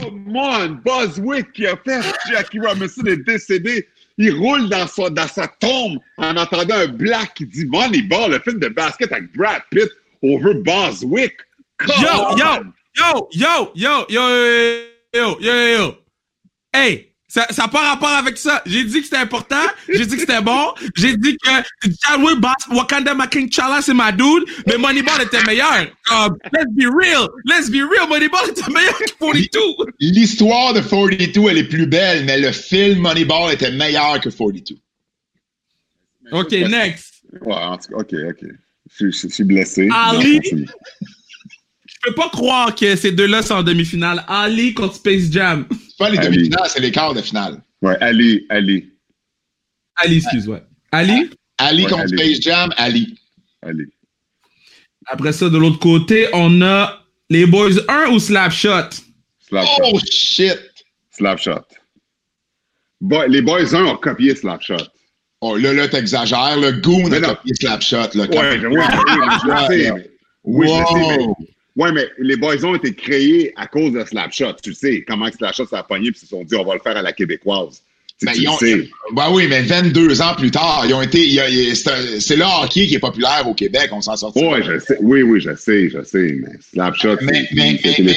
come 0.00 0.36
on, 0.36 0.78
Boswick 0.84 1.52
qui 1.52 1.66
a 1.66 1.76
fait 1.76 2.00
Jackie 2.30 2.58
Robinson 2.60 3.04
est 3.06 3.18
décédé. 3.24 3.86
Il 4.16 4.32
roule 4.34 4.68
dans, 4.68 4.86
son, 4.86 5.10
dans 5.10 5.26
sa 5.26 5.48
tombe 5.48 5.98
en 6.18 6.36
entendant 6.36 6.76
un 6.76 6.86
black 6.86 7.34
qui 7.34 7.46
dit 7.46 7.66
Moneyball, 7.66 8.30
le 8.32 8.38
film 8.40 8.58
de 8.60 8.68
basket 8.68 9.10
avec 9.12 9.32
Brad 9.36 9.62
Pitt 9.70 9.88
over 10.22 10.54
Boswick. 10.54 11.34
Come 11.78 12.00
Yo, 12.00 12.08
on. 12.30 12.36
yo, 12.36 12.46
yo, 12.96 13.28
yo, 13.32 13.72
yo, 13.74 14.06
yo, 14.08 14.28
yo, 15.12 15.38
yo, 15.40 15.40
yo, 15.40 15.76
yo. 15.78 15.96
Hey, 16.74 17.12
ça 17.28 17.46
n'a 17.56 17.68
pas 17.68 17.90
rapport 17.90 18.08
avec 18.10 18.36
ça. 18.36 18.62
J'ai 18.66 18.84
dit 18.84 18.98
que 18.98 19.04
c'était 19.04 19.16
important. 19.16 19.62
J'ai 19.88 20.04
dit 20.06 20.14
que 20.14 20.20
c'était 20.20 20.40
bon. 20.42 20.72
J'ai 20.96 21.16
dit 21.16 21.36
que 21.36 21.50
Chadwick 22.04 22.38
Boss, 22.40 22.54
Wakanda 22.70 23.14
Making 23.14 23.50
Chala, 23.50 23.80
c'est 23.82 23.94
ma 23.94 24.12
dude. 24.12 24.44
Mais 24.66 24.76
Moneyball 24.76 25.22
était 25.22 25.42
meilleur. 25.44 25.86
Um, 26.12 26.36
let's 26.52 26.70
be 26.72 26.84
real. 26.92 27.28
Let's 27.44 27.70
be 27.70 27.76
real. 27.82 28.08
Moneyball 28.08 28.50
était 28.50 28.70
meilleur 28.70 28.96
que 28.98 29.04
42. 29.18 29.60
L'histoire 30.00 30.74
de 30.74 30.80
42, 30.80 31.48
elle 31.50 31.58
est 31.58 31.64
plus 31.68 31.86
belle, 31.86 32.24
mais 32.24 32.38
le 32.38 32.52
film 32.52 32.98
Moneyball 33.00 33.52
était 33.54 33.70
meilleur 33.72 34.20
que 34.20 34.28
42. 34.28 34.76
OK, 36.32 36.50
next. 36.52 37.14
Ouais, 37.42 37.54
en 37.54 37.78
tout 37.78 37.88
cas, 37.92 37.96
ok, 37.98 38.14
ok. 38.30 38.48
Je, 38.96 39.10
je- 39.10 39.28
je 39.28 39.28
suis 39.28 39.44
blessé. 39.44 39.88
Ali? 39.92 40.40
Je 42.04 42.10
peux 42.10 42.14
pas 42.16 42.28
croire 42.30 42.74
que 42.74 42.96
ces 42.96 43.12
deux-là 43.12 43.42
sont 43.42 43.54
en 43.54 43.62
demi-finale. 43.62 44.24
Ali 44.28 44.74
contre 44.74 44.96
Space 44.96 45.30
Jam. 45.30 45.66
C'est 45.70 45.96
pas 45.98 46.10
les 46.10 46.18
Ali. 46.18 46.28
demi-finales, 46.36 46.68
c'est 46.68 46.80
les 46.80 46.90
quarts 46.92 47.14
de 47.14 47.22
finale. 47.22 47.62
Ouais, 47.82 47.96
Ali, 48.00 48.44
Ali, 48.48 48.90
Ali, 49.96 50.16
excuse-moi. 50.16 50.60
Ali? 50.92 51.30
Ali 51.58 51.84
Ouais, 51.84 51.90
contre 51.90 52.02
Ali. 52.02 52.16
Space 52.16 52.40
Jam, 52.42 52.70
Ali. 52.76 53.18
Ali. 53.62 53.84
Après 55.06 55.32
ça, 55.32 55.48
de 55.48 55.56
l'autre 55.58 55.78
côté, 55.78 56.28
on 56.32 56.62
a 56.62 57.00
les 57.30 57.46
Boys 57.46 57.78
1 57.88 58.10
ou 58.10 58.18
Slapshot? 58.18 58.90
Slapshot. 59.48 59.82
Oh 59.92 59.98
shit! 60.10 60.58
Slapshot. 61.10 61.62
Boy- 63.00 63.28
les 63.28 63.42
Boys 63.42 63.74
1 63.74 63.84
ont 63.84 63.96
copié 63.96 64.34
Slapshot. 64.34 64.76
Oh, 65.40 65.56
là, 65.56 65.72
là, 65.74 65.88
t'exagères. 65.88 66.56
Le 66.58 66.72
Goon 66.72 67.10
a 67.12 67.20
copié 67.20 67.52
Slapshot. 67.54 68.14
Là, 68.14 68.24
Ouais, 68.26 68.58
je- 68.60 68.66
oui, 68.66 68.76
oui, 68.76 68.80
oui, 68.80 69.26
je 69.42 69.48
le 69.50 69.82
sais. 69.84 69.92
mais- 69.92 70.10
Oui, 70.44 70.66
je 70.68 70.72
le 70.72 71.04
sais, 71.04 71.18
mais- 71.18 71.46
Ouais, 71.76 71.90
mais 71.92 72.08
les 72.18 72.36
Boys 72.36 72.64
ont 72.64 72.74
été 72.76 72.94
créés 72.94 73.52
à 73.56 73.66
cause 73.66 73.92
de 73.92 74.04
Slapshot. 74.04 74.54
Tu 74.62 74.70
le 74.70 74.74
sais 74.76 75.04
comment 75.06 75.28
que 75.28 75.36
Slapshot 75.36 75.66
s'est 75.66 75.76
pogné 75.88 76.10
puis 76.12 76.20
ils 76.22 76.26
se 76.26 76.30
sont 76.30 76.44
dit 76.44 76.54
on 76.54 76.64
va 76.64 76.74
le 76.74 76.80
faire 76.80 76.96
à 76.96 77.02
la 77.02 77.12
québécoise. 77.12 77.82
Ben, 78.22 78.32
ils 78.36 78.48
ont-. 78.48 78.56
Ben 79.12 79.30
oui, 79.32 79.46
mais 79.48 79.62
22 79.62 80.22
ans 80.22 80.34
plus 80.38 80.52
tard, 80.52 80.84
ils 80.86 80.94
ont 80.94 81.02
été. 81.02 81.20
c'est 82.20 82.36
le 82.36 82.44
hockey 82.62 82.86
qui 82.86 82.94
est 82.94 83.00
populaire 83.00 83.42
au 83.46 83.54
Québec, 83.54 83.90
on 83.92 84.00
s'en 84.00 84.16
sort. 84.16 84.36
Ouais, 84.36 84.62
je 84.62 84.78
sais. 84.78 84.96
Oui, 85.00 85.22
oui, 85.22 85.40
je 85.40 85.54
sais, 85.56 85.90
je 85.90 86.02
sais. 86.04 86.36
Mais 86.40 86.52
Slapshot, 86.72 87.16
Mais, 87.22 87.48
c'est- 87.52 88.02
mais, 88.02 88.14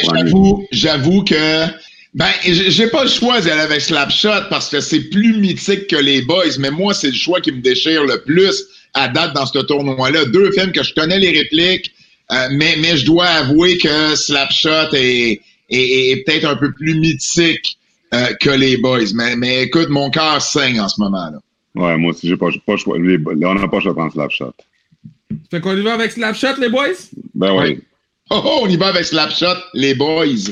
j'avoue, 0.72 1.24
que. 1.24 1.66
Ben, 2.14 2.30
j'ai 2.46 2.88
pas 2.88 3.04
le 3.04 3.10
choix 3.10 3.42
d'y 3.42 3.50
aller 3.50 3.62
avec 3.62 3.82
Slapshot 3.82 4.50
parce 4.50 4.70
que 4.70 4.80
c'est 4.80 5.02
plus 5.10 5.38
mythique 5.40 5.88
que 5.88 5.96
les 5.98 6.22
Boys, 6.22 6.58
mais 6.60 6.72
moi, 6.72 6.94
c'est 6.94 7.08
le 7.10 7.14
choix 7.16 7.42
qui 7.42 7.52
me 7.52 7.60
déchire 7.62 8.04
le 8.06 8.22
plus 8.22 8.66
à 8.94 9.08
date 9.08 9.34
dans 9.34 9.46
ce 9.46 9.60
tournoi-là. 9.60 10.26
Deux 10.26 10.52
films 10.52 10.72
que 10.72 10.84
je 10.84 10.94
connais 10.94 11.20
les 11.20 11.32
répliques, 11.32 11.92
euh, 12.32 12.48
mais, 12.52 12.76
mais 12.80 12.98
je 12.98 13.06
dois 13.06 13.26
avouer 13.28 13.78
que 13.78 14.16
Slapshot 14.16 14.94
est, 14.94 15.42
est, 15.70 16.10
est 16.12 16.24
peut-être 16.26 16.46
un 16.46 16.56
peu 16.56 16.72
plus 16.72 16.96
mythique 17.00 17.78
euh, 18.14 18.34
que 18.42 18.50
les 18.50 18.78
Boys. 18.78 19.14
Mais, 19.14 19.36
mais 19.36 19.64
écoute, 19.64 19.90
mon 19.90 20.10
cœur 20.10 20.42
saigne 20.42 20.80
en 20.80 20.90
ce 20.90 21.00
moment-là. 21.02 21.40
Ouais, 21.76 21.98
moi 21.98 22.12
aussi, 22.12 22.28
j'ai 22.28 22.38
pas, 22.38 22.50
j'ai 22.50 22.60
pas. 22.60 22.74
Les- 22.98 23.46
on 23.46 23.54
n'a 23.56 23.68
pas 23.68 23.80
choix 23.80 23.92
de 23.92 23.98
prendre 23.98 24.12
Slapshot. 24.14 24.54
Fait 25.52 25.62
qu'on 25.62 25.76
y 25.78 25.82
va 25.82 25.94
avec 25.94 26.12
Slapshot, 26.12 26.60
les 26.60 26.70
boys? 26.70 26.94
Ben 27.36 27.54
oui. 27.54 27.80
Oh, 28.30 28.42
oh, 28.44 28.60
on 28.64 28.68
y 28.70 28.76
va 28.78 28.88
avec 28.88 29.06
Slapshot, 29.06 29.56
les 29.74 29.94
Boys. 29.96 30.52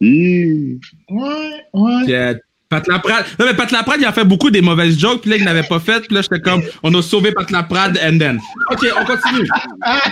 Hi. 0.00 0.78
Ouais, 1.10 1.64
ouais. 1.74 2.36
Pat 2.74 2.88
Laprade. 2.88 3.26
Non, 3.38 3.46
mais 3.46 3.54
Pat 3.54 3.70
Laprade, 3.70 4.00
il 4.00 4.04
a 4.04 4.12
fait 4.12 4.24
beaucoup 4.24 4.50
des 4.50 4.60
mauvaises 4.60 4.98
jokes, 4.98 5.20
puis 5.22 5.30
là, 5.30 5.36
il 5.36 5.44
n'avait 5.44 5.62
pas 5.62 5.78
fait, 5.78 6.00
puis 6.00 6.14
là, 6.14 6.22
j'étais 6.22 6.40
comme, 6.40 6.62
on 6.82 6.92
a 6.94 7.02
sauvé 7.02 7.30
Pat 7.30 7.48
Laprade, 7.50 8.00
and 8.02 8.18
then. 8.18 8.40
OK, 8.72 8.86
on 9.00 9.04
continue. 9.04 9.48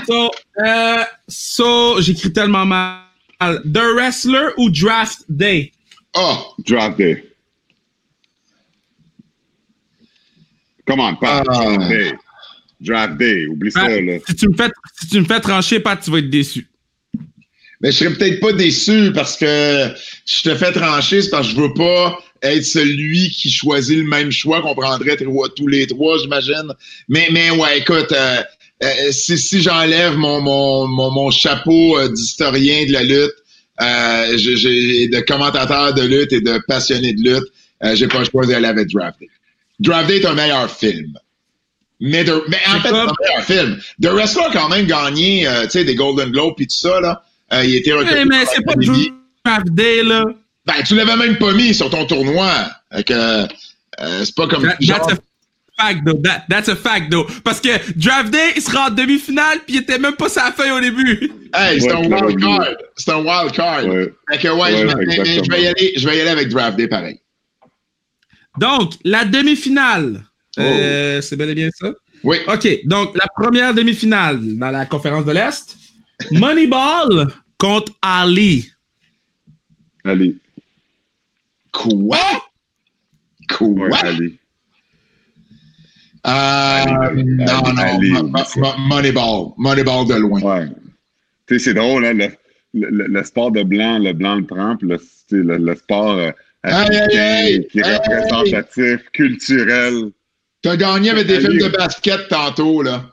So, 0.06 0.30
euh, 0.64 1.04
so, 1.26 2.00
j'écris 2.00 2.32
tellement 2.32 2.64
mal. 2.64 3.00
The 3.40 3.82
Wrestler 3.96 4.50
ou 4.56 4.70
Draft 4.70 5.24
Day? 5.28 5.72
Oh, 6.14 6.54
Draft 6.64 6.98
Day. 6.98 7.24
Come 10.86 11.00
on, 11.00 11.16
Pat. 11.16 11.44
Ah. 11.48 11.54
Draft 11.54 11.88
Day. 11.88 12.12
Draft 12.80 13.16
Day. 13.18 13.46
Oublie 13.48 13.70
Pat, 13.72 13.90
ça, 13.90 14.00
là. 14.00 14.18
si, 14.28 14.36
tu 14.36 14.48
me 14.48 14.56
fais, 14.56 14.70
si 15.00 15.08
tu 15.08 15.20
me 15.20 15.24
fais 15.24 15.40
trancher, 15.40 15.80
Pat, 15.80 16.00
tu 16.00 16.12
vas 16.12 16.18
être 16.18 16.30
déçu. 16.30 16.68
Mais 17.80 17.90
je 17.90 17.96
serais 17.96 18.14
peut-être 18.14 18.38
pas 18.38 18.52
déçu 18.52 19.10
parce 19.12 19.36
que 19.36 19.88
je 20.26 20.42
te 20.42 20.54
fais 20.54 20.70
trancher, 20.70 21.22
c'est 21.22 21.30
parce 21.30 21.48
que 21.48 21.56
je 21.56 21.60
veux 21.60 21.74
pas 21.74 22.16
être 22.42 22.64
celui 22.64 23.30
qui 23.30 23.50
choisit 23.50 23.96
le 23.98 24.04
même 24.04 24.30
choix 24.30 24.60
qu'on 24.62 24.74
prendrait 24.74 25.16
tous 25.16 25.66
les 25.68 25.86
trois, 25.86 26.18
j'imagine. 26.18 26.72
Mais, 27.08 27.28
mais 27.30 27.50
ouais, 27.50 27.78
écoute, 27.78 28.12
euh, 28.12 28.42
euh, 28.82 29.12
si, 29.12 29.38
si 29.38 29.62
j'enlève 29.62 30.16
mon, 30.16 30.40
mon, 30.40 30.86
mon, 30.88 31.10
mon 31.10 31.30
chapeau 31.30 31.98
euh, 31.98 32.08
d'historien 32.08 32.84
de 32.86 32.92
la 32.92 33.02
lutte, 33.04 33.32
euh, 33.80 34.36
j'ai- 34.36 35.08
de 35.08 35.20
commentateur 35.20 35.94
de 35.94 36.02
lutte 36.02 36.32
et 36.32 36.40
de 36.40 36.60
passionné 36.66 37.12
de 37.12 37.22
lutte, 37.22 37.48
euh, 37.84 37.94
j'ai 37.94 38.08
pas 38.08 38.18
le 38.18 38.24
choix 38.24 38.44
d'aller 38.46 38.66
avec 38.66 38.88
Draft 38.88 39.18
Day. 39.20 39.28
Draft 39.80 40.08
Day 40.08 40.18
est 40.18 40.26
un 40.26 40.34
meilleur 40.34 40.70
film. 40.70 41.12
Mais, 42.00 42.24
de- 42.24 42.42
mais 42.48 42.58
en 42.68 42.80
fait, 42.80 42.88
c'est 42.88 42.94
un 42.94 43.12
meilleur 43.20 43.44
film. 43.44 43.80
The 44.02 44.06
Wrestler 44.06 44.44
a 44.46 44.52
quand 44.52 44.68
même 44.68 44.86
gagné, 44.86 45.46
euh, 45.46 45.62
tu 45.64 45.70
sais, 45.70 45.84
des 45.84 45.94
Golden 45.94 46.30
Globes 46.30 46.54
et 46.58 46.66
tout 46.66 46.74
ça, 46.74 47.00
là. 47.00 47.22
Euh, 47.52 47.64
il 47.64 47.76
était 47.76 47.92
Mais, 47.92 48.24
mais 48.24 48.44
c'est 48.46 48.62
pas. 48.64 48.74
Draft 49.44 49.68
Day, 49.70 50.02
là. 50.02 50.24
Ben, 50.66 50.74
tu 50.86 50.94
l'avais 50.94 51.16
même 51.16 51.38
pas 51.38 51.52
mis 51.52 51.74
sur 51.74 51.90
ton 51.90 52.06
tournoi. 52.06 52.50
Euh, 53.10 53.46
c'est 54.24 54.34
pas 54.34 54.46
comme. 54.46 54.62
That- 54.62 54.76
genre- 54.80 55.06
that's 55.06 55.18
a 55.18 55.82
fact, 55.86 56.04
though. 56.06 56.20
That- 56.22 56.44
that's 56.48 56.68
a 56.68 56.76
fact, 56.76 57.10
though. 57.10 57.26
Parce 57.42 57.60
que 57.60 57.70
Draft 57.98 58.30
Day, 58.30 58.52
il 58.56 58.62
sera 58.62 58.86
en 58.86 58.90
demi-finale, 58.90 59.58
puis 59.66 59.76
il 59.76 59.80
était 59.80 59.98
même 59.98 60.14
pas 60.14 60.28
sa 60.28 60.52
feuille 60.52 60.70
au 60.70 60.80
début. 60.80 61.30
Hey, 61.54 61.80
c'est 61.80 61.92
Ouais, 61.92 61.94
un 61.94 62.26
wild 62.26 62.40
card. 62.40 62.66
C'est 62.96 63.10
un 63.10 63.18
wild 63.24 63.52
card. 63.52 63.86
Ouais. 63.86 64.12
Fait 64.30 64.38
que, 64.38 64.48
ouais, 64.48 64.56
Ouais, 64.56 64.88
je, 65.10 65.50
vais 65.50 65.62
y 65.62 65.66
aller, 65.66 65.92
je 65.96 66.08
vais 66.08 66.16
y 66.16 66.20
aller 66.20 66.30
avec 66.30 66.48
Draft 66.48 66.76
Day 66.76 66.86
pareil. 66.88 67.18
Donc, 68.58 68.92
la 69.04 69.24
demi-finale. 69.24 70.22
Oh. 70.58 70.60
Euh, 70.60 71.20
c'est 71.22 71.36
bel 71.36 71.50
et 71.50 71.54
bien 71.54 71.70
ça? 71.74 71.90
Oui. 72.22 72.36
OK. 72.46 72.68
Donc, 72.84 73.16
la 73.16 73.26
première 73.34 73.74
demi-finale 73.74 74.38
dans 74.58 74.70
la 74.70 74.86
conférence 74.86 75.24
de 75.24 75.32
l'Est. 75.32 75.76
Moneyball 76.30 77.28
contre 77.58 77.92
Ali. 78.00 78.70
Ali. 80.04 80.38
Quoi? 81.72 82.18
Quoi? 83.48 83.88
Ouais. 83.88 84.38
Euh, 86.26 86.84
non, 87.24 87.62
non. 87.74 88.32
Moneyball. 88.88 89.52
Moneyball 89.56 90.06
de 90.06 90.14
loin. 90.14 90.40
Ouais. 90.40 90.68
Tu 91.48 91.58
sais, 91.58 91.64
c'est 91.64 91.74
drôle, 91.74 92.04
hein, 92.06 92.14
le, 92.14 92.28
le, 92.74 93.06
le 93.08 93.24
sport 93.24 93.50
de 93.50 93.62
blanc, 93.64 93.98
le 93.98 94.12
blanc 94.12 94.36
le 94.36 94.46
tu 94.78 94.86
sais, 94.88 95.36
le, 95.36 95.56
le 95.58 95.74
sport 95.74 96.12
euh, 96.12 96.30
africain 96.62 97.08
Hey, 97.10 97.16
hey, 97.16 97.54
hey, 97.54 97.66
qui 97.68 97.80
est 97.80 97.86
hey. 97.86 97.96
représentatif, 97.96 99.00
culturel. 99.12 100.12
T'as 100.62 100.76
gagné 100.76 101.10
avec 101.10 101.26
des 101.26 101.40
films 101.40 101.58
de 101.58 101.68
basket 101.76 102.28
tantôt, 102.28 102.82
là. 102.82 103.11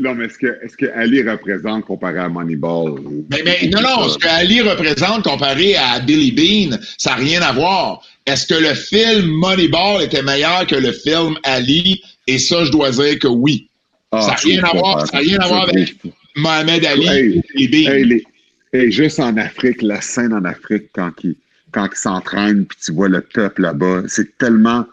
Non, 0.00 0.14
mais 0.14 0.26
est-ce 0.26 0.76
que, 0.76 0.86
Ali 0.94 1.22
représente 1.22 1.84
comparé 1.84 2.18
à 2.18 2.28
Moneyball? 2.28 3.00
Mais, 3.30 3.42
mais 3.44 3.68
non, 3.68 3.80
non, 3.82 4.08
ce 4.08 4.18
que 4.18 4.28
Ali 4.28 4.60
représente 4.62 5.24
comparé 5.24 5.76
à 5.76 6.00
Billy 6.00 6.32
Bean, 6.32 6.76
ça 6.98 7.10
n'a 7.10 7.16
rien 7.16 7.42
à 7.42 7.52
voir. 7.52 8.02
Est-ce 8.26 8.46
que 8.46 8.54
le 8.54 8.74
film 8.74 9.26
Moneyball 9.26 10.02
était 10.02 10.22
meilleur 10.22 10.66
que 10.66 10.76
le 10.76 10.92
film 10.92 11.36
Ali? 11.42 12.02
Et 12.26 12.38
ça, 12.38 12.64
je 12.64 12.70
dois 12.70 12.90
dire 12.90 13.18
que 13.18 13.28
oui. 13.28 13.68
Ah, 14.12 14.22
ça 14.22 14.28
n'a 14.28 14.34
rien 14.34 14.64
à 14.64 14.76
voir, 14.76 15.06
ça 15.06 15.18
rien 15.18 15.38
à 15.38 15.46
voir 15.48 15.68
avec. 15.68 15.94
Mohamed 16.36 16.84
Ali 16.84 17.06
Hey, 17.08 17.38
et 17.38 17.42
Billy 17.54 17.68
Bean. 17.86 17.92
Hey, 17.92 18.04
les- 18.04 18.24
hey, 18.72 18.92
juste 18.92 19.20
en 19.20 19.36
Afrique, 19.36 19.82
la 19.82 20.00
scène 20.00 20.32
en 20.32 20.44
Afrique, 20.44 20.84
quand 20.94 21.12
ils 21.24 21.36
quand 21.72 21.88
ils 21.92 21.96
s'entraînent, 21.98 22.66
puis 22.66 22.78
tu 22.84 22.92
vois 22.92 23.08
le 23.08 23.20
peuple 23.20 23.62
là-bas, 23.62 24.02
c'est 24.08 24.36
tellement 24.38 24.86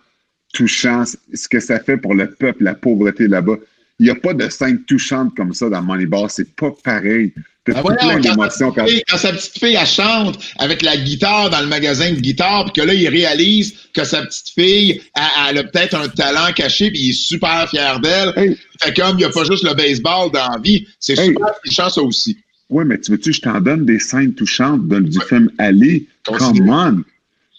touchant 0.54 1.04
ce 1.06 1.48
que 1.48 1.60
ça 1.60 1.80
fait 1.80 1.98
pour 1.98 2.14
le 2.14 2.30
peuple, 2.30 2.64
la 2.64 2.76
pauvreté 2.76 3.28
là-bas. 3.28 3.58
Il 4.00 4.04
n'y 4.06 4.10
a 4.12 4.16
pas 4.16 4.34
de 4.34 4.48
scène 4.50 4.84
touchante 4.84 5.36
comme 5.36 5.54
ça 5.54 5.70
dans 5.70 5.82
Moneyball. 5.82 6.30
C'est 6.30 6.56
pas 6.56 6.72
pareil. 6.84 7.34
Ah, 7.74 7.82
voyons, 7.82 7.98
plein 7.98 8.22
quand, 8.36 8.50
sa 8.50 8.66
quand... 8.72 8.88
fille, 8.88 9.02
quand 9.10 9.18
sa 9.18 9.34
petite 9.34 9.58
fille, 9.60 9.76
elle 9.78 9.86
chante 9.86 10.40
avec 10.58 10.82
la 10.84 10.96
guitare 10.96 11.50
dans 11.50 11.60
le 11.60 11.68
magasin 11.68 12.12
de 12.12 12.20
guitare, 12.20 12.64
puis 12.72 12.82
que 12.82 12.88
là, 12.88 12.94
il 12.94 13.10
réalise 13.10 13.74
que 13.94 14.06
sa 14.06 14.22
petite 14.22 14.50
fille, 14.52 15.02
elle, 15.16 15.24
elle 15.50 15.58
a 15.58 15.64
peut-être 15.66 15.96
un 15.96 16.08
talent 16.08 16.54
caché, 16.56 16.92
puis 16.92 17.00
il 17.02 17.10
est 17.10 17.14
super 17.14 17.70
fier 17.70 18.00
d'elle. 18.00 18.32
Hey. 18.38 18.58
Fait 18.82 18.94
comme 18.96 19.16
il 19.16 19.18
n'y 19.18 19.24
a 19.26 19.30
pas 19.32 19.44
juste 19.44 19.66
le 19.66 19.74
baseball 19.74 20.32
dans 20.32 20.48
la 20.50 20.60
vie, 20.64 20.88
c'est 21.00 21.18
Hey. 21.20 21.28
super 21.28 21.54
touchant 21.66 21.90
ça 21.90 22.02
aussi. 22.02 22.38
Oui, 22.70 22.86
mais 22.86 23.00
tu 23.00 23.12
veux-tu, 23.12 23.34
je 23.34 23.42
t'en 23.42 23.60
donne 23.60 23.84
des 23.86 24.00
scènes 24.00 24.34
touchantes 24.34 24.88
de- 24.88 25.00
du 25.00 25.20
film 25.28 25.50
Ali. 25.58 26.08
Come 26.24 26.70
on! 26.70 27.04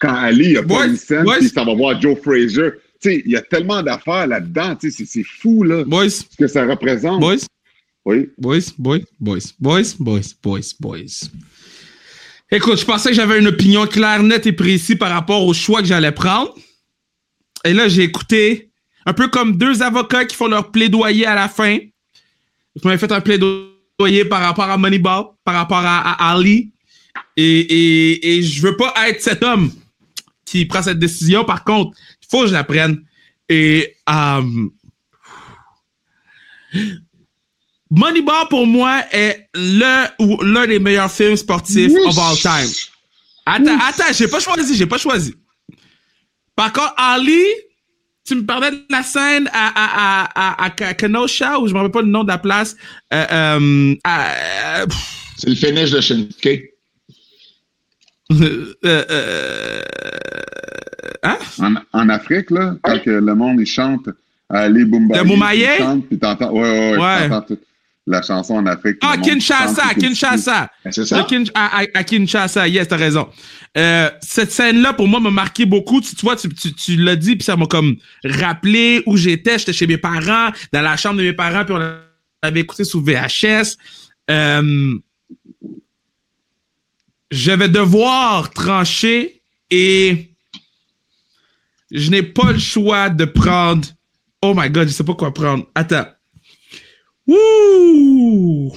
Quand 0.00 0.14
Ali 0.14 0.56
a 0.56 0.62
pas 0.62 0.86
une 0.86 0.96
scène, 0.96 1.26
puis 1.38 1.48
ça 1.50 1.64
va 1.64 1.74
voir 1.74 2.00
Joe 2.00 2.16
Frazier. 2.22 2.70
Il 3.04 3.22
y 3.30 3.36
a 3.36 3.42
tellement 3.42 3.82
d'affaires 3.82 4.26
là-dedans. 4.26 4.76
C'est- 4.80 5.22
fou, 5.24 5.62
là, 5.62 5.84
Boys, 5.84 6.10
ce 6.10 6.22
que 6.36 6.46
ça 6.48 6.66
représente. 6.66 7.20
boys, 7.20 7.36
Oui. 8.04 8.28
boys, 8.38 8.58
boys, 8.78 8.98
boys, 9.20 9.38
boys, 9.60 9.94
boys, 9.98 10.34
boys, 10.42 10.74
boys. 10.80 11.28
Écoute, 12.50 12.78
je 12.80 12.84
pensais 12.84 13.10
que 13.10 13.14
j'avais 13.14 13.38
une 13.38 13.46
opinion 13.48 13.86
claire, 13.86 14.22
nette 14.22 14.46
et 14.46 14.52
précise 14.52 14.96
par 14.96 15.10
rapport 15.10 15.44
au 15.46 15.52
choix 15.54 15.80
que 15.82 15.86
j'allais 15.86 16.12
prendre. 16.12 16.54
Et 17.64 17.72
là, 17.74 17.88
j'ai 17.88 18.02
écouté 18.04 18.70
un 19.06 19.12
peu 19.12 19.28
comme 19.28 19.56
deux 19.56 19.82
avocats 19.82 20.24
qui 20.24 20.34
font 20.34 20.48
leur 20.48 20.70
plaidoyer 20.70 21.26
à 21.26 21.34
la 21.34 21.48
fin. 21.48 21.76
Ils 22.74 22.82
m'avaient 22.84 22.98
fait 22.98 23.12
un 23.12 23.20
plaidoyer 23.20 24.24
par 24.28 24.40
rapport 24.40 24.64
à 24.70 24.76
Moneyball, 24.78 25.24
par 25.44 25.54
rapport 25.54 25.78
à, 25.78 26.12
à 26.12 26.32
Ali. 26.32 26.70
Et, 27.36 27.42
et, 27.60 28.36
et 28.38 28.42
je 28.42 28.62
veux 28.62 28.76
pas 28.76 28.94
être 29.08 29.20
cet 29.22 29.42
homme 29.42 29.70
qui 30.44 30.64
prend 30.64 30.82
cette 30.82 30.98
décision. 30.98 31.44
Par 31.44 31.64
contre, 31.64 31.96
faut 32.30 32.42
que 32.42 32.48
je 32.48 32.52
la 32.52 32.64
prenne. 32.64 33.02
Et 33.48 33.96
euh, 34.08 34.42
Moneyball, 37.90 38.48
pour 38.50 38.66
moi, 38.66 39.02
est 39.12 39.48
le 39.54 40.06
ou 40.22 40.42
l'un 40.42 40.66
des 40.66 40.78
meilleurs 40.78 41.10
films 41.10 41.36
sportifs 41.36 41.92
of 42.06 42.18
all 42.18 42.36
time. 42.36 42.70
Attends, 43.46 43.78
attends, 43.80 44.12
j'ai 44.12 44.28
pas 44.28 44.40
choisi, 44.40 44.76
j'ai 44.76 44.86
pas 44.86 44.98
choisi. 44.98 45.34
Par 46.54 46.72
contre, 46.72 46.92
Ali, 46.98 47.44
tu 48.26 48.34
me 48.34 48.44
parlais 48.44 48.70
de 48.72 48.84
la 48.90 49.02
scène 49.02 49.48
à, 49.54 49.68
à, 49.68 50.28
à, 50.34 50.66
à, 50.66 50.88
à 50.88 50.94
Kenosha, 50.94 51.58
ou 51.58 51.66
je 51.66 51.72
me 51.72 51.78
rappelle 51.78 51.92
pas 51.92 52.02
le 52.02 52.08
nom 52.08 52.24
de 52.24 52.28
la 52.28 52.36
place. 52.36 52.76
Euh, 53.14 53.26
euh, 53.32 53.94
euh, 54.06 54.86
C'est 55.38 55.48
le 55.48 55.54
finish 55.54 55.90
de 55.90 56.00
Shinsuke. 56.02 56.74
euh, 58.32 58.74
euh, 58.84 59.82
hein? 61.22 61.38
En, 61.60 61.74
en 62.00 62.08
Afrique, 62.08 62.50
là, 62.50 62.76
quand 62.82 63.00
que 63.02 63.10
le 63.10 63.34
monde, 63.34 63.60
il 63.60 63.66
chante 63.66 64.08
Ali 64.50 64.84
Boomba. 64.84 65.18
Le 65.18 65.24
Moumaye? 65.24 65.68
Puis 66.08 66.18
t'entends, 66.18 66.50
ouais, 66.52 66.60
ouais, 66.60 66.90
ouais, 66.92 66.98
Ouais. 66.98 67.28
t'entends 67.28 67.54
tout. 67.54 67.58
la 68.06 68.22
chanson 68.22 68.54
en 68.54 68.66
Afrique. 68.66 68.96
Ah, 69.02 69.16
Kinshasa, 69.18 69.82
chante 69.82 69.98
Kinshasa. 69.98 70.70
Ben, 70.84 70.90
C'est 70.92 71.04
ça? 71.04 71.22
Kin- 71.28 71.44
à, 71.54 72.04
Kinshasa, 72.04 72.66
yes, 72.66 72.88
t'as 72.88 72.96
raison. 72.96 73.28
Euh, 73.76 74.08
cette 74.22 74.50
scène-là, 74.50 74.94
pour 74.94 75.06
moi, 75.06 75.20
m'a 75.20 75.30
marqué 75.30 75.66
beaucoup. 75.66 76.00
Tu, 76.00 76.14
tu 76.14 76.22
vois, 76.24 76.34
tu, 76.36 76.48
tu, 76.48 76.72
tu 76.72 76.96
l'as 76.96 77.16
dit, 77.16 77.36
puis 77.36 77.44
ça 77.44 77.54
m'a 77.56 77.66
comme 77.66 77.96
rappelé 78.24 79.02
où 79.04 79.16
j'étais. 79.18 79.58
J'étais 79.58 79.74
chez 79.74 79.86
mes 79.86 79.98
parents, 79.98 80.48
dans 80.72 80.80
la 80.80 80.96
chambre 80.96 81.18
de 81.18 81.22
mes 81.24 81.34
parents, 81.34 81.66
puis 81.66 81.74
on 81.74 81.82
avait 82.40 82.60
écouté 82.60 82.84
sous 82.84 83.02
VHS. 83.04 83.76
Euh, 84.30 84.94
je 87.30 87.50
vais 87.52 87.68
devoir 87.68 88.50
trancher 88.50 89.42
et 89.70 90.30
je 91.90 92.10
n'ai 92.10 92.22
pas 92.22 92.52
le 92.52 92.58
choix 92.58 93.08
de 93.08 93.24
prendre. 93.24 93.86
Oh 94.42 94.54
my 94.56 94.70
god, 94.70 94.88
je 94.88 94.92
sais 94.92 95.04
pas 95.04 95.14
quoi 95.14 95.32
prendre. 95.32 95.66
Attends. 95.74 96.06
Wouh! 97.26 98.72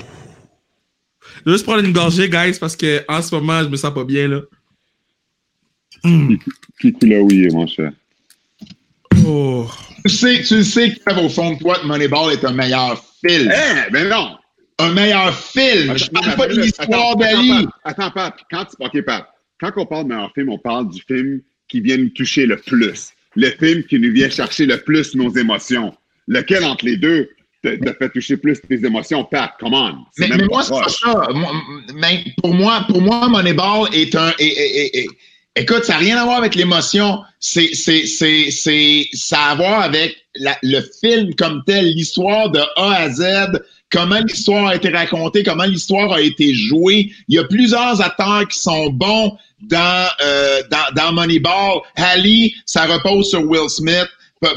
Je 1.39 1.49
vais 1.49 1.51
juste 1.53 1.65
prendre 1.65 1.83
une 1.83 1.93
gorgée, 1.93 2.29
guys, 2.29 2.57
parce 2.59 2.75
que 2.75 3.03
en 3.07 3.21
ce 3.21 3.33
moment, 3.33 3.63
je 3.63 3.69
me 3.69 3.75
sens 3.75 3.93
pas 3.93 4.03
bien, 4.03 4.27
là. 4.27 4.41
Kikulaouye, 6.79 7.49
mon 7.51 7.67
cher. 7.67 7.91
Oh. 9.25 9.67
Tu 10.05 10.11
sais, 10.11 10.41
tu 10.41 10.63
sais 10.63 10.95
que 10.95 11.19
au 11.19 11.29
fond 11.29 11.53
de 11.53 11.59
toi, 11.59 11.77
Moneyball 11.83 12.33
est 12.33 12.43
un 12.43 12.53
meilleur 12.53 13.03
film. 13.23 13.51
Eh, 13.51 13.91
mais 13.91 14.05
non! 14.05 14.37
Un 14.79 14.93
meilleur 14.93 15.33
film. 15.35 15.95
Je 15.95 16.09
parle 16.09 16.35
pas 16.35 16.47
de 16.47 16.59
l'histoire 16.59 17.15
d'Ali. 17.15 17.67
Attends, 17.83 18.05
Attends, 18.05 18.11
Pat. 18.11 18.35
Quand 18.49 18.65
tu, 18.65 18.75
OK, 18.79 19.05
Pat. 19.05 19.27
Quand 19.59 19.71
on 19.77 19.85
parle 19.85 20.03
de 20.05 20.09
meilleur 20.09 20.31
film, 20.33 20.49
on 20.49 20.57
parle 20.57 20.89
du 20.89 21.01
film 21.01 21.41
qui 21.71 21.79
vient 21.79 21.97
nous 21.97 22.09
toucher 22.09 22.45
le 22.45 22.57
plus. 22.57 23.11
Le 23.35 23.49
film 23.51 23.83
qui 23.85 23.97
nous 23.97 24.11
vient 24.11 24.29
chercher 24.29 24.65
le 24.65 24.77
plus 24.81 25.15
nos 25.15 25.29
émotions. 25.35 25.95
Lequel 26.27 26.65
entre 26.65 26.85
les 26.85 26.97
deux 26.97 27.29
te, 27.63 27.69
te 27.75 27.93
fait 27.97 28.09
toucher 28.09 28.35
plus 28.37 28.59
tes 28.61 28.85
émotions? 28.85 29.23
Pat, 29.23 29.51
come 29.59 29.73
on. 29.73 29.95
Mais, 30.17 30.27
même 30.27 30.41
mais 30.41 30.47
pas 30.47 30.53
moi, 30.53 30.63
c'est 30.63 30.83
pas 30.83 30.89
ça. 30.89 31.27
Moi, 31.33 31.51
mais 31.95 32.25
pour 32.41 32.53
moi, 32.53 32.85
pour 32.89 33.01
moi, 33.01 33.29
Moneyball 33.29 33.87
est 33.93 34.13
un. 34.15 34.31
est- 34.37 34.43
est- 34.45 34.75
est- 34.81 34.97
est- 35.03 35.07
écoute, 35.55 35.85
ça 35.85 35.93
n'a 35.93 35.99
rien 35.99 36.17
à 36.17 36.25
voir 36.25 36.37
avec 36.39 36.55
l'émotion. 36.55 37.19
C'est, 37.39 37.73
c'est, 37.73 38.05
c'est, 38.05 38.51
c'est, 38.51 39.07
ça 39.13 39.39
a 39.39 39.51
à 39.51 39.55
voir 39.55 39.81
avec 39.81 40.17
la- 40.35 40.57
le 40.61 40.81
film 41.01 41.33
comme 41.35 41.63
tel, 41.65 41.85
l'histoire 41.85 42.51
de 42.51 42.59
A 42.75 42.95
à 42.95 43.09
Z, 43.09 43.23
comment 43.91 44.19
l'histoire 44.19 44.67
a 44.67 44.75
été 44.75 44.89
racontée, 44.89 45.43
comment 45.43 45.65
l'histoire 45.65 46.11
a 46.13 46.21
été 46.21 46.53
jouée. 46.53 47.11
Il 47.27 47.35
y 47.35 47.39
a 47.39 47.43
plusieurs 47.43 48.01
acteurs 48.01 48.47
qui 48.47 48.57
sont 48.59 48.89
bons 48.89 49.37
dans, 49.61 50.07
euh, 50.23 50.61
dans, 50.71 50.93
dans 50.95 51.13
Moneyball. 51.13 51.81
Hallie, 51.95 52.55
ça 52.65 52.85
repose 52.85 53.29
sur 53.29 53.41
Will 53.47 53.69
Smith. 53.69 54.07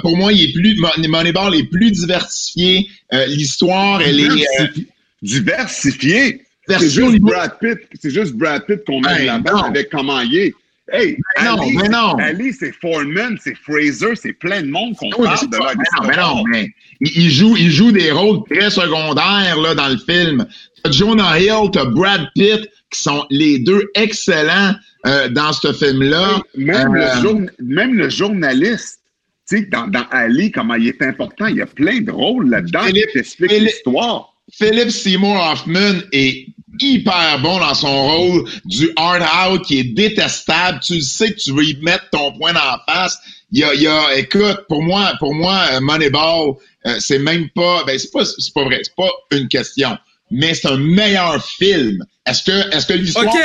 Pour- 0.00 0.16
moi, 0.16 0.32
il 0.32 0.48
est 0.48 0.52
plus, 0.54 0.76
Mon- 0.80 1.08
Moneyball 1.08 1.54
est 1.56 1.64
plus 1.70 1.90
diversifié. 1.90 2.88
Euh, 3.12 3.26
l'histoire, 3.26 4.00
elle 4.00 4.20
est, 4.20 4.30
euh, 4.30 4.34
Diversifié. 4.34 4.86
Diversifié. 5.22 6.40
C'est 6.68 6.88
juste 6.90 7.18
Brad 7.18 7.58
Pitt. 7.60 7.78
C'est 8.00 8.10
juste 8.10 8.32
Brad 8.34 8.64
Pitt 8.66 8.84
qu'on 8.86 9.00
met 9.00 9.10
Hey, 9.12 9.20
de 9.22 9.26
la 9.26 9.34
non. 9.34 9.40
bas 9.42 9.64
avec 9.66 9.90
comment 9.90 10.20
il 10.20 10.34
est. 10.36 10.54
Hey, 10.92 11.16
Mais 11.38 11.44
non, 11.46 11.60
Ali, 11.62 11.76
mais 11.76 11.88
non. 11.88 12.14
Ali, 12.18 12.52
c'est 12.52 12.72
Foreman, 12.72 13.38
c'est 13.42 13.56
Fraser, 13.56 14.14
c'est 14.16 14.34
plein 14.34 14.60
de 14.62 14.68
monde 14.68 14.94
qu'on 14.96 15.06
Oui, 15.18 15.24
parle 15.24 15.48
de 15.48 15.56
mais 15.56 15.66
non, 15.66 16.06
mais 16.08 16.16
non, 16.16 16.44
mais 16.46 16.70
il, 17.00 17.30
joue, 17.30 17.56
il 17.56 17.70
joue 17.70 17.90
des 17.90 18.10
rôles 18.12 18.40
très 18.50 18.68
secondaires 18.70 19.58
là, 19.60 19.74
dans 19.74 19.88
le 19.88 19.96
film. 19.96 20.46
T'as 20.82 20.90
Jonah 20.90 21.40
Hill, 21.40 21.70
t'as 21.72 21.86
Brad 21.86 22.28
Pitt, 22.34 22.68
qui 22.90 23.02
sont 23.02 23.24
les 23.30 23.58
deux 23.60 23.82
excellents 23.94 24.74
euh, 25.06 25.28
dans 25.30 25.52
ce 25.54 25.72
film-là. 25.72 26.42
Même, 26.56 26.94
Euh, 26.94 27.22
le 27.22 27.46
même 27.64 27.94
le 27.94 28.10
journaliste, 28.10 29.00
tu 29.48 29.58
sais, 29.58 29.62
dans, 29.66 29.86
dans 29.86 30.04
Ali, 30.10 30.50
comment 30.50 30.74
il 30.74 30.88
est 30.88 31.02
important, 31.02 31.46
il 31.46 31.56
y 31.56 31.62
a 31.62 31.66
plein 31.66 32.00
de 32.02 32.10
rôles 32.10 32.50
là-dedans 32.50 32.80
qui 32.80 32.86
Philippe- 32.88 33.12
t'expliquent 33.14 33.52
l'histoire. 33.58 34.34
Philip 34.52 34.90
Seymour 34.90 35.36
Hoffman 35.50 36.00
est 36.12 36.48
hyper 36.80 37.40
bon 37.40 37.58
dans 37.58 37.74
son 37.74 38.06
rôle 38.06 38.44
du 38.64 38.90
hard 38.96 39.22
out 39.22 39.62
qui 39.64 39.78
est 39.78 39.84
détestable. 39.84 40.80
Tu 40.80 40.96
le 40.96 41.00
sais 41.00 41.32
que 41.32 41.38
tu 41.38 41.52
veux 41.52 41.64
y 41.64 41.76
mettre 41.82 42.08
ton 42.10 42.32
point 42.32 42.52
d'en 42.52 42.78
face. 42.86 43.18
Il 43.52 43.60
y 43.60 43.64
a, 43.64 43.74
il 43.74 43.82
y 43.82 43.86
a, 43.86 44.16
écoute, 44.16 44.64
pour 44.68 44.82
moi, 44.82 45.12
pour 45.18 45.34
moi, 45.34 45.60
euh, 45.72 45.80
Moneyball, 45.80 46.54
euh, 46.86 46.96
c'est 46.98 47.18
même 47.18 47.48
pas, 47.50 47.84
ben 47.84 47.98
c'est 47.98 48.10
pas, 48.10 48.24
c'est 48.24 48.52
pas 48.52 48.64
vrai, 48.64 48.80
c'est 48.82 48.94
pas 48.96 49.10
une 49.32 49.48
question, 49.48 49.96
mais 50.30 50.54
c'est 50.54 50.68
un 50.68 50.76
meilleur 50.76 51.44
film. 51.44 52.04
Est-ce 52.26 52.42
que, 52.42 52.74
est-ce 52.74 52.86
que 52.86 52.94
l'histoire, 52.94 53.26
OK, 53.26 53.40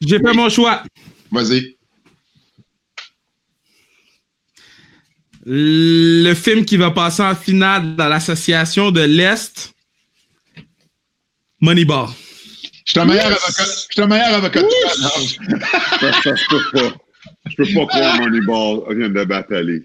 j'ai 0.00 0.18
fait 0.18 0.32
mon 0.32 0.48
choix. 0.48 0.82
vas-y. 1.30 1.76
Le 5.44 6.34
film 6.34 6.64
qui 6.64 6.76
va 6.76 6.90
passer 6.92 7.22
en 7.22 7.34
finale 7.34 7.96
dans 7.96 8.08
l'association 8.08 8.90
de 8.90 9.00
l'Est, 9.00 9.72
Moneyball. 11.60 12.08
Je 12.84 12.90
suis 12.92 13.00
un 13.00 13.04
meilleur 13.04 13.26
avocat, 13.26 13.64
je 13.64 13.92
suis 13.92 14.00
un 14.02 14.06
meilleur 14.06 14.34
avocat. 14.34 14.60
Ça, 16.00 16.22
ça, 16.22 16.32
pas. 16.72 16.92
Je 17.46 17.56
peux 17.56 17.74
pas 17.74 17.86
croire 17.86 18.20
Moneyball 18.20 18.96
vient 18.96 19.08
de 19.08 19.24
battre 19.24 19.54
Ali. 19.54 19.82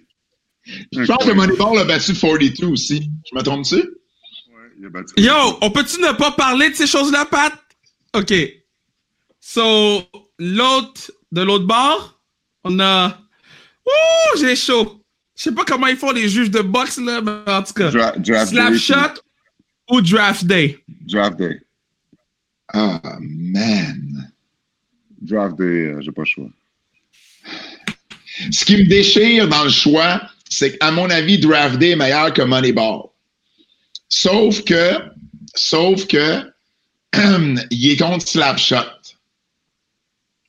Je 0.66 1.06
pense 1.06 1.24
que 1.24 1.32
Moneyball 1.32 1.80
a 1.80 1.84
battu 1.86 2.14
42 2.14 2.68
aussi. 2.68 3.10
Je 3.30 3.38
me 3.38 3.42
trompe-tu? 3.44 3.76
Ouais, 3.76 3.84
il 4.80 4.86
a 4.86 4.90
battu. 4.90 5.14
Yo, 5.18 5.58
on 5.62 5.70
peut-tu 5.72 6.02
ne 6.02 6.12
pas 6.14 6.32
parler 6.32 6.70
de 6.70 6.76
ces 6.76 6.88
choses-là, 6.88 7.26
Pat? 7.26 7.54
OK. 8.16 8.34
So, 9.40 10.04
l'autre, 10.40 11.12
de 11.32 11.42
l'autre 11.42 11.66
bord, 11.66 12.20
on 12.64 12.80
a... 12.80 13.18
Ouh, 13.86 14.40
j'ai 14.40 14.56
chaud. 14.56 15.02
Je 15.36 15.44
sais 15.44 15.52
pas 15.54 15.64
comment 15.64 15.88
ils 15.88 15.98
font 15.98 16.12
les 16.12 16.28
juges 16.28 16.52
de 16.52 16.62
boxe, 16.62 16.98
là, 16.98 17.22
mais 17.22 17.54
en 17.54 17.64
tout 17.64 17.74
cas. 17.74 17.90
Dra- 17.92 18.18
draft 18.18 18.52
Slap 18.52 18.72
day, 18.74 18.78
shot 18.80 19.22
ou 19.90 20.02
draft 20.02 20.46
day? 20.46 20.84
Draft 21.06 21.38
day. 21.38 21.62
Ah, 22.74 23.18
man. 23.20 24.32
Draft 25.22 25.58
day, 25.58 25.64
euh, 25.64 26.02
j'ai 26.02 26.12
pas 26.12 26.22
le 26.22 26.28
choix. 26.28 26.50
Ce 28.52 28.66
qui 28.66 28.78
me 28.78 28.86
déchire 28.86 29.48
dans 29.48 29.64
le 29.64 29.70
choix, 29.70 30.22
c'est 30.50 30.78
qu'à 30.78 30.92
mon 30.92 31.10
avis, 31.10 31.40
Draft 31.40 31.78
Day 31.78 31.92
est 31.92 31.96
meilleur 31.96 32.34
que 32.34 32.42
Moneyball. 32.42 33.04
Sauf 34.10 34.64
que, 34.64 34.94
sauf 35.56 36.06
que, 36.08 36.42
il 37.72 37.92
est 37.92 37.98
contre 37.98 38.28
Slapshot. 38.28 38.76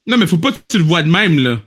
Non, 0.06 0.16
mais 0.16 0.26
faut 0.26 0.38
pas 0.38 0.52
que 0.52 0.58
tu 0.68 0.78
le 0.78 0.84
vois 0.84 1.02
de 1.02 1.10
même, 1.10 1.38
là. 1.38 1.60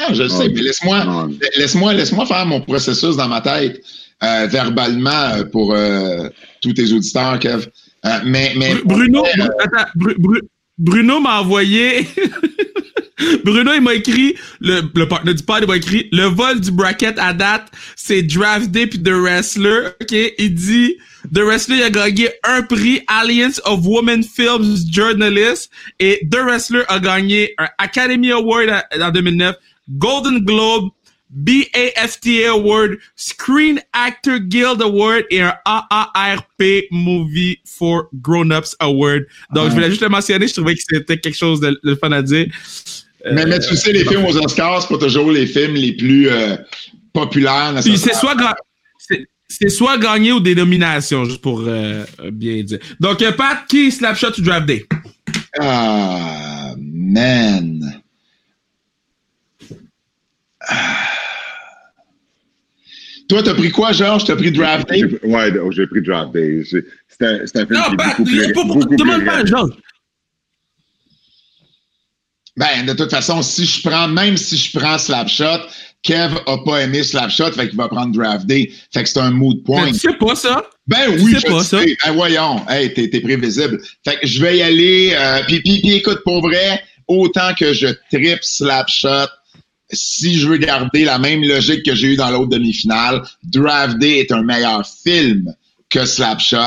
Non, 0.00 0.14
je 0.14 0.24
le 0.24 0.28
sais, 0.28 0.48
mais 0.48 0.62
laisse-moi, 0.62 1.04
non. 1.04 1.38
laisse-moi, 1.56 1.94
laisse-moi 1.94 2.26
faire 2.26 2.46
mon 2.46 2.60
processus 2.60 3.16
dans 3.16 3.28
ma 3.28 3.40
tête, 3.40 3.80
euh, 4.24 4.46
verbalement, 4.46 5.10
euh, 5.10 5.44
pour 5.44 5.72
euh, 5.72 6.28
tous 6.60 6.72
tes 6.72 6.92
auditeurs, 6.92 7.38
Kev. 7.38 7.68
Euh, 8.06 8.18
mais, 8.24 8.52
mais, 8.56 8.74
Bru- 8.74 8.82
Bruno, 8.84 9.24
euh, 9.24 9.48
attends, 9.60 9.90
Bru- 9.94 10.16
Bru- 10.18 10.42
Bruno 10.78 11.20
m'a 11.20 11.40
envoyé. 11.40 12.06
Bruno, 13.44 13.72
il 13.74 13.80
m'a 13.80 13.94
écrit, 13.94 14.34
le, 14.60 14.82
le 14.94 15.08
partner 15.08 15.32
du 15.34 15.42
pod, 15.42 15.58
il 15.62 15.68
m'a 15.68 15.76
écrit, 15.76 16.08
le 16.12 16.24
vol 16.24 16.60
du 16.60 16.70
bracket 16.72 17.18
à 17.18 17.32
date, 17.32 17.70
c'est 17.96 18.22
Draft 18.22 18.70
Day 18.70 18.86
puis 18.86 19.02
The 19.02 19.10
Wrestler. 19.10 19.88
OK? 20.00 20.12
Il 20.38 20.54
dit, 20.54 20.96
The 21.32 21.38
Wrestler, 21.38 21.76
il 21.76 21.82
a 21.84 21.90
gagné 21.90 22.28
un 22.42 22.62
prix 22.62 23.00
Alliance 23.06 23.60
of 23.64 23.80
Women 23.84 24.24
Films 24.24 24.76
Journalists 24.90 25.70
et 26.00 26.26
The 26.30 26.38
Wrestler 26.44 26.82
a 26.88 26.98
gagné 26.98 27.54
un 27.58 27.68
Academy 27.78 28.32
Award 28.32 28.70
en 29.00 29.10
2009, 29.10 29.56
Golden 29.90 30.40
Globe, 30.40 30.90
BAFTA 31.34 32.50
Award, 32.50 32.92
Screen 33.16 33.80
Actor 33.92 34.38
Guild 34.38 34.80
Award 34.80 35.24
et 35.30 35.40
un 35.42 35.54
AARP 35.64 36.86
Movie 36.90 37.58
for 37.66 38.04
Grown-Ups 38.14 38.76
Award. 38.80 39.24
Donc, 39.52 39.68
je 39.70 39.74
voulais 39.74 39.90
juste 39.90 40.02
le 40.02 40.08
mentionner, 40.08 40.46
je 40.48 40.54
trouvais 40.54 40.74
que 40.74 40.80
c'était 40.88 41.18
quelque 41.18 41.36
chose 41.36 41.60
de, 41.60 41.78
de 41.82 41.94
fun 41.96 42.12
à 42.12 42.22
dire. 42.22 42.46
mais, 43.32 43.44
mais 43.46 43.58
tu 43.58 43.76
sais, 43.76 43.92
les 43.92 44.04
films 44.04 44.24
aux 44.24 44.36
Oscars, 44.36 44.82
c'est 44.82 44.88
pas 44.88 44.98
toujours 44.98 45.30
les 45.32 45.46
films 45.46 45.74
les 45.74 45.92
plus 45.96 46.28
euh, 46.28 46.56
populaires. 47.12 47.74
C'est 47.82 47.96
soit, 48.14 48.36
c'est- 49.48 49.68
soit 49.68 49.98
gagné 49.98 50.32
ou 50.32 50.40
des 50.40 50.54
nominations, 50.54 51.24
juste 51.24 51.40
pour 51.40 51.60
euh, 51.60 52.04
euh, 52.20 52.30
bien 52.30 52.62
dire. 52.62 52.78
Donc, 53.00 53.20
euh, 53.22 53.32
Pat, 53.32 53.66
qui 53.68 53.86
est 53.86 53.90
Slapshot 53.90 54.38
ou 54.38 54.42
Draft 54.42 54.66
Day? 54.66 54.84
Ah, 55.60 56.74
man. 56.78 58.00
Ah. 60.60 61.08
Toi, 63.28 63.42
t'as 63.42 63.54
pris 63.54 63.70
quoi, 63.70 63.92
Georges? 63.92 64.24
T'as 64.24 64.36
pris 64.36 64.52
Draft 64.52 64.88
Day? 64.88 65.02
Ouais, 65.22 65.52
j'ai 65.70 65.86
pris 65.86 66.02
Draft 66.02 66.32
Day. 66.32 66.62
C'est 66.70 66.84
un, 67.22 67.40
un 67.42 67.46
film 67.46 67.66
qui 67.66 67.72
Non, 67.72 67.92
est 67.92 67.96
Pat, 67.96 68.08
beaucoup 68.18 68.24
plus, 68.24 68.52
pas- 68.52 68.64
beaucoup 68.64 68.96
demande 68.96 69.24
pas 69.24 69.36
à. 69.38 69.44
Jean. 69.46 69.68
Ben, 72.56 72.86
de 72.86 72.92
toute 72.92 73.10
façon, 73.10 73.42
si 73.42 73.64
je 73.64 73.82
prends, 73.88 74.06
même 74.06 74.36
si 74.36 74.56
je 74.56 74.78
prends 74.78 74.96
Slapshot, 74.96 75.58
Kev 76.04 76.34
a 76.46 76.58
pas 76.64 76.82
aimé 76.82 77.02
Slapshot, 77.02 77.50
fait 77.52 77.68
qu'il 77.68 77.76
va 77.76 77.88
prendre 77.88 78.14
Draft 78.14 78.46
Day. 78.46 78.70
Fait 78.92 79.02
que 79.02 79.08
c'est 79.08 79.18
un 79.18 79.30
mood 79.32 79.64
point. 79.64 79.86
Mais 79.86 79.92
Tu 79.92 79.98
sais 79.98 80.12
pas 80.14 80.36
ça? 80.36 80.62
Ben 80.86 81.16
Tu 81.16 81.22
oui, 81.24 81.32
sais 81.32 81.40
je 81.40 81.46
pas 81.52 81.64
ça. 81.64 81.78
Ben 81.80 82.12
voyons, 82.12 82.62
hey, 82.68 82.92
t'es, 82.94 83.08
t'es 83.10 83.20
prévisible. 83.20 83.80
Fait 84.06 84.20
que 84.20 84.26
je 84.26 84.40
vais 84.40 84.58
y 84.58 84.62
aller. 84.62 85.16
Euh, 85.18 85.40
puis, 85.48 85.60
puis, 85.62 85.80
puis 85.80 85.92
écoute, 85.94 86.20
pour 86.24 86.42
vrai, 86.42 86.80
autant 87.08 87.54
que 87.58 87.72
je 87.72 87.88
tripe 88.12 88.44
Slapshot, 88.44 89.26
si 89.94 90.38
je 90.38 90.48
veux 90.48 90.56
garder 90.56 91.04
la 91.04 91.18
même 91.18 91.42
logique 91.42 91.84
que 91.84 91.94
j'ai 91.94 92.12
eu 92.12 92.16
dans 92.16 92.30
l'autre 92.30 92.50
demi-finale, 92.50 93.22
Draft 93.44 93.98
Day 93.98 94.18
est 94.18 94.32
un 94.32 94.42
meilleur 94.42 94.86
film 94.86 95.54
que 95.88 96.04
Slapshot. 96.04 96.58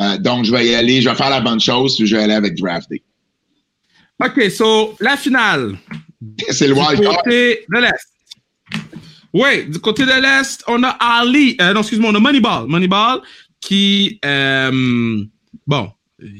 Euh, 0.00 0.18
donc, 0.18 0.44
je 0.44 0.52
vais 0.52 0.66
y 0.66 0.74
aller, 0.74 1.02
je 1.02 1.08
vais 1.08 1.14
faire 1.14 1.30
la 1.30 1.40
bonne 1.40 1.60
chose, 1.60 1.96
puis 1.96 2.06
je 2.06 2.16
vais 2.16 2.22
aller 2.22 2.34
avec 2.34 2.56
Draft 2.56 2.88
Day. 2.90 3.02
OK, 4.24 4.50
so, 4.50 4.96
la 5.00 5.16
finale. 5.16 5.76
C'est 6.50 6.68
le 6.68 6.74
wild 6.74 7.04
côté 7.04 7.64
de 7.68 7.80
l'Est. 7.80 8.82
Oui, 9.34 9.64
du 9.66 9.78
côté 9.80 10.04
de 10.04 10.20
l'Est, 10.20 10.62
on 10.68 10.82
a 10.82 10.88
Ali. 10.88 11.56
euh, 11.60 11.72
non, 11.72 11.80
excuse-moi, 11.80 12.10
on 12.10 12.14
a 12.14 12.20
Moneyball. 12.20 12.66
Moneyball 12.68 13.22
qui. 13.60 14.18
euh, 14.24 15.24
bon, 15.66 15.90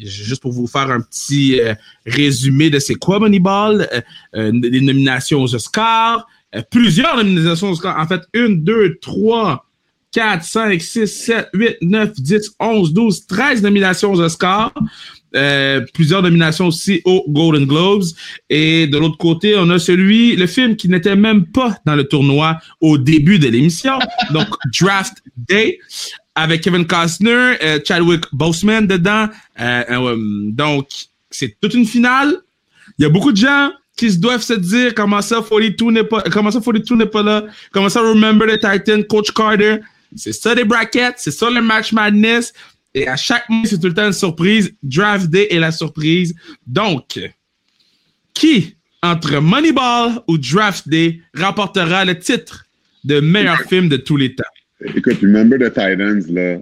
juste 0.02 0.42
pour 0.42 0.52
vous 0.52 0.66
faire 0.66 0.90
un 0.90 1.00
petit 1.00 1.60
euh, 1.60 1.74
résumé 2.06 2.70
de 2.70 2.78
c'est 2.78 2.94
quoi 2.94 3.18
Moneyball. 3.18 3.88
euh, 3.92 4.00
euh, 4.36 4.52
nominations 4.52 5.42
aux 5.42 5.54
Oscars. 5.54 6.26
euh, 6.54 6.62
plusieurs 6.70 7.16
nominations 7.16 7.68
aux 7.68 7.72
Oscars. 7.72 7.98
En 7.98 8.06
fait, 8.06 8.22
une, 8.34 8.62
deux, 8.62 8.98
trois. 9.00 9.66
4, 10.14 10.44
5, 10.44 10.78
6, 10.82 11.06
7, 11.06 11.48
8, 11.54 11.76
9, 11.80 12.12
10, 12.20 12.50
11, 12.60 12.92
12, 12.92 13.26
13 13.26 13.62
nominations 13.62 14.12
aux 14.12 14.20
Oscars. 14.20 14.74
Euh, 15.34 15.80
plusieurs 15.94 16.20
nominations 16.22 16.66
aussi 16.66 17.00
aux 17.06 17.24
Golden 17.28 17.64
Globes. 17.64 18.04
Et 18.50 18.86
de 18.86 18.98
l'autre 18.98 19.16
côté, 19.16 19.54
on 19.56 19.70
a 19.70 19.78
celui, 19.78 20.36
le 20.36 20.46
film 20.46 20.76
qui 20.76 20.90
n'était 20.90 21.16
même 21.16 21.46
pas 21.46 21.78
dans 21.86 21.94
le 21.94 22.04
tournoi 22.04 22.58
au 22.82 22.98
début 22.98 23.38
de 23.38 23.48
l'émission. 23.48 23.98
Donc, 24.34 24.48
Draft 24.78 25.14
Day 25.38 25.78
avec 26.34 26.62
Kevin 26.62 26.86
Costner, 26.86 27.56
euh, 27.62 27.78
Chadwick 27.84 28.24
Boseman 28.32 28.86
dedans. 28.86 29.28
Euh, 29.60 29.84
euh, 29.90 30.16
donc, 30.50 30.88
c'est 31.30 31.56
toute 31.60 31.74
une 31.74 31.86
finale. 31.86 32.36
Il 32.98 33.02
y 33.02 33.04
a 33.06 33.08
beaucoup 33.08 33.32
de 33.32 33.36
gens 33.36 33.70
qui 33.96 34.10
se 34.10 34.18
doivent 34.18 34.42
se 34.42 34.54
dire 34.54 34.94
comment 34.94 35.20
ça 35.20 35.44
42 35.46 35.90
n'est 35.90 36.04
pas, 36.04 36.22
comment 36.22 36.50
ça 36.50 36.60
42 36.60 36.96
n'est 36.96 37.06
pas 37.06 37.22
là, 37.22 37.44
comment 37.72 37.88
ça 37.88 38.00
Remember 38.00 38.46
the 38.46 38.58
Titan, 38.58 39.02
Coach 39.02 39.32
Carter. 39.32 39.78
C'est 40.16 40.32
ça 40.32 40.54
les 40.54 40.64
brackets, 40.64 41.14
c'est 41.18 41.30
ça 41.30 41.50
le 41.50 41.60
match 41.60 41.92
madness. 41.92 42.52
Et 42.94 43.08
à 43.08 43.16
chaque 43.16 43.48
mois, 43.48 43.66
c'est 43.66 43.78
tout 43.78 43.88
le 43.88 43.94
temps 43.94 44.06
une 44.06 44.12
surprise. 44.12 44.74
Draft 44.82 45.26
Day 45.26 45.48
est 45.50 45.58
la 45.58 45.72
surprise. 45.72 46.34
Donc, 46.66 47.18
qui, 48.34 48.76
entre 49.02 49.38
Moneyball 49.38 50.22
ou 50.28 50.36
Draft 50.36 50.88
Day, 50.88 51.20
remportera 51.34 52.04
le 52.04 52.18
titre 52.18 52.66
de 53.04 53.20
meilleur 53.20 53.60
film 53.62 53.88
de 53.88 53.96
tous 53.96 54.16
les 54.16 54.34
temps? 54.34 54.44
Écoute, 54.84 55.18
Remember 55.22 55.58
the 55.58 55.68
Titans, 55.72 56.26
là, 56.28 56.58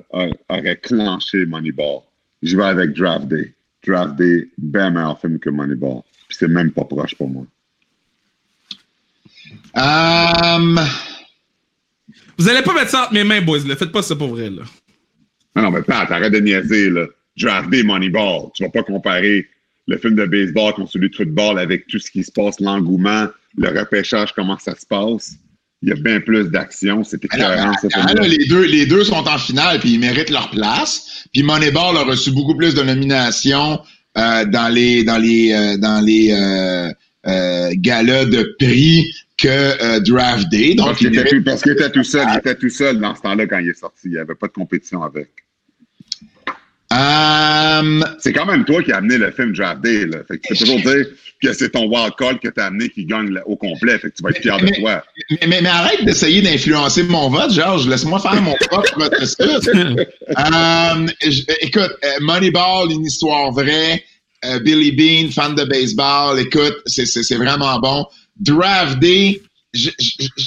aurait 0.49 0.77
clenché 0.77 1.47
Moneyball. 1.47 2.03
Je 2.43 2.57
vais 2.57 2.65
avec 2.65 2.93
Draft 2.93 3.29
Day. 3.29 3.55
Draft 3.87 4.17
Day, 4.17 4.49
bien 4.59 4.91
meilleur 4.91 5.21
film 5.21 5.39
que 5.39 5.51
Moneyball. 5.51 6.03
Puis 6.29 6.37
c'est 6.39 6.49
même 6.49 6.71
pas 6.71 6.85
proche 6.85 7.15
pour 7.15 7.29
moi. 7.29 7.47
Um, 9.75 10.79
Vous 12.37 12.49
allez 12.49 12.63
pas 12.63 12.75
mettre 12.75 12.91
ça 12.91 13.05
entre 13.05 13.15
mes 13.15 13.25
mains, 13.25 13.41
boys. 13.41 13.67
Là. 13.67 13.77
Faites 13.77 13.93
pas 13.93 14.03
ça 14.03 14.17
pour 14.17 14.29
vrai. 14.29 14.51
Là. 14.51 14.63
Non, 15.57 15.63
non, 15.63 15.71
mais 15.71 15.83
Pat, 15.83 16.11
arrête 16.11 16.33
de 16.33 16.41
niaiser, 16.41 16.91
là. 16.91 17.07
Draft 17.37 17.71
Day, 17.71 17.83
Moneyball. 17.83 18.51
Tu 18.55 18.63
vas 18.65 18.71
pas 18.71 18.83
comparer 18.83 19.49
le 19.87 19.99
film 19.99 20.15
de 20.15 20.27
baseball 20.27 20.75
contre 20.75 20.93
celui 20.93 21.11
de 21.11 21.17
football 21.17 21.59
avec 21.59 21.87
tout 21.87 21.99
ce 21.99 22.11
qui 22.11 22.23
se 22.23 22.31
passe, 22.31 22.61
l'engouement, 22.61 23.27
le 23.57 23.69
repêchage, 23.69 24.33
comment 24.35 24.59
ça 24.59 24.75
se 24.77 24.87
passe. 24.87 25.37
Il 25.83 25.89
y 25.89 25.93
a 25.93 25.95
bien 25.95 26.21
plus 26.21 26.51
d'action. 26.51 27.05
C'est 27.05 27.21
alors, 27.31 27.53
écœurant, 27.53 27.73
ce 27.81 27.87
alors, 27.95 28.09
film-là. 28.11 28.29
les, 28.29 28.47
deux, 28.47 28.65
les 28.65 28.87
deux 28.87 29.03
sont 29.05 29.27
en 29.27 29.39
finale, 29.39 29.81
puis 29.81 29.95
ils 29.95 30.01
méritent 30.01 30.31
leur 30.31 30.51
place. 30.51 31.25
Puis 31.33 31.43
Moneyball 31.43 31.97
a 31.97 32.03
reçu 32.05 32.33
beaucoup 32.33 32.55
plus 32.55 32.75
de 32.75 32.83
nominations 32.83 33.81
euh, 34.19 34.45
dans 34.45 34.69
les 34.69 35.05
dans 35.05 35.19
les 35.19 35.53
euh, 35.53 35.77
dans 35.79 36.05
les 36.05 36.33
euh, 36.33 36.93
euh, 37.27 37.71
galas 37.77 38.27
de 38.27 38.55
prix 38.59 39.07
que 39.39 39.49
euh, 39.49 40.01
Draft 40.01 40.49
Day. 40.51 40.75
Donc, 40.75 40.87
Parce 40.87 40.99
qu'il 40.99 41.15
il 41.15 41.19
était, 41.19 41.37
était 41.37 41.91
tout 41.91 42.05
seul. 42.05 42.27
Il 42.31 42.39
était 42.39 42.55
tout 42.55 42.69
seul 42.69 42.99
dans 42.99 43.15
ce 43.15 43.23
temps-là 43.23 43.47
quand 43.47 43.59
il 43.59 43.71
est 43.71 43.79
sorti. 43.79 44.03
Il 44.05 44.13
n'y 44.13 44.19
avait 44.19 44.35
pas 44.35 44.49
de 44.49 44.53
compétition 44.53 45.03
avec. 45.03 45.31
Um, 46.93 48.05
C'est 48.19 48.33
quand 48.33 48.47
même 48.47 48.65
toi 48.65 48.83
qui 48.83 48.91
as 48.93 48.97
amené 48.97 49.17
le 49.19 49.31
film 49.31 49.53
Draft 49.55 49.81
Day. 49.81 50.07
Là. 50.07 50.19
Fait 50.27 50.39
que 50.39 50.43
tu 50.43 50.49
peux 50.55 50.59
toujours 50.59 50.81
dire 50.81 51.07
que 51.43 51.53
c'est 51.53 51.71
ton 51.71 51.87
wild 51.87 52.15
call 52.19 52.39
que 52.41 52.49
tu 52.49 52.61
as 52.61 52.67
amené 52.67 52.89
qui 52.89 53.05
gagne 53.05 53.39
au 53.47 53.57
complet. 53.57 53.99
Fait 53.99 54.11
que 54.11 54.17
tu 54.17 54.23
vas 54.23 54.31
être 54.31 54.43
fier 54.43 54.59
de 54.59 54.65
Mais- 54.65 54.73
toi. 54.73 55.05
mais, 55.31 55.39
mais, 55.47 55.61
mais 55.63 55.69
arrête 55.69 56.05
d'essayer 56.05 56.43
d'influencer 56.43 57.05
mon 57.05 57.29
vote, 57.31 57.53
Georges. 57.53 57.87
Laisse-moi 57.89 58.19
faire 58.19 58.41
mon 58.43 58.55
propre 58.69 58.93
processus. 59.09 59.71
Um, 60.37 61.09
écoute, 61.61 61.91
euh, 62.05 62.09
Moneyball, 62.21 62.91
une 62.93 63.05
histoire 63.07 63.51
vraie. 63.53 64.03
Euh, 64.45 64.59
Billy 64.61 64.93
Bean, 64.93 65.31
fan 65.33 65.55
de 65.55 65.65
baseball. 65.65 66.39
Écoute, 66.39 66.77
c'est, 66.87 67.05
c'est, 67.07 67.23
c'est 67.23 67.35
vraiment 67.37 67.79
bon. 67.81 68.07
Draft 68.39 68.99
Day, 69.01 69.41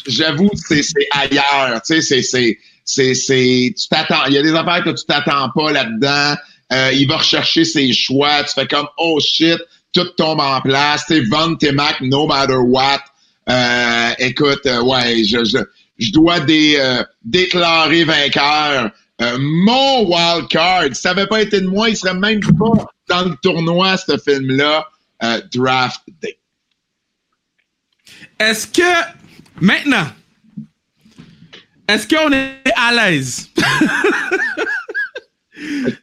j'avoue, 0.07 0.49
c'est, 0.55 0.81
c'est 0.83 1.07
ailleurs. 1.11 1.81
Tu 1.85 2.01
sais, 2.01 2.21
c'est, 2.21 2.57
c'est, 2.85 3.13
c'est, 3.13 3.73
tu 3.77 3.87
t'attends. 3.89 4.25
Il 4.27 4.33
y 4.33 4.37
a 4.37 4.41
des 4.41 4.53
affaires 4.53 4.83
que 4.83 4.89
tu 4.91 5.05
t'attends 5.05 5.49
pas 5.55 5.71
là-dedans. 5.71 6.35
Euh, 6.71 6.91
il 6.93 7.07
va 7.07 7.17
rechercher 7.17 7.65
ses 7.65 7.93
choix. 7.93 8.43
Tu 8.43 8.53
fais 8.53 8.67
comme, 8.67 8.87
oh 8.97 9.19
shit, 9.19 9.59
tout 9.93 10.05
tombe 10.17 10.39
en 10.39 10.61
place. 10.61 11.05
Tu 11.07 11.23
vendre 11.29 11.57
tes 11.57 11.71
Mac 11.71 12.01
no 12.01 12.25
matter 12.27 12.55
what. 12.55 13.01
Euh, 13.49 14.11
écoute, 14.19 14.65
euh, 14.65 14.81
ouais, 14.81 15.23
je, 15.23 15.43
je, 15.43 15.57
je 15.97 16.11
dois 16.11 16.39
dé- 16.39 16.77
euh, 16.79 17.03
déclarer 17.23 18.03
vainqueur. 18.05 18.91
Euh, 19.21 19.37
mon 19.39 20.05
wild 20.07 20.47
card, 20.47 20.85
ça 20.93 21.11
avait 21.11 21.27
pas 21.27 21.41
été 21.41 21.61
de 21.61 21.67
moi, 21.67 21.89
il 21.89 21.95
serait 21.95 22.15
même 22.15 22.39
pas 22.39 22.85
dans 23.09 23.29
le 23.29 23.35
tournoi, 23.41 23.97
ce 23.97 24.17
film-là. 24.17 24.87
Draft 25.53 26.01
Day. 26.21 26.37
Est-ce 28.39 28.67
que, 28.67 28.81
maintenant, 29.61 30.07
est-ce 31.87 32.07
qu'on 32.07 32.31
est 32.31 32.71
à 32.75 32.93
l'aise 32.93 33.49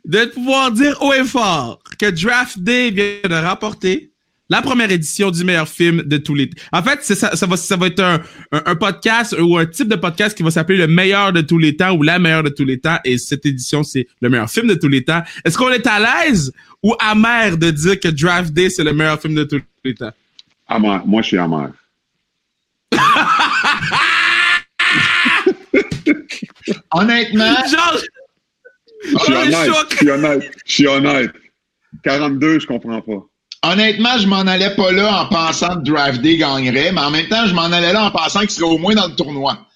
de 0.05 0.25
pouvoir 0.27 0.71
dire 0.73 0.97
haut 1.01 1.13
et 1.13 1.25
fort 1.25 1.81
que 1.99 2.11
Draft 2.11 2.59
Day 2.59 2.91
vient 2.91 3.29
de 3.29 3.35
rapporter 3.35 4.11
la 4.49 4.63
première 4.63 4.91
édition 4.91 5.31
du 5.31 5.45
meilleur 5.45 5.69
film 5.69 6.03
de 6.03 6.17
tous 6.17 6.35
les 6.35 6.51
temps? 6.51 6.61
En 6.73 6.83
fait, 6.83 7.03
ça, 7.03 7.37
ça, 7.37 7.47
va, 7.47 7.57
ça 7.57 7.77
va 7.77 7.87
être 7.87 8.01
un, 8.01 8.21
un, 8.53 8.63
un 8.67 8.75
podcast 8.77 9.35
ou 9.41 9.57
un 9.57 9.67
type 9.67 9.89
de 9.89 9.97
podcast 9.97 10.37
qui 10.37 10.43
va 10.43 10.51
s'appeler 10.51 10.79
le 10.79 10.89
meilleur 10.89 11.33
de 11.33 11.41
tous 11.41 11.59
les 11.59 11.77
temps 11.77 11.93
ou 11.93 12.03
la 12.03 12.19
meilleure 12.19 12.43
de 12.43 12.51
tous 12.51 12.65
les 12.65 12.79
temps. 12.79 12.99
Et 13.05 13.17
cette 13.17 13.47
édition, 13.47 13.83
c'est 13.83 14.07
le 14.21 14.29
meilleur 14.29 14.51
film 14.51 14.67
de 14.67 14.75
tous 14.75 14.89
les 14.89 15.05
temps. 15.05 15.23
Est-ce 15.45 15.57
qu'on 15.57 15.71
est 15.71 15.87
à 15.87 16.01
l'aise 16.01 16.53
ou 16.83 16.95
amer 16.99 17.57
de 17.57 17.71
dire 17.71 18.01
que 18.01 18.09
Draft 18.09 18.53
Day, 18.53 18.71
c'est 18.71 18.85
le 18.85 18.93
meilleur 18.93 19.21
film 19.21 19.35
de 19.35 19.45
tous 19.45 19.61
les 19.85 19.95
temps? 19.95 20.13
Amer. 20.69 21.03
Moi, 21.07 21.23
je 21.23 21.29
suis 21.29 21.39
amer. 21.39 21.71
Honnêtement, 26.93 27.55
Genre, 27.69 27.97
Je 29.03 29.09
suis 29.19 29.33
Oh, 29.35 29.41
honnête. 29.41 29.71
Je 29.91 29.97
suis 29.97 30.11
honnête. 30.11 30.51
Je 30.67 30.73
suis 30.73 30.87
honnête. 30.87 31.31
42, 32.05 32.61
je 32.61 32.67
comprends 32.67 33.01
pas. 33.01 33.71
honnêtement, 33.73 34.17
je 34.19 34.27
m'en 34.27 34.41
allais 34.41 34.75
pas 34.75 34.93
là 34.93 35.23
en 35.23 35.27
pensant 35.27 35.77
que 35.81 35.85
Draft 35.91 36.21
Day 36.23 36.37
gagnerait, 36.37 36.93
mais 36.93 37.01
en 37.01 37.11
même 37.11 37.29
temps, 37.29 37.47
je 37.47 37.55
m'en 37.55 37.65
allais 37.73 37.93
là 37.93 38.05
en 38.07 38.11
pensant 38.11 38.41
qu'il 38.41 38.51
serait 38.51 38.65
au 38.71 38.79
moins 38.79 38.95
dans 38.95 39.09
le 39.09 39.15
tournoi. 39.15 39.67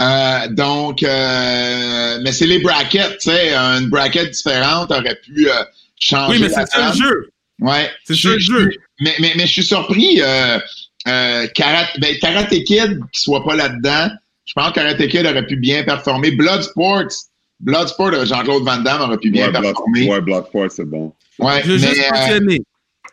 Euh, 0.00 0.48
donc, 0.48 1.02
euh, 1.02 2.18
mais 2.22 2.32
c'est 2.32 2.46
les 2.46 2.58
brackets, 2.58 3.18
tu 3.18 3.30
sais, 3.30 3.54
une 3.54 3.88
bracket 3.88 4.30
différente 4.30 4.90
aurait 4.90 5.16
pu 5.16 5.48
euh, 5.48 5.62
changer. 5.98 6.32
oui, 6.32 6.38
mais 6.40 6.48
c'est 6.48 6.66
ça 6.66 6.90
le 6.90 6.96
jeu. 6.98 7.30
Ouais. 7.60 7.90
C'est 8.04 8.16
ça 8.16 8.28
le 8.30 8.38
je- 8.38 8.52
jeu. 8.52 8.70
Mais, 9.00 9.14
mais, 9.20 9.32
mais 9.36 9.46
je 9.46 9.52
suis 9.52 9.62
surpris, 9.64 10.20
euh, 10.22 10.58
euh, 11.06 11.46
Karate, 11.54 11.98
ben, 12.00 12.18
Karate 12.18 12.48
Kid 12.64 12.98
qui 13.12 13.20
soit 13.20 13.44
pas 13.44 13.54
là-dedans. 13.56 14.08
Je 14.50 14.54
pense 14.56 14.70
que 14.70 14.74
Karate 14.74 15.06
Kid 15.06 15.24
aurait 15.26 15.46
pu 15.46 15.54
bien 15.56 15.84
performer. 15.84 16.32
Bloodsport, 16.32 17.04
Bloodsport, 17.60 18.14
euh, 18.14 18.24
Jean-Claude 18.26 18.64
Van 18.64 18.78
Damme 18.78 19.02
aurait 19.02 19.18
pu 19.18 19.30
bien 19.30 19.44
Ouais, 19.46 19.50
Blood, 19.52 19.62
performer. 19.62 20.08
ouais, 20.08 20.20
Bloodsport, 20.20 20.70
c'est 20.72 20.84
bon. 20.84 21.14
Ouais, 21.38 21.60
Je 21.64 21.68
veux 21.72 21.78
mais, 21.78 21.86
juste 21.86 22.00
euh, 22.00 22.10
mentionner 22.16 22.60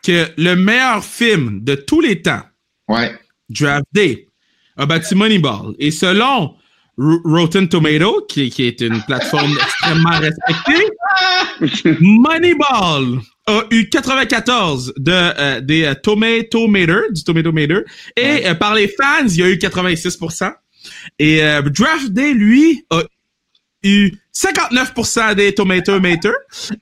que 0.04 0.28
le 0.38 0.56
meilleur 0.56 1.04
film 1.04 1.60
de 1.64 1.76
tous 1.76 2.02
les 2.02 2.22
temps, 2.24 2.42
ouais. 2.88 3.12
Draft 3.50 3.86
Day, 3.94 4.28
a 4.78 4.86
battu 4.88 5.14
Moneyball. 5.14 5.76
Et 5.78 5.92
selon 5.92 6.56
R- 7.00 7.22
Rotten 7.24 7.70
Tomato, 7.70 8.26
qui, 8.28 8.50
qui 8.50 8.64
est 8.66 8.82
une 8.82 9.00
plateforme 9.04 9.52
extrêmement 9.62 10.18
respectée, 10.20 11.98
Moneyball 12.00 13.20
a 13.48 13.64
eu 13.72 13.88
94 13.90 14.94
de, 14.98 15.12
euh, 15.12 15.62
des 15.62 15.84
euh, 15.86 15.94
Tomato 15.96 16.68
Meter, 16.68 17.02
du 17.12 17.24
Tomato 17.24 17.52
Meter. 17.52 17.82
Et 18.16 18.46
euh, 18.48 18.56
par 18.56 18.76
les 18.76 18.88
fans, 18.88 19.26
il 19.28 19.38
y 19.38 19.44
a 19.44 19.50
eu 19.50 19.56
86%. 19.56 20.52
Et 21.20 21.44
euh, 21.44 21.62
Draft 21.62 22.10
Day, 22.10 22.34
lui, 22.34 22.86
a 22.90 23.02
eu 23.84 24.12
59% 24.34 25.36
des 25.36 25.54
Tomato 25.54 26.00
Meter 26.00 26.32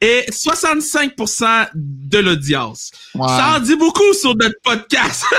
et 0.01 0.25
65% 0.29 1.69
de 1.73 2.17
l'audience. 2.17 2.91
Ça 3.13 3.55
en 3.55 3.59
dit 3.59 3.75
beaucoup 3.75 4.13
sur 4.13 4.35
notre 4.35 4.55
podcast. 4.63 5.23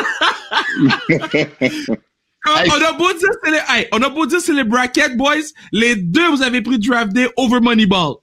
On 2.48 2.82
a 2.82 2.92
beau 2.92 3.12
dire 3.12 3.28
c'est 3.42 3.50
les, 3.50 3.60
hey, 3.68 3.88
on 3.92 4.00
a 4.02 4.08
beau 4.08 4.24
dire 4.24 4.40
c'est 4.40 4.52
les 4.52 4.62
bracket 4.62 5.16
boys, 5.16 5.34
les 5.72 5.96
deux 5.96 6.28
vous 6.30 6.42
avez 6.42 6.62
pris 6.62 6.78
Draft 6.78 7.12
Day 7.12 7.28
over 7.36 7.58
Moneyball. 7.60 8.14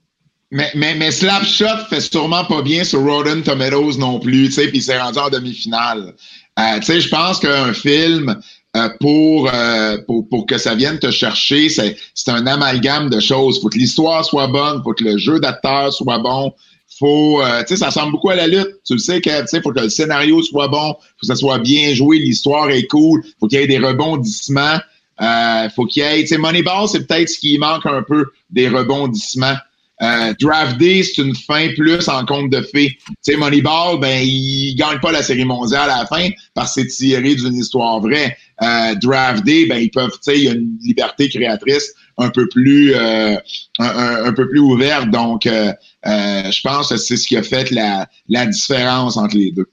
Mais, 0.50 0.70
mais, 0.74 0.94
mais 0.94 1.10
Slapshot 1.10 1.86
fait 1.90 2.00
sûrement 2.00 2.44
pas 2.44 2.62
bien 2.62 2.84
sur 2.84 3.02
Rotten 3.02 3.42
Tomatoes 3.42 3.98
non 3.98 4.20
plus, 4.20 4.46
tu 4.46 4.52
sais, 4.52 4.68
puis 4.68 4.78
il 4.78 4.82
s'est 4.82 4.98
rendu 4.98 5.18
en 5.18 5.28
demi-finale. 5.28 6.14
Euh, 6.58 6.78
tu 6.78 6.84
sais, 6.84 7.00
je 7.00 7.08
pense 7.08 7.40
qu'un 7.40 7.72
film 7.74 8.40
euh, 8.76 8.88
pour, 9.00 9.50
euh, 9.52 9.98
pour, 10.06 10.28
pour 10.28 10.46
que 10.46 10.58
ça 10.58 10.74
vienne 10.74 10.98
te 10.98 11.10
chercher. 11.10 11.68
C'est, 11.68 11.96
c'est 12.14 12.30
un 12.30 12.46
amalgame 12.46 13.08
de 13.08 13.20
choses. 13.20 13.60
Faut 13.60 13.68
que 13.68 13.78
l'histoire 13.78 14.24
soit 14.24 14.48
bonne, 14.48 14.82
faut 14.82 14.92
que 14.92 15.04
le 15.04 15.16
jeu 15.16 15.38
d'acteur 15.38 15.92
soit 15.92 16.18
bon. 16.18 16.52
Faut, 16.98 17.40
euh, 17.40 17.60
tu 17.60 17.68
sais, 17.68 17.76
ça 17.76 17.86
ressemble 17.86 18.12
beaucoup 18.12 18.30
à 18.30 18.36
la 18.36 18.46
lutte. 18.46 18.80
Tu 18.84 18.94
le 18.94 18.98
sais 18.98 19.20
que, 19.20 19.40
tu 19.42 19.46
sais, 19.46 19.60
faut 19.62 19.72
que 19.72 19.80
le 19.80 19.88
scénario 19.88 20.42
soit 20.42 20.68
bon, 20.68 20.94
faut 20.94 21.20
que 21.20 21.26
ça 21.26 21.34
soit 21.34 21.58
bien 21.58 21.94
joué, 21.94 22.18
l'histoire 22.18 22.70
est 22.70 22.86
cool, 22.86 23.24
faut 23.40 23.48
qu'il 23.48 23.58
y 23.58 23.62
ait 23.62 23.66
des 23.66 23.78
rebondissements. 23.78 24.78
Euh, 25.20 25.68
faut 25.70 25.86
qu'il 25.86 26.02
y 26.02 26.06
ait, 26.06 26.20
tu 26.22 26.28
sais, 26.28 26.38
Moneyball, 26.38 26.88
c'est 26.88 27.06
peut-être 27.06 27.28
ce 27.28 27.38
qui 27.38 27.58
manque 27.58 27.86
un 27.86 28.02
peu 28.02 28.26
des 28.50 28.68
rebondissements. 28.68 29.56
Euh, 30.02 30.34
Draft 30.40 30.78
Day, 30.78 31.02
c'est 31.02 31.22
une 31.22 31.34
fin 31.34 31.68
plus 31.76 32.08
en 32.08 32.24
compte 32.24 32.50
de 32.50 32.60
fait. 32.62 32.88
Tu 32.88 33.14
sais, 33.20 33.36
Moneyball, 33.36 34.00
ben, 34.00 34.22
il 34.22 34.74
gagne 34.74 34.98
pas 35.00 35.12
la 35.12 35.22
série 35.22 35.44
mondiale 35.44 35.88
à 35.90 36.00
la 36.00 36.06
fin 36.06 36.28
parce 36.54 36.74
que 36.74 36.82
c'est 36.82 36.88
tiré 36.88 37.34
d'une 37.34 37.54
histoire 37.54 38.00
vraie. 38.00 38.36
Euh, 38.62 38.94
Draft 38.96 39.44
Day, 39.44 39.66
ben, 39.66 39.76
ils 39.76 39.90
peuvent, 39.90 40.10
tu 40.12 40.18
sais, 40.22 40.38
il 40.38 40.44
y 40.44 40.48
a 40.48 40.52
une 40.52 40.76
liberté 40.82 41.28
créatrice 41.28 41.92
un 42.18 42.30
peu 42.30 42.48
plus, 42.48 42.94
euh, 42.94 43.36
un, 43.78 43.84
un, 43.84 44.24
un, 44.26 44.32
peu 44.32 44.48
plus 44.48 44.60
ouverte. 44.60 45.10
Donc, 45.10 45.42
je 45.44 46.60
pense 46.62 46.88
que 46.88 46.96
c'est 46.96 47.16
ce 47.16 47.26
qui 47.26 47.36
a 47.36 47.42
fait 47.42 47.70
la, 47.70 48.08
la 48.28 48.46
différence 48.46 49.16
entre 49.16 49.36
les 49.36 49.52
deux. 49.52 49.68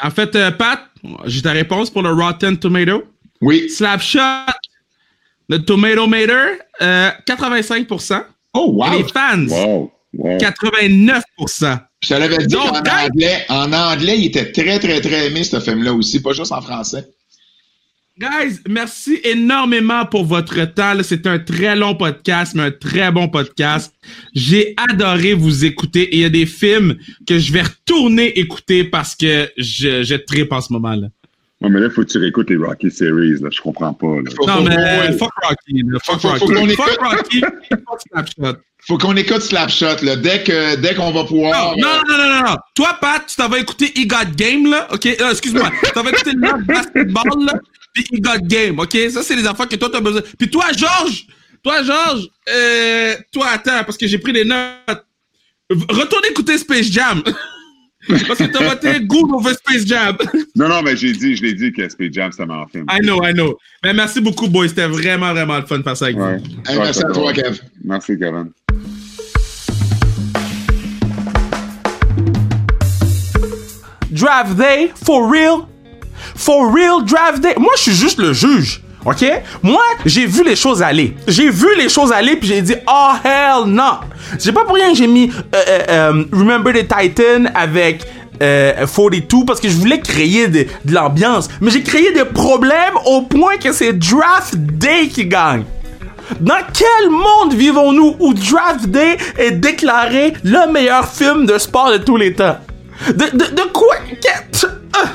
En 0.00 0.10
fait, 0.10 0.36
Pat, 0.56 0.80
j'ai 1.26 1.42
ta 1.42 1.52
réponse 1.52 1.90
pour 1.90 2.02
le 2.02 2.12
Rotten 2.12 2.56
Tomato. 2.56 3.04
Oui. 3.40 3.68
Slapshot, 3.70 4.52
le 5.48 5.58
Tomato 5.64 6.06
Mater, 6.06 6.58
euh, 6.82 7.10
85%. 7.26 8.24
Oh, 8.54 8.70
wow. 8.74 8.92
Les 8.98 9.04
fans, 9.04 9.46
Wow. 9.48 9.92
wow. 10.14 10.38
89%. 10.38 11.78
Je 12.02 12.08
te 12.08 12.14
l'avais 12.14 12.38
dit 12.38 12.54
Donc, 12.54 12.72
guys- 12.84 13.08
anglais, 13.10 13.44
en 13.48 13.72
anglais, 13.72 14.18
il 14.18 14.26
était 14.26 14.52
très, 14.52 14.78
très, 14.78 15.00
très 15.00 15.26
aimé, 15.26 15.44
ce 15.44 15.60
film-là 15.60 15.92
aussi, 15.92 16.20
pas 16.22 16.32
juste 16.32 16.52
en 16.52 16.62
français. 16.62 17.04
Guys, 18.18 18.58
merci 18.68 19.20
énormément 19.22 20.04
pour 20.04 20.24
votre 20.24 20.64
temps. 20.64 20.92
C'est 21.02 21.24
un 21.28 21.38
très 21.38 21.76
long 21.76 21.94
podcast, 21.94 22.52
mais 22.56 22.62
un 22.64 22.70
très 22.72 23.12
bon 23.12 23.28
podcast. 23.28 23.94
J'ai 24.34 24.74
adoré 24.90 25.34
vous 25.34 25.64
écouter 25.64 26.02
et 26.02 26.16
il 26.16 26.20
y 26.22 26.24
a 26.24 26.28
des 26.28 26.46
films 26.46 26.96
que 27.28 27.38
je 27.38 27.52
vais 27.52 27.62
retourner 27.62 28.36
écouter 28.40 28.82
parce 28.82 29.14
que 29.14 29.48
je, 29.56 30.02
je 30.02 30.14
tripe 30.16 30.50
en 30.52 30.60
ce 30.60 30.72
moment-là. 30.72 31.08
Non, 31.60 31.70
mais 31.70 31.80
là, 31.80 31.90
faut 31.90 32.02
que 32.04 32.06
tu 32.08 32.18
réécoutes 32.18 32.50
les 32.50 32.56
Rocky 32.56 32.88
Series, 32.90 33.40
là. 33.40 33.48
Je 33.50 33.60
comprends 33.60 33.92
pas, 33.92 34.06
là. 34.06 34.30
Faut- 34.36 34.46
Non, 34.46 34.58
faut- 34.58 34.62
mais 34.62 35.12
faut- 35.12 35.18
fuck 35.24 35.32
Rocky. 35.42 35.82
là. 35.84 35.98
Fuck 36.04 36.20
Faut- 36.20 36.20
faut 36.20 36.28
Rocky. 36.28 36.54
qu'on 36.54 36.68
Fuck 36.68 36.88
écoute. 36.88 36.98
Rocky. 37.00 37.40
Fuck. 38.40 38.56
Faut 38.86 38.96
qu'on 38.98 39.16
écoute 39.16 39.42
Slapshot, 39.42 40.04
là. 40.04 40.14
Dès 40.16 40.44
que, 40.44 40.76
dès 40.76 40.94
qu'on 40.94 41.10
va 41.10 41.24
pouvoir. 41.24 41.52
Non, 41.52 41.72
euh, 41.72 41.82
non, 41.82 41.88
non, 42.08 42.16
non, 42.18 42.28
non, 42.36 42.48
non. 42.50 42.56
Toi, 42.76 42.96
Pat, 43.00 43.24
tu 43.26 43.34
t'en 43.34 43.48
vas 43.48 43.58
écouter 43.58 43.92
He 43.96 44.06
Got 44.06 44.30
Game, 44.36 44.70
là. 44.70 44.86
OK? 44.92 45.04
Euh, 45.06 45.30
excuse-moi. 45.32 45.70
Tu 45.84 45.90
t'en 45.92 46.04
vas 46.04 46.10
écouter 46.10 46.32
le 46.32 46.62
basketball, 46.64 47.44
là. 47.44 47.54
Puis 47.92 48.04
He 48.12 48.20
Got 48.20 48.38
Game, 48.46 48.78
OK? 48.78 48.96
Ça, 49.10 49.22
c'est 49.24 49.34
les 49.34 49.46
affaires 49.46 49.66
que 49.68 49.74
toi, 49.76 49.88
t'as 49.92 50.00
besoin. 50.00 50.22
Puis 50.38 50.48
toi, 50.48 50.66
Georges, 50.76 51.26
toi, 51.64 51.82
Georges, 51.82 52.28
euh, 52.48 53.16
toi, 53.32 53.48
attends, 53.52 53.82
parce 53.84 53.98
que 53.98 54.06
j'ai 54.06 54.18
pris 54.18 54.32
des 54.32 54.44
notes. 54.44 55.04
Retourne 55.70 56.24
écouter 56.30 56.56
Space 56.56 56.86
Jam. 56.92 57.20
parce 58.06 58.38
que 58.38 58.44
t'as 58.44 58.68
voté 58.68 59.00
Good 59.04 59.30
over 59.32 59.54
Space 59.54 59.86
Jam. 59.86 60.16
Non, 60.54 60.68
non, 60.68 60.82
mais 60.82 60.96
j'ai 60.96 61.12
dit, 61.12 61.34
je 61.36 61.42
l'ai 61.42 61.54
dit 61.54 61.72
que 61.72 61.88
Space 61.88 62.12
Jam, 62.12 62.30
c'est 62.32 62.42
un 62.42 62.46
meilleur 62.46 62.70
film. 62.70 62.86
I 62.90 63.00
know, 63.00 63.22
I 63.24 63.32
know. 63.32 63.58
Mais 63.84 63.92
merci 63.92 64.20
beaucoup, 64.20 64.48
boys. 64.48 64.68
C'était 64.68 64.86
vraiment, 64.86 65.32
vraiment 65.32 65.58
le 65.58 65.66
fun 65.66 65.78
de 65.78 65.82
faire 65.82 65.96
ça 65.96 66.06
avec 66.06 66.16
Ouais. 66.18 66.38
vous. 66.38 66.72
hey, 66.72 66.78
merci 66.78 67.00
à 67.04 67.10
toi. 67.12 67.32
Kev. 67.32 67.58
Merci, 67.84 68.18
Kevin. 68.18 68.50
Draft 74.12 74.56
Day, 74.56 74.88
for 74.94 75.28
real? 75.30 75.68
For 76.34 76.70
real 76.72 77.02
Draft 77.04 77.42
Day? 77.42 77.54
Moi, 77.58 77.72
je 77.76 77.82
suis 77.82 77.92
juste 77.94 78.18
le 78.18 78.32
juge. 78.32 78.82
OK? 79.04 79.24
Moi, 79.62 79.82
j'ai 80.04 80.26
vu 80.26 80.44
les 80.44 80.56
choses 80.56 80.82
aller. 80.82 81.16
J'ai 81.26 81.50
vu 81.50 81.68
les 81.76 81.88
choses 81.88 82.12
aller, 82.12 82.36
puis 82.36 82.48
j'ai 82.48 82.62
dit, 82.62 82.74
oh 82.86 83.12
hell 83.24 83.66
no! 83.66 84.00
C'est 84.38 84.52
pas 84.52 84.64
pour 84.64 84.74
rien 84.74 84.90
que 84.90 84.96
j'ai 84.96 85.06
mis 85.06 85.30
euh, 85.30 85.56
euh, 85.68 85.80
euh, 85.88 86.24
Remember 86.32 86.72
the 86.72 86.86
Titan 86.86 87.44
avec 87.54 88.04
euh, 88.42 88.86
42 88.86 89.44
parce 89.46 89.60
que 89.60 89.68
je 89.68 89.76
voulais 89.76 90.00
créer 90.00 90.48
de, 90.48 90.66
l'ambiance. 90.88 91.48
Mais 91.60 91.70
j'ai 91.70 91.82
créé 91.82 92.12
des 92.12 92.24
problèmes 92.24 92.94
au 93.06 93.22
point 93.22 93.56
que 93.56 93.72
c'est 93.72 93.92
Draft 93.92 94.54
Day 94.56 95.08
qui 95.08 95.26
gagne. 95.26 95.64
Dans 96.40 96.60
quel 96.74 97.10
monde 97.10 97.54
vivons-nous 97.54 98.16
où 98.20 98.34
Draft 98.34 98.86
Day 98.86 99.16
est 99.38 99.52
déclaré 99.52 100.34
le 100.44 100.70
meilleur 100.70 101.08
film 101.08 101.46
de 101.46 101.56
sport 101.58 101.90
de 101.90 101.98
tous 101.98 102.16
les 102.16 102.34
temps? 102.34 102.58
De, 103.08 103.14
de, 103.14 103.72
quoi? 103.72 103.96
ah. 104.92 105.06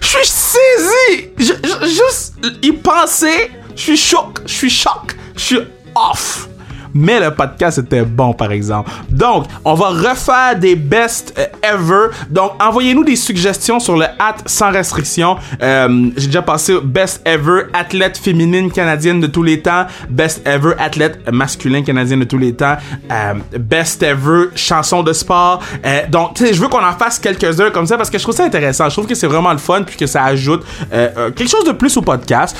Je 0.00 0.06
suis 0.06 0.26
saisi! 0.26 1.28
Je, 1.38 1.52
je- 1.62 1.86
juste 1.86 2.34
y 2.62 2.72
penser, 2.72 3.50
je 3.76 3.80
suis 3.82 3.96
choc, 3.96 4.40
je 4.46 4.52
suis 4.52 4.70
choc, 4.70 5.14
je 5.36 5.40
suis 5.40 5.58
off. 5.94 6.48
Mais 6.94 7.20
le 7.20 7.30
podcast 7.32 7.78
était 7.78 8.02
bon, 8.02 8.32
par 8.32 8.52
exemple. 8.52 8.90
Donc, 9.10 9.46
on 9.64 9.74
va 9.74 9.88
refaire 9.88 10.58
des 10.58 10.76
best 10.76 11.34
euh, 11.38 11.46
ever. 11.62 12.08
Donc, 12.30 12.52
envoyez-nous 12.60 13.04
des 13.04 13.16
suggestions 13.16 13.80
sur 13.80 13.96
le 13.96 14.04
hat 14.18 14.36
sans 14.46 14.70
restriction. 14.70 15.36
Euh, 15.62 16.10
J'ai 16.16 16.26
déjà 16.26 16.42
passé 16.42 16.74
best 16.82 17.22
ever 17.24 17.64
athlète 17.72 18.18
féminine 18.18 18.70
canadienne 18.70 19.20
de 19.20 19.26
tous 19.26 19.42
les 19.42 19.60
temps, 19.60 19.86
best 20.08 20.46
ever 20.46 20.74
athlète 20.78 21.30
masculin 21.30 21.82
canadien 21.82 22.16
de 22.16 22.24
tous 22.24 22.38
les 22.38 22.54
temps, 22.54 22.76
euh, 23.10 23.34
best 23.58 24.02
ever 24.02 24.46
chanson 24.54 25.02
de 25.02 25.12
sport. 25.12 25.62
Donc, 26.10 26.38
je 26.38 26.60
veux 26.60 26.68
qu'on 26.68 26.84
en 26.84 26.92
fasse 26.92 27.18
quelques-uns 27.18 27.70
comme 27.70 27.86
ça 27.86 27.96
parce 27.96 28.10
que 28.10 28.18
je 28.18 28.22
trouve 28.22 28.34
ça 28.34 28.44
intéressant. 28.44 28.88
Je 28.88 28.94
trouve 28.94 29.06
que 29.06 29.14
c'est 29.14 29.26
vraiment 29.26 29.52
le 29.52 29.58
fun 29.58 29.82
puis 29.82 29.96
que 29.96 30.06
ça 30.06 30.24
ajoute 30.24 30.64
quelque 30.90 31.48
chose 31.48 31.64
de 31.64 31.72
plus 31.72 31.96
au 31.96 32.02
podcast. 32.02 32.56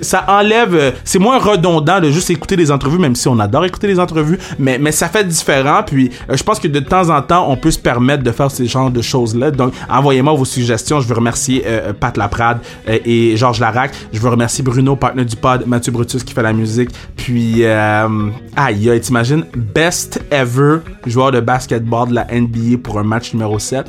Ça 0.00 0.24
enlève, 0.28 0.94
c'est 1.04 1.18
moins 1.18 1.38
redondant 1.38 2.00
de 2.00 2.10
juste 2.10 2.30
écouter 2.30 2.56
des 2.56 2.70
entrevues, 2.70 2.98
même 2.98 3.16
si 3.16 3.28
on 3.28 3.38
adore 3.38 3.63
écouter 3.64 3.86
les 3.86 4.00
entrevues, 4.00 4.38
mais, 4.58 4.78
mais 4.78 4.92
ça 4.92 5.08
fait 5.08 5.24
différent. 5.24 5.82
Puis, 5.84 6.10
euh, 6.30 6.36
je 6.36 6.42
pense 6.42 6.58
que 6.58 6.68
de 6.68 6.80
temps 6.80 7.10
en 7.10 7.22
temps, 7.22 7.50
on 7.50 7.56
peut 7.56 7.70
se 7.70 7.78
permettre 7.78 8.22
de 8.22 8.30
faire 8.30 8.50
ces 8.50 8.66
genres 8.66 8.90
de 8.90 9.02
choses-là. 9.02 9.50
Donc, 9.50 9.72
envoyez-moi 9.88 10.34
vos 10.34 10.44
suggestions. 10.44 11.00
Je 11.00 11.08
veux 11.08 11.14
remercier 11.14 11.62
euh, 11.66 11.92
Pat 11.92 12.16
Laprade 12.16 12.58
euh, 12.88 12.98
et 13.04 13.36
Georges 13.36 13.60
Larac. 13.60 13.92
Je 14.12 14.20
veux 14.20 14.28
remercier 14.28 14.64
Bruno, 14.64 14.96
partenaire 14.96 15.26
du 15.26 15.36
pod, 15.36 15.66
Mathieu 15.66 15.92
Brutus 15.92 16.22
qui 16.22 16.34
fait 16.34 16.42
la 16.42 16.52
musique. 16.52 16.90
Puis, 17.16 17.64
euh, 17.64 18.30
aïe, 18.56 18.90
aïe, 18.90 19.00
t'imagines, 19.00 19.44
best 19.56 20.22
ever 20.30 20.78
joueur 21.06 21.32
de 21.32 21.40
basketball 21.40 22.08
de 22.08 22.14
la 22.14 22.26
NBA 22.30 22.78
pour 22.82 22.98
un 22.98 23.04
match 23.04 23.32
numéro 23.32 23.58
7. 23.58 23.86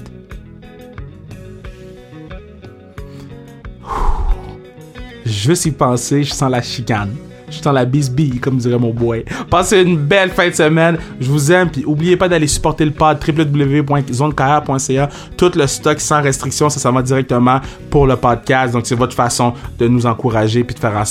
Juste 5.26 5.66
y 5.66 5.72
penser, 5.72 6.24
je 6.24 6.34
sens 6.34 6.52
la 6.52 6.62
chicane. 6.62 7.16
Je 7.58 7.64
sens 7.64 7.74
la 7.74 7.86
bisbille, 7.86 8.40
comme 8.40 8.58
dirait 8.58 8.78
mon 8.78 8.92
boy. 8.92 9.26
Passez 9.50 9.82
une 9.82 9.98
belle 9.98 10.30
fin 10.30 10.50
de 10.50 10.54
semaine. 10.54 10.98
Je 11.20 11.30
vous 11.30 11.52
aime. 11.52 11.70
Puis 11.70 11.84
oubliez 11.86 12.18
pas 12.18 12.28
d'aller 12.28 12.48
supporter 12.48 12.86
le 12.86 12.92
pod 12.92 13.18
www.zonecarrière.ca. 13.26 15.10
Tout 15.38 15.52
le 15.56 15.68
stock 15.68 16.00
sans 16.00 16.22
restriction, 16.22 16.70
ça 16.70 16.80
s'en 16.80 16.92
va 16.92 17.02
directement 17.02 17.60
pour 17.90 18.08
le 18.08 18.16
podcast. 18.16 18.74
Donc 18.74 18.86
c'est 18.86 18.96
votre 18.96 19.16
façon 19.16 19.54
de 19.80 19.88
nous 19.88 20.06
encourager 20.06 20.64
puis 20.64 20.76
de 20.76 20.80
faire 20.80 21.04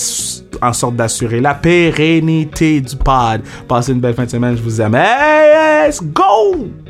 en, 0.62 0.72
sorte 0.72 0.96
d'assurer 0.96 1.40
la 1.40 1.54
pérennité 1.54 2.80
du 2.80 2.96
pod. 2.96 3.42
Passez 3.68 3.92
une 3.92 4.00
belle 4.00 4.14
fin 4.14 4.24
de 4.24 4.30
semaine. 4.30 4.56
Je 4.56 4.62
vous 4.62 4.80
aime. 4.80 4.92
Let's 4.92 6.02
go! 6.02 6.83